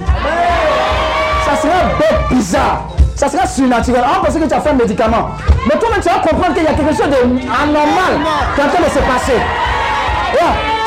[1.45, 2.89] Ça sera bête, bizarre.
[3.17, 4.03] Ça sera surnaturel.
[4.07, 5.31] On pense que tu as fait un médicament.
[5.69, 8.13] Mais toi-même, tu vas comprendre qu'il y a quelque chose d'anormal
[8.55, 9.39] qui est en train de se passer.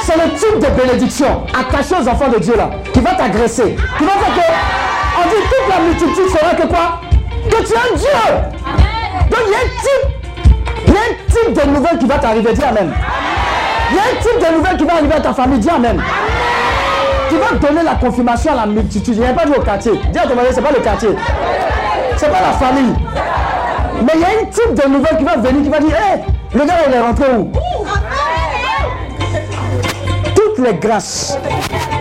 [0.03, 4.03] C'est le type de bénédiction attaché aux enfants de Dieu là, qui va t'agresser, qui
[4.03, 4.41] va faire que,
[5.19, 7.01] on dit toute la multitude saura que quoi?
[7.49, 8.19] Que tu es un Dieu.
[9.29, 10.05] Donc il y a un type,
[10.87, 12.91] il y a un type de nouvelle qui va t'arriver, dis Amen.
[13.91, 16.01] Il y a un type de nouvelle qui va arriver à ta famille, dis Amen.
[17.29, 19.13] Qui va donner la confirmation à la multitude.
[19.15, 19.93] Il n'y a pas dit au quartier.
[20.11, 21.09] Dis à ton mari, c'est pas le quartier.
[22.17, 22.93] C'est pas la famille.
[24.03, 26.57] Mais il y a un type de nouvelle qui va venir, qui va dire, hé,
[26.57, 27.51] le gars, il est rentré où?
[30.35, 31.38] Toutes les grâces,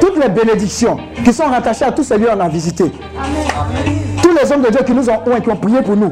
[0.01, 2.91] toutes les bénédictions qui sont rattachées à tous ces lieux qu'on a visités.
[4.23, 6.11] Tous les hommes de Dieu qui nous ont oint, qui ont prié pour nous,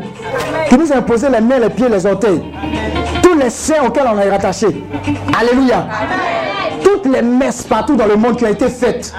[0.69, 2.43] qui nous ont imposé les mains, les pieds, les orteils.
[3.23, 4.85] Tous les saints auxquels on est rattaché.
[5.39, 5.87] Alléluia.
[6.83, 9.13] Toutes les messes partout dans le monde qui ont été faites.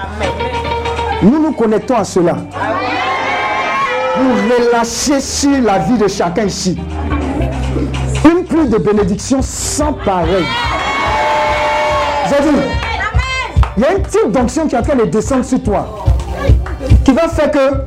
[1.22, 2.36] Nous nous connectons à cela.
[4.14, 6.78] Pour relâcher sur la vie de chacun ici.
[8.24, 10.44] Une pluie de bénédictions sans pareil.
[12.28, 12.56] J'ai dit,
[13.76, 16.04] il y a un type d'onction qui est en train de descendre sur toi.
[17.04, 17.84] Qui va faire que,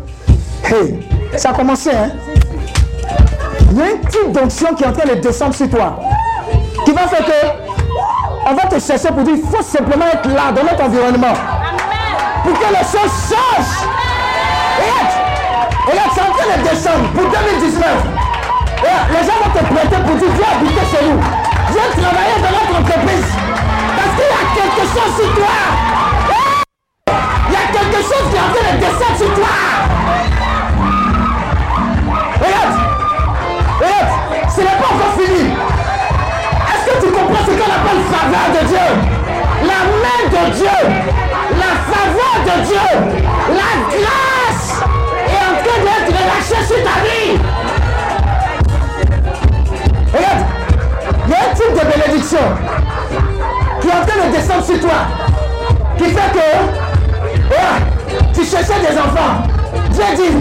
[0.73, 0.99] hey,
[1.35, 2.11] ça a commencé, hein?
[3.71, 5.99] Il y a un type d'onction qui est en train de descendre sur toi.
[6.85, 10.51] Qui va faire que, on va te chercher pour dire, il faut simplement être là,
[10.51, 11.33] dans notre environnement.
[12.43, 13.92] Pour que les choses changent.
[15.85, 17.83] Regarde, regarde, c'est en train de descendre pour 2019.
[18.79, 21.19] Regarde, les gens vont te prêter pour dire, viens habiter chez nous.
[21.73, 23.29] Viens travailler dans notre entreprise.
[23.97, 25.55] Parce qu'il y a quelque chose sur toi.
[27.47, 29.55] Il y a quelque chose qui est en train de descendre sur toi.
[32.39, 32.75] Regarde.
[33.83, 34.11] Regarde.
[34.55, 35.51] Ce n'est pas encore fini.
[36.71, 38.87] Est-ce que tu comprends ce qu'on appelle faveur de Dieu?
[39.67, 40.79] La main de Dieu.
[41.59, 42.87] La faveur de Dieu.
[43.49, 44.32] La grâce
[45.81, 47.39] d'être relâchée sur ta vie.
[50.13, 50.43] Regarde.
[51.25, 52.45] Il y a un type de bénédiction
[53.81, 54.99] qui est en train de descendre sur toi,
[55.97, 56.47] qui fait que
[58.33, 59.33] tu cherchais des enfants.
[59.91, 60.35] Dieu dit,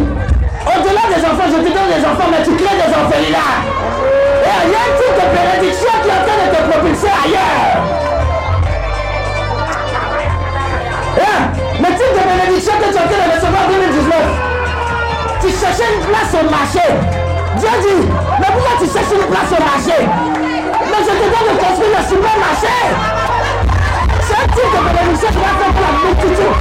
[0.67, 3.59] au-delà des enfants, je te donne des enfants, mais tu crées des orphelinats.
[4.65, 7.72] Il y a un type de bénédiction qui est en train de te propulser ailleurs.
[16.01, 16.87] Place au marché.
[17.57, 18.09] Dieu dit,
[18.41, 19.99] mais pourquoi tu cherches une place au marché?
[20.91, 22.77] Mais je te donne de construire le supermarché.
[24.23, 26.57] C'est un de bénédiction qui va faire pour la multitude.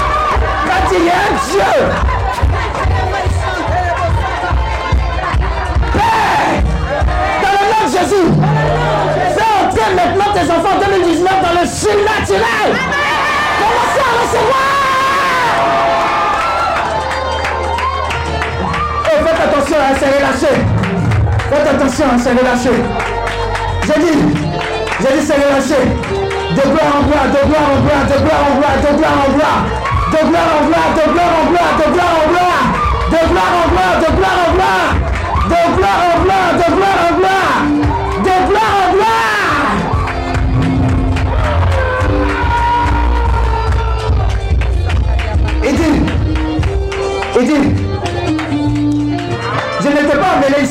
[0.67, 1.71] Quand il y a un Dieu.
[7.41, 8.27] Dans le nom de Jésus,
[9.35, 12.69] fais entrer maintenant tes enfants en 2019 dans le surnaturel.
[13.59, 14.71] Commencez à recevoir.
[19.41, 20.53] Faites attention, hein, c'est relâché.
[21.49, 22.69] Faites attention, hein, c'est relâché.
[23.87, 24.17] J'ai dit,
[25.01, 25.79] j'ai dit c'est relâché.
[26.55, 29.31] De gloire en gloire, de gloire en gloire, de gloire en gloire, de gloire en
[29.33, 29.61] gloire.
[30.11, 32.63] De gloire en gloire, de gloire en gloire, de gloire en gloire.
[33.11, 34.89] De gloire en gloire, de gloire en gloire.
[35.49, 37.30] De gloire en gloire, de gloire en gloire.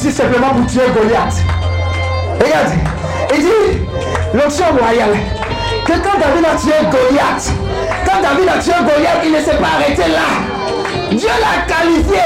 [0.08, 1.44] Simplement pour tuer Goliath.
[2.40, 2.72] Regarde,
[3.34, 3.86] il dit,
[4.32, 5.14] l'option royale,
[5.84, 7.52] que quand David a tué Goliath,
[8.06, 11.10] quand David a tué Goliath, il ne s'est pas arrêté là.
[11.10, 12.24] Dieu l'a qualifié.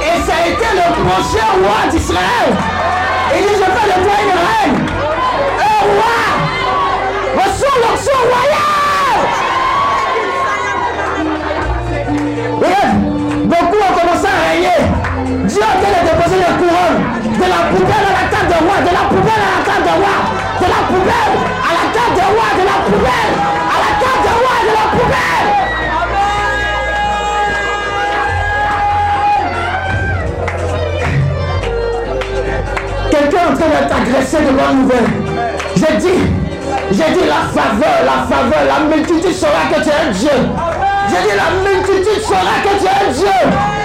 [0.00, 2.50] Et ça a été le prochain roi d'Israël.
[3.36, 4.86] Il dit, je fais de toi une reine.
[5.58, 6.18] Un roi.
[7.36, 8.57] Royale.
[17.38, 19.94] de la poubelle à la table de roi, de la poubelle à la table de
[20.02, 20.14] roi,
[20.58, 24.32] de la poubelle à la table de roi, de la poubelle à la table de
[24.42, 25.48] roi, de la poubelle.
[33.10, 35.10] Quelqu'un est en train d'être agressé devant nouvelle.
[35.76, 36.20] J'ai dit,
[36.90, 40.38] j'ai dit la faveur, la faveur, la multitude saura que tu es Dieu.
[41.08, 43.77] J'ai dit la multitude saura que tu es Dieu.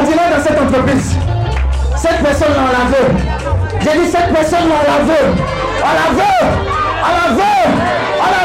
[0.00, 1.14] On dirait dans cette entreprise,
[1.94, 3.08] cette personne on la veut.
[3.80, 5.28] J'ai dit cette personne on la veut.
[5.82, 6.40] On la veut.
[7.02, 7.62] On la veut.
[8.18, 8.40] On la.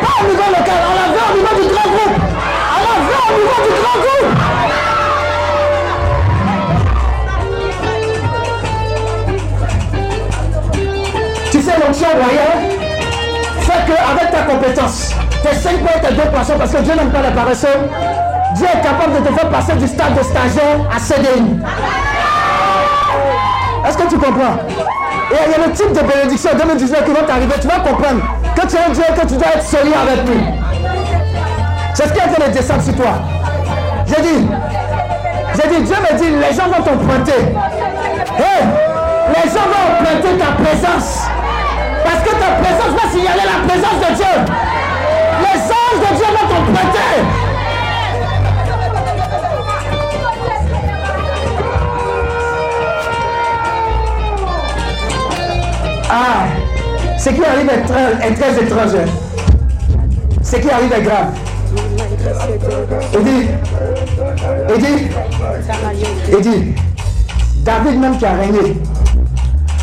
[0.00, 2.16] Pas au niveau local, on la veut au niveau du grand groupe.
[2.72, 2.94] On la
[3.28, 4.30] au niveau du grand groupe.
[11.52, 12.60] Tu sais, l'onction royale
[13.60, 14.98] fait qu'avec ta compétence,
[15.42, 17.78] tes 5 points, tes 2 poissons, parce que Dieu n'aime pas les paresseux,
[18.56, 21.60] Dieu est capable de te faire passer du stade de stagiaire à CDI.
[23.86, 24.56] Est-ce que tu comprends?
[25.30, 27.54] Et il y a le type de bénédiction 2019 qui va t'arriver.
[27.60, 28.22] Tu vas comprendre
[28.54, 30.42] que tu es un Dieu que tu dois être solide avec lui.
[31.92, 33.12] C'est ce qui est en train de descendre sur toi.
[34.06, 34.48] J'ai dit,
[35.54, 37.52] j'ai dit, Dieu me dit, les gens vont t'emprunter.
[38.38, 38.64] Hey,
[39.36, 41.26] les gens vont emprunter ta présence.
[42.04, 44.34] Parce que ta présence va signaler la présence de Dieu.
[45.42, 47.55] Les anges de Dieu vont t'emprunter.
[56.08, 56.46] Ah,
[57.18, 58.96] ce qui arrive est très, est très étrange.
[60.42, 61.32] Ce qui arrive est grave.
[63.24, 63.48] Dit,
[66.32, 66.74] il dit,
[67.64, 68.80] David même qui a régné,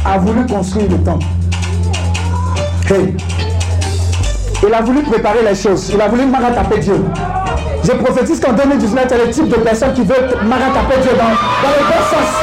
[0.06, 1.26] a voulu construire le temple.
[2.90, 3.16] Hey.
[4.66, 5.92] Il a voulu préparer les choses.
[5.94, 7.04] Il a voulu marataper Dieu.
[7.84, 11.76] Je prophétise qu'en 2019, il le type de personnes qui veulent marataper Dieu dans, dans
[11.76, 12.43] le bon sens.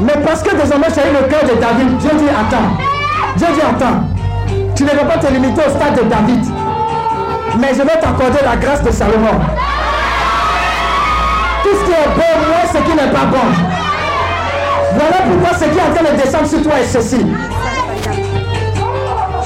[0.00, 2.76] Mais parce que désormais j'ai eu le cœur de David, Dieu dit attends.
[3.36, 4.00] Dieu dit attends.
[4.74, 6.44] Tu ne vas pas te limiter au stade de David.
[7.58, 9.40] Mais je vais t'accorder la grâce de Salomon.
[11.62, 13.46] Tout ce qui est bon, moi ce qui n'est pas bon.
[14.98, 17.26] Voilà pourquoi ce qui est en train de descendre sur toi est ceci.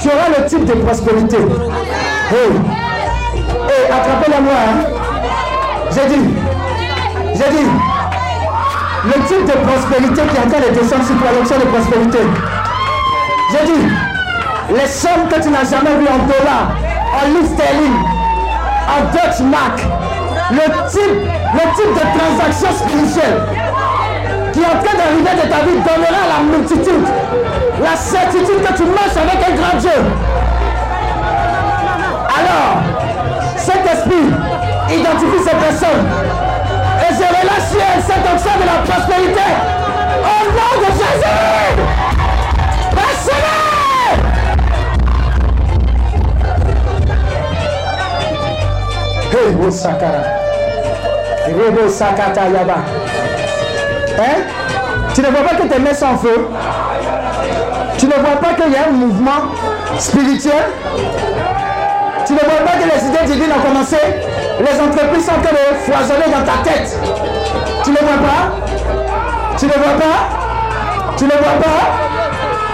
[0.01, 1.37] Tu auras le type de prospérité.
[1.37, 2.51] Hey,
[3.69, 4.53] hey attrapez-la moi.
[4.67, 5.01] Hein.
[5.91, 6.29] J'ai dit,
[7.33, 7.67] j'ai dit,
[9.05, 12.19] le type de prospérité qui est en train de descendre sur l'option de prospérité.
[13.51, 13.87] J'ai dit,
[14.69, 16.77] les sommes que tu n'as jamais vues en dollars,
[17.17, 17.97] en livres sterling,
[18.87, 19.81] en Dutch mark,
[20.51, 21.17] le type,
[21.53, 23.41] le type de transaction spirituelle
[24.53, 27.07] qui est en train d'arriver de ta vie donnera la multitude,
[27.81, 29.89] la certitude que tu marches avec un grand Dieu.
[32.37, 32.81] Alors,
[33.57, 34.27] cet esprit
[34.89, 36.05] identifie ces personnes
[37.41, 38.01] et relâche sur elle
[38.33, 39.47] option de la prospérité
[40.23, 41.41] au nom de Jésus.
[49.33, 50.21] Hey, oh Sakara.
[51.47, 52.75] Rebo Sakata Yaba.
[54.19, 54.41] Hein?
[55.15, 56.49] Tu ne vois pas que tes mains sont en feu?
[57.97, 59.51] Tu ne vois pas qu'il y a un mouvement
[59.97, 60.63] spirituel?
[62.25, 63.97] Tu ne vois pas que les idées divines ont commencé?
[64.59, 66.97] Les entreprises sont en train de foisonner dans ta tête.
[67.91, 68.43] Tu ne vois pas?
[69.57, 70.19] Tu ne vois pas?
[71.17, 71.81] Tu ne vois pas?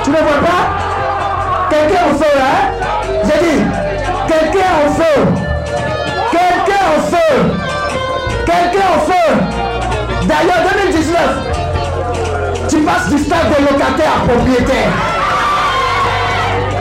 [0.03, 0.61] Tu ne vois pas?
[1.71, 2.59] Quelqu'un en feu, hein?
[3.23, 3.61] J'ai dit,
[4.27, 5.17] quelqu'un en feu.
[6.31, 7.33] Quelqu'un en feu.
[8.45, 9.27] Quelqu'un en feu.
[10.27, 11.19] D'ailleurs, 2019,
[12.69, 14.91] tu passes du stade de locataire à propriétaire.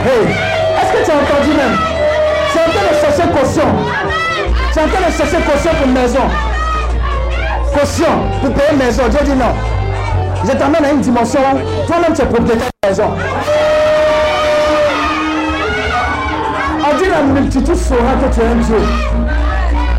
[0.05, 0.25] Hey,
[0.77, 1.75] est-ce que tu as entendu même?
[2.53, 3.69] Es en train de chercher caution.
[4.75, 6.27] Es en train de chercher caution pour maison.
[7.77, 9.03] Pour payer une maison.
[9.07, 9.53] Dieu dit non.
[10.43, 11.39] Je t'amène à une dimension
[11.85, 13.11] toi-même tu es propriétaire de maison.
[16.79, 18.79] On dit la multitude saura que tu es un Dieu.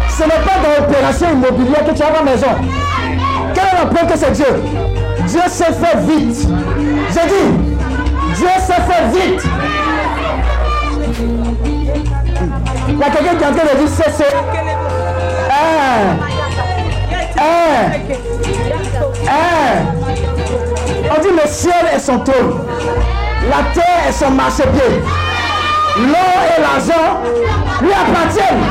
[0.09, 2.49] Ce n'est pas dans l'opération immobilière que tu as ma maison.
[3.55, 4.63] Quel est l'emploi que c'est Dieu?
[5.27, 6.49] Dieu s'est fait vite.
[7.11, 7.49] J'ai dit,
[8.35, 9.43] Dieu s'est fait vite.
[22.11, 22.15] La
[23.75, 25.03] terre est son marchepied.
[25.99, 27.21] L'or et l'argent
[27.83, 28.65] lui appartiennent.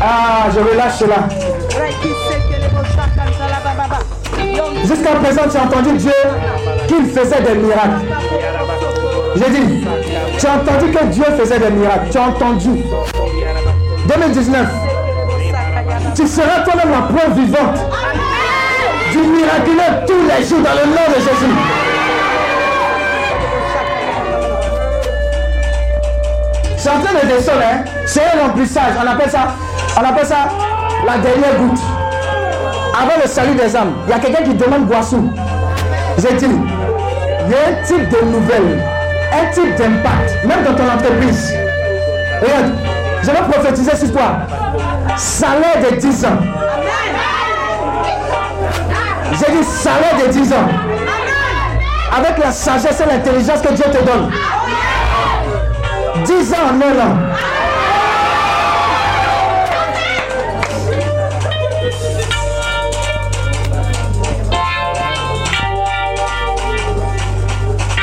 [0.00, 1.16] Ah, je relâche cela.
[4.84, 6.12] Jusqu'à présent, tu as entendu Dieu
[6.86, 8.06] qu'il faisait des miracles.
[9.34, 9.86] J'ai dit,
[10.38, 12.10] tu as entendu que Dieu faisait des miracles.
[12.12, 12.70] Tu as entendu.
[14.08, 14.66] 2019,
[16.14, 17.78] Tu seras toi-même la preuve vivante
[19.12, 21.54] du miraculeux tous les jours dans le nom de Jésus.
[26.76, 27.84] C'est en train de descendre, hein.
[28.06, 28.94] C'est un remplissage.
[29.02, 29.54] On appelle ça,
[30.00, 30.48] on appelle ça
[31.06, 31.80] la dernière goutte.
[33.00, 35.30] Avant le salut des âmes, il y a quelqu'un qui demande Boissou.
[36.18, 38.82] J'ai dit, il y a un type de nouvelle,
[39.32, 41.52] un type d'impact, même dans ton entreprise.
[42.40, 42.72] Regarde,
[43.28, 44.38] je vais prophétiser sur toi.
[45.16, 46.38] Salaire de 10 ans.
[49.32, 50.68] J'ai dit salaire de 10 ans.
[52.16, 54.30] Avec la sagesse et l'intelligence que Dieu te donne.
[56.24, 57.16] 10 ans en un an.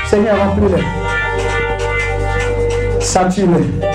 [0.07, 0.83] Seigneur, remplis-les.
[2.99, 3.94] Sature-les.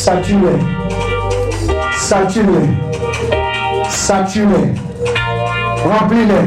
[0.00, 0.58] Sature-les.
[1.94, 2.68] Sature-les.
[3.90, 4.72] Sature-les.
[5.84, 6.46] Remplis-les.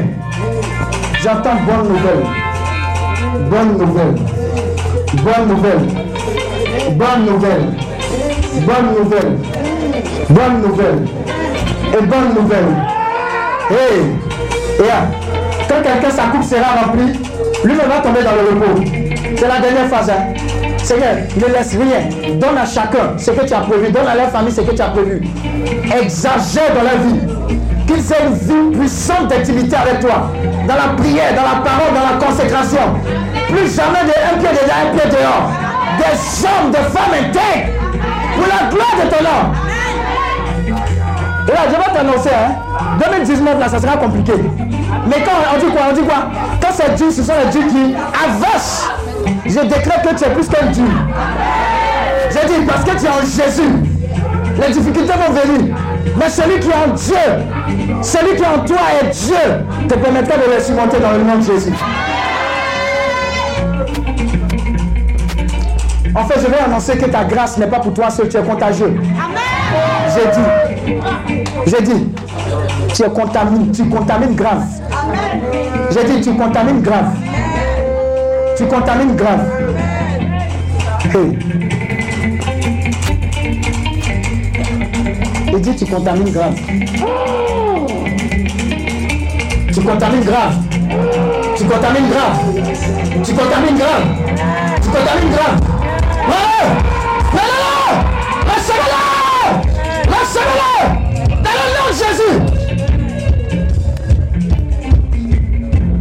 [1.22, 2.24] J'entends bonne nouvelle.
[3.48, 4.16] Bonne nouvelle.
[5.22, 5.86] Bonne nouvelle.
[6.96, 7.66] Bonne nouvelle.
[8.66, 9.38] Bonne nouvelle.
[10.30, 11.02] Bonne nouvelle.
[11.92, 12.72] Et bonne nouvelle.
[13.70, 14.00] Hey!
[14.80, 15.06] Et ah,
[15.68, 17.12] quand quelqu'un sa coupe sera remplie,
[17.62, 18.82] lui-même va tomber dans le repos.
[19.36, 20.10] C'est la dernière phase.
[20.10, 20.33] Hein.
[20.84, 22.34] Seigneur, ne laisse rien.
[22.34, 23.90] Donne à chacun ce que tu as prévu.
[23.90, 25.22] Donne à leur famille ce que tu as prévu.
[25.84, 27.20] Exagère dans leur vie.
[27.86, 30.30] Qu'ils aient une vie puissante d'intimité avec toi.
[30.68, 32.94] Dans la prière, dans la parole, dans la consécration.
[33.48, 35.50] Plus jamais de un pied dedans, un pied dehors.
[35.96, 37.72] Des hommes, de femmes intègres.
[38.36, 39.42] Pour la gloire de ton nom.
[41.46, 43.00] Et là, je vais t'annoncer, hein.
[43.10, 44.32] 2019, là, ça sera compliqué.
[45.06, 46.30] Mais quand on dit quoi On dit quoi?
[46.60, 48.93] Quand c'est Dieu, ce sont les dieux qui avancent.
[49.46, 50.84] Je décrète que tu es plus qu'un Dieu.
[52.30, 53.70] J'ai dit parce que tu es en Jésus.
[54.60, 55.76] Les difficultés vont venir.
[56.16, 60.36] Mais celui qui est en Dieu, celui qui est en toi est Dieu, te permettra
[60.36, 61.72] de les surmonter dans le nom de Jésus.
[66.16, 68.42] En fait, je vais annoncer que ta grâce n'est pas pour toi seul, tu es
[68.42, 68.94] contagieux.
[70.14, 70.94] J'ai dit,
[71.66, 72.08] j'ai dit,
[72.94, 74.62] tu es contamines, tu contamines grave.
[75.90, 77.10] J'ai dit, tu contamines grave.
[78.56, 79.50] Tu contamines grave.
[81.12, 81.38] Hey.
[85.52, 86.54] Il dit, tu contamines grave.
[89.72, 90.54] Tu contamines grave.
[91.56, 92.38] Tu contamines grave.
[93.24, 94.04] Tu contamines grave.
[94.80, 95.60] Tu contamines grave.
[96.28, 96.66] Ouais!
[97.34, 97.72] Lâchez-le!
[98.46, 98.92] Lâchez-le!
[100.10, 100.70] Lâchez-le!
[101.42, 102.36] Dans le nom de Jésus!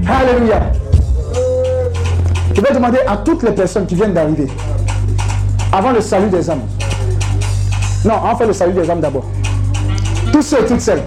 [0.08, 0.60] Alléluia.
[2.74, 4.48] Demander à toutes les personnes qui viennent d'arriver,
[5.72, 6.64] avant le salut des âmes.
[8.04, 9.26] Non, on fait le salut des âmes d'abord.
[10.32, 11.04] Tous ceux et toutes celles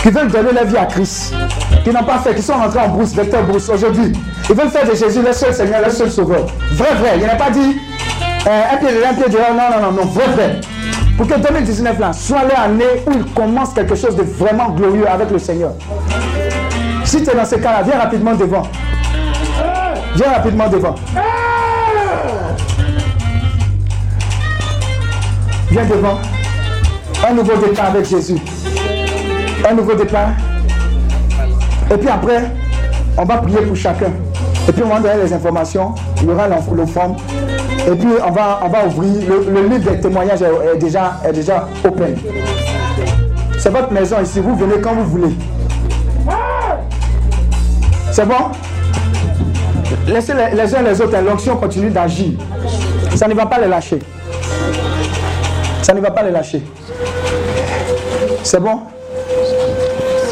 [0.00, 1.34] qui veulent donner leur vie à Christ,
[1.82, 4.12] qui n'ont pas fait, qui sont rentrés en brousse, vecteur brousse aujourd'hui,
[4.48, 6.46] ils veulent faire de Jésus le seul Seigneur, le seul Sauveur.
[6.74, 7.18] Vrai, vrai.
[7.18, 7.76] Il n'a pas dit
[8.46, 9.52] euh, un pied dedans, un pied dehors.
[9.52, 10.06] Non, non, non, non.
[10.10, 10.60] Vrai, vrai.
[11.16, 15.30] Pour que 2019 là soit l'année où il commence quelque chose de vraiment glorieux avec
[15.30, 15.72] le Seigneur.
[17.04, 18.62] Si tu es dans ce cas-là, viens rapidement devant.
[20.14, 20.94] Viens rapidement devant.
[25.70, 26.18] Viens devant.
[27.26, 28.36] Un nouveau départ avec Jésus.
[29.68, 30.28] Un nouveau départ.
[31.90, 32.44] Et puis après,
[33.18, 34.12] on va prier pour chacun.
[34.68, 35.94] Et puis on va donner les informations.
[36.22, 37.16] Il y aura l'offrande.
[37.86, 39.28] Et puis on va, on va ouvrir.
[39.28, 42.16] Le, livre des témoignages est, est déjà, est déjà open.
[43.58, 44.38] C'est votre maison ici.
[44.38, 45.34] Vous venez quand vous voulez.
[48.12, 48.52] C'est bon?
[50.06, 51.16] Laissez les, les uns les autres.
[51.24, 52.32] L'onction continue d'agir.
[53.14, 53.98] Ça ne va pas les lâcher.
[55.82, 56.62] Ça ne va pas les lâcher.
[58.42, 58.80] C'est bon?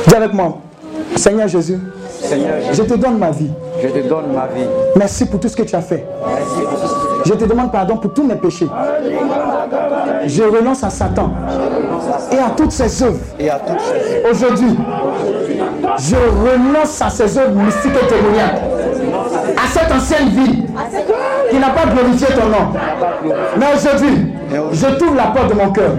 [0.09, 0.59] Dis avec moi.
[1.17, 1.78] Seigneur Jésus,
[2.20, 3.51] Seigneur, je, je te donne ma vie.
[3.83, 4.67] je te donne ma vie.
[4.97, 6.05] Merci pour tout ce que tu as fait.
[7.25, 8.68] Je te demande pardon pour tous mes péchés.
[10.26, 11.31] Je renonce à Satan
[12.33, 13.18] et à toutes ses œuvres.
[14.31, 14.76] Aujourd'hui,
[15.99, 18.72] je renonce à ces œuvres mystiques et témoignages.
[20.02, 20.62] Ancienne vie
[21.48, 22.72] qui n'a pas glorifié ton nom.
[23.56, 24.32] Mais aujourd'hui,
[24.72, 25.90] je t'ouvre la porte de mon cœur.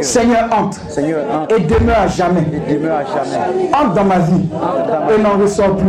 [0.00, 2.40] Seigneur, entre Seigneur, entre et demeure à jamais.
[2.52, 3.70] et demeure à jamais.
[3.74, 4.44] Entre dans ma vie
[5.16, 5.88] et n'en ressort plus.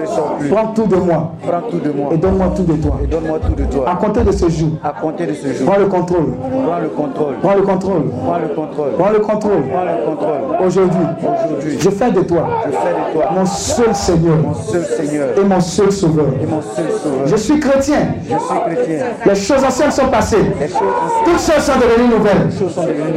[0.00, 0.36] Ressort.
[0.50, 2.98] Prends tout de moi Prends tout de moi et donne-moi tout de toi.
[3.02, 5.78] et donne-moi tout de À compter de ce jour, À compter de ce jour, prends
[5.78, 6.34] le contrôle.
[6.66, 7.34] prends le contrôle.
[7.42, 8.02] Prends le contrôle.
[8.18, 8.90] Prends le contrôle.
[8.98, 9.62] Prends le contrôle.
[9.70, 10.66] Prends le contrôle.
[10.66, 14.84] Aujourd'hui, Aujourd'hui, je fais de toi je fais de toi mon seul Seigneur mon seul
[14.84, 16.26] Seigneur et mon seul Sauveur.
[16.42, 17.26] et mon seul sauveur.
[17.26, 19.04] Je suis chrétien Je suis chrétien.
[19.26, 20.36] Les choses anciennes sont passées.
[20.60, 22.50] Les choses anciennes Toutes choses sont devenues nouvelles.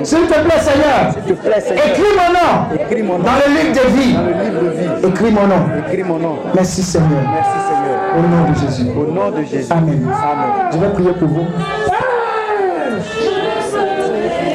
[0.03, 1.85] S'il te plaît, Seigneur, S'il te plaît, Seigneur.
[1.85, 4.13] écris mon nom Écris mon nom dans le livre de vie.
[4.13, 5.07] dans le livre de vie.
[5.07, 5.61] Écris mon nom.
[5.87, 6.35] Écris mon nom.
[6.53, 7.09] Merci, Seigneur.
[7.33, 7.99] Merci Seigneur.
[8.15, 8.87] Au nom de Jésus.
[8.95, 9.71] Au nom de Jésus.
[9.71, 10.07] Amen.
[10.07, 10.69] Amen.
[10.71, 11.45] Je vais prier pour vous.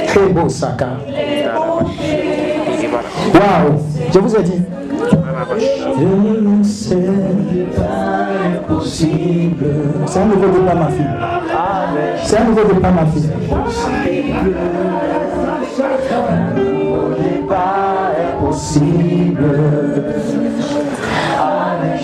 [0.06, 0.86] Très beau Saka.
[3.34, 3.78] Waouh.
[4.12, 4.62] Je vous ai dit.
[5.98, 6.96] Je ne sais
[7.76, 8.28] pas.
[10.06, 11.06] C'est un nouveau départ, ma fille.
[12.24, 13.30] C'est un nouveau départ, ma fille.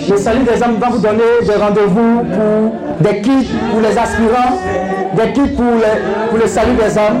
[0.09, 4.57] Le salut des âmes va vous donner des rendez-vous pour des kits pour les aspirants,
[5.15, 7.19] des kits pour, les- pour le salut des âmes.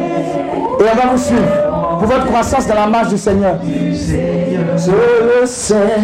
[0.79, 1.41] Et on va vous suivre
[1.99, 3.55] pour votre croissance dans la marche du Seigneur.
[4.85, 5.97] Je le sais,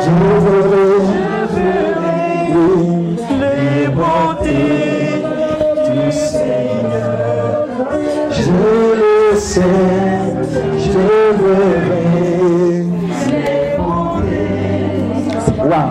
[0.00, 0.10] je
[0.44, 0.90] verrai
[2.50, 5.22] oui, les bontés
[5.84, 7.68] du Seigneur.
[8.32, 8.50] Je
[8.98, 9.60] le sais,
[10.78, 10.98] je
[11.38, 11.78] verrai.
[15.58, 15.90] Wow.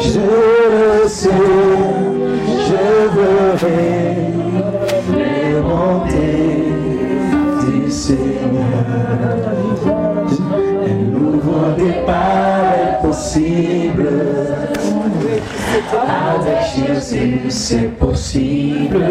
[0.00, 1.30] Je le sais,
[2.66, 2.80] je
[3.14, 3.97] verrai
[13.38, 14.08] possible.
[15.92, 19.04] Avec Jésus, c'est possible.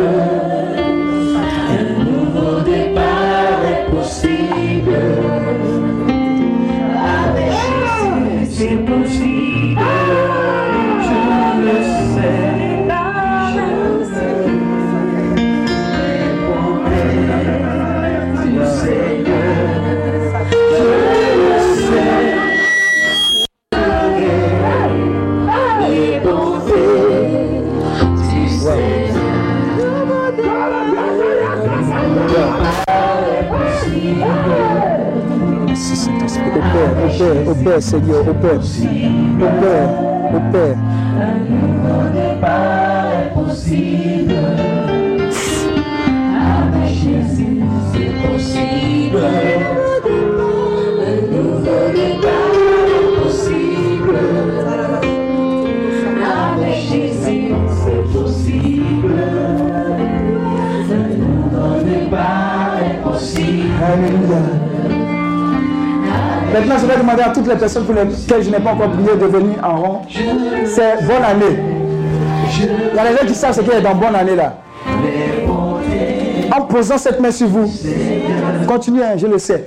[36.78, 39.90] Au Père, au Père, au Père, Seigneur, au Père, au Père,
[40.36, 40.78] au Père.
[63.80, 64.57] Alléluia.
[66.54, 69.16] Maintenant, je vais demander à toutes les personnes pour lesquelles je n'ai pas encore prié
[69.20, 70.02] de venir en rond.
[70.66, 71.58] C'est bonne année.
[72.60, 74.54] Il y a des gens qui savent ce qu'il a dans bonne année là.
[76.56, 77.70] En posant cette main sur vous,
[78.68, 79.66] continuez, hein, je le sais.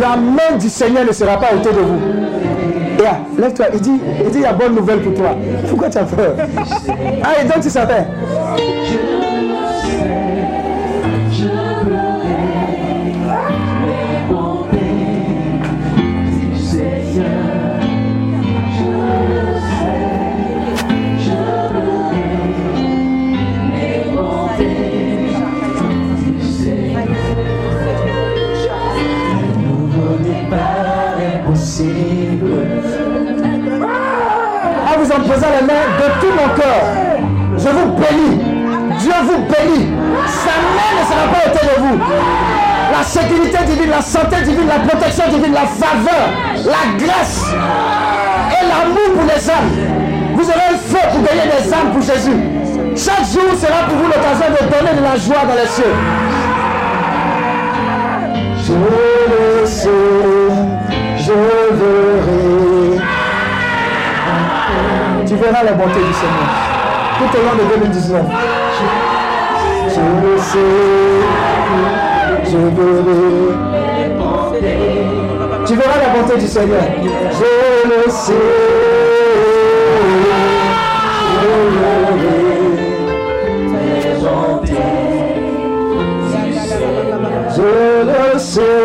[0.00, 1.98] La main du Seigneur ne sera pas ôtée de vous.
[3.06, 5.36] Ah, lève-toi, il dit, il dit, il y a bonne nouvelle pour toi.
[5.68, 6.36] Pourquoi tu as peur?
[7.22, 8.06] Ah, et donc tu savais.
[35.26, 36.82] Posant les mains de tout mon cœur,
[37.56, 38.54] je vous bénis.
[38.98, 39.88] Dieu vous bénit.
[40.26, 41.98] Sa main ne sera pas ôtée de vous.
[42.92, 46.24] La sécurité divine, la santé divine, la protection divine, la faveur,
[46.64, 49.72] la grâce et l'amour pour les âmes.
[50.36, 52.36] Vous aurez le feu pour gagner des âmes pour Jésus.
[52.96, 55.94] Chaque jour sera pour vous l'occasion de donner de la joie dans les cieux.
[58.66, 59.88] Je le sais,
[61.18, 62.13] je verrai.
[65.34, 66.48] Tu verras la bonté du Seigneur
[67.18, 68.22] tout au long de 2019.
[69.88, 70.58] Je le sais,
[72.44, 73.24] je verrai.
[75.66, 76.84] Tu verras la bonté du Seigneur.
[77.32, 77.50] Je
[77.88, 78.32] le sais,
[81.42, 81.48] je
[81.80, 82.44] verrai.
[87.56, 87.68] Je
[88.06, 88.83] le sais.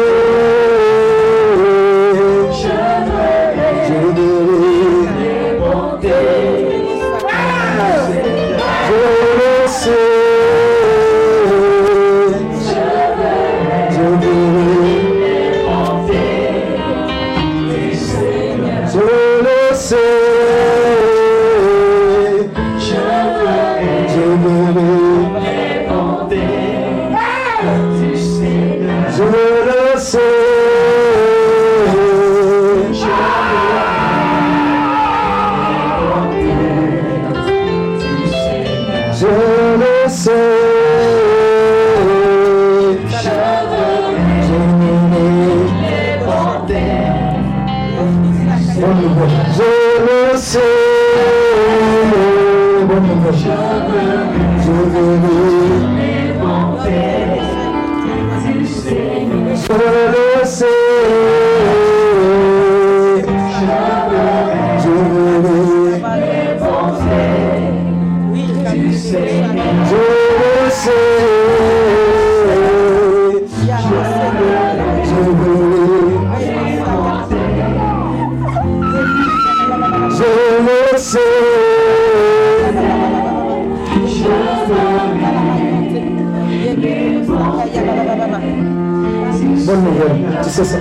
[90.63, 90.77] Sais ça.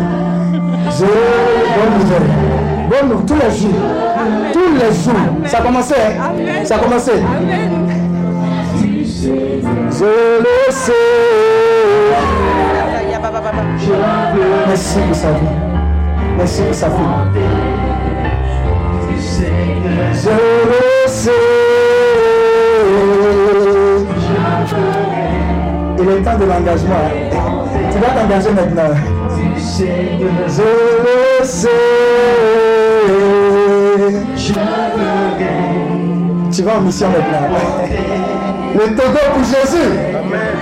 [0.98, 1.04] Je...
[1.74, 2.28] Bonne nouvelle.
[2.88, 3.80] Bonne tous les jours.
[4.52, 5.14] Tous les jours.
[5.46, 6.64] Ça a commencé, hein?
[6.64, 7.12] Ça a commencé.
[9.90, 10.92] Je le sais.
[14.68, 15.36] Merci pour sa vie.
[16.36, 16.94] Merci pour sa vie.
[20.12, 21.30] Je le sais.
[26.00, 26.94] Il est temps de l'engagement.
[26.94, 27.38] hein.
[27.92, 29.17] Tu vas t'engager maintenant.
[29.78, 31.68] Je le sais.
[36.50, 37.48] Tu vas en mission maintenant.
[38.74, 40.58] Le Togo pour Jésus.